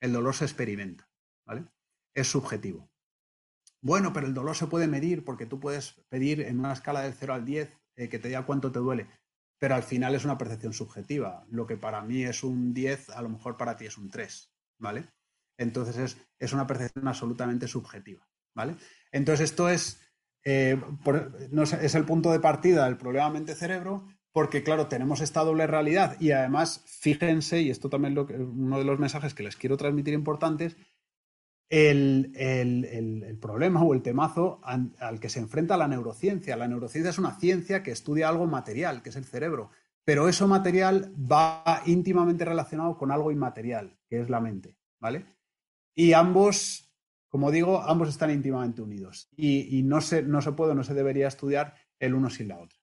el 0.00 0.12
dolor 0.12 0.34
se 0.34 0.46
experimenta, 0.46 1.08
¿vale? 1.46 1.68
Es 2.12 2.26
subjetivo. 2.26 2.90
Bueno, 3.84 4.12
pero 4.12 4.26
el 4.26 4.34
dolor 4.34 4.56
se 4.56 4.66
puede 4.66 4.88
medir 4.88 5.24
porque 5.24 5.46
tú 5.46 5.60
puedes 5.60 5.92
pedir 6.08 6.40
en 6.40 6.58
una 6.58 6.72
escala 6.72 7.02
del 7.02 7.14
0 7.14 7.34
al 7.34 7.44
10 7.44 7.70
eh, 7.96 8.08
que 8.08 8.18
te 8.18 8.28
diga 8.28 8.46
cuánto 8.46 8.72
te 8.72 8.80
duele 8.80 9.06
pero 9.64 9.76
al 9.76 9.82
final 9.82 10.14
es 10.14 10.26
una 10.26 10.36
percepción 10.36 10.74
subjetiva. 10.74 11.46
Lo 11.48 11.66
que 11.66 11.78
para 11.78 12.02
mí 12.02 12.22
es 12.22 12.44
un 12.44 12.74
10, 12.74 13.08
a 13.08 13.22
lo 13.22 13.30
mejor 13.30 13.56
para 13.56 13.78
ti 13.78 13.86
es 13.86 13.96
un 13.96 14.10
3, 14.10 14.52
¿vale? 14.78 15.08
Entonces 15.56 16.18
es, 16.38 16.52
una 16.52 16.66
percepción 16.66 17.08
absolutamente 17.08 17.66
subjetiva, 17.66 18.28
¿vale? 18.54 18.76
Entonces 19.10 19.50
esto 19.50 19.70
es, 19.70 20.00
eh, 20.44 20.78
es 21.80 21.94
el 21.94 22.04
punto 22.04 22.30
de 22.30 22.40
partida 22.40 22.84
del 22.84 22.98
problema 22.98 23.30
mente-cerebro, 23.30 24.06
porque 24.32 24.62
claro, 24.62 24.88
tenemos 24.88 25.22
esta 25.22 25.44
doble 25.44 25.66
realidad 25.66 26.20
y 26.20 26.32
además, 26.32 26.84
fíjense, 26.86 27.62
y 27.62 27.70
esto 27.70 27.88
también 27.88 28.18
es 28.18 28.38
uno 28.38 28.78
de 28.78 28.84
los 28.84 28.98
mensajes 28.98 29.32
que 29.32 29.44
les 29.44 29.56
quiero 29.56 29.78
transmitir 29.78 30.12
importantes, 30.12 30.76
el, 31.68 33.38
problema 33.40 33.82
o 33.82 33.94
el 33.94 34.02
temazo 34.02 34.60
al, 34.62 35.20
que 35.20 35.28
se 35.28 35.40
enfrenta 35.40 35.76
la 35.76 35.88
neurociencia. 35.88 36.56
La 36.56 36.68
neurociencia 36.68 37.10
es 37.10 37.18
una 37.18 37.38
ciencia 37.38 37.82
que 37.82 37.90
estudia 37.90 38.28
algo 38.28 38.46
material, 38.46 39.02
que 39.02 39.10
es 39.10 39.16
el 39.16 39.24
cerebro, 39.24 39.70
pero 40.04 40.28
eso 40.28 40.46
material 40.46 41.12
va 41.16 41.82
íntimamente 41.86 42.44
relacionado 42.44 42.96
con 42.96 43.10
algo 43.10 43.32
inmaterial, 43.32 43.96
que 44.08 44.20
es 44.20 44.30
la 44.30 44.40
mente, 44.40 44.76
¿vale? 45.00 45.24
Y 45.94 46.12
ambos, 46.12 46.92
como 47.28 47.50
digo, 47.50 47.80
ambos 47.82 48.08
están 48.08 48.30
íntimamente 48.30 48.82
unidos 48.82 49.28
y, 49.36 49.82
no, 49.84 50.00
se, 50.00 50.22
no 50.22 50.42
se 50.42 50.52
puede, 50.52 50.74
no 50.74 50.84
se 50.84 50.94
debería 50.94 51.28
estudiar 51.28 51.74
el 51.98 52.14
uno 52.14 52.30
sin 52.30 52.48
la 52.48 52.58
otra. 52.58 52.78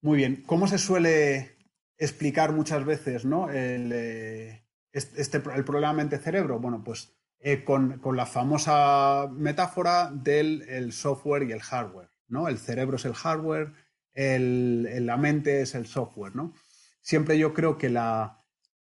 Muy 0.00 0.18
bien, 0.18 0.42
¿cómo 0.46 0.66
se 0.66 0.78
suele 0.78 1.56
explicar 1.96 2.52
muchas 2.52 2.84
veces 2.84 3.24
¿no? 3.24 3.50
el, 3.50 3.90
eh, 3.92 4.63
este, 4.94 5.42
el 5.54 5.64
problema 5.64 5.92
mente-cerebro? 5.92 6.60
Bueno, 6.60 6.82
pues 6.84 7.12
eh, 7.40 7.64
con, 7.64 8.00
la 8.16 8.26
famosa 8.26 9.28
metáfora 9.30 10.10
del 10.10 10.92
software 10.92 11.42
y 11.42 11.52
el 11.52 11.60
hardware, 11.60 12.08
¿no? 12.28 12.48
El 12.48 12.58
cerebro 12.58 12.96
es 12.96 13.04
el 13.04 13.14
hardware, 13.14 13.74
el, 14.12 15.04
la 15.04 15.16
mente 15.16 15.60
es 15.60 15.74
el 15.74 15.86
software, 15.86 16.36
¿no? 16.36 16.54
Siempre 17.02 17.36
yo 17.38 17.52
creo 17.52 17.76
que 17.76 17.90
la, 17.90 18.40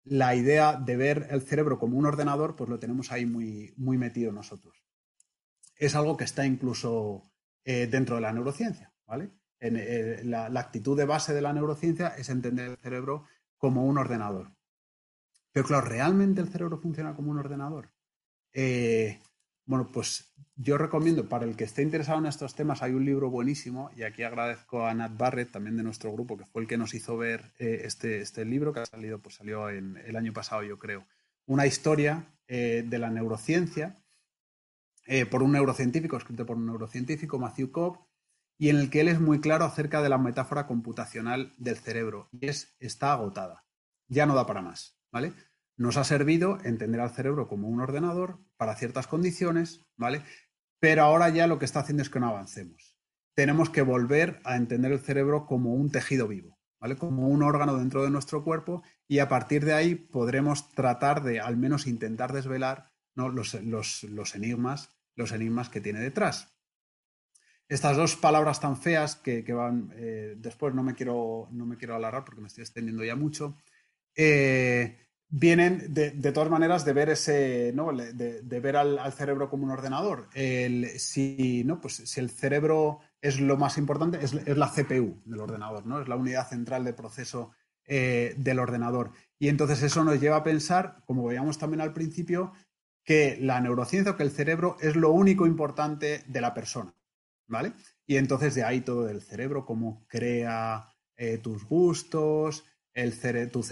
idea 0.06 0.76
de 0.76 0.96
ver 0.96 1.26
el 1.30 1.42
cerebro 1.42 1.78
como 1.78 1.98
un 1.98 2.06
ordenador, 2.06 2.56
pues 2.56 2.70
lo 2.70 2.78
tenemos 2.78 3.12
ahí 3.12 3.26
muy, 3.26 3.74
muy 3.76 3.98
metido 3.98 4.32
nosotros. 4.32 4.82
Es 5.76 5.94
algo 5.94 6.16
que 6.16 6.24
está 6.24 6.46
incluso 6.46 7.30
eh, 7.64 7.86
dentro 7.86 8.14
de 8.14 8.22
la 8.22 8.32
neurociencia, 8.32 8.94
¿vale? 9.06 9.30
Eh, 9.60 10.22
la 10.24 10.46
actitud 10.60 10.96
de 10.96 11.04
base 11.04 11.34
de 11.34 11.42
la 11.42 11.52
neurociencia 11.52 12.08
es 12.16 12.28
entender 12.30 12.70
el 12.70 12.76
cerebro 12.78 13.24
como 13.58 13.84
un 13.84 13.98
ordenador. 13.98 14.57
Pero 15.58 15.66
claro, 15.66 15.88
¿realmente 15.88 16.40
el 16.40 16.46
cerebro 16.46 16.78
funciona 16.78 17.16
como 17.16 17.32
un 17.32 17.38
ordenador? 17.38 17.90
Eh, 18.52 19.18
bueno, 19.64 19.90
pues 19.90 20.32
yo 20.54 20.78
recomiendo, 20.78 21.28
para 21.28 21.46
el 21.46 21.56
que 21.56 21.64
esté 21.64 21.82
interesado 21.82 22.20
en 22.20 22.26
estos 22.26 22.54
temas, 22.54 22.80
hay 22.80 22.92
un 22.92 23.04
libro 23.04 23.28
buenísimo, 23.28 23.90
y 23.96 24.04
aquí 24.04 24.22
agradezco 24.22 24.86
a 24.86 24.94
Nat 24.94 25.16
Barrett, 25.16 25.50
también 25.50 25.76
de 25.76 25.82
nuestro 25.82 26.12
grupo, 26.12 26.36
que 26.36 26.44
fue 26.44 26.62
el 26.62 26.68
que 26.68 26.78
nos 26.78 26.94
hizo 26.94 27.16
ver 27.16 27.54
eh, 27.58 27.80
este, 27.82 28.20
este, 28.20 28.44
libro, 28.44 28.72
que 28.72 28.78
ha 28.78 28.86
salido, 28.86 29.18
pues 29.18 29.34
salió 29.34 29.68
en, 29.68 29.96
el 30.06 30.14
año 30.14 30.32
pasado, 30.32 30.62
yo 30.62 30.78
creo. 30.78 31.08
Una 31.46 31.66
historia 31.66 32.24
eh, 32.46 32.84
de 32.86 32.98
la 33.00 33.10
neurociencia, 33.10 33.96
por 35.28 35.42
un 35.42 35.50
neurocientífico, 35.50 36.18
escrito 36.18 36.46
por 36.46 36.56
un 36.56 36.66
neurocientífico, 36.66 37.40
Matthew 37.40 37.72
Cobb, 37.72 37.98
y 38.58 38.68
en 38.68 38.76
el 38.76 38.90
que 38.90 39.00
él 39.00 39.08
es 39.08 39.18
muy 39.18 39.40
claro 39.40 39.64
acerca 39.64 40.02
de 40.02 40.08
la 40.08 40.18
metáfora 40.18 40.68
computacional 40.68 41.52
del 41.58 41.78
cerebro, 41.78 42.28
y 42.30 42.46
es, 42.46 42.76
está 42.78 43.12
agotada, 43.12 43.64
ya 44.06 44.24
no 44.24 44.36
da 44.36 44.46
para 44.46 44.62
más. 44.62 44.98
¿vale? 45.10 45.32
Nos 45.78 45.96
ha 45.96 46.02
servido 46.02 46.58
entender 46.64 47.00
al 47.00 47.12
cerebro 47.12 47.46
como 47.46 47.68
un 47.68 47.80
ordenador 47.80 48.40
para 48.56 48.74
ciertas 48.74 49.06
condiciones, 49.06 49.86
¿vale? 49.96 50.22
Pero 50.80 51.04
ahora 51.04 51.28
ya 51.28 51.46
lo 51.46 51.60
que 51.60 51.64
está 51.64 51.80
haciendo 51.80 52.02
es 52.02 52.10
que 52.10 52.18
no 52.18 52.28
avancemos. 52.28 52.96
Tenemos 53.34 53.70
que 53.70 53.82
volver 53.82 54.40
a 54.44 54.56
entender 54.56 54.90
el 54.90 54.98
cerebro 54.98 55.46
como 55.46 55.74
un 55.74 55.92
tejido 55.92 56.26
vivo, 56.26 56.58
¿vale? 56.80 56.96
Como 56.96 57.28
un 57.28 57.44
órgano 57.44 57.78
dentro 57.78 58.02
de 58.02 58.10
nuestro 58.10 58.42
cuerpo 58.42 58.82
y 59.06 59.20
a 59.20 59.28
partir 59.28 59.64
de 59.64 59.74
ahí 59.74 59.94
podremos 59.94 60.72
tratar 60.72 61.22
de 61.22 61.38
al 61.38 61.56
menos 61.56 61.86
intentar 61.86 62.32
desvelar 62.32 62.90
los, 63.14 63.54
enigmas, 64.34 64.90
los 65.14 65.30
enigmas 65.30 65.68
que 65.68 65.80
tiene 65.80 66.00
detrás. 66.00 66.58
Estas 67.68 67.96
dos 67.96 68.16
palabras 68.16 68.58
tan 68.58 68.76
feas 68.76 69.14
que, 69.14 69.44
van 69.52 69.92
eh, 69.94 70.34
después 70.38 70.74
no 70.74 70.82
me 70.82 70.94
quiero 70.94 71.48
no 71.52 71.66
me 71.66 71.76
quiero 71.76 71.94
alargar 71.94 72.24
porque 72.24 72.40
me 72.40 72.48
estoy 72.48 72.62
extendiendo 72.62 73.04
ya 73.04 73.14
mucho. 73.14 73.56
Eh, 74.16 75.07
vienen 75.30 75.92
de, 75.92 76.32
todas 76.32 76.50
maneras 76.50 76.84
de 76.84 76.92
ver 76.92 77.10
ese, 77.10 77.72
¿no? 77.74 77.92
de, 77.92 78.60
ver 78.60 78.76
al, 78.76 79.12
cerebro 79.12 79.50
como 79.50 79.64
un 79.64 79.70
ordenador. 79.70 80.28
si, 80.32 81.62
¿no? 81.64 81.80
pues, 81.80 81.96
si 81.96 82.20
el 82.20 82.30
cerebro 82.30 83.00
es 83.20 83.40
lo 83.40 83.56
más 83.56 83.78
importante, 83.78 84.18
es, 84.22 84.32
la 84.32 84.70
CPU 84.70 85.20
del 85.24 85.40
ordenador, 85.40 85.86
¿no? 85.86 86.00
Es 86.00 86.08
la 86.08 86.16
unidad 86.16 86.48
central 86.48 86.84
de 86.84 86.92
proceso 86.92 87.52
eh, 87.86 88.34
del 88.36 88.58
ordenador. 88.58 89.12
Y 89.38 89.48
entonces 89.48 89.82
eso 89.82 90.04
nos 90.04 90.20
lleva 90.20 90.36
a 90.36 90.44
pensar, 90.44 91.02
como 91.06 91.24
veíamos 91.24 91.58
también 91.58 91.80
al 91.80 91.92
principio, 91.92 92.52
que 93.04 93.38
la 93.40 93.60
neurociencia 93.60 94.12
o 94.12 94.16
que 94.16 94.22
el 94.22 94.30
cerebro 94.30 94.76
es 94.80 94.94
lo 94.94 95.10
único 95.10 95.46
importante 95.46 96.22
de 96.26 96.40
la 96.40 96.54
persona, 96.54 96.94
¿vale? 97.46 97.72
Y 98.06 98.16
entonces 98.16 98.54
de 98.54 98.64
ahí 98.64 98.82
todo 98.82 99.04
del 99.04 99.22
cerebro, 99.22 99.64
cómo 99.64 100.04
crea 100.06 100.88
eh, 101.16 101.38
tus 101.38 101.64
gustos, 101.64 102.64
el 102.94 103.50
tu, 103.50 103.64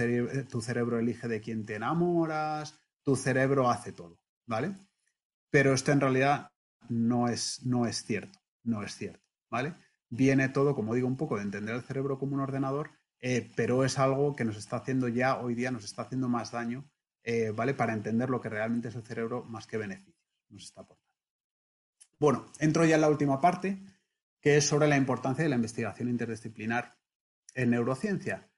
tu 0.48 0.60
cerebro 0.62 0.98
elige 0.98 1.28
de 1.28 1.40
quién 1.40 1.64
te 1.64 1.76
enamoras, 1.76 2.78
tu 3.02 3.16
cerebro 3.16 3.70
hace 3.70 3.92
todo, 3.92 4.20
¿vale? 4.46 4.76
Pero 5.50 5.72
esto 5.72 5.92
en 5.92 6.00
realidad 6.00 6.52
no 6.88 7.28
es, 7.28 7.64
no 7.64 7.86
es 7.86 8.04
cierto, 8.04 8.38
no 8.62 8.82
es 8.82 8.94
cierto, 8.94 9.24
¿vale? 9.50 9.74
Viene 10.08 10.48
todo, 10.48 10.74
como 10.74 10.94
digo, 10.94 11.08
un 11.08 11.16
poco 11.16 11.36
de 11.36 11.42
entender 11.42 11.74
el 11.74 11.82
cerebro 11.82 12.18
como 12.18 12.34
un 12.34 12.40
ordenador, 12.40 12.90
eh, 13.20 13.50
pero 13.56 13.84
es 13.84 13.98
algo 13.98 14.36
que 14.36 14.44
nos 14.44 14.56
está 14.56 14.76
haciendo 14.76 15.08
ya, 15.08 15.38
hoy 15.38 15.54
día 15.54 15.70
nos 15.70 15.84
está 15.84 16.02
haciendo 16.02 16.28
más 16.28 16.52
daño, 16.52 16.88
eh, 17.24 17.50
¿vale? 17.50 17.74
Para 17.74 17.92
entender 17.92 18.30
lo 18.30 18.40
que 18.40 18.48
realmente 18.48 18.88
es 18.88 18.94
el 18.94 19.04
cerebro 19.04 19.44
más 19.44 19.66
que 19.66 19.78
beneficios 19.78 20.16
nos 20.50 20.64
está 20.64 20.82
aportando. 20.82 21.06
Bueno, 22.18 22.46
entro 22.58 22.84
ya 22.84 22.94
en 22.94 23.00
la 23.00 23.08
última 23.08 23.40
parte, 23.40 23.82
que 24.40 24.56
es 24.56 24.66
sobre 24.66 24.88
la 24.88 24.96
importancia 24.96 25.42
de 25.42 25.50
la 25.50 25.56
investigación 25.56 26.08
interdisciplinar 26.08 26.96
en 27.54 27.70
neurociencia. 27.70 28.48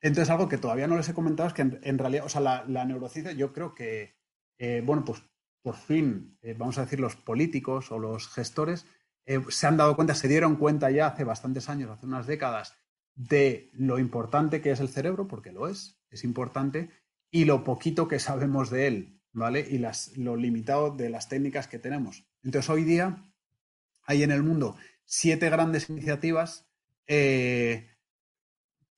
Entonces, 0.00 0.30
algo 0.30 0.48
que 0.48 0.58
todavía 0.58 0.86
no 0.86 0.96
les 0.96 1.08
he 1.08 1.14
comentado 1.14 1.48
es 1.48 1.54
que 1.54 1.62
en, 1.62 1.98
realidad, 1.98 2.24
o 2.24 2.28
sea, 2.28 2.40
la, 2.40 2.84
neurociencia, 2.84 3.32
yo 3.32 3.52
creo 3.52 3.74
que, 3.74 4.16
eh, 4.58 4.82
bueno, 4.84 5.04
pues 5.04 5.22
por 5.62 5.76
fin, 5.76 6.38
eh, 6.42 6.54
vamos 6.56 6.78
a 6.78 6.82
decir, 6.82 7.00
los 7.00 7.16
políticos 7.16 7.90
o 7.90 7.98
los 7.98 8.28
gestores 8.28 8.86
eh, 9.26 9.40
se 9.48 9.66
han 9.66 9.76
dado 9.76 9.96
cuenta, 9.96 10.14
se 10.14 10.28
dieron 10.28 10.56
cuenta 10.56 10.90
ya 10.90 11.08
hace 11.08 11.24
bastantes 11.24 11.68
años, 11.68 11.90
hace 11.90 12.06
unas 12.06 12.26
décadas, 12.26 12.74
de 13.14 13.70
lo 13.72 13.98
importante 13.98 14.60
que 14.60 14.70
es 14.70 14.80
el 14.80 14.88
cerebro, 14.88 15.26
porque 15.26 15.52
lo 15.52 15.68
es, 15.68 16.00
es 16.10 16.22
importante, 16.22 16.90
y 17.30 17.44
lo 17.44 17.64
poquito 17.64 18.06
que 18.06 18.20
sabemos 18.20 18.70
de 18.70 18.86
él, 18.86 19.20
¿vale? 19.32 19.66
Y 19.68 19.78
las, 19.78 20.16
lo 20.16 20.36
limitado 20.36 20.92
de 20.92 21.10
las 21.10 21.28
técnicas 21.28 21.66
que 21.66 21.80
tenemos. 21.80 22.24
Entonces, 22.44 22.70
hoy 22.70 22.84
día 22.84 23.30
hay 24.02 24.22
en 24.22 24.30
el 24.30 24.44
mundo 24.44 24.76
siete 25.04 25.50
grandes 25.50 25.90
iniciativas 25.90 26.70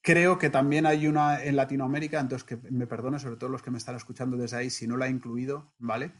Creo 0.02 0.38
que 0.38 0.48
también 0.48 0.86
hay 0.86 1.06
una 1.06 1.42
en 1.44 1.56
Latinoamérica, 1.56 2.20
entonces 2.20 2.46
que 2.46 2.56
me 2.70 2.86
perdone 2.86 3.18
sobre 3.18 3.36
todo 3.36 3.50
los 3.50 3.62
que 3.62 3.70
me 3.70 3.78
están 3.78 3.96
escuchando 3.96 4.36
desde 4.36 4.56
ahí 4.56 4.70
si 4.70 4.86
no 4.86 4.96
la 4.96 5.06
he 5.06 5.10
incluido, 5.10 5.74
¿vale? 5.78 6.12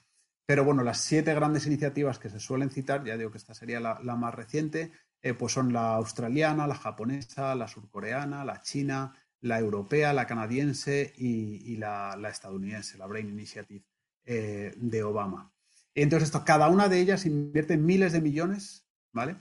Pero 0.44 0.64
bueno, 0.64 0.82
las 0.82 1.00
siete 1.00 1.32
grandes 1.32 1.66
iniciativas 1.66 2.18
que 2.18 2.28
se 2.28 2.40
suelen 2.40 2.70
citar, 2.70 3.04
ya 3.04 3.16
digo 3.16 3.30
que 3.30 3.38
esta 3.38 3.54
sería 3.54 3.80
la, 3.80 4.16
más 4.16 4.34
reciente, 4.34 4.92
eh, 5.22 5.32
pues 5.32 5.52
son 5.52 5.72
la 5.72 5.94
australiana, 5.94 6.66
la 6.66 6.74
japonesa, 6.74 7.54
la 7.54 7.68
surcoreana, 7.68 8.44
la 8.44 8.60
china, 8.60 9.14
la 9.40 9.58
europea, 9.58 10.12
la 10.12 10.26
canadiense 10.26 11.14
y, 11.16 11.76
la, 11.76 12.18
estadounidense, 12.28 12.98
la 12.98 13.06
Brain 13.06 13.30
Initiative 13.30 13.84
eh, 14.24 14.74
de 14.76 15.02
Obama. 15.04 15.54
Entonces, 15.94 16.28
esto, 16.28 16.44
cada 16.44 16.68
una 16.68 16.88
de 16.88 17.00
ellas 17.00 17.24
invierte 17.24 17.78
miles 17.78 18.12
de 18.12 18.20
millones, 18.20 18.86
¿vale? 19.12 19.36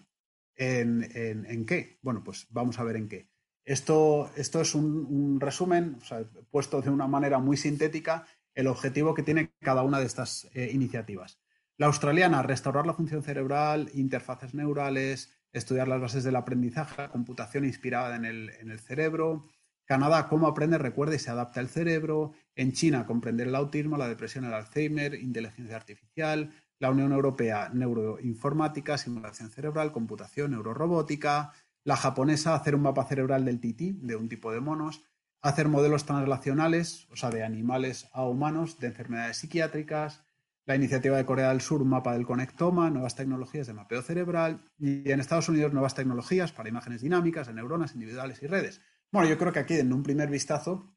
¿En, 0.55 1.03
en 1.13 1.65
qué? 1.65 1.97
Bueno, 2.01 2.23
pues 2.23 2.47
vamos 2.51 2.79
a 2.79 2.83
ver 2.83 2.95
en 2.95 3.09
qué. 3.09 3.28
Esto, 3.69 4.31
esto 4.35 4.61
es 4.61 4.73
un, 4.73 5.39
resumen, 5.39 5.99
puesto 6.49 6.81
de 6.81 6.89
una 6.89 7.05
manera 7.05 7.37
muy 7.37 7.55
sintética, 7.55 8.25
el 8.55 8.65
objetivo 8.65 9.13
que 9.13 9.21
tiene 9.21 9.51
cada 9.59 9.83
una 9.83 9.99
de 9.99 10.07
estas 10.07 10.49
eh, 10.55 10.71
iniciativas. 10.73 11.39
La 11.77 11.85
australiana, 11.85 12.41
restaurar 12.41 12.87
la 12.87 12.95
función 12.95 13.21
cerebral, 13.21 13.91
interfaces 13.93 14.55
neurales, 14.55 15.29
estudiar 15.53 15.87
las 15.87 16.01
bases 16.01 16.23
del 16.23 16.37
aprendizaje, 16.37 17.09
computación 17.09 17.63
inspirada 17.63 18.15
en 18.15 18.25
el, 18.25 18.49
en 18.59 18.71
el 18.71 18.79
cerebro. 18.79 19.45
Canadá, 19.85 20.27
cómo 20.27 20.47
aprende, 20.47 20.79
recuerda 20.79 21.13
y 21.13 21.19
se 21.19 21.29
adapta 21.29 21.59
el 21.59 21.69
cerebro. 21.69 22.31
En 22.55 22.73
China, 22.73 23.05
comprender 23.05 23.49
el 23.49 23.55
autismo, 23.55 23.97
la 23.97 24.07
depresión, 24.07 24.45
el 24.45 24.53
Alzheimer, 24.55 25.13
inteligencia 25.13 25.75
artificial. 25.75 26.49
La 26.79 26.89
Unión 26.89 27.11
Europea, 27.11 27.69
neuroinformática, 27.71 28.97
simulación 28.97 29.51
cerebral, 29.51 29.91
computación, 29.91 30.51
neurorobótica 30.51 31.53
la 31.89 31.97
japonesa 31.97 32.53
hacer 32.53 32.75
un 32.75 32.83
mapa 32.83 33.03
cerebral 33.05 33.45
del 33.45 33.59
tití, 33.59 33.97
de 34.03 34.15
un 34.15 34.29
tipo 34.29 34.51
de 34.51 34.59
monos, 34.59 35.03
hacer 35.41 35.69
modelos 35.69 36.05
translacionales, 36.05 37.07
o 37.09 37.15
sea, 37.15 37.31
de 37.31 37.43
animales 37.43 38.11
a 38.13 38.25
humanos, 38.25 38.77
de 38.77 38.89
enfermedades 38.89 39.37
psiquiátricas, 39.37 40.23
la 40.67 40.75
iniciativa 40.75 41.17
de 41.17 41.25
Corea 41.25 41.49
del 41.49 41.61
Sur, 41.61 41.81
un 41.81 41.89
mapa 41.89 42.13
del 42.13 42.27
conectoma, 42.27 42.91
nuevas 42.91 43.15
tecnologías 43.15 43.65
de 43.65 43.73
mapeo 43.73 44.03
cerebral, 44.03 44.69
y 44.77 45.09
en 45.09 45.19
Estados 45.19 45.49
Unidos 45.49 45.73
nuevas 45.73 45.95
tecnologías 45.95 46.51
para 46.51 46.69
imágenes 46.69 47.01
dinámicas 47.01 47.47
de 47.47 47.55
neuronas 47.55 47.95
individuales 47.95 48.43
y 48.43 48.45
redes. 48.45 48.81
Bueno, 49.11 49.27
yo 49.27 49.39
creo 49.39 49.51
que 49.51 49.57
aquí 49.57 49.73
en 49.73 49.91
un 49.91 50.03
primer 50.03 50.29
vistazo 50.29 50.95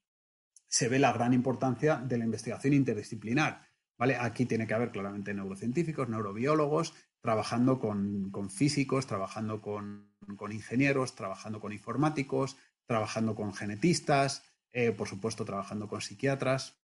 se 0.68 0.90
ve 0.90 0.99
la 0.99 1.14
gran 1.14 1.32
importancia 1.32 1.97
de 1.97 2.18
la 2.18 2.26
investigación 2.26 2.74
interdisciplinar. 2.74 3.62
¿vale? 3.97 4.18
Aquí 4.20 4.45
tiene 4.45 4.66
que 4.66 4.74
haber 4.74 4.90
claramente 4.90 5.32
neurocientíficos, 5.32 6.11
neurobiólogos, 6.11 6.93
trabajando 7.22 7.78
con, 7.78 8.51
físicos, 8.51 9.07
trabajando 9.07 9.62
con, 9.62 10.11
ingenieros, 10.50 11.14
trabajando 11.14 11.60
con 11.60 11.72
informáticos, 11.72 12.56
trabajando 12.86 13.34
con 13.34 13.54
genetistas, 13.54 14.44
eh, 14.72 14.92
por 14.92 15.08
supuesto, 15.08 15.44
trabajando 15.44 15.88
con 15.88 16.00
psiquiatras. 16.00 16.76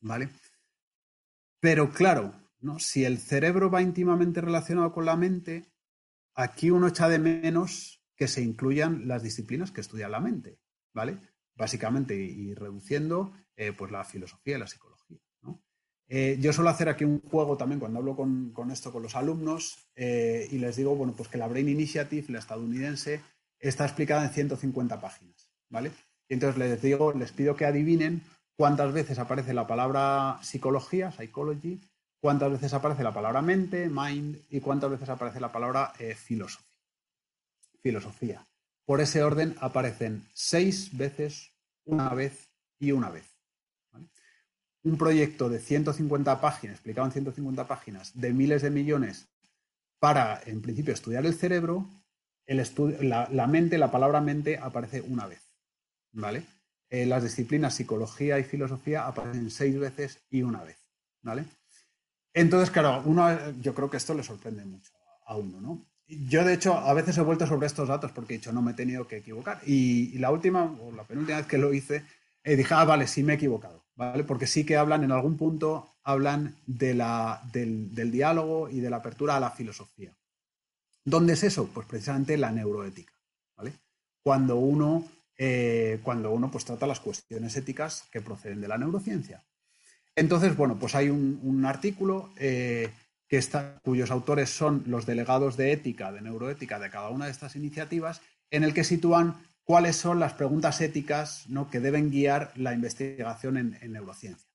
¿Vale? 0.00 0.28
Pero 1.60 1.90
claro, 1.90 2.34
¿no? 2.60 2.78
si 2.78 3.04
el 3.04 3.18
cerebro 3.18 3.70
va 3.70 3.82
íntimamente 3.82 4.40
relacionado 4.40 4.92
con 4.92 5.04
la 5.04 5.16
mente, 5.16 5.72
aquí 6.34 6.70
uno 6.70 6.88
echa 6.88 7.08
de 7.08 7.18
menos 7.18 8.02
que 8.14 8.28
se 8.28 8.42
incluyan 8.42 9.08
las 9.08 9.22
disciplinas 9.22 9.70
que 9.70 9.80
estudian 9.80 10.10
la 10.10 10.20
mente, 10.20 10.58
¿vale? 10.94 11.18
Básicamente, 11.54 12.14
y, 12.14 12.54
reduciendo 12.54 13.32
eh, 13.56 13.72
pues 13.72 13.90
la 13.90 14.04
filosofía 14.04 14.56
y 14.56 14.60
la 14.60 14.66
psicología. 14.66 14.95
Eh, 16.08 16.38
yo 16.40 16.52
suelo 16.52 16.70
hacer 16.70 16.88
aquí 16.88 17.04
un 17.04 17.20
juego 17.20 17.56
también 17.56 17.80
cuando 17.80 17.98
hablo 17.98 18.14
con, 18.14 18.70
esto 18.70 18.92
con 18.92 19.02
los 19.02 19.16
alumnos 19.16 19.88
eh, 19.96 20.46
y 20.50 20.58
les 20.58 20.76
digo, 20.76 20.94
bueno, 20.94 21.14
pues 21.16 21.28
que 21.28 21.38
la 21.38 21.48
Brain 21.48 21.68
Initiative, 21.68 22.32
la 22.32 22.38
estadounidense, 22.38 23.20
está 23.58 23.84
explicada 23.84 24.24
en 24.24 24.30
150 24.30 25.00
páginas, 25.00 25.50
¿vale? 25.68 25.90
Y 26.28 26.34
entonces 26.34 26.58
les 26.58 26.80
digo, 26.80 27.12
les 27.12 27.32
pido 27.32 27.56
que 27.56 27.64
adivinen 27.64 28.22
cuántas 28.56 28.92
veces 28.92 29.18
aparece 29.18 29.52
la 29.52 29.66
palabra 29.66 30.38
psicología, 30.42 31.10
psychology, 31.10 31.80
cuántas 32.20 32.52
veces 32.52 32.72
aparece 32.72 33.02
la 33.02 33.14
palabra 33.14 33.42
mente, 33.42 33.88
mind, 33.88 34.38
y 34.50 34.60
cuántas 34.60 34.90
veces 34.90 35.08
aparece 35.08 35.40
la 35.40 35.50
palabra 35.50 35.92
eh, 35.98 36.14
filosofía. 36.14 36.66
Filosofía. 37.82 38.46
Por 38.84 39.00
ese 39.00 39.24
orden 39.24 39.56
aparecen 39.60 40.24
seis 40.32 40.96
veces, 40.96 41.52
una 41.84 42.10
vez 42.10 42.48
y 42.78 42.92
una 42.92 43.10
vez 43.10 43.35
un 44.86 44.96
proyecto 44.96 45.48
de 45.48 45.58
150 45.58 46.40
páginas, 46.40 46.76
explicado 46.76 47.08
en 47.08 47.12
150 47.12 47.66
páginas, 47.66 48.12
de 48.14 48.32
miles 48.32 48.62
de 48.62 48.70
millones 48.70 49.26
para, 49.98 50.40
en 50.46 50.62
principio, 50.62 50.94
estudiar 50.94 51.26
el 51.26 51.34
cerebro, 51.34 51.90
la, 52.46 53.46
mente, 53.48 53.78
la 53.78 53.90
palabra 53.90 54.20
mente 54.20 54.58
aparece 54.58 55.00
una 55.00 55.26
vez. 55.26 55.42
¿Vale? 56.12 56.44
Eh, 56.88 57.04
las 57.04 57.24
disciplinas 57.24 57.74
psicología 57.74 58.38
y 58.38 58.44
filosofía 58.44 59.08
aparecen 59.08 59.50
seis 59.50 59.76
veces 59.76 60.20
y 60.30 60.42
una 60.42 60.62
vez. 60.62 60.78
¿Vale? 61.20 61.44
Entonces, 62.32 62.70
claro, 62.70 63.02
uno, 63.06 63.26
yo 63.60 63.74
creo 63.74 63.90
que 63.90 63.96
esto 63.96 64.14
le 64.14 64.22
sorprende 64.22 64.64
mucho 64.64 64.92
a 65.26 65.36
uno, 65.36 65.60
¿no? 65.60 65.84
Yo, 66.06 66.44
de 66.44 66.54
hecho, 66.54 66.74
a 66.74 66.94
veces 66.94 67.18
he 67.18 67.22
vuelto 67.22 67.44
sobre 67.48 67.66
estos 67.66 67.88
datos 67.88 68.12
porque 68.12 68.34
he 68.34 68.38
dicho, 68.38 68.52
no 68.52 68.62
me 68.62 68.70
he 68.70 68.74
tenido 68.74 69.08
que 69.08 69.16
equivocar. 69.16 69.60
Y, 69.66 70.16
la 70.18 70.30
última, 70.30 70.62
o 70.62 70.92
la 70.92 71.02
penúltima 71.02 71.38
vez 71.38 71.46
que 71.48 71.58
lo 71.58 71.74
hice, 71.74 72.04
eh, 72.44 72.54
dije, 72.54 72.72
ah, 72.72 72.84
vale, 72.84 73.08
sí 73.08 73.24
me 73.24 73.32
he 73.32 73.36
equivocado. 73.36 73.85
Porque 73.96 74.46
sí 74.46 74.66
que 74.66 74.76
hablan, 74.76 75.04
en 75.04 75.12
algún 75.12 75.36
punto, 75.36 75.96
hablan 76.02 76.54
de 76.66 76.94
la, 76.94 77.42
del, 77.52 78.10
diálogo 78.10 78.68
y 78.68 78.80
de 78.80 78.90
la 78.90 78.98
apertura 78.98 79.36
a 79.36 79.40
la 79.40 79.50
filosofía. 79.50 80.14
¿Dónde 81.04 81.32
es 81.32 81.42
eso? 81.44 81.68
Pues 81.72 81.86
precisamente 81.86 82.36
la 82.36 82.52
neuroética, 82.52 83.12
¿vale? 83.56 83.72
Cuando 84.22 84.56
uno, 84.56 85.06
eh, 85.38 86.00
cuando 86.02 86.30
uno 86.30 86.50
pues, 86.50 86.64
trata 86.64 86.86
las 86.86 87.00
cuestiones 87.00 87.56
éticas 87.56 88.04
que 88.10 88.20
proceden 88.20 88.60
de 88.60 88.68
la 88.68 88.76
neurociencia. 88.76 89.44
Entonces, 90.14 90.56
bueno, 90.56 90.78
pues 90.78 90.94
hay 90.94 91.08
un, 91.08 91.64
artículo 91.64 92.30
eh, 92.36 92.90
que 93.28 93.38
está, 93.38 93.78
cuyos 93.82 94.10
autores 94.10 94.50
son 94.50 94.84
los 94.86 95.06
delegados 95.06 95.56
de 95.56 95.72
ética, 95.72 96.12
de 96.12 96.20
neuroética 96.20 96.78
de 96.78 96.90
cada 96.90 97.10
una 97.10 97.26
de 97.26 97.32
estas 97.32 97.56
iniciativas, 97.56 98.20
en 98.50 98.64
el 98.64 98.74
que 98.74 98.84
sitúan 98.84 99.36
cuáles 99.66 99.96
son 99.96 100.20
las 100.20 100.32
preguntas 100.32 100.80
éticas 100.80 101.44
¿no? 101.48 101.68
que 101.68 101.80
deben 101.80 102.10
guiar 102.10 102.52
la 102.54 102.72
investigación 102.72 103.56
en, 103.56 103.92
neurociencia. 103.92 104.48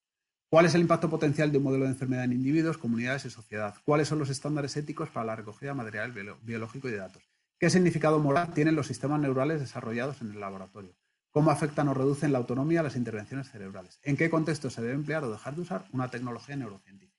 ¿Cuál 0.50 0.66
es 0.66 0.74
el 0.74 0.80
impacto 0.80 1.08
potencial 1.08 1.52
de 1.52 1.58
un 1.58 1.64
modelo 1.64 1.84
de 1.84 1.90
enfermedad 1.90 2.24
en 2.24 2.32
individuos, 2.32 2.78
comunidades 2.78 3.26
y 3.26 3.30
sociedad? 3.30 3.74
¿Cuáles 3.84 4.08
son 4.08 4.18
los 4.18 4.30
estándares 4.30 4.76
éticos 4.76 5.10
para 5.10 5.26
la 5.26 5.36
recogida 5.36 5.70
de 5.70 5.76
material 5.76 6.12
biológico 6.42 6.88
y 6.88 6.92
de 6.92 6.98
datos? 6.98 7.22
¿Qué 7.58 7.70
significado 7.70 8.18
moral 8.18 8.52
tienen 8.52 8.74
los 8.74 8.86
sistemas 8.86 9.20
neurales 9.20 9.60
desarrollados 9.60 10.20
en 10.22 10.32
el 10.32 10.40
laboratorio? 10.40 10.94
cómo 11.30 11.50
afectan 11.50 11.88
o 11.88 11.94
reducen 11.94 12.30
la 12.30 12.38
autonomía 12.38 12.80
a 12.80 12.82
las 12.82 12.94
intervenciones 12.94 13.50
cerebrales, 13.50 13.98
en 14.02 14.18
qué 14.18 14.28
contexto 14.28 14.68
se 14.68 14.82
debe 14.82 14.92
emplear 14.92 15.24
o 15.24 15.32
dejar 15.32 15.54
de 15.54 15.62
usar 15.62 15.86
una 15.92 16.10
tecnología 16.10 16.56
neurocientífica. 16.56 17.18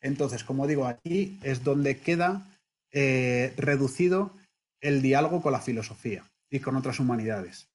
Entonces, 0.00 0.44
como 0.44 0.68
digo, 0.68 0.86
aquí 0.86 1.40
es 1.42 1.64
donde 1.64 1.98
queda 1.98 2.46
eh, 2.92 3.52
reducido 3.56 4.30
el 4.80 5.02
diálogo 5.02 5.42
con 5.42 5.50
la 5.50 5.60
filosofía 5.60 6.24
y 6.50 6.60
con 6.60 6.76
otras 6.76 7.00
humanidades. 7.00 7.68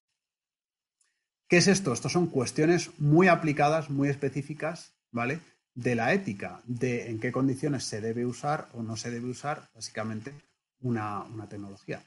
¿Qué 1.47 1.57
es 1.57 1.67
esto? 1.67 1.93
Estos 1.93 2.11
son 2.11 2.27
cuestiones 2.27 2.99
muy 2.99 3.27
aplicadas, 3.27 3.89
muy 3.89 4.09
específicas, 4.09 4.95
¿vale? 5.11 5.39
De 5.75 5.95
la 5.95 6.13
ética, 6.13 6.61
de 6.65 7.09
en 7.09 7.19
qué 7.19 7.31
condiciones 7.31 7.83
se 7.83 8.01
debe 8.01 8.25
usar 8.25 8.69
o 8.73 8.81
no 8.81 8.95
se 8.95 9.11
debe 9.11 9.29
usar, 9.29 9.69
básicamente, 9.73 10.33
una, 10.81 11.25
tecnología. 11.49 12.03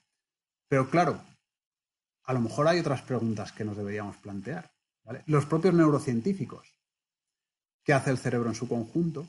Pero 0.68 0.90
claro, 0.90 1.20
a 2.24 2.32
lo 2.32 2.40
mejor 2.40 2.68
hay 2.68 2.80
otras 2.80 3.02
preguntas 3.02 3.52
que 3.52 3.64
nos 3.64 3.76
deberíamos 3.76 4.16
plantear. 4.16 4.70
Los 5.26 5.46
propios 5.46 5.74
neurocientíficos, 5.74 6.66
¿qué 7.84 7.92
hace 7.92 8.10
el 8.10 8.18
cerebro 8.18 8.48
en 8.48 8.56
su 8.56 8.68
conjunto? 8.68 9.28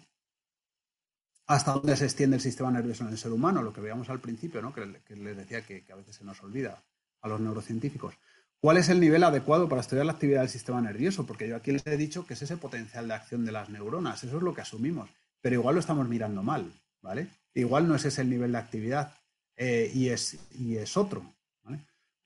¿Hasta 1.45 1.73
dónde 1.73 1.95
se 1.95 2.05
extiende 2.05 2.37
el 2.37 2.41
sistema 2.41 2.71
nervioso 2.71 3.03
en 3.03 3.11
el 3.11 3.17
ser 3.17 3.31
humano? 3.31 3.61
Lo 3.61 3.71
que 3.71 3.81
veíamos 3.81 4.09
al 4.09 4.19
principio, 4.19 4.61
¿no? 4.61 4.73
que, 4.73 4.85
les 5.15 5.37
decía 5.37 5.63
que 5.63 5.85
a 5.91 5.95
veces 5.95 6.15
se 6.15 6.25
nos 6.25 6.41
olvida 6.41 6.83
a 7.21 7.27
los 7.27 7.39
neurocientíficos. 7.39 8.15
¿Cuál 8.59 8.77
es 8.77 8.89
el 8.89 8.99
nivel 8.99 9.23
adecuado 9.23 9.69
para 9.69 9.81
estudiar 9.81 10.05
la 10.05 10.13
actividad 10.13 10.41
del 10.41 10.49
sistema 10.49 10.81
nervioso? 10.81 11.25
Porque 11.25 11.47
yo 11.47 11.55
aquí 11.55 11.71
les 11.71 11.85
he 11.85 11.95
dicho 11.95 12.25
que 12.25 12.33
es 12.33 12.41
ese 12.41 12.57
potencial 12.57 13.07
de 13.07 13.13
acción 13.13 13.45
de 13.45 13.51
las 13.51 13.69
neuronas, 13.69 14.23
eso 14.23 14.37
es 14.37 14.43
lo 14.43 14.53
que 14.53 14.61
asumimos, 14.61 15.09
pero 15.41 15.55
igual 15.55 15.75
lo 15.75 15.81
estamos 15.81 16.07
mirando 16.07 16.41
mal, 16.41 16.71
¿vale? 17.01 17.27
Igual 17.53 17.87
no 17.87 17.95
es 17.95 18.05
ese 18.05 18.21
el 18.21 18.29
nivel 18.29 18.51
de 18.51 18.57
actividad 18.57 19.13
eh, 19.55 19.91
y, 19.93 20.09
es, 20.09 20.37
y 20.57 20.77
es 20.77 20.97
otro. 20.97 21.23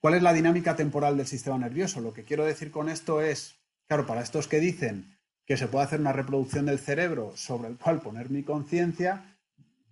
¿Cuál 0.00 0.14
es 0.14 0.22
la 0.22 0.32
dinámica 0.32 0.74
temporal 0.74 1.16
del 1.16 1.28
sistema 1.28 1.56
nervioso? 1.58 2.00
Lo 2.00 2.12
que 2.12 2.24
quiero 2.24 2.44
decir 2.44 2.72
con 2.72 2.88
esto 2.88 3.22
es, 3.22 3.54
claro, 3.86 4.04
para 4.04 4.20
estos 4.20 4.48
que 4.48 4.58
dicen 4.58 5.16
que 5.46 5.56
se 5.56 5.68
puede 5.68 5.84
hacer 5.84 6.00
una 6.00 6.12
reproducción 6.12 6.66
del 6.66 6.80
cerebro 6.80 7.36
sobre 7.36 7.68
el 7.68 7.76
cual 7.76 8.00
poner 8.00 8.28
mi 8.28 8.42
conciencia, 8.42 9.36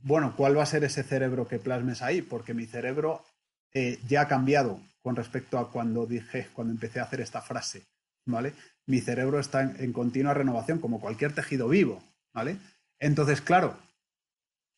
bueno, 0.03 0.34
¿cuál 0.36 0.59
va 0.59 0.64
a 0.64 0.66
ser 0.66 0.82
ese 0.82 1.05
cerebro 1.05 1.46
que 1.46 1.61
plasmes 1.61 2.03
ahí? 2.03 2.22
Porque 2.22 2.55
mi 2.55 2.66
cerebro 2.66 3.24
eh, 3.72 4.01
ya 4.09 4.22
ha 4.22 4.28
cambiado 4.28 4.80
con 5.03 5.16
respecto 5.16 5.59
a 5.59 5.70
cuando 5.70 6.07
dije, 6.07 6.48
cuando 6.53 6.72
empecé 6.72 7.01
a 7.01 7.05
hacer 7.05 7.20
esta 7.20 7.40
frase, 7.40 7.86
¿vale? 8.26 8.55
Mi 8.86 9.01
cerebro 9.01 9.40
está 9.40 9.62
en, 9.62 9.92
continua 9.92 10.34
renovación, 10.34 10.78
como 10.78 11.01
cualquier 11.01 11.34
tejido 11.34 11.68
vivo, 11.68 12.03
¿vale? 12.32 12.59
Entonces, 12.98 13.40
claro, 13.40 13.76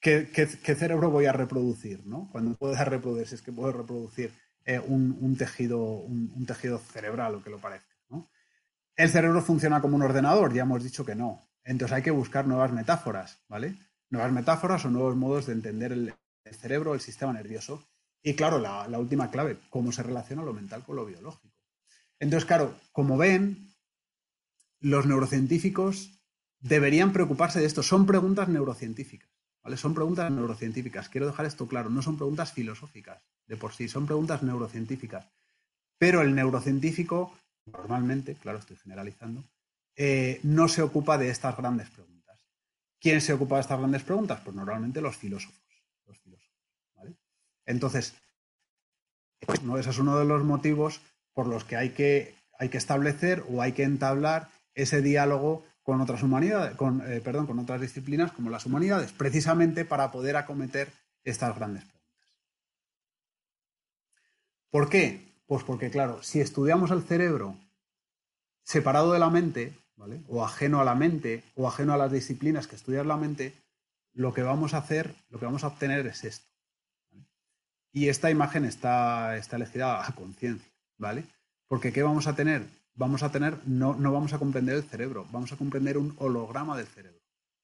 ¿qué, 0.01 0.27
cerebro 0.77 1.11
voy 1.11 1.27
a 1.27 1.33
reproducir, 1.33 2.07
¿no? 2.07 2.29
Cuando 2.31 2.55
puedo 2.57 2.75
reproducir, 2.85 3.27
si 3.27 3.35
es 3.35 3.43
que 3.43 3.53
puedo 3.53 3.73
reproducir 3.73 4.33
eh, 4.64 4.79
un, 4.79 5.37
tejido, 5.37 5.81
un, 5.81 6.47
tejido 6.47 6.79
cerebral 6.79 7.35
o 7.35 7.43
que 7.43 7.51
lo 7.51 7.59
parezca, 7.59 7.95
¿no? 8.09 8.31
El 8.97 9.09
cerebro 9.09 9.43
funciona 9.43 9.81
como 9.81 9.97
un 9.97 10.03
ordenador, 10.03 10.53
ya 10.53 10.62
hemos 10.62 10.85
dicho 10.85 11.05
que 11.05 11.14
no. 11.14 11.41
Entonces 11.64 11.97
hay 11.97 12.03
que 12.03 12.11
buscar 12.11 12.47
nuevas 12.47 12.73
metáforas, 12.73 13.43
¿vale? 13.49 13.77
Nuevas 14.11 14.33
metáforas 14.33 14.85
o 14.85 14.91
nuevos 14.91 15.16
modos 15.16 15.47
de 15.47 15.55
entender 15.55 15.93
el 15.93 16.14
cerebro, 16.55 16.95
el 16.95 17.01
sistema 17.01 17.33
nervioso. 17.33 17.89
Y 18.23 18.35
claro, 18.35 18.59
la, 18.59 18.99
última 18.99 19.31
clave, 19.31 19.59
cómo 19.68 19.91
se 19.91 20.03
relaciona 20.03 20.43
lo 20.43 20.53
mental 20.53 20.85
con 20.85 20.97
lo 20.97 21.05
biológico. 21.05 21.55
Entonces, 22.20 22.47
claro, 22.47 22.75
como 22.93 23.16
ven, 23.16 23.75
los 24.81 25.07
neurocientíficos 25.07 26.20
deberían 26.61 27.12
preocuparse 27.12 27.59
de 27.59 27.66
esto. 27.66 27.83
Son 27.83 28.07
preguntas 28.07 28.49
neurocientíficas, 28.49 29.29
¿vale? 29.62 29.77
Son 29.77 29.93
preguntas 29.93 30.31
neurocientíficas. 30.31 31.09
Quiero 31.09 31.27
dejar 31.27 31.47
esto 31.47 31.66
claro, 31.66 31.91
no 31.91 32.01
son 32.01 32.16
preguntas 32.16 32.53
filosóficas 32.53 33.23
de 33.47 33.57
por 33.57 33.73
sí, 33.73 33.89
son 33.89 34.07
preguntas 34.07 34.43
neurocientíficas. 34.43 35.27
Pero 35.99 36.23
el 36.23 36.35
neurocientífico, 36.35 37.37
normalmente, 37.66 38.35
claro, 38.37 38.59
estoy 38.59 38.77
generalizando, 38.77 39.45
eh, 39.97 40.41
no 40.45 40.68
se 40.68 40.83
ocupa 40.83 41.18
de 41.18 41.29
estas 41.29 41.57
grandes 41.57 41.91
preguntas. 41.91 42.39
¿Quién 43.01 43.20
se 43.20 43.33
ocupa 43.33 43.57
de 43.57 43.62
estas 43.62 43.79
grandes 43.79 44.03
preguntas? 44.05 44.41
Pues 44.45 44.55
normalmente 44.55 45.01
los 45.01 45.16
filósofos. 45.16 45.62
Entonces, 47.67 48.15
¿no? 49.63 49.79
ese 49.79 49.91
es 49.91 49.99
uno 49.99 50.19
de 50.19 50.25
los 50.25 50.45
motivos 50.45 51.01
por 51.33 51.47
los 51.47 51.65
que 51.65 51.77
hay 51.77 51.91
que, 51.91 52.35
hay 52.59 52.69
que 52.69 52.79
establecer 52.79 53.45
o 53.49 53.63
hay 53.63 53.73
que 53.73 53.85
entablar 53.85 54.49
ese 54.75 55.03
diálogo 55.03 55.65
con 55.83 56.01
otras 56.01 56.23
humanidades, 56.23 56.77
con, 56.77 57.03
eh, 57.11 57.21
perdón, 57.21 57.47
con 57.47 57.59
otras 57.59 57.81
disciplinas 57.81 58.33
como 58.33 58.51
las 58.51 58.67
humanidades, 58.67 59.13
precisamente 59.13 59.85
para 59.85 60.13
poder 60.13 60.37
acometer 60.37 60.93
estas 61.25 61.57
grandes 61.57 61.85
preguntas. 61.85 62.03
¿Por 64.71 64.89
qué? 64.89 65.33
Pues 65.47 65.65
porque, 65.65 65.91
claro, 65.91 66.23
si 66.23 66.41
estudiamos 66.41 66.91
el 66.93 67.03
cerebro 67.03 67.57
separado 68.63 69.13
de 69.13 69.19
la 69.19 69.29
mente, 69.29 69.77
¿vale? 69.97 70.23
O 70.29 70.45
ajeno 70.45 70.81
a 70.81 70.85
la 70.85 70.95
mente, 70.95 71.43
o 71.57 71.69
ajeno 71.69 71.93
a 71.93 71.97
las 71.97 72.13
disciplinas 72.13 72.67
que 72.67 72.77
estudian 72.77 73.09
la 73.09 73.17
mente, 73.17 73.55
lo 74.15 74.33
que 74.33 74.43
vamos 74.43 74.75
a 74.75 74.79
hacer, 74.79 75.15
lo 75.31 75.39
que 75.39 75.47
vamos 75.47 75.65
a 75.65 75.69
obtener 75.69 76.07
es 76.07 76.25
esto. 76.25 76.52
Y 77.93 78.09
esta 78.09 78.30
imagen 78.30 78.64
está, 78.64 79.36
está 79.36 79.57
elegida 79.57 80.07
a 80.07 80.14
conciencia, 80.14 80.70
¿vale? 80.97 81.24
Porque 81.68 81.93
¿qué 81.93 82.03
vamos 82.03 82.26
a 82.26 82.34
tener? 82.34 82.66
Vamos 82.95 83.22
a 83.22 83.30
tener, 83.30 83.59
no, 83.66 83.95
no 83.95 84.12
vamos 84.12 84.32
a 84.32 84.38
comprender 84.38 84.76
el 84.76 84.82
cerebro, 84.82 85.26
vamos 85.30 85.53
a 85.53 85.57
comprender 85.57 85.99
un 85.99 86.14
holograma 86.18 86.76
del 86.76 86.86
cerebro, 86.86 87.20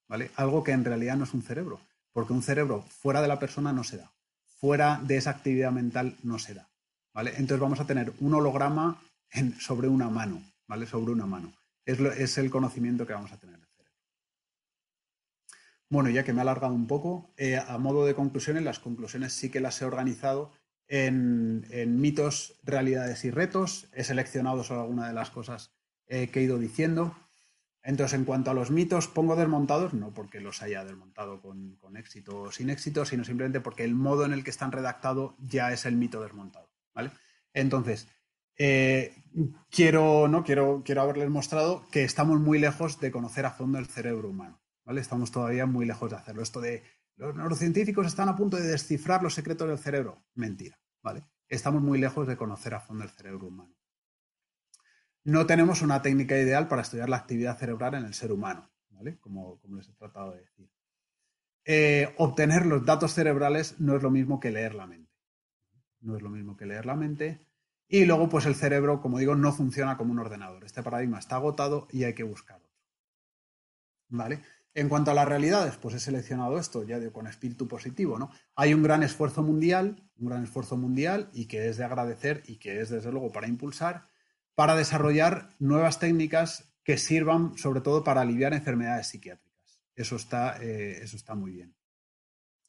¿vale? 0.07 0.31
Algo 0.37 0.63
que 0.63 0.73
en 0.73 0.85
realidad 0.85 1.17
no 1.17 1.25
es 1.25 1.35
un 1.35 1.43
cerebro, 1.43 1.81
porque 2.13 2.33
un 2.33 2.43
cerebro 2.43 2.83
fuera 2.83 3.23
de 3.23 3.29
la 3.29 3.39
persona 3.39 3.73
no 3.73 3.85
se 3.85 3.99
da, 3.99 4.13
fuera 4.47 5.01
de 5.03 5.17
esa 5.17 5.31
actividad 5.31 5.73
mental 5.73 6.17
no 6.23 6.39
se 6.39 6.55
da, 6.55 6.69
¿vale? 7.13 7.31
Entonces 7.31 7.61
vamos 7.61 7.81
a 7.81 7.87
tener 7.87 8.13
un 8.21 8.35
holograma 8.35 9.01
sobre 9.59 9.89
una 9.89 10.09
mano, 10.09 10.43
¿vale? 10.67 10.87
Sobre 10.87 11.13
una 11.13 11.27
mano. 11.27 11.53
Es, 11.85 12.01
es 12.01 12.39
el 12.39 12.51
conocimiento 12.51 13.07
que 13.07 13.13
vamos 13.15 13.33
a 13.33 13.39
tener. 13.39 13.68
Bueno, 15.91 16.11
ya 16.11 16.23
que 16.23 16.33
me 16.33 16.41
he 16.41 16.43
alargado 16.43 16.75
un 16.75 16.87
poco, 16.87 17.33
eh, 17.39 17.57
a 17.57 17.79
modo 17.79 18.05
de 18.05 18.15
conclusiones, 18.15 18.63
las 18.63 18.79
conclusiones 18.79 19.33
sí 19.33 19.51
que 19.51 19.61
las 19.61 19.81
he 19.81 19.87
organizado 19.87 20.53
en, 20.87 22.01
mitos, 22.01 22.59
realidades 22.63 23.25
y 23.25 23.31
retos. 23.31 23.89
He 23.93 24.05
seleccionado 24.05 24.65
solo 24.65 24.83
algunas 24.83 25.09
de 25.09 25.15
las 25.15 25.31
cosas 25.31 25.71
eh, 26.07 26.29
que 26.29 26.41
he 26.41 26.43
ido 26.43 26.59
diciendo. 26.59 27.17
Entonces, 27.83 28.19
en 28.19 28.27
cuanto 28.27 28.51
a 28.51 28.55
los 28.55 28.71
mitos, 28.71 29.09
pongo 29.09 29.35
desmontados, 29.35 29.95
no 29.95 30.13
porque 30.13 30.41
los 30.41 30.61
haya 30.63 30.85
desmontado 30.85 31.41
con, 31.41 31.79
éxito 31.97 32.43
o 32.43 32.53
sin 32.53 32.69
éxito, 32.69 33.07
sino 33.07 33.25
simplemente 33.25 33.61
porque 33.61 33.85
el 33.85 33.95
modo 33.95 34.27
en 34.27 34.33
el 34.33 34.45
que 34.45 34.51
están 34.51 34.73
redactados 34.73 35.35
ya 35.39 35.73
es 35.73 35.87
el 35.87 35.97
mito 35.97 36.21
desmontado. 36.21 36.69
¿vale? 36.95 37.13
Entonces, 37.55 38.09
eh, 38.59 39.15
quiero, 39.71 40.29
¿no? 40.29 40.45
quiero, 40.45 40.83
quiero 40.85 41.01
haberles 41.01 41.31
mostrado 41.31 41.89
que 41.91 42.05
estamos 42.05 42.41
muy 42.41 42.59
lejos 42.59 43.01
de 43.01 43.11
conocer 43.11 43.47
a 43.47 43.53
fondo 43.53 43.79
el 43.79 43.87
cerebro 43.87 44.29
humano. 44.29 44.61
Estamos 44.97 45.31
todavía 45.31 45.67
muy 45.67 45.85
lejos 45.85 46.11
de 46.11 46.17
hacerlo. 46.17 46.43
Esto 46.43 46.61
de 46.61 46.83
los 47.17 47.35
neurocientíficos 47.35 48.07
están 48.07 48.29
a 48.29 48.37
punto 48.37 48.57
de 48.57 48.69
descifrar 48.69 49.23
los 49.23 49.35
secretos 49.35 49.69
del 49.69 49.79
cerebro. 49.79 50.25
Mentira, 50.35 50.81
¿vale? 51.03 51.25
Estamos 51.49 51.83
muy 51.83 51.99
lejos 51.99 52.27
de 52.27 52.37
conocer 52.37 52.75
a 52.75 52.81
fondo 52.81 53.05
el 53.05 53.11
cerebro 53.11 53.49
humano. 53.49 53.75
No 55.25 55.47
tenemos 55.47 55.83
una 55.83 56.01
técnica 56.01 56.39
ideal 56.39 56.69
para 56.69 56.83
estudiar 56.83 57.09
la 57.09 57.17
actividad 57.17 57.59
cerebral 57.59 57.95
en 57.95 58.07
el 58.07 58.15
ser 58.15 58.33
humano, 58.33 58.71
¿vale? 58.91 59.19
Como, 59.19 59.61
les 59.69 59.89
he 59.89 59.93
tratado 59.93 60.33
de 60.33 60.41
decir. 60.41 60.71
Eh, 61.65 62.15
obtener 62.17 62.65
los 62.65 62.85
datos 62.87 63.13
cerebrales 63.13 63.79
no 63.79 63.97
es 63.97 64.03
lo 64.03 64.11
mismo 64.11 64.41
que 64.41 64.51
leer 64.51 64.75
la 64.75 64.87
mente. 64.87 65.13
No 66.01 66.17
es 66.17 66.23
lo 66.23 66.31
mismo 66.31 66.57
que 66.57 66.65
leer 66.65 66.87
la 66.87 66.95
mente. 66.95 67.45
Y 67.89 68.05
luego, 68.07 68.29
pues 68.29 68.47
el 68.47 68.55
cerebro, 68.55 69.01
como 69.03 69.19
digo, 69.19 69.35
no 69.35 69.53
funciona 69.53 69.97
como 69.97 70.13
un 70.13 70.19
ordenador. 70.21 70.65
Este 70.65 70.83
paradigma 70.83 71.19
está 71.19 71.37
agotado 71.37 71.89
y 71.91 72.05
hay 72.05 72.15
que 72.15 72.23
buscar 72.23 72.57
otro. 72.57 72.69
¿Vale? 74.11 74.43
En 74.75 74.89
cuanto 74.89 75.11
a 75.11 75.15
las 75.15 75.27
realidades, 75.27 75.77
pues 75.77 75.95
he 75.95 76.01
seleccionado 76.01 76.59
esto, 76.59 76.85
ya 76.85 76.99
con 77.11 77.27
espíritu 77.27 77.67
positivo, 77.67 78.19
¿no? 78.19 78.31
Hay 78.55 78.75
un 78.75 78.83
gran 78.83 79.03
esfuerzo 79.03 79.43
mundial, 79.43 80.09
un 80.19 80.29
gran 80.29 80.45
esfuerzo 80.45 80.77
mundial 80.77 81.31
y 81.33 81.47
que 81.47 81.69
es 81.69 81.79
de 81.79 81.85
agradecer 81.85 82.43
y 82.47 82.57
que 82.57 82.81
es 82.81 82.91
desde 82.91 83.11
luego 83.11 83.33
para 83.33 83.49
impulsar, 83.49 84.09
para 84.55 84.77
desarrollar 84.77 85.51
nuevas 85.59 85.99
técnicas 85.99 86.75
que 86.85 86.97
sirvan 86.97 87.57
sobre 87.59 87.81
todo 87.81 88.05
para 88.05 88.21
aliviar 88.21 88.55
enfermedades 88.55 89.09
psiquiátricas. 89.09 89.81
Eso 89.95 90.17
está, 90.17 90.63
eh, 90.63 91.01
eso 91.03 91.17
está 91.17 91.35
muy 91.35 91.53
bien. 91.53 91.75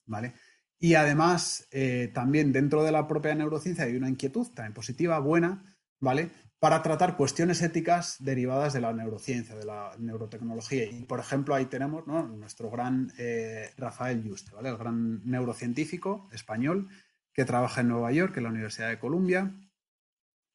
¿Vale? 0.06 0.34
Y 0.80 0.96
además, 0.96 1.68
eh, 1.72 2.10
también 2.14 2.52
dentro 2.52 2.84
de 2.84 2.92
la 2.92 3.08
propia 3.08 3.36
neurociencia 3.36 3.84
hay 3.84 3.96
una 3.96 4.10
inquietud 4.10 4.48
también 4.48 4.74
positiva, 4.74 5.20
buena, 5.20 5.78
¿vale? 6.00 6.32
Para 6.60 6.82
tratar 6.82 7.16
cuestiones 7.16 7.62
éticas 7.62 8.18
derivadas 8.20 8.74
de 8.74 8.82
la 8.82 8.94
neurociencia, 8.94 9.56
de 9.56 9.66
la 9.66 9.92
neurotecnología. 9.98 10.86
Y, 10.86 11.06
por 11.06 11.20
ejemplo, 11.20 11.56
ahí 11.56 11.66
tenemos 11.66 12.06
nuestro 12.06 12.70
gran 12.70 13.14
eh, 13.18 13.72
Rafael 13.78 14.22
Juste, 14.28 14.52
el 14.62 14.78
gran 14.78 15.22
neurocientífico 15.24 16.28
español 16.34 16.90
que 17.34 17.46
trabaja 17.46 17.82
en 17.82 17.88
Nueva 17.88 18.12
York, 18.12 18.36
en 18.36 18.44
la 18.44 18.50
Universidad 18.50 18.90
de 18.90 19.00
Columbia, 19.00 19.56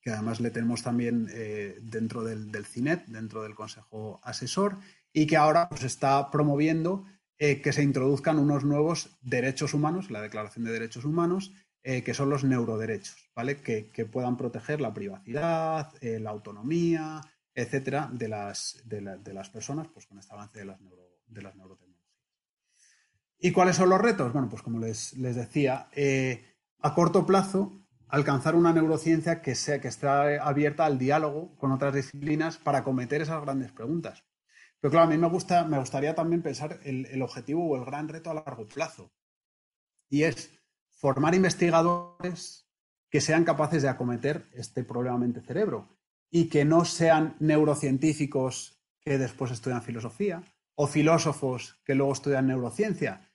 que 0.02 0.10
además 0.10 0.40
le 0.40 0.51
tenemos 0.51 0.82
también 0.82 1.28
eh, 1.32 1.78
dentro 1.81 2.22
del, 2.22 2.66
CINET, 2.66 3.06
dentro 3.06 3.43
del 3.43 3.55
Consejo 3.55 4.20
Asesor, 4.22 4.76
y 5.10 5.26
que 5.26 5.39
ahora 5.39 5.70
pues, 5.70 5.85
está 5.85 6.31
promoviendo 6.31 7.06
eh, 7.39 7.62
que 7.62 7.72
se 7.72 7.82
introduzcan 7.82 8.39
unos 8.39 8.64
nuevos 8.64 9.16
derechos 9.22 9.72
humanos, 9.72 10.10
la 10.10 10.20
Declaración 10.20 10.66
de 10.66 10.72
Derechos 10.72 11.06
Humanos, 11.06 11.52
eh, 11.86 12.02
que 12.02 12.15
son 12.15 12.31
los 12.31 12.44
neuroderechos, 12.44 13.31
¿vale? 13.36 13.61
Que, 13.61 14.09
puedan 14.11 14.39
proteger 14.39 14.81
la 14.81 14.94
privacidad, 14.94 15.93
eh, 16.01 16.19
la 16.19 16.31
autonomía, 16.31 17.20
etcétera, 17.55 18.09
de 18.11 18.27
las, 18.28 18.81
de, 18.86 19.35
las 19.35 19.51
personas 19.51 19.89
pues, 19.89 20.06
con 20.06 20.19
este 20.19 20.32
avance 20.32 20.61
de 20.61 20.65
las, 20.65 20.81
de 20.81 21.43
las 21.43 21.55
neurotecnologías. 21.55 21.94
¿Y 23.39 23.52
cuáles 23.52 23.77
son 23.77 23.90
los 23.90 24.01
retos? 24.01 24.32
Bueno, 24.32 24.48
pues 24.48 24.62
como 24.62 24.78
les, 24.78 25.15
decía, 25.20 25.90
eh, 25.93 26.56
a 26.81 26.94
corto 26.94 27.27
plazo, 27.27 27.86
alcanzar 28.09 28.55
una 28.55 28.73
neurociencia 28.73 29.43
que, 29.43 29.55
sea, 29.55 29.78
que 29.82 29.89
esté 29.89 30.09
abierta 30.09 30.86
al 30.86 30.97
diálogo 30.97 31.55
con 31.59 31.70
otras 31.70 31.93
disciplinas 31.93 32.56
para 32.56 32.82
cometer 32.82 33.20
esas 33.20 33.43
grandes 33.43 33.73
preguntas. 33.73 34.24
Pero 34.81 34.90
claro, 34.90 35.09
a 35.09 35.11
mí 35.11 35.19
me, 35.19 35.28
gusta, 35.28 35.66
me 35.66 35.78
gustaría 35.78 36.15
también 36.15 36.40
pensar 36.40 36.81
el, 36.85 37.05
el 37.05 37.20
objetivo 37.20 37.69
o 37.69 37.77
el 37.77 37.85
gran 37.85 38.09
reto 38.09 38.31
a 38.31 38.35
largo 38.35 38.65
plazo. 38.65 39.12
Y 40.09 40.23
es 40.23 40.51
formar 41.05 41.35
investigadores 41.35 42.66
que 43.10 43.20
sean 43.20 43.44
capaces 43.44 43.82
de 43.82 43.90
acometer 43.90 44.48
este 44.55 44.85
problema 44.85 45.18
mente-cerebro 45.18 45.90
y 46.31 46.48
que 46.48 46.64
no 46.64 46.86
sean 46.86 47.36
neurocientíficos 47.40 48.82
que 49.02 49.18
después 49.18 49.51
estudian 49.51 49.82
filosofía 49.82 50.43
o 50.74 50.86
filósofos 50.86 51.78
que 51.85 51.94
luego 51.94 52.14
estudian 52.14 52.47
neurociencia, 52.47 53.31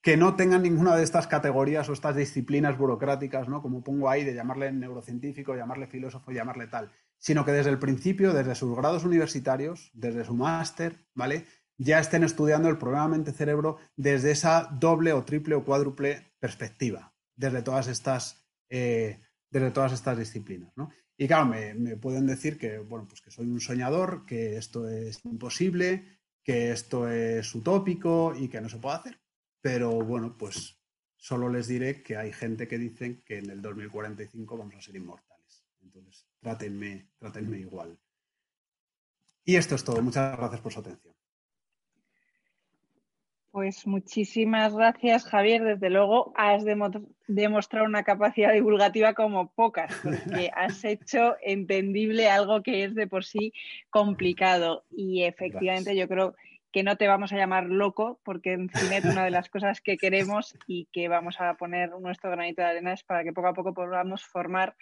que 0.00 0.16
no 0.16 0.36
tengan 0.36 0.62
ninguna 0.62 0.94
de 0.94 1.02
estas 1.02 1.26
categorías 1.26 1.88
o 1.88 1.92
estas 1.92 2.14
disciplinas 2.14 2.78
burocráticas, 2.78 3.48
¿no? 3.48 3.60
Como 3.60 3.82
pongo 3.82 4.08
ahí 4.08 4.22
de 4.22 4.36
llamarle 4.36 4.70
neurocientífico, 4.70 5.56
llamarle 5.56 5.88
filósofo, 5.88 6.30
llamarle 6.30 6.68
tal, 6.68 6.92
sino 7.18 7.44
que 7.44 7.50
desde 7.50 7.70
el 7.70 7.80
principio, 7.80 8.32
desde 8.32 8.54
sus 8.54 8.76
grados 8.76 9.04
universitarios, 9.04 9.90
desde 9.94 10.24
su 10.24 10.34
máster, 10.34 11.08
¿vale? 11.12 11.44
Ya 11.76 11.98
estén 11.98 12.22
estudiando 12.22 12.68
el 12.68 12.78
problema 12.78 13.08
mente-cerebro 13.08 13.78
desde 13.96 14.30
esa 14.30 14.68
doble 14.70 15.12
o 15.12 15.24
triple 15.24 15.56
o 15.56 15.64
cuádruple 15.64 16.27
perspectiva 16.38 17.14
desde 17.36 17.62
todas 17.62 17.88
estas, 17.88 18.44
eh, 18.68 19.20
desde 19.50 19.70
todas 19.70 19.92
estas 19.92 20.18
disciplinas. 20.18 20.72
¿no? 20.76 20.90
Y 21.16 21.26
claro, 21.26 21.46
me, 21.46 21.96
pueden 21.96 22.26
decir 22.26 22.58
que, 22.58 22.78
bueno, 22.78 23.06
pues 23.08 23.20
que 23.20 23.30
soy 23.30 23.46
un 23.46 23.60
soñador, 23.60 24.24
que 24.24 24.56
esto 24.56 24.88
es 24.88 25.20
imposible, 25.24 26.20
que 26.42 26.70
esto 26.70 27.08
es 27.08 27.54
utópico 27.54 28.34
y 28.36 28.48
que 28.48 28.60
no 28.60 28.68
se 28.68 28.78
puede 28.78 28.96
hacer. 28.96 29.20
Pero 29.60 29.92
bueno, 30.00 30.36
pues 30.38 30.80
solo 31.16 31.48
les 31.48 31.66
diré 31.66 32.02
que 32.02 32.16
hay 32.16 32.32
gente 32.32 32.68
que 32.68 32.78
dice 32.78 33.22
que 33.24 33.38
en 33.38 33.50
el 33.50 33.60
2045 33.60 34.56
vamos 34.56 34.76
a 34.76 34.80
ser 34.80 34.94
inmortales. 34.94 35.64
Entonces, 35.80 36.26
trátenme, 36.38 37.10
trátenme 37.18 37.58
igual. 37.58 37.98
Y 39.44 39.56
esto 39.56 39.74
es 39.74 39.82
todo. 39.82 40.00
Muchas 40.02 40.36
gracias 40.36 40.60
por 40.60 40.72
su 40.72 40.80
atención. 40.80 41.17
Pues 43.50 43.86
muchísimas 43.86 44.74
gracias, 44.74 45.24
Javier. 45.24 45.64
Desde 45.64 45.88
luego 45.88 46.32
has 46.36 46.64
demostrado 47.26 47.86
una 47.86 48.02
capacidad 48.02 48.52
divulgativa 48.52 49.14
como 49.14 49.50
pocas, 49.52 49.94
porque 50.02 50.50
has 50.54 50.84
hecho 50.84 51.36
entendible 51.42 52.28
algo 52.28 52.62
que 52.62 52.84
es 52.84 52.94
de 52.94 53.06
por 53.06 53.24
sí 53.24 53.54
complicado. 53.88 54.84
Y 54.90 55.22
efectivamente 55.22 55.96
yo 55.96 56.08
creo 56.08 56.34
que 56.72 56.82
no 56.82 56.96
te 56.96 57.08
vamos 57.08 57.32
a 57.32 57.36
llamar 57.36 57.64
loco, 57.64 58.20
porque 58.22 58.52
en 58.52 58.68
CINET 58.68 59.06
una 59.06 59.24
de 59.24 59.30
las 59.30 59.48
cosas 59.48 59.80
que 59.80 59.96
queremos 59.96 60.54
y 60.66 60.86
que 60.92 61.08
vamos 61.08 61.40
a 61.40 61.54
poner 61.54 61.90
nuestro 61.98 62.30
granito 62.30 62.60
de 62.60 62.68
arena 62.68 62.92
es 62.92 63.02
para 63.02 63.24
que 63.24 63.32
poco 63.32 63.48
a 63.48 63.54
poco 63.54 63.72
podamos 63.72 64.24
formar 64.24 64.76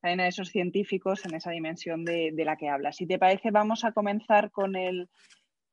también 0.00 0.20
a 0.20 0.28
esos 0.28 0.48
científicos 0.48 1.26
en 1.26 1.34
esa 1.34 1.50
dimensión 1.50 2.04
de, 2.04 2.30
de 2.32 2.44
la 2.46 2.56
que 2.56 2.70
hablas. 2.70 2.96
Si 2.96 3.06
te 3.06 3.18
parece, 3.18 3.50
vamos 3.50 3.84
a 3.84 3.92
comenzar 3.92 4.50
con 4.50 4.74
el 4.74 5.10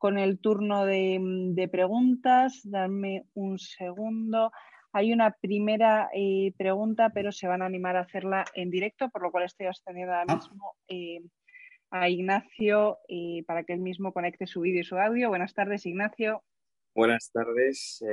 con 0.03 0.17
el 0.17 0.37
turno 0.37 0.85
de, 0.85 1.69
preguntas. 1.71 2.59
Dame 2.65 3.23
un 3.35 3.57
segundo. 3.57 4.51
Hay 4.91 5.13
una 5.13 5.31
primera 5.31 6.09
eh, 6.13 6.51
pregunta, 6.57 7.11
pero 7.13 7.31
se 7.31 7.47
van 7.47 7.61
a 7.61 7.67
animar 7.67 7.95
a 7.95 8.01
hacerla 8.01 8.43
en 8.53 8.69
directo, 8.69 9.07
por 9.09 9.21
lo 9.21 9.31
cual 9.31 9.45
estoy 9.45 9.67
extendiendo 9.67 10.11
ahora 10.11 10.25
ah. 10.27 10.35
mismo 10.35 10.75
eh, 10.89 11.21
a 11.89 12.09
Ignacio 12.09 12.97
eh, 13.07 13.45
para 13.47 13.63
que 13.63 13.71
él 13.71 13.79
mismo 13.79 14.11
conecte 14.11 14.45
su 14.45 14.59
vídeo 14.59 14.81
y 14.81 14.83
su 14.83 14.97
audio. 14.97 15.29
Buenas 15.29 15.53
tardes, 15.53 15.85
Ignacio. 15.85 16.43
Buenas 16.93 17.31
tardes, 17.31 18.03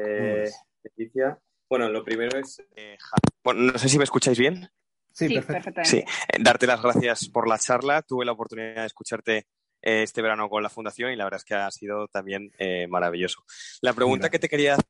Leticia. 0.84 1.40
Bueno, 1.68 1.88
lo 1.88 2.04
primero 2.04 2.38
es. 2.38 2.64
no 3.52 3.78
sé 3.78 3.88
si 3.88 3.98
me 3.98 4.04
escucháis 4.04 4.38
bien. 4.38 4.70
Sí, 5.10 5.28
perfectamente. 5.34 5.86
Sí, 5.86 6.04
darte 6.38 6.68
las 6.68 6.80
gracias 6.80 7.28
por 7.28 7.48
la 7.48 7.58
charla. 7.58 8.02
Tuve 8.02 8.24
la 8.24 8.30
oportunidad 8.30 8.82
de 8.82 8.86
escucharte 8.86 9.48
este 9.82 10.22
verano 10.22 10.48
con 10.48 10.62
la 10.62 10.68
fundación 10.68 11.12
y 11.12 11.16
la 11.16 11.24
verdad 11.24 11.38
es 11.38 11.44
que 11.44 11.54
ha 11.54 11.70
sido 11.70 12.08
también 12.08 12.52
eh, 12.58 12.86
maravilloso. 12.88 13.42
La 13.80 13.92
pregunta 13.92 14.30
que 14.30 14.38
te 14.38 14.48
quería 14.48 14.74
hacer, 14.74 14.84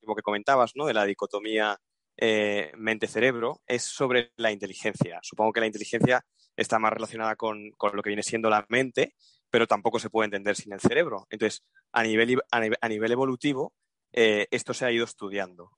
como 0.00 0.16
que 0.16 0.22
comentabas, 0.22 0.72
¿no? 0.74 0.86
De 0.86 0.94
la 0.94 1.04
dicotomía 1.04 1.78
eh, 2.16 2.72
mente-cerebro, 2.76 3.60
es 3.66 3.84
sobre 3.84 4.32
la 4.36 4.50
inteligencia. 4.50 5.20
Supongo 5.22 5.52
que 5.52 5.60
la 5.60 5.66
inteligencia 5.66 6.24
está 6.56 6.78
más 6.78 6.92
relacionada 6.92 7.36
con, 7.36 7.70
lo 7.92 8.02
que 8.02 8.10
viene 8.10 8.22
siendo 8.22 8.50
la 8.50 8.66
mente, 8.68 9.14
pero 9.50 9.66
tampoco 9.66 9.98
se 9.98 10.10
puede 10.10 10.26
entender 10.26 10.56
sin 10.56 10.72
el 10.72 10.80
cerebro. 10.80 11.26
Entonces, 11.30 11.64
a 11.92 12.02
nivel, 12.02 12.40
a 12.50 12.88
nivel, 12.88 13.12
evolutivo, 13.12 13.72
eh, 14.12 14.46
esto 14.50 14.74
se 14.74 14.84
ha 14.84 14.92
ido 14.92 15.04
estudiando. 15.04 15.70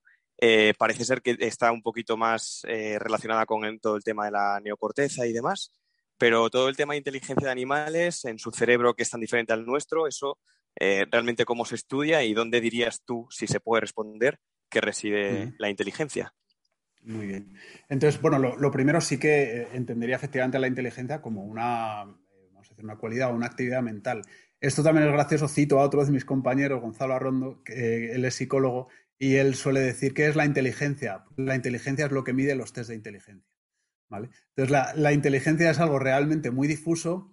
parece 0.79 1.05
ser 1.05 1.23
que 1.23 1.37
está 1.39 1.71
un 1.71 1.83
poquito 1.83 2.17
más 2.17 2.63
relacionada 2.65 3.47
con 3.47 3.79
todo 3.79 3.97
el 3.97 4.03
tema 4.03 4.25
de 4.25 4.33
la 4.33 4.61
neocorteza 4.61 5.25
y 5.27 5.33
demás, 5.33 5.71
pero 6.19 6.51
todo 6.51 6.69
el 6.69 6.77
tema 6.77 6.95
de 6.95 6.99
inteligencia 6.99 7.47
de 7.47 7.53
animales 7.53 8.25
en 8.25 8.39
su 8.39 8.51
cerebro 8.51 8.95
que 8.95 9.03
es 9.03 9.11
tan 9.11 9.21
diferente 9.21 9.53
al 9.53 9.67
nuestro, 9.67 10.07
eso 10.07 10.39
eh, 10.77 11.07
realmente 11.11 11.45
cómo 11.45 11.65
se 11.65 11.75
estudia 11.75 12.23
y 12.23 12.35
dónde 12.35 12.61
dirías 12.61 13.03
tú, 13.05 13.27
si 13.31 13.47
se 13.47 13.61
puede 13.61 13.83
responder, 13.83 14.39
que 14.71 14.81
reside 14.81 15.53
la 15.59 15.69
inteligencia. 15.69 16.35
Muy 17.03 17.27
bien. 17.27 17.53
Entonces, 17.89 18.21
bueno, 18.21 18.39
lo, 18.39 18.71
primero 18.71 19.01
sí 19.01 19.19
que 19.19 19.43
eh, 19.43 19.69
entendería 19.73 20.17
efectivamente 20.17 20.59
la 20.59 20.69
inteligencia 20.69 21.21
como 21.21 21.45
una, 21.45 22.03
eh, 22.03 22.49
vamos 22.53 22.69
a 22.69 22.71
decir, 22.71 22.85
una 22.85 22.97
cualidad 22.97 23.31
o 23.31 23.35
una 23.35 23.47
actividad 23.47 23.83
mental. 23.83 24.23
Esto 24.61 24.83
también 24.83 25.09
es 25.09 25.13
gracioso, 25.13 25.49
cito 25.49 25.81
a 25.81 25.85
otro 25.85 26.05
de 26.05 26.13
mis 26.13 26.25
compañeros, 26.25 26.81
Gonzalo 26.81 27.15
Arrondo, 27.15 27.63
que 27.65 28.13
él 28.13 28.25
es 28.25 28.37
psicólogo, 28.37 28.89
y 29.19 29.35
él 29.35 29.57
suele 29.57 29.81
decir, 29.81 30.15
¿qué 30.15 30.29
es 30.29 30.37
la 30.37 30.45
inteligencia? 30.45 31.25
La 31.37 31.57
inteligencia 31.57 32.07
es 32.07 32.13
lo 32.13 32.25
que 32.25 32.33
mide 32.33 32.55
los 32.55 32.73
test 32.73 32.91
de 32.91 32.97
inteligencia. 32.97 33.52
Entonces, 34.17 34.71
la, 34.97 35.13
inteligencia 35.13 35.71
es 35.71 35.81
algo 35.81 35.99
realmente 35.99 36.51
muy 36.51 36.69
difuso 36.69 37.33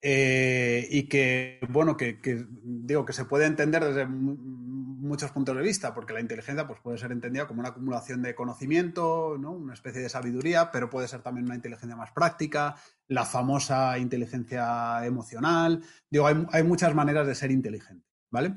eh, 0.00 0.86
y 0.90 1.04
que, 1.04 1.60
bueno, 1.68 1.96
que, 1.96 2.18
digo, 2.62 3.04
que 3.04 3.12
se 3.12 3.24
puede 3.24 3.46
entender 3.46 3.84
desde 3.84 4.06
muchos 4.06 5.30
puntos 5.30 5.56
de 5.56 5.62
vista, 5.62 5.94
porque 5.94 6.12
la 6.12 6.20
inteligencia 6.20 6.66
pues, 6.66 6.80
puede 6.80 6.98
ser 6.98 7.12
entendida 7.12 7.46
como 7.46 7.60
una 7.60 7.70
acumulación 7.70 8.22
de 8.22 8.34
conocimiento, 8.34 9.36
¿no? 9.38 9.52
una 9.52 9.74
especie 9.74 10.00
de 10.00 10.08
sabiduría, 10.08 10.70
pero 10.70 10.90
puede 10.90 11.08
ser 11.08 11.22
también 11.22 11.46
una 11.46 11.54
inteligencia 11.54 11.96
más 11.96 12.12
práctica, 12.12 12.76
la 13.08 13.24
famosa 13.24 13.98
inteligencia 13.98 15.04
emocional. 15.04 15.82
Digo, 16.10 16.26
hay, 16.26 16.62
muchas 16.62 16.94
maneras 16.94 17.26
de 17.26 17.34
ser 17.34 17.50
inteligente, 17.50 18.06
¿vale? 18.30 18.54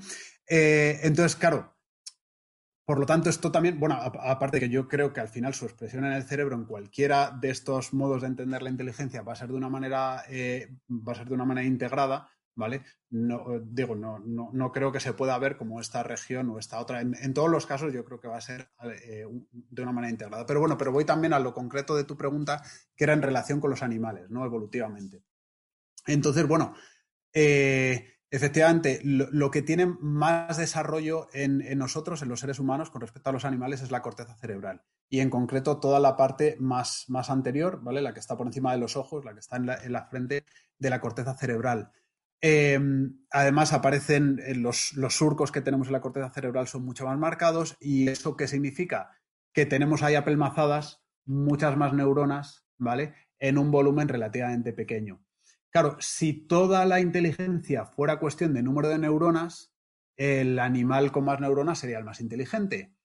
Eh, 0.47 0.99
entonces, 1.03 1.35
claro, 1.35 1.74
por 2.85 2.99
lo 2.99 3.07
tanto, 3.07 3.29
esto 3.29 3.51
también, 3.51 3.79
bueno, 3.79 3.95
aparte 3.95 4.59
que 4.59 4.69
yo 4.69 4.87
creo 4.87 5.11
que 5.11 5.19
al 5.19 5.27
final 5.27 5.55
su 5.55 5.65
expresión 5.65 6.05
en 6.05 6.13
el 6.13 6.23
cerebro, 6.23 6.55
en 6.55 6.65
cualquiera 6.65 7.31
de 7.31 7.49
estos 7.49 7.93
modos 7.93 8.21
de 8.21 8.27
entender 8.27 8.61
la 8.61 8.69
inteligencia, 8.69 9.23
va 9.23 9.33
a 9.33 9.35
ser 9.35 9.47
de 9.47 9.55
una 9.55 9.69
manera, 9.69 10.23
eh, 10.29 10.69
va 10.89 11.13
a 11.13 11.15
ser 11.15 11.27
de 11.27 11.33
una 11.33 11.45
manera 11.45 11.65
integrada, 11.65 12.29
¿vale? 12.53 12.83
No, 13.09 13.59
digo, 13.59 13.95
no, 13.95 14.19
no, 14.19 14.71
creo 14.71 14.91
que 14.91 14.99
se 14.99 15.13
pueda 15.13 15.37
ver 15.39 15.57
como 15.57 15.81
esta 15.81 16.03
región 16.03 16.47
o 16.51 16.59
esta 16.59 16.79
otra. 16.79 17.01
En, 17.01 17.33
todos 17.33 17.49
los 17.49 17.65
casos, 17.65 17.91
yo 17.91 18.05
creo 18.05 18.19
que 18.19 18.27
va 18.27 18.37
a 18.37 18.41
ser 18.41 18.69
eh, 18.83 19.25
de 19.51 19.81
una 19.81 19.91
manera 19.91 20.11
integrada. 20.11 20.45
Pero 20.45 20.59
bueno, 20.59 20.77
pero 20.77 20.91
voy 20.91 21.05
también 21.05 21.33
a 21.33 21.39
lo 21.39 21.55
concreto 21.55 21.95
de 21.95 22.03
tu 22.03 22.15
pregunta, 22.15 22.61
que 22.95 23.03
era 23.03 23.13
en 23.13 23.23
relación 23.23 23.59
con 23.59 23.71
los 23.71 23.81
animales, 23.81 24.29
¿no? 24.29 24.45
Evolutivamente. 24.45 25.23
Entonces, 26.05 26.47
bueno, 26.47 26.75
eh, 27.33 28.14
Efectivamente, 28.35 28.99
lo, 29.01 29.49
que 29.49 29.61
tiene 29.61 29.85
más 29.85 30.57
desarrollo 30.57 31.29
en, 31.31 31.63
nosotros, 31.77 32.21
en 32.21 32.27
los 32.27 32.41
seres 32.41 32.59
humanos, 32.59 32.89
con 32.89 32.99
respecto 32.99 33.29
a 33.29 33.33
los 33.33 33.45
animales, 33.45 33.81
es 33.81 33.91
la 33.91 34.01
corteza 34.01 34.35
cerebral. 34.35 34.83
Y 35.07 35.21
en 35.21 35.29
concreto, 35.29 35.79
toda 35.79 36.01
la 36.01 36.17
parte 36.17 36.57
más, 36.59 37.05
más 37.07 37.29
anterior, 37.29 37.79
¿vale? 37.81 38.01
La 38.01 38.13
que 38.13 38.19
está 38.19 38.35
por 38.35 38.45
encima 38.45 38.73
de 38.73 38.77
los 38.77 38.97
ojos, 38.97 39.23
la 39.23 39.31
que 39.31 39.39
está 39.39 39.55
en 39.55 39.93
la, 39.93 40.05
frente 40.07 40.43
de 40.77 40.89
la 40.89 40.99
corteza 40.99 41.33
cerebral. 41.35 41.93
Em, 42.41 43.21
además, 43.31 43.71
aparecen 43.71 44.41
eh, 44.45 44.53
los, 44.53 44.91
los 44.95 45.15
surcos 45.15 45.53
que 45.53 45.61
tenemos 45.61 45.87
en 45.87 45.93
la 45.93 46.01
corteza 46.01 46.29
cerebral 46.29 46.67
son 46.67 46.83
mucho 46.83 47.05
más 47.05 47.17
marcados. 47.17 47.77
¿Y 47.79 48.09
eso 48.09 48.35
qué 48.35 48.49
significa? 48.49 49.11
Que 49.53 49.65
tenemos 49.65 50.03
ahí 50.03 50.15
apelmazadas 50.15 51.05
muchas 51.23 51.77
más 51.77 51.93
neuronas, 51.93 52.67
¿vale? 52.77 53.13
En 53.39 53.57
un 53.57 53.71
volumen 53.71 54.09
relativamente 54.09 54.73
pequeño. 54.73 55.24
Claro, 55.75 55.97
si 55.99 56.31
toda 56.31 56.85
la 56.85 57.01
inteligencia 57.01 57.85
fuera 57.85 58.17
cuestión 58.17 58.53
de 58.53 58.63
número 58.63 58.87
de 58.87 58.97
neuronas, 58.97 59.73
el 60.15 60.57
animal 60.59 61.11
con 61.11 61.25
más 61.25 61.41
neuronas 61.41 61.79
sería 61.79 61.97
el 61.97 62.05
más 62.05 62.21
inteligente. 62.21 62.95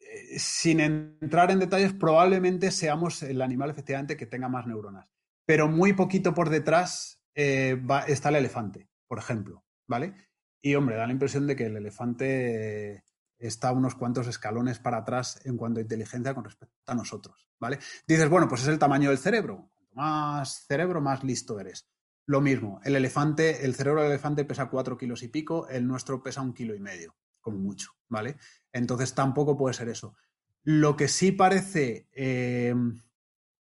Eh, 0.00 0.36
sin 0.40 0.80
entrar 0.80 1.52
en 1.52 1.60
detalles, 1.60 1.92
probablemente 1.92 2.72
seamos 2.72 3.22
el 3.22 3.40
animal 3.40 3.70
efectivamente 3.70 4.16
que 4.16 4.26
tenga 4.26 4.48
más 4.48 4.66
neuronas. 4.66 5.08
Pero 5.46 5.68
muy 5.68 5.92
poquito 5.92 6.34
por 6.34 6.50
detrás 6.50 7.22
eh, 7.32 7.80
está 8.08 8.30
el 8.30 8.36
elefante, 8.36 8.88
por 9.06 9.20
ejemplo, 9.20 9.64
¿vale? 9.86 10.16
Y 10.60 10.74
hombre, 10.74 10.96
da 10.96 11.06
la 11.06 11.12
impresión 11.12 11.46
de 11.46 11.54
que 11.54 11.66
el 11.66 11.76
elefante 11.76 13.04
está 13.38 13.70
unos 13.70 13.94
cuantos 13.94 14.26
escalones 14.26 14.80
para 14.80 14.96
atrás 14.96 15.40
en 15.44 15.56
cuanto 15.56 15.78
a 15.78 15.82
inteligencia 15.82 16.34
con 16.34 16.42
respecto 16.42 16.74
a 16.88 16.94
nosotros, 16.96 17.46
¿vale? 17.60 17.78
Dices, 18.04 18.28
bueno, 18.28 18.48
pues 18.48 18.62
es 18.62 18.68
el 18.68 18.80
tamaño 18.80 19.10
del 19.10 19.18
cerebro. 19.18 19.70
Más 19.94 20.66
cerebro, 20.66 21.00
más 21.00 21.24
listo 21.24 21.58
eres. 21.58 21.88
Lo 22.26 22.40
mismo, 22.40 22.80
el 22.84 22.96
elefante, 22.96 23.64
el 23.64 23.74
cerebro 23.74 24.02
del 24.02 24.10
elefante 24.10 24.44
pesa 24.44 24.70
cuatro 24.70 24.96
kilos 24.96 25.22
y 25.22 25.28
pico, 25.28 25.68
el 25.68 25.86
nuestro 25.86 26.22
pesa 26.22 26.40
un 26.40 26.54
kilo 26.54 26.74
y 26.74 26.80
medio, 26.80 27.14
como 27.40 27.58
mucho, 27.58 27.90
¿vale? 28.08 28.36
Entonces 28.72 29.14
tampoco 29.14 29.56
puede 29.56 29.74
ser 29.74 29.88
eso. 29.88 30.16
Lo 30.62 30.96
que 30.96 31.08
sí 31.08 31.32
parece, 31.32 32.08
eh, 32.12 32.74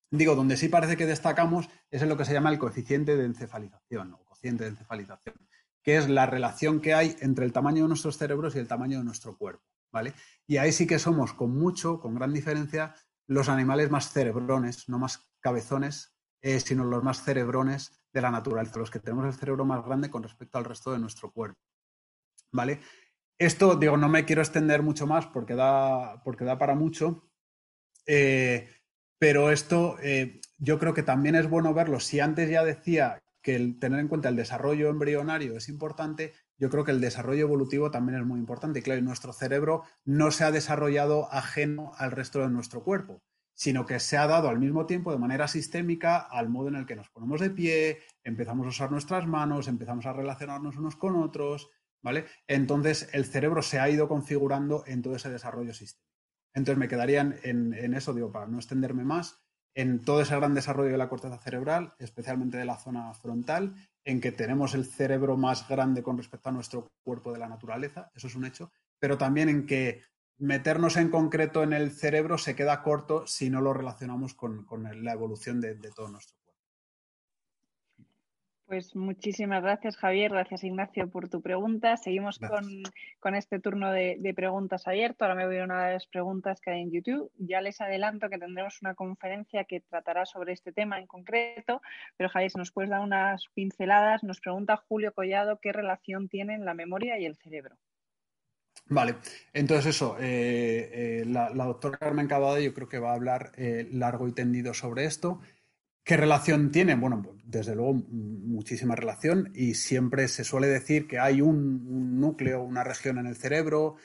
digo, 0.10 0.36
donde 0.36 0.58
sí 0.58 0.70
parece 0.70 0.98
que 0.98 1.06
destacamos 1.06 1.70
es 1.92 2.02
en 2.02 2.10
lo 2.10 2.18
que 2.18 2.26
se 2.26 2.34
llama 2.34 2.50
el 2.50 2.58
coeficiente 2.58 3.16
de 3.16 3.26
encefalización 3.26 4.14
o 4.14 4.26
cociente 4.26 4.64
de 4.64 4.72
encefalización, 4.72 5.36
que 5.84 5.98
es 5.98 6.10
la 6.10 6.26
relación 6.26 6.82
que 6.82 6.96
hay 6.96 7.16
entre 7.20 7.46
el 7.46 7.54
tamaño 7.54 7.84
de 7.84 7.90
nuestros 7.90 8.18
cerebros 8.18 8.56
y 8.56 8.60
el 8.60 8.68
tamaño 8.68 8.98
de 8.98 9.06
nuestro 9.06 9.38
cuerpo, 9.38 9.64
¿vale? 9.92 10.14
Y 10.48 10.58
ahí 10.58 10.72
sí 10.72 10.88
que 10.88 10.98
somos 10.98 11.34
con 11.34 11.56
mucho, 11.56 12.00
con 12.00 12.16
gran 12.16 12.34
diferencia, 12.34 12.96
los 13.28 13.50
animales 13.50 13.92
más 13.92 14.12
cerebrones, 14.12 14.90
no 14.90 14.98
más 14.98 15.30
cabezones, 15.42 16.17
eh, 16.48 16.62
sino 16.62 16.86
los 16.86 17.04
más 17.04 17.24
cerebrones 17.24 17.92
de 18.14 18.22
la 18.22 18.32
naturaleza, 18.32 18.80
los 18.80 18.90
que 18.90 19.02
tenemos 19.02 19.26
el 19.26 19.34
cerebro 19.34 19.66
más 19.66 19.84
grande 19.84 20.10
con 20.10 20.24
respecto 20.24 20.58
al 20.58 20.64
resto 20.64 20.94
de 20.94 21.00
nuestro 21.00 21.30
cuerpo. 21.30 21.60
¿Vale? 22.54 22.80
Esto, 23.38 23.76
digo, 23.76 23.98
no 23.98 24.08
me 24.08 24.24
quiero 24.24 24.42
extender 24.42 24.82
mucho 24.82 25.06
más 25.06 25.26
porque 25.26 25.56
da, 25.56 26.24
porque 26.24 26.46
da 26.46 26.58
para 26.58 26.74
mucho, 26.74 27.30
eh, 28.06 28.70
pero 29.20 29.52
esto 29.52 29.98
eh, 30.02 30.40
yo 30.58 30.80
creo 30.80 30.94
que 30.94 31.04
también 31.04 31.36
es 31.36 31.50
bueno 31.50 31.74
verlo. 31.74 32.00
Si 32.00 32.22
antes 32.22 32.50
ya 32.50 32.64
decía 32.64 33.22
que 33.42 33.58
el 33.58 33.78
tener 33.78 34.00
en 34.00 34.08
cuenta 34.08 34.30
el 34.30 34.38
desarrollo 34.38 34.88
embrionario 34.88 35.58
es 35.58 35.68
importante, 35.68 36.34
yo 36.58 36.70
creo 36.70 36.86
que 36.86 36.92
el 36.92 37.02
desarrollo 37.02 37.42
evolutivo 37.42 37.92
también 37.92 38.22
es 38.22 38.26
muy 38.26 38.40
importante. 38.40 38.80
Y 38.80 38.84
claro, 38.84 39.02
nuestro 39.02 39.34
cerebro 39.34 39.84
no 40.06 40.32
se 40.32 40.46
ha 40.46 40.52
desarrollado 40.52 41.28
ajeno 41.30 41.92
al 41.98 42.12
resto 42.12 42.40
de 42.40 42.50
nuestro 42.50 42.86
cuerpo 42.86 43.22
sino 43.58 43.88
que 43.88 44.00
se 44.00 44.18
ha 44.18 44.28
dado 44.28 44.50
al 44.50 44.60
mismo 44.60 44.86
tiempo 44.86 45.12
de 45.12 45.18
manera 45.18 45.48
sistémica 45.48 46.18
al 46.18 46.48
modo 46.48 46.68
en 46.68 46.76
el 46.76 46.86
que 46.86 46.96
nos 46.96 47.10
ponemos 47.10 47.42
de 47.42 47.50
pie, 47.50 48.00
empezamos 48.24 48.68
a 48.68 48.70
usar 48.70 48.92
nuestras 48.92 49.26
manos, 49.26 49.68
empezamos 49.68 50.06
a 50.06 50.14
relacionarnos 50.14 50.78
unos 50.78 50.96
con 50.96 51.16
otros, 51.16 51.72
¿vale? 52.04 52.26
Entonces 52.46 53.10
el 53.14 53.26
cerebro 53.26 53.64
se 53.64 53.80
ha 53.80 53.90
ido 53.90 54.08
configurando 54.08 54.84
en 54.86 55.02
todo 55.02 55.16
ese 55.16 55.32
desarrollo 55.32 55.74
sistémico. 55.74 56.08
Entonces 56.54 56.78
me 56.78 56.88
quedaría 56.88 57.22
en, 57.22 57.74
en 57.74 57.94
eso, 57.96 58.14
digo, 58.14 58.32
para 58.32 58.46
no 58.46 58.58
extenderme 58.58 59.04
más, 59.04 59.42
en 59.74 60.06
todo 60.06 60.22
ese 60.22 60.36
gran 60.36 60.54
desarrollo 60.54 60.92
de 60.92 60.98
la 61.00 61.10
corteza 61.10 61.40
cerebral, 61.40 61.96
especialmente 61.98 62.58
de 62.58 62.66
la 62.66 62.78
zona 62.78 63.12
frontal, 63.16 63.74
en 64.06 64.22
que 64.22 64.32
tenemos 64.32 64.76
el 64.76 64.86
cerebro 64.86 65.36
más 65.36 65.68
grande 65.68 66.04
con 66.04 66.18
respecto 66.18 66.50
a 66.50 66.52
nuestro 66.52 66.92
cuerpo 67.04 67.34
de 67.34 67.40
la 67.40 67.50
naturaleza, 67.50 68.12
eso 68.16 68.28
es 68.28 68.36
un 68.36 68.46
hecho, 68.46 68.72
pero 69.00 69.18
también 69.18 69.50
en 69.50 69.66
que 69.66 70.04
meternos 70.40 70.98
en 70.98 71.10
concreto 71.10 71.64
en 71.64 71.74
el 71.74 71.92
cerebro 71.92 72.38
se 72.38 72.56
queda 72.56 72.84
corto 72.84 73.26
si 73.26 73.50
no 73.50 73.62
lo 73.62 73.74
relacionamos 73.74 74.34
con, 74.34 74.66
la 75.04 75.14
evolución 75.14 75.62
de, 75.62 75.76
todo 75.96 76.10
nuestro 76.10 76.36
cuerpo. 76.38 76.48
Pues 78.66 78.96
muchísimas 78.96 79.64
gracias, 79.64 79.96
Javier. 79.96 80.32
Gracias, 80.32 80.64
Ignacio, 80.64 81.10
por 81.10 81.30
tu 81.30 81.42
pregunta. 81.42 81.96
Seguimos 81.96 82.38
con, 83.20 83.36
este 83.36 83.60
turno 83.60 83.92
de, 83.92 84.34
preguntas 84.36 84.88
abierto. 84.88 85.24
Ahora 85.24 85.36
me 85.36 85.46
voy 85.46 85.60
a 85.60 85.64
una 85.64 85.88
de 85.88 85.94
las 85.94 86.06
preguntas 86.06 86.60
que 86.60 86.72
hay 86.72 86.82
en 86.82 86.92
YouTube. 86.92 87.32
Ya 87.38 87.62
les 87.62 87.80
adelanto 87.80 88.30
que 88.30 88.38
tendremos 88.38 88.82
una 88.82 88.94
conferencia 88.94 89.64
que 89.64 89.80
tratará 89.80 90.26
sobre 90.26 90.54
este 90.54 90.74
tema 90.74 91.00
en 91.00 91.08
concreto. 91.08 91.82
Pero, 92.18 92.30
Javier, 92.30 92.52
si 92.52 92.58
nos 92.58 92.72
puedes 92.72 92.90
dar 92.90 93.00
unas 93.00 93.48
pinceladas, 93.54 94.24
nos 94.24 94.42
pregunta 94.42 94.76
Julio 94.76 95.14
Collado 95.14 95.60
qué 95.62 95.72
relación 95.72 96.28
tienen 96.28 96.66
la 96.66 96.74
memoria 96.74 97.18
y 97.18 97.26
el 97.26 97.38
cerebro. 97.38 97.78
Vale, 98.90 99.16
entonces 99.54 99.88
eso, 99.96 100.18
eh, 100.20 101.22
eh, 101.22 101.26
la, 101.26 101.50
doctora 101.50 101.98
Carmen 101.98 102.28
Cavada 102.28 102.60
yo 102.60 102.74
creo 102.74 102.88
que 102.88 103.00
va 103.00 103.12
a 103.12 103.16
hablar 103.16 103.52
eh, 103.58 103.88
largo 103.92 104.28
y 104.28 104.32
tendido 104.34 104.74
sobre 104.74 105.06
esto. 105.06 105.42
¿Qué 106.04 106.16
relación 106.16 106.72
tiene? 106.72 106.96
Bueno, 106.96 107.36
desde 107.44 107.76
luego 107.76 107.94
muchísima 107.94 108.96
relación 108.96 109.52
y 109.54 109.74
siempre 109.74 110.30
se 110.30 110.46
suele 110.46 110.68
decir 110.68 111.06
que 111.06 111.20
hay 111.20 111.42
un, 111.42 112.20
núcleo, 112.20 112.64
una 112.64 112.84
región 112.86 113.18
en 113.18 113.28
el 113.28 113.36
cerebro, 113.36 113.98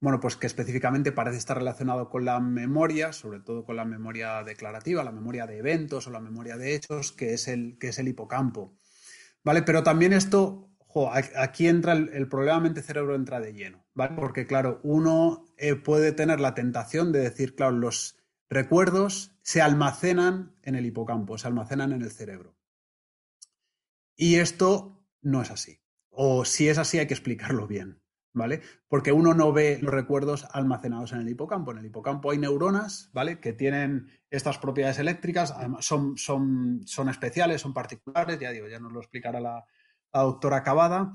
bueno, 0.00 0.20
pues 0.20 0.36
que 0.36 0.46
específicamente 0.46 1.10
parece 1.10 1.38
estar 1.38 1.58
relacionado 1.58 2.08
con 2.08 2.24
la 2.24 2.38
memoria, 2.38 3.12
sobre 3.12 3.40
todo 3.40 3.64
con 3.64 3.74
la 3.74 3.84
memoria 3.84 4.44
declarativa, 4.44 5.02
la 5.02 5.10
memoria 5.10 5.44
de 5.44 5.58
eventos 5.58 6.06
o 6.06 6.10
la 6.10 6.20
memoria 6.20 6.56
de 6.56 6.76
hechos, 6.76 7.10
que 7.10 7.34
es 7.34 7.48
el, 7.48 7.76
que 7.80 7.88
es 7.88 7.98
el 7.98 8.06
hipocampo. 8.06 8.76
¿Vale? 9.42 9.62
Pero 9.62 9.82
también 9.82 10.12
esto 10.12 10.67
aquí 11.12 11.68
entra 11.68 11.92
el, 11.92 12.28
problema 12.28 12.60
mente-cerebro 12.60 13.14
entra 13.14 13.40
de 13.40 13.52
lleno, 13.52 13.84
¿vale? 13.94 14.16
Porque, 14.16 14.46
claro, 14.46 14.80
uno 14.82 15.46
eh, 15.56 15.74
puede 15.74 16.12
tener 16.12 16.40
la 16.40 16.54
tentación 16.54 17.12
de 17.12 17.20
decir, 17.20 17.54
claro, 17.54 17.72
los 17.72 18.18
recuerdos 18.48 19.36
se 19.42 19.60
almacenan 19.60 20.54
en 20.62 20.74
el 20.74 20.86
hipocampo, 20.86 21.38
se 21.38 21.46
almacenan 21.46 21.92
en 21.92 22.02
el 22.02 22.10
cerebro. 22.10 22.56
Y 24.16 24.36
esto 24.36 25.04
no 25.22 25.42
es 25.42 25.50
así. 25.50 25.80
O 26.10 26.44
si 26.44 26.68
es 26.68 26.78
así, 26.78 26.98
hay 26.98 27.06
que 27.06 27.14
explicarlo 27.14 27.66
bien, 27.66 28.00
¿vale? 28.32 28.62
Porque 28.88 29.12
uno 29.12 29.34
no 29.34 29.52
ve 29.52 29.78
los 29.80 29.94
recuerdos 29.94 30.46
almacenados 30.52 31.12
en 31.12 31.20
el 31.20 31.28
hipocampo. 31.28 31.70
En 31.70 31.78
el 31.78 31.86
hipocampo 31.86 32.30
hay 32.30 32.38
neuronas, 32.38 33.10
¿vale? 33.12 33.38
Que 33.38 33.52
tienen 33.52 34.10
estas 34.30 34.58
propiedades 34.58 34.98
eléctricas, 34.98 35.52
además 35.52 35.84
son, 35.84 36.16
son, 36.18 36.82
son 36.84 37.08
especiales, 37.08 37.60
son 37.60 37.72
particulares, 37.72 38.38
ya 38.40 38.50
digo, 38.50 38.66
ya 38.66 38.80
nos 38.80 38.92
lo 38.92 39.00
explicará 39.00 39.40
la, 39.40 39.64
la 40.12 40.22
doctora 40.22 40.62
Cavada, 40.62 41.12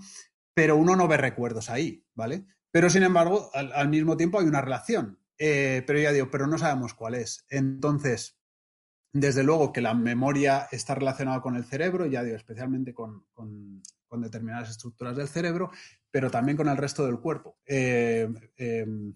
pero 0.54 0.76
uno 0.76 0.96
no 0.96 1.08
ve 1.08 1.18
recuerdos 1.18 1.70
ahí, 1.70 2.06
¿vale? 2.14 2.46
Pero 2.72 2.90
sin 2.90 3.04
embargo, 3.04 3.52
al, 3.54 3.88
mismo 3.90 4.18
tiempo 4.18 4.40
hay 4.40 4.48
una 4.48 4.62
relación. 4.62 5.20
Eh, 5.38 5.84
pero 5.86 6.00
ya 6.00 6.12
digo, 6.12 6.30
pero 6.32 6.48
no 6.48 6.58
sabemos 6.58 6.94
cuál 6.94 7.16
es. 7.16 7.46
Entonces, 7.50 8.40
desde 9.14 9.44
luego 9.44 9.72
que 9.72 9.82
la 9.82 9.94
memoria 9.94 10.68
está 10.72 10.96
relacionada 10.96 11.42
con 11.42 11.56
el 11.56 11.66
cerebro, 11.66 12.08
ya 12.08 12.24
digo, 12.24 12.36
especialmente 12.36 12.94
con, 12.94 13.26
determinadas 14.12 14.70
estructuras 14.70 15.16
del 15.16 15.28
cerebro, 15.28 15.72
pero 16.12 16.30
también 16.30 16.58
con 16.58 16.68
el 16.68 16.78
resto 16.78 17.06
del 17.06 17.20
cuerpo. 17.20 17.58
Eh, 17.66 18.28
em, 18.58 19.16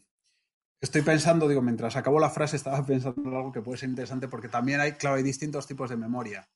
estoy 0.82 1.02
pensando, 1.02 1.48
digo, 1.48 1.62
mientras 1.62 1.96
acabo 1.96 2.20
la 2.20 2.30
frase, 2.30 2.58
estaba 2.58 2.84
pensando 2.86 3.30
en 3.30 3.36
algo 3.36 3.52
que 3.52 3.62
puede 3.62 3.80
ser 3.80 3.90
interesante 3.90 4.28
porque 4.28 4.50
también 4.50 4.80
hay, 4.80 4.94
claro, 4.94 5.16
hay 5.16 5.24
distintos 5.24 5.66
tipos 5.66 5.90
de 5.90 5.98
memoria. 5.98 6.48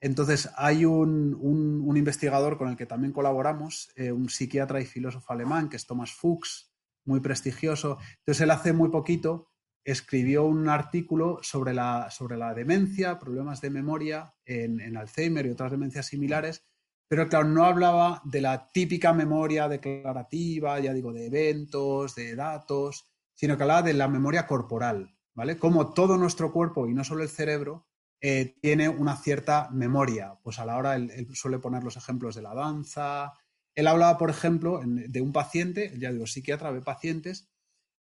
Entonces, 0.00 0.48
hay 0.56 0.84
un, 0.86 1.92
investigador 1.94 2.56
con 2.56 2.68
el 2.68 2.76
que 2.76 2.86
también 2.86 3.12
colaboramos, 3.12 3.90
eh, 3.96 4.12
un 4.12 4.30
psiquiatra 4.30 4.80
y 4.80 4.86
filósofo 4.86 5.32
alemán, 5.32 5.68
que 5.68 5.76
es 5.76 5.86
Thomas 5.86 6.12
Fuchs, 6.12 6.72
muy 7.04 7.20
prestigioso. 7.20 7.98
Entonces, 8.18 8.40
él 8.40 8.50
hace 8.50 8.72
muy 8.72 8.88
poquito 8.88 9.50
escribió 9.84 10.44
un 10.44 10.68
artículo 10.68 11.38
sobre 11.42 11.74
la, 11.74 12.08
demencia, 12.54 13.18
problemas 13.18 13.60
de 13.60 13.70
memoria 13.70 14.34
en, 14.44 14.96
Alzheimer 14.96 15.46
y 15.46 15.50
otras 15.50 15.70
demencias 15.70 16.06
similares, 16.06 16.64
pero 17.08 17.28
claro, 17.28 17.48
no 17.48 17.64
hablaba 17.64 18.22
de 18.24 18.40
la 18.40 18.70
típica 18.70 19.12
memoria 19.12 19.68
declarativa, 19.68 20.78
ya 20.78 20.92
digo, 20.92 21.12
de 21.12 21.26
eventos, 21.26 22.14
de 22.14 22.36
datos, 22.36 23.10
sino 23.34 23.56
que 23.56 23.62
hablaba 23.64 23.82
de 23.82 23.94
la 23.94 24.06
memoria 24.06 24.46
corporal, 24.46 25.16
¿vale? 25.34 25.56
Como 25.56 25.92
todo 25.92 26.16
nuestro 26.16 26.52
cuerpo 26.52 26.86
y 26.86 26.94
no 26.94 27.02
solo 27.02 27.22
el 27.22 27.28
cerebro 27.28 27.89
eh, 28.20 28.56
tiene 28.60 28.88
una 28.88 29.16
cierta 29.16 29.70
memoria. 29.70 30.38
Pues 30.42 30.58
a 30.58 30.66
la 30.66 30.76
hora, 30.76 30.96
él, 30.96 31.28
suele 31.32 31.58
poner 31.58 31.82
los 31.82 31.96
ejemplos 31.96 32.34
de 32.34 32.42
la 32.42 32.54
danza. 32.54 33.32
Él 33.74 33.86
hablaba, 33.86 34.18
por 34.18 34.30
ejemplo, 34.30 34.80
de 34.84 35.20
un 35.20 35.32
paciente, 35.32 35.94
ya 35.98 36.12
digo, 36.12 36.26
psiquiatra, 36.26 36.70
ve 36.70 36.82
pacientes, 36.82 37.48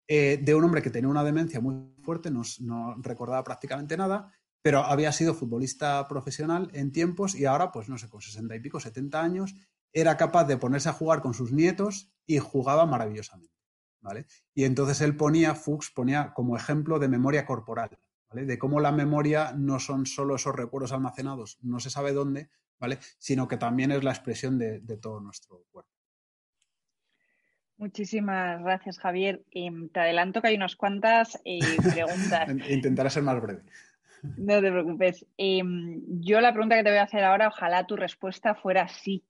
eh, 0.09 0.41
de 0.41 0.55
un 0.55 0.65
hombre 0.65 0.83
que 0.83 0.91
tenía 0.91 1.09
una 1.09 1.25
demencia 1.25 1.61
muy 1.61 1.93
fuerte, 2.03 2.31
no, 2.31 2.95
recordaba 2.99 3.43
prácticamente 3.43 3.97
nada, 3.97 4.33
pero 4.63 4.85
había 4.85 5.13
sido 5.13 5.35
futbolista 5.35 6.07
profesional 6.09 6.71
en 6.73 6.93
tiempos 6.93 7.35
y 7.35 7.45
ahora, 7.45 7.73
pues 7.73 7.89
no 7.89 7.99
sé, 7.99 8.09
con 8.09 8.23
sesenta 8.23 8.55
y 8.55 8.61
pico, 8.61 8.81
70 8.81 9.21
años, 9.21 9.55
era 9.93 10.17
capaz 10.17 10.45
de 10.45 10.57
ponerse 10.57 10.89
a 10.89 10.93
jugar 10.93 11.21
con 11.21 11.35
sus 11.35 11.53
nietos 11.53 12.13
y 12.27 12.39
jugaba 12.39 12.87
maravillosamente. 12.87 13.53
¿vale? 14.01 14.27
Y 14.55 14.65
entonces 14.65 15.01
él 15.01 15.17
ponía, 15.17 15.55
Fuchs 15.55 15.91
ponía 15.91 16.33
como 16.33 16.57
ejemplo 16.57 16.99
de 16.99 17.09
memoria 17.09 17.45
corporal 17.45 17.99
de 18.33 18.59
cómo 18.59 18.81
la 18.81 18.93
memoria 18.93 19.53
no 19.57 19.79
son 19.79 20.07
solo 20.07 20.37
esos 20.37 20.55
recuerdos 20.55 20.93
almacenados, 20.93 21.59
no 21.63 21.81
se 21.81 21.91
sabe 21.91 22.13
dónde, 22.13 22.51
¿vale? 22.79 22.99
Sino 23.19 23.49
que 23.49 23.57
también 23.57 23.93
es 23.93 24.03
la 24.05 24.11
expresión 24.11 24.59
de, 24.59 24.81
todo 25.01 25.21
nuestro 25.21 25.65
cuerpo. 25.71 25.91
Muchísimas 27.79 28.63
gracias, 28.63 28.99
Javier. 28.99 29.45
Te 29.93 30.01
adelanto 30.01 30.41
que 30.41 30.49
hay 30.49 30.57
unas 30.57 30.77
cuantas 30.77 31.39
eh, 31.45 31.59
preguntas. 31.93 32.49
Intentaré 32.71 33.11
ser 33.11 33.23
más 33.23 33.41
breve. 33.41 33.63
No 34.23 34.61
te 34.61 34.71
preocupes. 34.71 35.27
Em, 35.37 36.03
yo 36.21 36.41
la 36.41 36.53
pregunta 36.53 36.77
que 36.77 36.85
te 36.85 36.91
voy 36.91 36.99
a 36.99 37.05
hacer 37.05 37.23
ahora, 37.23 37.49
ojalá 37.49 37.87
tu 37.87 37.97
respuesta 37.97 38.55
fuera 38.55 38.89
sí. 38.89 39.25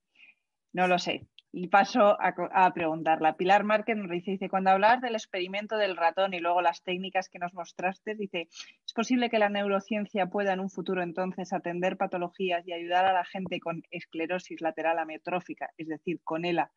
No 0.71 0.87
lo 0.87 0.97
sé. 0.97 1.27
Y 1.59 1.69
paso 1.69 2.15
a, 2.21 2.71
preguntarla. 2.71 3.35
Pilar 3.35 3.63
Márquez 3.63 3.97
dice, 4.23 4.47
cuando 4.47 4.69
hablabas 4.69 5.01
del 5.01 5.15
experimento 5.15 5.75
del 5.75 5.97
ratón 5.97 6.35
y 6.35 6.39
luego 6.39 6.61
las 6.61 6.83
técnicas 6.83 7.29
que 7.29 7.39
nos 7.39 7.51
mostraste, 7.55 8.13
dice, 8.13 8.47
¿es 8.85 8.93
posible 8.93 9.31
que 9.31 9.39
la 9.39 9.49
neurociencia 9.49 10.27
pueda 10.27 10.53
en 10.53 10.59
un 10.59 10.69
futuro 10.69 11.01
entonces 11.01 11.53
atender 11.53 11.97
patologías 11.97 12.61
y 12.67 12.73
ayudar 12.73 13.05
a 13.05 13.13
la 13.13 13.25
gente 13.25 13.59
con 13.59 13.81
esclerosis 13.89 14.61
lateral 14.61 14.99
amiotrófica, 14.99 15.71
es 15.79 15.87
decir, 15.87 16.19
con 16.23 16.45
ELA, 16.45 16.69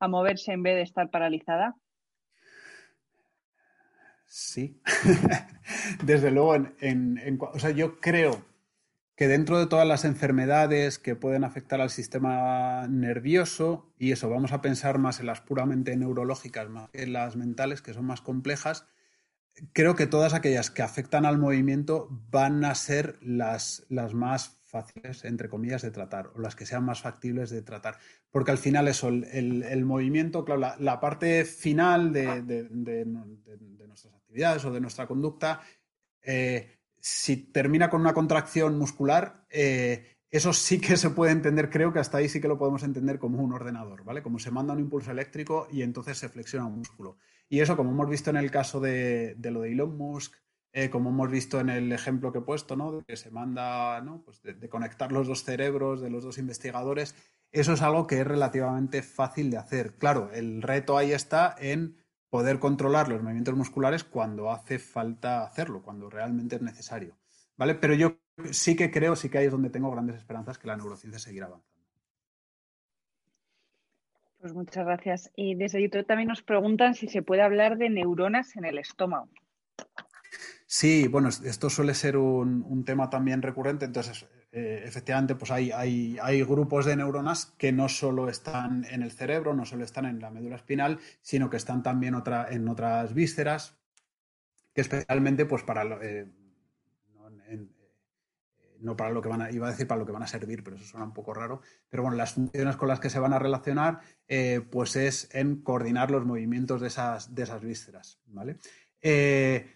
a 0.00 0.08
moverse 0.08 0.50
en 0.50 0.64
vez 0.64 0.74
de 0.74 0.82
estar 0.82 1.08
paralizada? 1.08 1.76
sí. 4.24 4.80
Desde 6.02 6.32
luego, 6.32 6.56
en, 6.80 7.38
o 7.40 7.58
sea, 7.60 7.70
yo 7.70 8.00
creo 8.00 8.44
que 9.16 9.28
dentro 9.28 9.58
de 9.58 9.66
todas 9.66 9.88
las 9.88 10.04
enfermedades 10.04 10.98
que 10.98 11.16
pueden 11.16 11.42
afectar 11.42 11.80
al 11.80 11.88
sistema 11.90 12.86
nervioso, 12.86 13.94
y 13.98 14.12
eso, 14.12 14.28
vamos 14.28 14.52
a 14.52 14.60
pensar 14.60 14.98
más 14.98 15.20
en 15.20 15.26
las 15.26 15.40
puramente 15.40 15.96
neurológicas, 15.96 16.68
más 16.68 16.90
en 16.92 17.14
las 17.14 17.34
mentales, 17.34 17.80
que 17.80 17.94
son 17.94 18.04
más 18.04 18.20
complejas, 18.20 18.86
creo 19.72 19.94
que 19.94 20.06
todas 20.06 20.34
aquellas 20.34 20.70
que 20.70 20.82
afectan 20.82 21.24
al 21.24 21.38
movimiento 21.38 22.08
van 22.30 22.62
a 22.64 22.74
ser 22.74 23.18
las, 23.22 23.86
las 23.88 24.12
más 24.12 24.60
fáciles, 24.66 25.24
entre 25.24 25.48
comillas, 25.48 25.80
de 25.80 25.90
tratar, 25.90 26.30
o 26.34 26.40
las 26.40 26.54
que 26.54 26.66
sean 26.66 26.84
más 26.84 27.00
factibles 27.00 27.48
de 27.48 27.62
tratar. 27.62 27.96
Porque 28.30 28.50
al 28.50 28.58
final 28.58 28.86
eso, 28.86 29.08
el, 29.08 29.84
movimiento, 29.86 30.44
claro, 30.44 30.76
la, 30.78 31.00
parte 31.00 31.46
final 31.46 32.12
de, 32.12 33.06
nuestras 33.86 34.14
actividades 34.14 34.62
o 34.66 34.72
de 34.72 34.80
nuestra 34.82 35.06
conducta, 35.06 35.62
eh, 36.20 36.75
si 37.06 37.36
termina 37.36 37.88
con 37.88 38.00
una 38.00 38.12
contracción 38.12 38.76
muscular, 38.76 39.46
eh, 39.48 40.16
eso 40.28 40.52
sí 40.52 40.80
que 40.80 40.96
se 40.96 41.10
puede 41.10 41.30
entender, 41.30 41.70
creo 41.70 41.92
que 41.92 42.00
hasta 42.00 42.18
ahí 42.18 42.28
sí 42.28 42.40
que 42.40 42.48
lo 42.48 42.58
podemos 42.58 42.82
entender 42.82 43.20
como 43.20 43.40
un 43.40 43.52
ordenador, 43.52 44.02
¿vale? 44.02 44.24
Como 44.24 44.40
se 44.40 44.50
manda 44.50 44.72
un 44.72 44.80
impulso 44.80 45.12
eléctrico 45.12 45.68
y 45.70 45.82
entonces 45.82 46.18
se 46.18 46.28
flexiona 46.28 46.66
un 46.66 46.78
músculo. 46.78 47.16
Y 47.48 47.60
eso, 47.60 47.76
como 47.76 47.92
hemos 47.92 48.10
visto 48.10 48.30
en 48.30 48.38
el 48.38 48.50
caso 48.50 48.80
de, 48.80 49.36
lo 49.40 49.60
de 49.60 49.70
Elon 49.70 49.96
Musk, 49.96 50.34
eh, 50.72 50.90
como 50.90 51.10
hemos 51.10 51.30
visto 51.30 51.60
en 51.60 51.68
el 51.68 51.92
ejemplo 51.92 52.32
que 52.32 52.38
he 52.38 52.42
puesto, 52.42 52.74
¿no? 52.74 52.90
De 52.90 53.04
que 53.04 53.16
se 53.16 53.30
manda, 53.30 54.00
¿no? 54.00 54.22
Pues 54.24 54.42
de, 54.42 54.68
conectar 54.68 55.12
los 55.12 55.28
dos 55.28 55.44
cerebros 55.44 56.00
de 56.00 56.10
los 56.10 56.24
dos 56.24 56.38
investigadores, 56.38 57.14
eso 57.52 57.74
es 57.74 57.82
algo 57.82 58.08
que 58.08 58.18
es 58.18 58.26
relativamente 58.26 59.04
fácil 59.04 59.52
de 59.52 59.58
hacer. 59.58 59.94
Claro, 59.94 60.32
el 60.32 60.60
reto 60.60 60.98
ahí 60.98 61.12
está 61.12 61.54
en 61.56 61.98
poder 62.30 62.58
controlar 62.58 63.08
los 63.08 63.22
movimientos 63.22 63.54
musculares 63.54 64.04
cuando 64.04 64.50
hace 64.50 64.78
falta 64.78 65.44
hacerlo, 65.44 65.82
cuando 65.82 66.10
realmente 66.10 66.56
es 66.56 66.62
necesario. 66.62 67.16
¿Vale? 67.56 67.74
Pero 67.74 67.94
yo 67.94 68.18
sí 68.50 68.76
que 68.76 68.90
creo, 68.90 69.16
sí 69.16 69.28
que 69.28 69.38
ahí 69.38 69.46
es 69.46 69.52
donde 69.52 69.70
tengo 69.70 69.90
grandes 69.90 70.16
esperanzas 70.16 70.58
que 70.58 70.66
la 70.66 70.76
neurociencia 70.76 71.18
seguirá 71.18 71.46
avanzando. 71.46 71.76
Pues 74.40 74.54
muchas 74.54 74.84
gracias. 74.84 75.32
Y 75.34 75.54
desde 75.54 75.82
YouTube 75.82 76.06
también 76.06 76.28
nos 76.28 76.42
preguntan 76.42 76.94
si 76.94 77.08
se 77.08 77.22
puede 77.22 77.42
hablar 77.42 77.78
de 77.78 77.88
neuronas 77.88 78.54
en 78.56 78.64
el 78.64 78.78
estómago. 78.78 79.28
Sí, 80.66 81.08
bueno, 81.08 81.28
esto 81.28 81.70
suele 81.70 81.94
ser 81.94 82.16
un, 82.16 82.84
tema 82.84 83.08
también 83.08 83.40
recurrente. 83.42 83.84
Entonces, 83.84 84.26
eh, 84.52 84.82
efectivamente, 84.84 85.34
pues 85.34 85.50
hay, 85.50 85.70
hay, 85.70 86.16
hay, 86.22 86.42
grupos 86.42 86.86
de 86.86 86.96
neuronas 86.96 87.54
que 87.58 87.72
no 87.72 87.88
solo 87.88 88.28
están 88.28 88.84
en 88.90 89.02
el 89.02 89.12
cerebro, 89.12 89.54
no 89.54 89.64
solo 89.64 89.84
están 89.84 90.06
en 90.06 90.20
la 90.20 90.30
médula 90.30 90.56
espinal, 90.56 90.98
sino 91.20 91.50
que 91.50 91.56
están 91.56 91.82
también 91.82 92.14
otra, 92.14 92.48
en 92.50 92.66
otras 92.68 93.12
vísceras, 93.12 93.76
que 94.72 94.80
especialmente, 94.80 95.46
pues 95.46 95.62
para 95.62 95.84
eh, 96.02 96.26
no 98.80 98.96
para 98.96 99.10
lo 99.10 99.22
que 99.22 99.28
van 99.28 99.42
a, 99.42 99.50
iba 99.50 99.66
a 99.66 99.70
decir 99.70 99.86
para 99.86 99.98
lo 99.98 100.06
que 100.06 100.12
van 100.12 100.22
a 100.22 100.26
servir, 100.26 100.62
pero 100.62 100.76
eso 100.76 100.84
suena 100.84 101.06
un 101.06 101.12
poco 101.12 101.34
raro. 101.34 101.60
Pero 101.88 102.02
bueno, 102.02 102.16
las 102.16 102.34
funciones 102.34 102.76
con 102.76 102.88
las 102.88 103.00
que 103.00 103.10
se 103.10 103.18
van 103.18 103.32
a 103.32 103.38
relacionar, 103.38 104.00
eh, 104.28 104.60
pues 104.70 104.96
es 104.96 105.28
en 105.32 105.62
coordinar 105.62 106.10
los 106.10 106.24
movimientos 106.24 106.80
de 106.80 106.88
esas, 106.88 107.34
de 107.34 107.42
esas 107.42 107.62
vísceras, 107.62 108.20
¿vale? 108.26 108.58
Eh, 109.00 109.66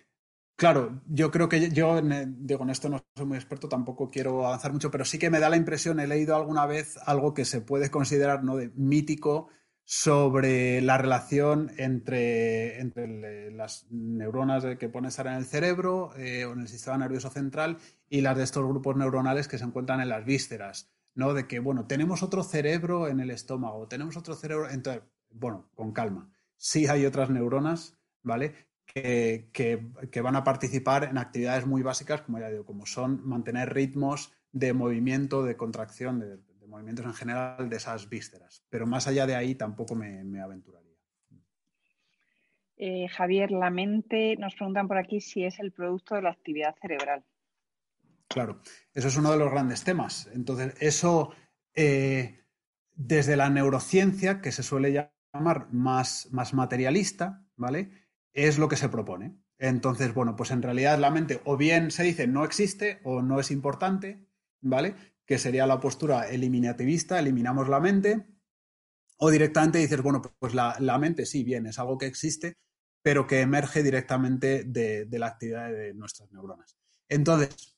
claro, 0.60 1.00
yo 1.06 1.30
creo 1.30 1.48
que 1.48 1.70
yo, 1.70 2.02
digo, 2.02 2.62
en 2.64 2.70
esto 2.70 2.90
no 2.90 3.02
soy 3.16 3.24
muy 3.24 3.38
experto, 3.38 3.66
tampoco 3.66 4.10
quiero 4.10 4.46
avanzar 4.46 4.74
mucho, 4.74 4.90
pero 4.90 5.06
sí 5.06 5.18
que 5.18 5.30
me 5.30 5.40
da 5.40 5.48
la 5.48 5.56
impresión, 5.56 6.00
he 6.00 6.06
leído 6.06 6.36
alguna 6.36 6.66
vez 6.66 6.98
algo 7.06 7.32
que 7.32 7.46
se 7.46 7.62
puede 7.62 7.90
considerar 7.90 8.44
¿no? 8.44 8.56
de 8.56 8.70
mítico 8.74 9.48
sobre 9.84 10.82
la 10.82 10.98
relación 10.98 11.72
entre, 11.78 12.78
entre 12.78 13.50
las 13.52 13.86
neuronas 13.90 14.62
que 14.76 14.90
pueden 14.90 15.06
estar 15.06 15.26
en 15.28 15.32
el 15.32 15.46
cerebro 15.46 16.14
eh, 16.18 16.44
o 16.44 16.52
en 16.52 16.60
el 16.60 16.68
sistema 16.68 16.98
nervioso 16.98 17.30
central 17.30 17.78
y 18.10 18.20
las 18.20 18.36
de 18.36 18.44
estos 18.44 18.68
grupos 18.68 18.96
neuronales 18.96 19.48
que 19.48 19.56
se 19.56 19.64
encuentran 19.64 20.02
en 20.02 20.10
las 20.10 20.26
vísceras, 20.26 20.90
¿no? 21.14 21.32
De 21.32 21.46
que, 21.48 21.58
bueno, 21.58 21.86
tenemos 21.86 22.22
otro 22.22 22.42
cerebro 22.42 23.08
en 23.08 23.20
el 23.20 23.30
estómago, 23.30 23.88
tenemos 23.88 24.18
otro 24.18 24.34
cerebro, 24.34 24.68
entonces, 24.68 25.04
bueno, 25.30 25.70
con 25.74 25.92
calma. 25.92 26.30
Sí 26.58 26.86
hay 26.86 27.06
otras 27.06 27.30
neuronas, 27.30 27.96
¿vale? 28.22 28.69
Que, 28.92 29.48
que, 29.52 30.20
van 30.20 30.36
a 30.36 30.42
participar 30.42 31.04
en 31.04 31.18
actividades 31.18 31.64
muy 31.66 31.82
básicas, 31.82 32.22
como 32.22 32.40
ya 32.40 32.50
digo, 32.50 32.64
como 32.64 32.86
son 32.86 33.26
mantener 33.26 33.72
ritmos 33.72 34.32
de 34.52 34.72
movimiento, 34.72 35.44
de 35.44 35.56
contracción, 35.56 36.18
de, 36.18 36.38
movimientos 36.66 37.04
en 37.04 37.14
general 37.14 37.68
de 37.68 37.76
esas 37.76 38.08
vísceras. 38.08 38.64
Pero 38.68 38.86
más 38.86 39.06
allá 39.06 39.26
de 39.26 39.34
ahí 39.34 39.54
tampoco 39.54 39.94
me, 39.94 40.40
aventuraría. 40.40 40.96
Eh, 42.76 43.08
Javier, 43.08 43.50
la 43.50 43.70
mente, 43.70 44.36
nos 44.38 44.54
preguntan 44.54 44.88
por 44.88 44.98
aquí 44.98 45.20
si 45.20 45.44
es 45.44 45.60
el 45.60 45.72
producto 45.72 46.14
de 46.14 46.22
la 46.22 46.30
actividad 46.30 46.74
cerebral. 46.80 47.24
Claro, 48.28 48.60
eso 48.94 49.08
es 49.08 49.16
uno 49.16 49.32
de 49.32 49.38
los 49.38 49.50
grandes 49.50 49.84
temas. 49.84 50.30
Entonces, 50.32 50.74
eso 50.80 51.32
eh, 51.74 52.40
desde 52.94 53.36
la 53.36 53.48
neurociencia, 53.48 54.40
que 54.40 54.52
se 54.52 54.62
suele 54.62 54.92
llamar 54.92 55.72
más, 55.72 56.28
más 56.32 56.52
materialista, 56.52 57.46
¿vale? 57.56 57.90
Es 58.32 58.58
lo 58.58 58.68
que 58.68 58.76
se 58.76 58.88
propone. 58.88 59.36
Entonces, 59.58 60.14
bueno, 60.14 60.36
pues 60.36 60.50
en 60.50 60.62
realidad 60.62 60.98
la 60.98 61.10
mente 61.10 61.40
o 61.44 61.56
bien 61.56 61.90
se 61.90 62.02
dice 62.02 62.26
no 62.26 62.44
existe 62.44 63.00
o 63.04 63.22
no 63.22 63.40
es 63.40 63.50
importante, 63.50 64.26
¿vale? 64.60 64.94
que 65.30 65.38
sería 65.38 65.64
la 65.64 65.78
postura 65.78 66.28
eliminativista, 66.28 67.20
eliminamos 67.20 67.68
la 67.68 67.78
mente, 67.78 68.26
o 69.16 69.30
directamente 69.30 69.78
dices, 69.78 70.02
bueno, 70.02 70.22
pues 70.40 70.54
la, 70.54 70.98
mente 70.98 71.24
sí, 71.24 71.44
bien, 71.44 71.66
es 71.66 71.78
algo 71.78 71.98
que 71.98 72.06
existe, 72.06 72.56
pero 73.00 73.28
que 73.28 73.40
emerge 73.40 73.84
directamente 73.84 74.64
de, 74.64 75.06
la 75.12 75.28
actividad 75.28 75.70
de 75.70 75.94
nuestras 75.94 76.32
neuronas. 76.32 76.76
Entonces, 77.08 77.76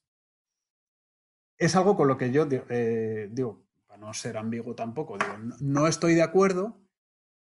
es 1.59 1.77
algo 1.77 1.95
con 1.95 2.09
lo 2.09 2.17
que 2.17 2.33
yo 2.33 2.49
eh, 2.51 3.29
digo, 3.31 3.67
para 3.87 4.01
no 4.01 4.15
ser 4.15 4.39
ambiguo 4.39 4.75
tampoco, 4.75 5.19
digo, 5.19 5.37
no, 5.61 5.87
estoy 5.87 6.15
de 6.15 6.23
acuerdo, 6.23 6.81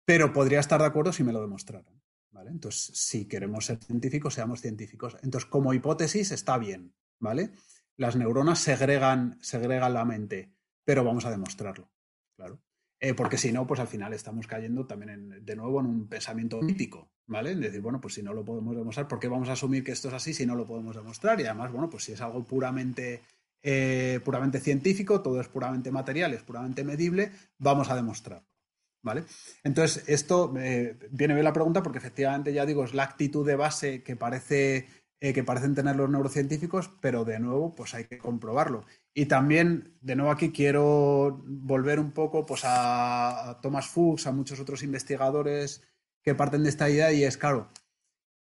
pero 0.05 0.33
podría 0.33 0.59
estar 0.59 0.81
de 0.81 0.85
acuerdo 0.85 1.13
si 1.13 1.23
me 1.23 1.33
lo 1.33 1.41
demostraran. 1.41 1.99
¿Vale? 2.35 2.51
Entonces, 2.51 2.91
si 2.93 3.25
queremos 3.25 3.65
ser 3.65 3.79
científicos, 3.79 4.35
seamos 4.35 4.61
científicos. 4.61 5.17
Entonces, 5.23 5.49
como 5.49 5.73
hipótesis 5.73 6.31
está 6.31 6.59
bien, 6.59 6.93
¿vale? 7.19 7.49
las 7.97 8.15
neuronas 8.15 8.59
segregan, 8.59 9.37
segregan 9.41 9.93
la 9.93 10.05
mente, 10.05 10.51
pero 10.83 11.03
vamos 11.03 11.25
a 11.25 11.31
demostrarlo, 11.31 11.89
claro. 12.35 12.59
Eh, 12.99 13.13
porque 13.13 13.37
si 13.37 13.51
no, 13.51 13.67
pues 13.67 13.79
al 13.79 13.87
final 13.87 14.13
estamos 14.13 14.47
cayendo 14.47 14.85
también 14.85 15.45
de 15.45 15.55
nuevo 15.55 15.79
en 15.79 15.85
un 15.85 16.07
pensamiento 16.07 16.61
mítico, 16.61 17.11
¿vale? 17.27 17.51
En 17.51 17.61
decir, 17.61 17.81
bueno, 17.81 17.99
pues 17.99 18.13
si 18.13 18.23
no 18.23 18.33
lo 18.33 18.45
podemos 18.45 18.75
demostrar, 18.75 19.07
¿por 19.07 19.19
qué 19.19 19.27
vamos 19.27 19.49
a 19.49 19.53
asumir 19.53 19.83
que 19.83 19.91
esto 19.91 20.07
es 20.07 20.13
así 20.13 20.33
si 20.33 20.45
no 20.45 20.55
lo 20.55 20.65
podemos 20.65 20.95
demostrar? 20.95 21.39
Y 21.41 21.45
además, 21.45 21.71
bueno, 21.71 21.89
pues 21.89 22.05
si 22.05 22.13
es 22.13 22.21
algo 22.21 22.43
puramente, 22.45 23.21
eh, 23.61 24.21
puramente 24.23 24.59
científico, 24.59 25.21
todo 25.21 25.41
es 25.41 25.47
puramente 25.49 25.91
material, 25.91 26.33
es 26.33 26.43
puramente 26.43 26.83
medible, 26.83 27.31
vamos 27.57 27.89
a 27.89 27.95
demostrarlo. 27.95 28.47
¿Vale? 29.05 29.23
Entonces, 29.63 30.03
esto 30.07 30.51
eh, 30.57 30.97
viene 31.11 31.35
bien 31.35 31.43
la 31.43 31.53
pregunta 31.53 31.83
porque 31.83 31.99
efectivamente, 31.99 32.51
ya 32.51 32.65
digo, 32.65 32.83
es 32.83 32.95
la 32.95 33.03
actitud 33.03 33.45
de 33.45 33.55
base 33.55 34.01
que 34.01 34.15
parece 34.15 34.87
eh, 35.21 35.31
que 35.31 35.43
parecen 35.43 35.75
tener 35.75 35.95
los 35.95 36.09
neurocientíficos, 36.09 36.89
pero 37.01 37.23
de 37.23 37.39
nuevo, 37.39 37.75
pues 37.75 37.93
hay 37.93 38.05
que 38.05 38.17
comprobarlo. 38.17 38.83
Y 39.13 39.27
también, 39.27 39.95
de 40.01 40.15
nuevo 40.15 40.31
aquí 40.31 40.51
quiero 40.51 41.43
volver 41.45 41.99
un 41.99 42.13
poco 42.13 42.47
pues, 42.47 42.61
a, 42.63 43.59
Thomas 43.61 43.87
Fuchs, 43.87 44.25
a 44.25 44.31
muchos 44.31 44.59
otros 44.59 44.81
investigadores 44.81 45.83
que 46.23 46.33
parten 46.33 46.63
de 46.63 46.69
esta 46.69 46.89
idea 46.89 47.13
y 47.13 47.23
es, 47.23 47.37
claro, 47.37 47.69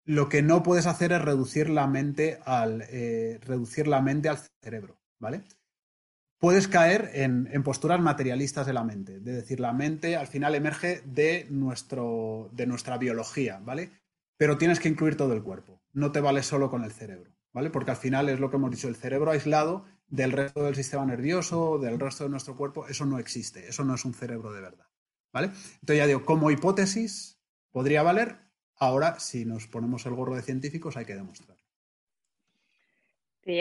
lo 0.05 0.29
que 0.29 0.43
no 0.43 0.63
puedes 0.63 0.87
hacer 0.87 1.13
es 1.13 1.23
reducir 1.23 1.71
la 1.71 1.87
mente 1.87 2.39
al, 2.45 2.83
eh, 2.91 3.41
reducir 3.43 3.89
la 3.89 4.03
mente 4.03 4.29
al 4.29 4.39
cerebro, 4.63 5.01
¿vale? 5.19 5.43
Puedes 6.41 6.67
caer 6.67 7.11
en, 7.15 7.63
posturas 7.63 8.01
materialistas 8.01 8.67
de 8.67 8.73
la 8.73 8.83
mente, 8.83 9.21
de 9.21 9.33
decir, 9.33 9.61
la 9.61 9.73
mente 9.73 10.17
al 10.17 10.27
final 10.27 10.57
emerge 10.57 11.03
de, 11.05 11.47
nuestro, 11.51 12.51
de 12.53 12.67
nuestra 12.67 12.99
biología, 12.99 13.61
¿vale? 13.63 13.93
Pero 14.37 14.59
tienes 14.59 14.81
que 14.81 14.89
incluir 14.89 15.17
todo 15.17 15.35
el 15.35 15.43
cuerpo 15.43 15.81
no 15.93 16.13
te 16.13 16.21
vale 16.21 16.43
solo 16.43 16.71
con 16.71 16.85
el 16.85 16.93
cerebro, 16.93 17.33
¿vale? 17.53 17.71
Porque 17.71 17.91
al 17.91 17.97
final 17.97 18.29
es 18.29 18.41
lo 18.41 18.51
que 18.51 18.57
hemos 18.57 18.71
dicho, 18.71 18.89
el 18.89 18.97
cerebro 18.97 19.31
aislado 19.31 19.85
del 20.09 20.33
resto 20.33 20.65
del 20.65 20.75
sistema 20.75 21.07
nervioso, 21.07 21.79
del 21.79 21.99
resto 21.99 22.25
de 22.25 22.31
nuestro 22.31 22.57
cuerpo, 22.57 22.87
eso 22.89 23.07
no 23.07 23.19
existe, 23.19 23.69
eso 23.69 23.85
no 23.85 23.95
es 23.95 24.05
un 24.05 24.15
cerebro 24.15 24.53
de 24.53 24.61
verdad, 24.61 24.87
¿vale? 25.33 25.47
Entonces 25.47 25.99
ya 25.99 26.07
digo, 26.07 26.25
como 26.25 26.51
hipótesis 26.51 27.41
podría 27.71 28.03
valer, 28.03 28.39
ahora 28.77 29.19
si 29.21 29.45
nos 29.45 29.67
ponemos 29.67 30.07
el 30.07 30.15
gorro 30.15 30.37
de 30.37 30.43
científicos 30.43 30.97
hay 30.97 31.05
que 31.05 31.15
demostrar. 31.15 31.60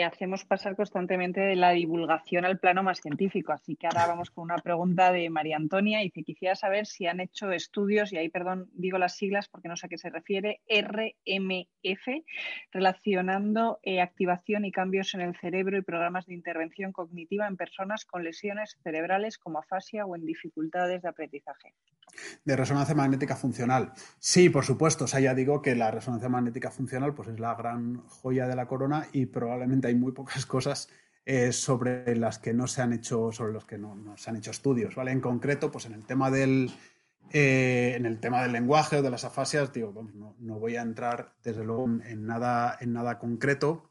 Hacemos 0.04 0.44
pasar 0.44 0.76
constantemente 0.76 1.40
de 1.40 1.56
la 1.56 1.70
divulgación 1.70 2.44
al 2.44 2.58
plano 2.58 2.82
más 2.82 3.00
científico, 3.00 3.52
así 3.52 3.74
que 3.76 3.88
ahora 3.88 4.06
vamos 4.06 4.30
con 4.30 4.44
una 4.44 4.58
pregunta 4.58 5.10
de 5.10 5.28
María 5.30 5.56
Antonia 5.56 6.04
y 6.04 6.10
que 6.10 6.22
quisiera 6.22 6.54
saber 6.54 6.86
si 6.86 7.06
han 7.06 7.18
hecho 7.18 7.50
estudios, 7.50 8.12
y 8.12 8.16
ahí, 8.16 8.28
perdón, 8.28 8.68
digo 8.72 8.98
las 8.98 9.16
siglas 9.16 9.48
porque 9.48 9.68
no 9.68 9.76
sé 9.76 9.86
a 9.86 9.88
qué 9.88 9.98
se 9.98 10.10
refiere, 10.10 10.60
RMS 10.68 11.68
F, 11.82 12.24
relacionando 12.72 13.80
eh, 13.82 14.00
activación 14.00 14.64
y 14.64 14.72
cambios 14.72 15.14
en 15.14 15.22
el 15.22 15.36
cerebro 15.36 15.76
y 15.76 15.82
programas 15.82 16.26
de 16.26 16.34
intervención 16.34 16.92
cognitiva 16.92 17.48
en 17.48 17.56
personas 17.56 18.04
con 18.04 18.22
lesiones 18.22 18.76
cerebrales 18.82 19.38
como 19.38 19.58
afasia 19.58 20.06
o 20.06 20.14
en 20.14 20.24
dificultades 20.24 21.02
de 21.02 21.08
aprendizaje. 21.08 21.74
De 22.44 22.56
resonancia 22.56 22.94
magnética 22.94 23.36
funcional. 23.36 23.92
Sí, 24.18 24.50
por 24.50 24.64
supuesto. 24.64 25.04
O 25.04 25.06
sea, 25.06 25.20
ya 25.20 25.34
digo 25.34 25.62
que 25.62 25.74
la 25.74 25.90
resonancia 25.90 26.28
magnética 26.28 26.70
funcional 26.70 27.14
pues, 27.14 27.28
es 27.28 27.40
la 27.40 27.54
gran 27.54 27.98
joya 28.08 28.46
de 28.46 28.56
la 28.56 28.66
corona 28.66 29.06
y 29.12 29.26
probablemente 29.26 29.79
hay 29.88 29.94
muy 29.94 30.12
pocas 30.12 30.46
cosas 30.46 30.88
eh, 31.26 31.52
sobre 31.52 32.16
las 32.16 32.38
que 32.38 32.52
no 32.52 32.66
se 32.66 32.82
han 32.82 32.92
hecho, 32.92 33.30
sobre 33.30 33.52
los 33.52 33.64
que 33.64 33.78
no, 33.78 34.16
se 34.16 34.30
han 34.30 34.36
hecho 34.36 34.50
estudios. 34.50 34.94
¿vale? 34.94 35.12
En 35.12 35.20
concreto, 35.20 35.70
pues 35.70 35.86
en 35.86 35.92
el 35.92 36.04
tema 36.04 36.30
del, 36.30 36.70
eh, 37.30 37.94
en 37.96 38.06
el 38.06 38.18
tema 38.20 38.42
del 38.42 38.52
lenguaje 38.52 38.96
o 38.96 39.02
de 39.02 39.10
las 39.10 39.24
afasias, 39.24 39.72
digo, 39.72 39.92
no, 40.38 40.58
voy 40.58 40.76
a 40.76 40.82
entrar 40.82 41.34
desde 41.42 41.64
luego 41.64 41.84
en 41.84 42.26
nada, 42.26 42.76
en 42.80 42.92
nada 42.92 43.18
concreto, 43.18 43.90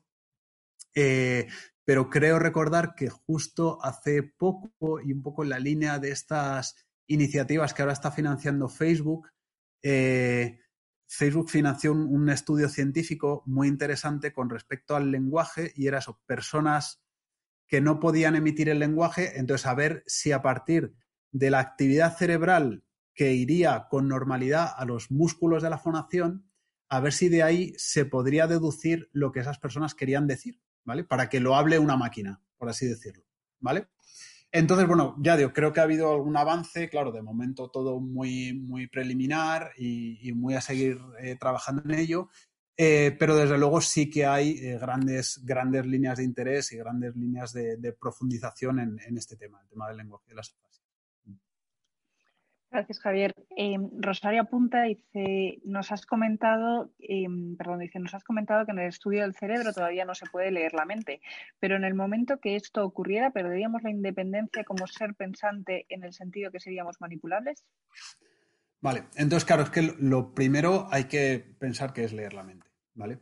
eh, 0.95 1.47
pero 1.85 2.09
creo 2.09 2.39
recordar 2.39 2.95
que 2.95 3.09
justo 3.09 3.79
hace 3.83 4.23
poco 4.23 4.99
y 4.99 5.13
un 5.13 5.21
poco 5.21 5.43
en 5.43 5.49
la 5.49 5.59
línea 5.59 5.99
de 5.99 6.11
estas 6.11 6.75
iniciativas 7.07 7.73
que 7.73 7.83
ahora 7.83 7.93
está 7.93 8.11
financiando 8.11 8.69
Facebook, 8.69 9.29
Facebook 11.11 11.49
financió 11.49 11.91
un, 11.91 12.29
estudio 12.29 12.69
científico 12.69 13.41
muy 13.47 13.67
interesante 13.67 14.31
con 14.31 14.47
respecto 14.47 14.95
al 14.95 15.09
lenguaje 15.09 15.73
y 15.75 15.87
era 15.87 15.97
eso, 15.97 16.21
personas 16.27 17.01
que 17.67 17.81
no 17.81 17.99
podían 17.99 18.35
emitir 18.35 18.69
el 18.69 18.77
lenguaje, 18.77 19.39
entonces 19.39 19.65
a 19.65 19.73
ver 19.73 20.03
si 20.05 20.31
a 20.31 20.43
partir 20.43 20.93
de 21.31 21.49
la 21.49 21.59
actividad 21.59 22.15
cerebral 22.15 22.83
que 23.15 23.33
iría 23.33 23.87
con 23.89 24.07
normalidad 24.07 24.69
a 24.77 24.85
los 24.85 25.09
músculos 25.09 25.63
de 25.63 25.71
la 25.71 25.79
fonación, 25.79 26.47
a 26.89 26.99
ver 26.99 27.11
si 27.11 27.27
de 27.27 27.41
ahí 27.41 27.73
se 27.75 28.05
podría 28.05 28.45
deducir 28.45 29.09
lo 29.11 29.31
que 29.31 29.39
esas 29.39 29.57
personas 29.57 29.95
querían 29.95 30.27
decir, 30.27 30.61
¿vale? 30.83 31.03
Para 31.03 31.27
que 31.27 31.39
lo 31.39 31.55
hable 31.55 31.79
una 31.79 31.97
máquina, 31.97 32.39
por 32.57 32.69
así 32.69 32.85
decirlo, 32.85 33.25
¿vale? 33.59 33.87
Entonces, 34.51 34.87
bueno, 34.87 35.15
ya 35.19 35.37
digo, 35.37 35.53
creo 35.53 35.71
que 35.71 35.79
ha 35.79 35.83
habido 35.83 36.11
algún 36.11 36.35
avance, 36.35 36.89
claro, 36.89 37.11
de 37.11 37.21
momento 37.21 37.69
todo 37.69 37.99
muy, 37.99 38.53
muy 38.53 38.87
preliminar 38.87 39.71
y, 39.77 40.31
muy 40.33 40.55
a 40.55 40.61
seguir 40.61 40.99
eh, 41.19 41.35
trabajando 41.39 41.83
en 41.85 41.99
ello, 41.99 42.29
eh, 42.75 43.15
pero 43.19 43.35
desde 43.35 43.57
luego 43.59 43.79
sí 43.81 44.09
que 44.09 44.25
hay 44.25 44.51
eh, 44.57 44.79
grandes, 44.79 45.41
grandes 45.43 45.85
líneas 45.85 46.17
de 46.17 46.23
interés 46.23 46.71
y 46.71 46.77
grandes 46.77 47.15
líneas 47.15 47.53
de, 47.53 47.93
profundización 47.99 48.79
en, 48.79 48.97
en, 49.05 49.17
este 49.17 49.35
tema, 49.35 49.61
el 49.61 49.69
tema 49.69 49.87
del 49.87 49.97
lenguaje 49.97 50.29
de 50.29 50.35
las 50.35 50.49
Gracias, 52.71 52.99
Javier. 52.99 53.33
Em, 53.57 53.89
Rosario 53.99 54.41
apunta, 54.41 54.83
dice, 54.83 55.59
nos 55.65 55.91
has 55.91 56.05
comentado, 56.05 56.93
em, 56.99 57.57
perdón, 57.57 57.79
dice, 57.79 57.97
nos 57.99 58.13
has 58.13 58.23
comentado 58.23 58.65
que 58.65 58.71
en 58.71 58.79
el 58.79 58.89
estudio 58.89 59.21
del 59.23 59.33
cerebro 59.33 59.73
todavía 59.73 60.05
no 60.05 60.13
se 60.13 60.27
puede 60.27 60.51
leer 60.51 60.73
la 60.73 60.85
mente, 60.85 61.19
pero 61.59 61.75
en 61.75 61.83
el 61.83 61.95
momento 61.95 62.39
que 62.39 62.55
esto 62.55 62.85
ocurriera, 62.85 63.31
¿perderíamos 63.31 63.81
la 63.81 63.89
independencia 63.89 64.63
como 64.63 64.85
ser 64.85 65.15
pensante 65.15 65.87
en 65.89 66.03
el 66.03 66.13
sentido 66.13 66.51
que 66.51 66.59
seríamos 66.59 67.01
manipulables? 67.01 67.65
Vale, 68.81 69.05
entonces, 69.15 69.45
claro, 69.45 69.63
es 69.63 69.71
que 69.71 69.81
lo 69.81 70.35
primero 70.35 70.87
hay 70.91 71.05
que 71.05 71.39
pensar 71.59 71.91
que 71.91 72.03
es 72.03 72.13
leer 72.13 72.33
la 72.33 72.43
mente, 72.43 72.69
¿vale? 72.93 73.19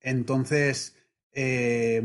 Entonces, 0.00 0.96
eh, 1.32 2.00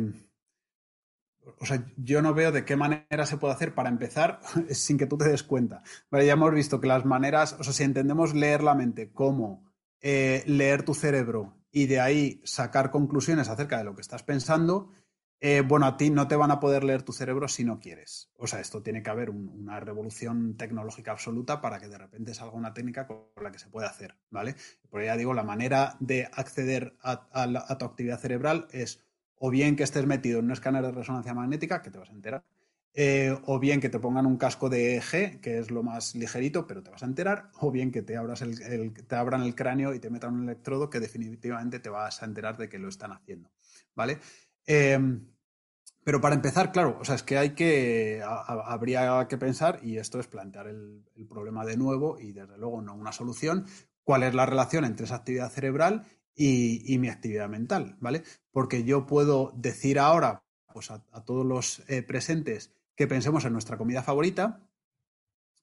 o 1.59 1.65
sea, 1.65 1.85
yo 1.97 2.21
no 2.21 2.33
veo 2.33 2.51
de 2.51 2.65
qué 2.65 2.75
manera 2.75 3.25
se 3.25 3.37
puede 3.37 3.53
hacer 3.53 3.73
para 3.73 3.89
empezar 3.89 4.39
sin 4.69 4.97
que 4.97 5.07
tú 5.07 5.17
te 5.17 5.29
des 5.29 5.43
cuenta. 5.43 5.83
ya 6.11 6.33
hemos 6.33 6.53
visto 6.53 6.79
que 6.79 6.87
las 6.87 7.05
maneras, 7.05 7.55
o 7.59 7.63
sea, 7.63 7.73
si 7.73 7.83
entendemos 7.83 8.33
leer 8.33 8.63
la 8.63 8.75
mente 8.75 9.11
como 9.11 9.71
eh, 10.01 10.43
leer 10.47 10.83
tu 10.83 10.93
cerebro 10.93 11.57
y 11.71 11.85
de 11.85 11.99
ahí 11.99 12.41
sacar 12.43 12.91
conclusiones 12.91 13.49
acerca 13.49 13.77
de 13.77 13.83
lo 13.83 13.95
que 13.95 14.01
estás 14.01 14.23
pensando, 14.23 14.91
eh, 15.39 15.61
bueno, 15.61 15.87
a 15.87 15.97
ti 15.97 16.11
no 16.11 16.27
te 16.27 16.35
van 16.35 16.51
a 16.51 16.59
poder 16.59 16.83
leer 16.83 17.01
tu 17.01 17.13
cerebro 17.13 17.47
si 17.47 17.63
no 17.63 17.79
quieres. 17.79 18.29
O 18.37 18.45
sea, 18.45 18.59
esto 18.59 18.83
tiene 18.83 19.01
que 19.01 19.09
haber 19.09 19.31
una 19.31 19.79
revolución 19.79 20.55
tecnológica 20.55 21.11
absoluta 21.11 21.61
para 21.61 21.79
que 21.79 21.87
de 21.87 21.97
repente 21.97 22.33
salga 22.33 22.55
una 22.55 22.73
técnica 22.73 23.07
con 23.07 23.25
la 23.41 23.51
que 23.51 23.57
se 23.57 23.69
pueda 23.69 23.87
hacer, 23.87 24.17
¿vale? 24.29 24.55
Por 24.89 25.03
ya 25.03 25.17
digo, 25.17 25.33
la 25.33 25.43
manera 25.43 25.97
de 25.99 26.29
acceder 26.31 26.95
a 27.01 27.77
tu 27.79 27.85
actividad 27.85 28.19
cerebral 28.19 28.67
es 28.71 29.03
o 29.43 29.49
bien 29.49 29.75
que 29.75 29.81
estés 29.81 30.05
metido 30.05 30.37
en 30.37 30.45
un 30.45 30.51
escáner 30.51 30.83
de 30.83 30.91
resonancia 30.91 31.33
magnética, 31.33 31.81
que 31.81 31.89
te 31.89 31.97
vas 31.97 32.11
a 32.11 32.13
enterar, 32.13 32.43
eh, 32.93 33.35
o 33.47 33.57
bien 33.57 33.81
que 33.81 33.89
te 33.89 33.97
pongan 33.97 34.27
un 34.27 34.37
casco 34.37 34.69
de 34.69 34.97
EEG, 34.97 35.41
que 35.41 35.57
es 35.57 35.71
lo 35.71 35.81
más 35.81 36.13
ligerito, 36.13 36.67
pero 36.67 36.83
te 36.83 36.91
vas 36.91 37.01
a 37.01 37.07
enterar, 37.07 37.49
o 37.59 37.71
bien 37.71 37.91
que 37.91 38.03
te, 38.03 38.15
abras 38.15 38.43
el, 38.43 38.93
te 38.93 39.15
abran 39.15 39.41
el 39.41 39.55
cráneo 39.55 39.95
y 39.95 39.99
te 39.99 40.11
metan 40.11 40.35
un 40.35 40.43
electrodo 40.43 40.91
que 40.91 40.99
definitivamente 40.99 41.79
te 41.79 41.89
vas 41.89 42.21
a 42.21 42.25
enterar 42.25 42.55
de 42.55 42.69
que 42.69 42.77
lo 42.77 42.87
están 42.87 43.13
haciendo. 43.13 43.49
¿Vale? 43.95 44.19
Em, 44.67 45.25
pero 46.03 46.21
para 46.21 46.35
empezar, 46.35 46.71
claro, 46.71 46.99
o 47.01 47.03
sea, 47.03 47.15
es 47.15 47.23
que 47.23 47.39
hay 47.39 47.55
que, 47.55 48.21
habría 48.23 49.27
que 49.27 49.39
pensar, 49.39 49.79
y 49.81 49.97
esto 49.97 50.19
es 50.19 50.27
plantear 50.27 50.67
el, 50.67 51.03
el, 51.15 51.25
problema 51.25 51.65
de 51.65 51.77
nuevo 51.77 52.19
y 52.19 52.31
desde 52.31 52.59
luego 52.59 52.83
no 52.83 52.93
una 52.93 53.11
solución, 53.11 53.65
cuál 54.03 54.21
es 54.21 54.35
la 54.35 54.45
relación 54.45 54.85
entre 54.85 55.07
esa 55.07 55.15
actividad 55.15 55.49
cerebral 55.49 56.05
y, 56.35 56.97
mi 56.97 57.09
actividad 57.09 57.49
mental, 57.49 57.97
¿vale? 57.99 58.23
Porque 58.51 58.83
yo 58.83 59.05
puedo 59.05 59.53
decir 59.55 59.99
ahora 59.99 60.43
pues 60.73 60.89
a, 60.91 61.01
todos 61.25 61.45
los 61.45 61.83
eh, 61.87 62.01
presentes 62.01 62.71
que 62.95 63.07
pensemos 63.07 63.43
en 63.45 63.53
nuestra 63.53 63.77
comida 63.77 64.03
favorita, 64.03 64.61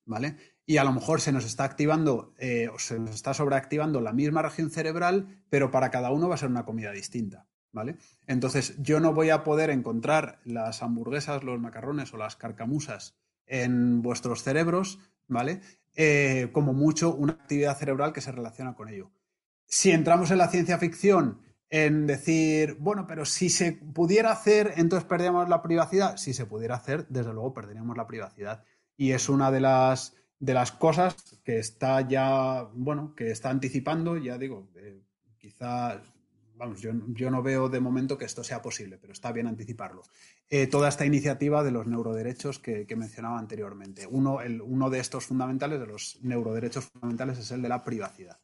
¿vale? 0.04 0.36
Y 0.66 0.76
a 0.76 0.84
lo 0.84 0.92
mejor 0.92 1.20
se 1.20 1.32
nos 1.32 1.44
está 1.44 1.64
activando 1.64 2.34
eh, 2.38 2.68
o 2.68 2.78
se 2.78 2.98
nos 2.98 3.14
está 3.14 3.32
sobreactivando 3.32 4.00
la 4.00 4.12
misma 4.12 4.42
región 4.42 4.70
cerebral, 4.70 5.42
pero 5.48 5.70
para 5.70 5.90
cada 5.90 6.10
uno 6.10 6.28
va 6.28 6.34
a 6.34 6.38
ser 6.38 6.50
una 6.50 6.66
comida 6.66 6.92
distinta, 6.92 7.46
¿vale? 7.72 7.96
Entonces 8.26 8.74
yo 8.78 9.00
no 9.00 9.14
voy 9.14 9.30
a 9.30 9.44
poder 9.44 9.70
encontrar 9.70 10.40
las 10.44 10.82
hamburguesas, 10.82 11.42
los 11.42 11.58
macarrones 11.58 12.12
o 12.12 12.18
las 12.18 12.36
carcamusas 12.36 13.16
en 13.46 14.02
vuestros 14.02 14.42
cerebros, 14.42 14.98
¿vale? 15.26 15.62
Eh, 15.94 16.50
como 16.52 16.74
mucho 16.74 17.14
una 17.14 17.32
actividad 17.32 17.78
cerebral 17.78 18.12
que 18.12 18.20
se 18.20 18.30
relaciona 18.30 18.74
con 18.74 18.90
ello 18.90 19.10
si 19.68 19.90
entramos 19.90 20.30
en 20.30 20.38
la 20.38 20.48
ciencia 20.48 20.78
ficción 20.78 21.42
en 21.70 22.06
decir, 22.06 22.76
bueno, 22.80 23.06
pero 23.06 23.26
si 23.26 23.50
se 23.50 23.72
pudiera 23.72 24.32
hacer, 24.32 24.72
entonces 24.76 25.06
perderíamos 25.06 25.48
la 25.48 25.62
privacidad. 25.62 26.16
Si 26.16 26.32
se 26.32 26.46
pudiera 26.46 26.76
hacer, 26.76 27.06
desde 27.08 27.34
luego 27.34 27.52
perderíamos 27.52 27.96
la 27.96 28.06
privacidad. 28.06 28.64
Y 28.96 29.12
es 29.12 29.28
una 29.28 29.50
de 29.50 29.60
las, 29.60 30.16
de 30.38 30.54
las 30.54 30.72
cosas 30.72 31.14
que 31.44 31.58
está 31.58 32.00
ya, 32.00 32.62
bueno, 32.72 33.14
que 33.14 33.30
está 33.30 33.50
anticipando, 33.50 34.16
ya 34.16 34.38
digo, 34.38 34.70
eh, 34.76 35.02
quizá, 35.36 36.02
vamos, 36.56 36.80
yo, 36.80 37.30
no 37.30 37.42
veo 37.42 37.68
de 37.68 37.80
momento 37.80 38.16
que 38.16 38.24
esto 38.24 38.42
sea 38.42 38.62
posible, 38.62 38.96
pero 38.96 39.12
está 39.12 39.30
bien 39.32 39.46
anticiparlo. 39.46 40.02
Eh, 40.48 40.66
toda 40.66 40.88
esta 40.88 41.04
iniciativa 41.04 41.62
de 41.62 41.72
los 41.72 41.86
neuroderechos 41.86 42.58
que, 42.58 42.86
mencionaba 42.96 43.38
anteriormente. 43.38 44.06
Uno, 44.06 44.40
el, 44.40 44.62
uno 44.62 44.88
de 44.88 45.00
estos 45.00 45.26
fundamentales, 45.26 45.78
de 45.78 45.86
los 45.86 46.18
neuroderechos 46.22 46.86
fundamentales, 46.86 47.38
es 47.38 47.50
el 47.50 47.60
de 47.60 47.68
la 47.68 47.84
privacidad. 47.84 48.38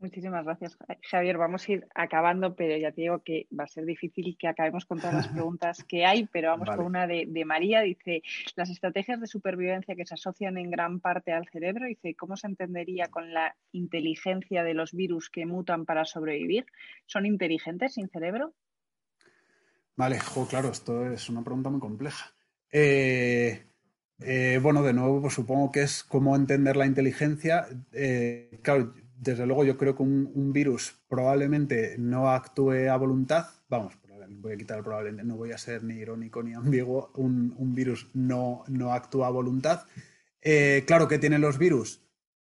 Muchísimas 0.00 0.44
gracias, 0.44 0.78
Javier. 1.10 1.38
Vamos 1.38 1.68
a 1.68 1.72
ir 1.72 1.88
acabando, 1.92 2.54
pero 2.54 2.76
ya 2.76 2.92
te 2.92 3.00
digo 3.00 3.20
que 3.24 3.48
va 3.58 3.64
a 3.64 3.68
ser 3.68 3.84
difícil 3.84 4.36
que 4.38 4.46
acabemos 4.46 4.84
con 4.84 5.00
todas 5.00 5.14
las 5.14 5.28
preguntas 5.58 5.82
que 5.82 6.04
hay, 6.04 6.26
pero 6.26 6.50
vamos 6.50 6.70
con 6.70 6.86
una 6.86 7.08
de, 7.08 7.44
María. 7.44 7.80
Dice, 7.80 8.22
las 8.54 8.70
estrategias 8.70 9.20
de 9.20 9.26
supervivencia 9.26 9.96
que 9.96 10.06
se 10.06 10.14
asocian 10.14 10.56
en 10.56 10.70
gran 10.70 11.00
parte 11.00 11.32
al 11.32 11.48
cerebro, 11.48 11.86
dice, 11.86 12.14
¿cómo 12.14 12.36
se 12.36 12.46
entendería 12.46 13.08
con 13.08 13.34
la 13.34 13.56
inteligencia 13.72 14.62
de 14.62 14.74
los 14.74 14.92
virus 14.92 15.30
que 15.30 15.46
mutan 15.46 15.84
para 15.84 16.04
sobrevivir? 16.04 16.66
¿Son 17.06 17.26
inteligentes 17.26 17.94
sin 17.94 18.08
cerebro? 18.08 18.54
Vale, 19.96 20.18
claro, 20.48 20.68
esto 20.70 21.10
es 21.10 21.28
una 21.28 21.42
pregunta 21.42 21.70
muy 21.70 21.80
compleja. 21.80 22.32
Eh, 22.70 23.64
eh, 24.20 24.60
bueno, 24.62 24.82
de 24.82 24.92
nuevo, 24.92 25.22
pues 25.22 25.34
supongo 25.34 25.72
que 25.72 25.82
es 25.82 26.04
cómo 26.04 26.36
entender 26.36 26.76
la 26.76 26.86
inteligencia. 26.86 27.66
Eh, 27.92 28.60
claro, 28.62 28.94
desde 29.20 29.46
luego 29.46 29.64
yo 29.64 29.76
creo 29.76 29.96
que 29.96 30.02
un, 30.02 30.52
virus 30.52 30.94
probablemente 31.08 31.96
no 31.98 32.30
actúe 32.30 32.88
a 32.90 32.96
voluntad, 32.96 33.46
vamos, 33.68 33.94
voy 34.30 34.52
a 34.52 34.56
quitar 34.56 34.82
probablemente, 34.82 35.24
no 35.24 35.36
voy 35.36 35.52
a 35.52 35.58
ser 35.58 35.82
ni 35.82 35.94
irónico 35.94 36.42
ni 36.42 36.54
ambiguo, 36.54 37.10
un, 37.16 37.74
virus 37.74 38.08
no, 38.14 38.64
no, 38.68 38.92
actúa 38.92 39.28
a 39.28 39.30
voluntad. 39.30 39.84
Eh, 40.40 40.84
claro 40.86 41.08
que 41.08 41.18
tienen 41.18 41.40
los 41.40 41.58
virus 41.58 42.00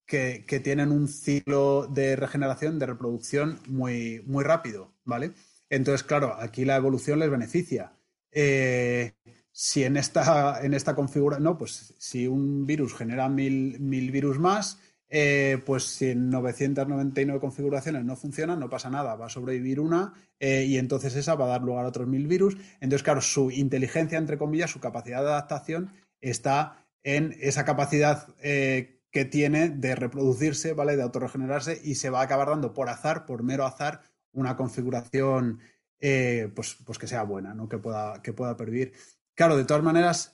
que, 0.06 0.60
tienen 0.62 0.90
un 0.90 1.08
ciclo 1.08 1.86
de 1.86 2.16
regeneración, 2.16 2.78
de 2.78 2.86
reproducción 2.86 3.60
muy, 3.68 4.22
muy 4.26 4.44
rápido, 4.44 4.92
¿vale? 5.04 5.32
Entonces, 5.68 6.02
claro, 6.02 6.34
aquí 6.34 6.64
la 6.64 6.76
evolución 6.76 7.20
les 7.20 7.30
beneficia. 7.30 7.92
Eh, 8.32 9.12
si 9.52 9.84
en 9.84 9.96
esta, 9.96 10.60
en 10.62 10.74
esta 10.74 10.94
configuración, 10.94 11.44
no, 11.44 11.58
pues 11.58 11.94
si 11.98 12.26
un 12.26 12.66
virus 12.66 12.94
genera 12.94 13.28
mil, 13.28 13.78
mil 13.78 14.10
virus 14.10 14.38
más, 14.38 14.80
eh, 15.12 15.60
pues 15.66 15.84
si 15.84 16.10
en 16.10 16.30
999 16.30 17.40
configuraciones 17.40 18.04
no 18.04 18.14
funciona, 18.14 18.54
no 18.54 18.70
pasa 18.70 18.90
nada, 18.90 19.16
va 19.16 19.26
a 19.26 19.30
sobrevivir 19.30 19.80
una 19.80 20.14
eh, 20.38 20.64
y 20.64 20.78
entonces 20.78 21.16
esa 21.16 21.34
va 21.34 21.46
a 21.46 21.48
dar 21.48 21.62
lugar 21.62 21.84
a 21.84 21.88
otros 21.88 22.06
mil 22.06 22.28
virus. 22.28 22.56
Entonces, 22.80 23.02
claro, 23.02 23.20
su 23.20 23.50
inteligencia, 23.50 24.18
entre 24.18 24.38
comillas, 24.38 24.70
su 24.70 24.78
capacidad 24.78 25.22
de 25.22 25.30
adaptación 25.30 25.92
está 26.20 26.86
en 27.02 27.36
esa 27.40 27.64
capacidad 27.64 28.28
eh, 28.40 29.00
que 29.10 29.24
tiene 29.24 29.68
de 29.70 29.96
reproducirse, 29.96 30.74
¿vale? 30.74 30.96
De 30.96 31.02
autorregenerarse 31.02 31.80
y 31.82 31.96
se 31.96 32.10
va 32.10 32.20
a 32.20 32.24
acabar 32.24 32.48
dando 32.48 32.72
por 32.72 32.88
azar, 32.88 33.26
por 33.26 33.42
mero 33.42 33.66
azar, 33.66 34.02
una 34.32 34.56
configuración 34.56 35.58
pues, 35.98 36.78
pues 36.86 36.98
que 36.98 37.06
sea 37.06 37.24
buena, 37.24 37.52
¿no? 37.52 37.68
Que 37.68 37.78
pueda, 37.78 38.22
que 38.22 38.32
pueda 38.32 38.56
pervivir. 38.56 38.92
Claro, 39.34 39.56
de 39.56 39.64
todas 39.64 39.82
maneras, 39.82 40.32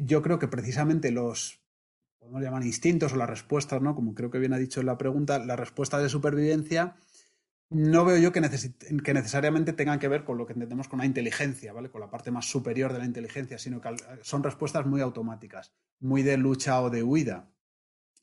yo 0.00 0.22
creo 0.22 0.38
que 0.40 0.48
precisamente 0.48 1.12
los, 1.12 1.65
podemos 2.26 2.42
llamar 2.42 2.64
instintos 2.64 3.12
o 3.12 3.16
las 3.16 3.30
respuestas, 3.30 3.80
¿no? 3.80 3.94
Como 3.94 4.14
creo 4.14 4.30
que 4.30 4.38
bien 4.38 4.52
ha 4.52 4.58
dicho 4.58 4.80
en 4.80 4.86
la 4.86 4.98
pregunta, 4.98 5.38
las 5.38 5.58
respuestas 5.58 6.02
de 6.02 6.08
supervivencia 6.08 6.96
no 7.70 8.04
veo 8.04 8.18
yo 8.18 8.32
que, 8.32 8.40
que, 8.40 9.14
necesariamente 9.14 9.72
tengan 9.72 9.98
que 9.98 10.08
ver 10.08 10.24
con 10.24 10.38
lo 10.38 10.46
que 10.46 10.52
entendemos 10.52 10.88
con 10.88 11.00
la 11.00 11.06
inteligencia, 11.06 11.72
¿vale? 11.72 11.90
Con 11.90 12.00
la 12.00 12.10
parte 12.10 12.30
más 12.30 12.46
superior 12.46 12.92
de 12.92 12.98
la 12.98 13.04
inteligencia, 13.04 13.58
sino 13.58 13.80
que 13.80 13.96
son 14.22 14.42
respuestas 14.42 14.86
muy 14.86 15.00
automáticas, 15.00 15.72
muy 16.00 16.22
de 16.22 16.36
lucha 16.36 16.80
o 16.80 16.90
de 16.90 17.02
huida. 17.02 17.50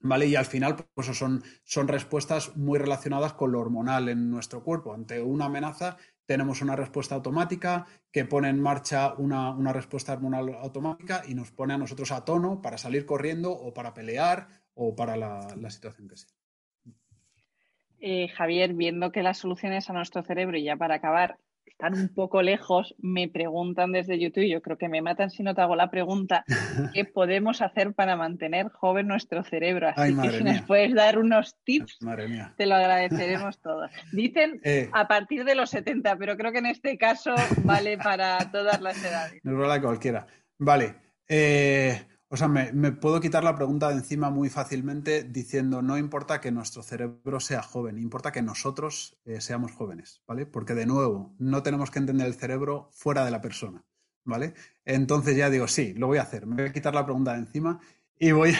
¿Vale? 0.05 0.27
Y 0.27 0.35
al 0.35 0.45
final, 0.45 0.75
pues 0.93 1.07
son, 1.07 1.43
son 1.63 1.87
respuestas 1.87 2.57
muy 2.57 2.77
relacionadas 2.77 3.33
con 3.33 3.53
lo 3.53 3.61
hormonal 3.61 4.09
en 4.09 4.29
nuestro 4.29 4.61
cuerpo. 4.61 4.93
Ante 4.93 5.21
una 5.21 5.45
amenaza, 5.45 5.95
tenemos 6.33 6.63
una 6.63 6.75
respuesta 6.75 7.13
automática 7.13 7.85
que 8.11 8.25
pone 8.25 8.49
en 8.49 8.59
marcha 8.59 9.13
una, 9.13 9.71
respuesta 9.71 10.13
hormonal 10.13 10.55
automática 10.55 11.21
y 11.27 11.35
nos 11.35 11.51
pone 11.51 11.75
a 11.75 11.77
nosotros 11.77 12.11
a 12.11 12.25
tono 12.25 12.59
para 12.59 12.79
salir 12.79 13.05
corriendo 13.05 13.51
o 13.51 13.71
para 13.71 13.93
pelear 13.93 14.47
o 14.73 14.95
para 14.95 15.15
la, 15.15 15.45
la 15.55 15.69
situación 15.69 16.07
que 16.07 16.17
sea. 16.17 16.31
Eh, 17.99 18.29
Javier, 18.29 18.73
viendo 18.73 19.11
que 19.11 19.21
las 19.21 19.37
soluciones 19.37 19.91
a 19.91 19.93
nuestro 19.93 20.23
cerebro, 20.23 20.57
y 20.57 20.63
ya 20.63 20.75
para 20.75 20.95
acabar, 20.95 21.37
están 21.73 21.99
un 21.99 22.09
poco 22.09 22.41
lejos, 22.41 22.95
me 22.99 23.27
preguntan 23.27 23.91
desde 23.91 24.19
YouTube, 24.19 24.47
yo 24.47 24.61
creo 24.61 24.77
que 24.77 24.87
me 24.87 25.01
matan 25.01 25.29
si 25.31 25.43
no 25.43 25.53
te 25.53 25.61
hago 25.61 25.75
la 25.75 25.89
pregunta, 25.89 26.45
¿qué 26.93 27.03
podemos 27.03 27.61
hacer 27.61 27.93
para 27.93 28.15
mantener 28.15 28.69
joven 28.69 29.07
nuestro 29.07 29.43
cerebro? 29.43 29.89
Así 29.95 30.15
que 30.15 30.31
si 30.31 30.43
nos 30.43 30.61
puedes 30.61 30.93
dar 30.93 31.17
unos 31.17 31.55
tips, 31.63 31.99
te 32.57 32.65
lo 32.65 32.75
agradeceremos 32.75 33.59
todos. 33.59 33.91
Dicen 34.11 34.61
eh. 34.63 34.89
a 34.93 35.07
partir 35.07 35.43
de 35.45 35.55
los 35.55 35.71
70, 35.71 36.15
pero 36.17 36.37
creo 36.37 36.51
que 36.51 36.59
en 36.59 36.67
este 36.67 36.97
caso 36.97 37.33
vale 37.63 37.97
para 37.97 38.37
todas 38.51 38.79
las 38.81 39.03
edades. 39.03 39.39
Nos 39.43 39.57
vale 39.57 39.81
cualquiera. 39.81 40.27
Vale. 40.59 40.95
Eh, 41.27 41.99
o 42.33 42.35
sea, 42.35 42.47
me, 42.47 42.91
puedo 42.91 43.21
quitar 43.21 43.43
la 43.43 43.55
pregunta 43.55 43.89
de 43.89 43.93
encima 43.93 44.31
muy 44.31 44.49
fácilmente 44.49 45.23
diciendo 45.23 45.83
no 45.83 45.99
importa 45.99 46.41
que 46.41 46.51
nuestro 46.51 46.81
cerebro 46.81 47.39
sea 47.39 47.61
joven, 47.61 47.99
importa 47.99 48.31
que 48.31 48.41
nosotros 48.41 49.19
eh, 49.23 49.39
seamos 49.39 49.71
jóvenes, 49.71 50.23
¿vale? 50.25 50.47
Porque 50.47 50.73
de 50.73 50.87
nuevo, 50.87 51.35
no 51.37 51.61
tenemos 51.61 51.91
que 51.91 51.99
entender 51.99 52.25
el 52.25 52.33
cerebro 52.33 52.89
fuera 52.91 53.23
de 53.23 53.29
la 53.29 53.39
persona, 53.39 53.85
¿vale? 54.23 54.55
Entonces 54.83 55.37
ya 55.37 55.51
digo, 55.51 55.67
sí, 55.67 55.93
lo 55.93 56.07
voy 56.07 56.17
a 56.17 56.23
hacer, 56.23 56.47
me 56.47 56.55
voy 56.55 56.65
a 56.65 56.73
quitar 56.73 56.95
la 56.95 57.05
pregunta 57.05 57.33
de 57.33 57.37
encima 57.37 57.79
y 58.17 58.31
voy, 58.31 58.55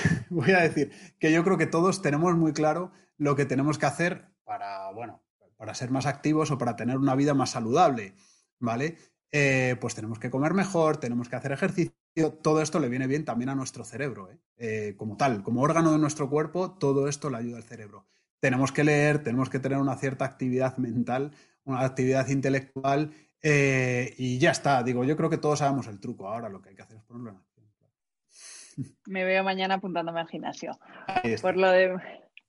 a 0.56 0.62
decir 0.62 0.92
que 1.18 1.32
yo 1.32 1.44
creo 1.44 1.58
que 1.58 1.66
todos 1.66 2.04
tenemos 2.04 2.36
muy 2.38 2.54
claro 2.54 2.92
lo 3.18 3.36
que 3.36 3.46
tenemos 3.46 3.80
que 3.80 3.88
hacer 3.88 4.30
para, 4.44 4.92
bueno, 4.92 5.24
para 5.58 5.74
ser 5.74 5.90
más 5.90 6.06
activos 6.06 6.52
o 6.52 6.60
para 6.60 6.76
tener 6.76 7.00
una 7.00 7.16
vida 7.16 7.34
más 7.34 7.50
saludable, 7.50 8.14
¿vale? 8.60 9.00
Eh, 9.32 9.78
pues 9.82 9.96
tenemos 9.96 10.20
que 10.20 10.30
comer 10.30 10.54
mejor, 10.54 10.98
tenemos 10.98 11.28
que 11.28 11.38
hacer 11.38 11.54
ejercicio, 11.54 12.03
todo 12.42 12.62
esto 12.62 12.80
le 12.80 12.90
viene 12.90 13.08
bien 13.08 13.26
también 13.26 13.50
a 13.50 13.56
nuestro 13.56 13.84
cerebro, 13.84 14.30
¿eh? 14.32 14.38
Eh, 14.58 14.96
como 14.98 15.18
tal, 15.18 15.44
como 15.44 15.62
órgano 15.62 15.92
de 15.92 15.98
nuestro 15.98 16.30
cuerpo, 16.30 16.72
todo 16.72 17.08
esto 17.08 17.30
le 17.30 17.38
ayuda 17.38 17.58
al 17.58 17.64
cerebro. 17.64 18.06
Tenemos 18.40 18.72
que 18.72 18.84
leer, 18.84 19.24
tenemos 19.24 19.50
que 19.50 19.60
tener 19.60 19.78
una 19.78 19.96
cierta 19.96 20.26
actividad 20.26 20.78
mental, 20.78 21.32
una 21.64 21.82
actividad 21.82 22.28
intelectual 22.28 23.12
y 23.42 24.38
ya 24.38 24.52
está. 24.52 24.84
Digo, 24.84 25.04
yo 25.04 25.18
creo 25.18 25.30
que 25.30 25.38
todos 25.38 25.60
sabemos 25.60 25.88
el 25.88 26.00
truco. 26.00 26.30
Ahora 26.30 26.50
lo 26.50 26.62
que 26.62 26.70
hay 26.70 26.76
que 26.76 26.82
hacer 26.82 26.98
es 26.98 27.04
ponerlo 27.04 27.32
en 27.32 27.38
acción. 27.38 27.54
Me 29.06 29.24
veo 29.26 29.44
mañana 29.44 29.76
apuntándome 29.76 30.20
al 30.20 30.28
gimnasio. 30.28 30.78
Por 31.42 31.58
lo 31.58 31.70
de 31.70 32.00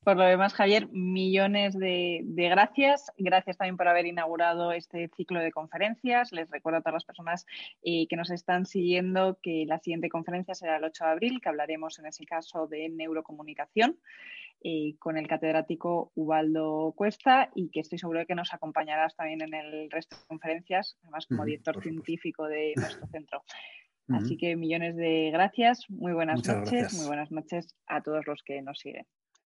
por 0.04 0.16
lo 0.16 0.24
demás, 0.24 0.52
Javier, 0.54 0.88
millones 0.92 1.78
de, 1.78 2.22
gracias. 2.26 3.10
Gracias 3.16 3.56
también 3.56 3.76
por 3.76 3.88
haber 3.88 4.06
inaugurado 4.06 4.72
este 4.72 5.10
ciclo 5.16 5.40
de 5.40 5.50
conferencias. 5.50 6.30
Les 6.32 6.50
recuerdo 6.50 6.78
a 6.78 6.80
todas 6.82 6.94
las 6.94 7.04
personas 7.04 7.46
eh, 7.82 8.06
que 8.08 8.16
nos 8.16 8.30
están 8.30 8.66
siguiendo 8.66 9.38
que 9.42 9.64
la 9.66 9.78
siguiente 9.78 10.08
conferencia 10.08 10.54
será 10.54 10.76
el 10.76 10.84
8 10.84 11.04
de 11.04 11.10
abril, 11.10 11.40
que 11.40 11.48
hablaremos 11.48 11.98
en 11.98 12.06
ese 12.06 12.24
caso 12.26 12.66
de 12.66 12.88
neurocomunicación. 12.90 13.98
Eh, 14.66 14.94
con 14.98 15.18
el 15.18 15.28
catedrático 15.28 16.10
Ubaldo 16.14 16.94
Cuesta 16.96 17.50
y 17.54 17.68
que 17.68 17.80
estoy 17.80 17.98
seguro 17.98 18.20
de 18.20 18.26
que 18.26 18.34
nos 18.34 18.54
acompañarás 18.54 19.14
también 19.14 19.42
en 19.42 19.52
el 19.52 19.90
resto 19.90 20.16
de 20.16 20.22
conferencias, 20.26 20.96
además 21.02 21.26
como 21.26 21.44
director 21.44 21.82
científico 21.82 22.46
de 22.46 22.72
nuestro 22.74 23.06
centro. 23.08 23.42
Así 24.08 24.38
que 24.38 24.56
millones 24.56 24.96
de 24.96 25.30
gracias, 25.32 25.84
muy 25.90 26.12
buenas 26.12 26.46
noches, 26.46 26.94
muy 26.94 27.06
buenas 27.06 27.30
noches 27.30 27.74
a 27.86 28.00
todos 28.02 28.26
los 28.26 28.42
que 28.42 28.62
nos 28.62 28.78
siguen. 28.78 29.06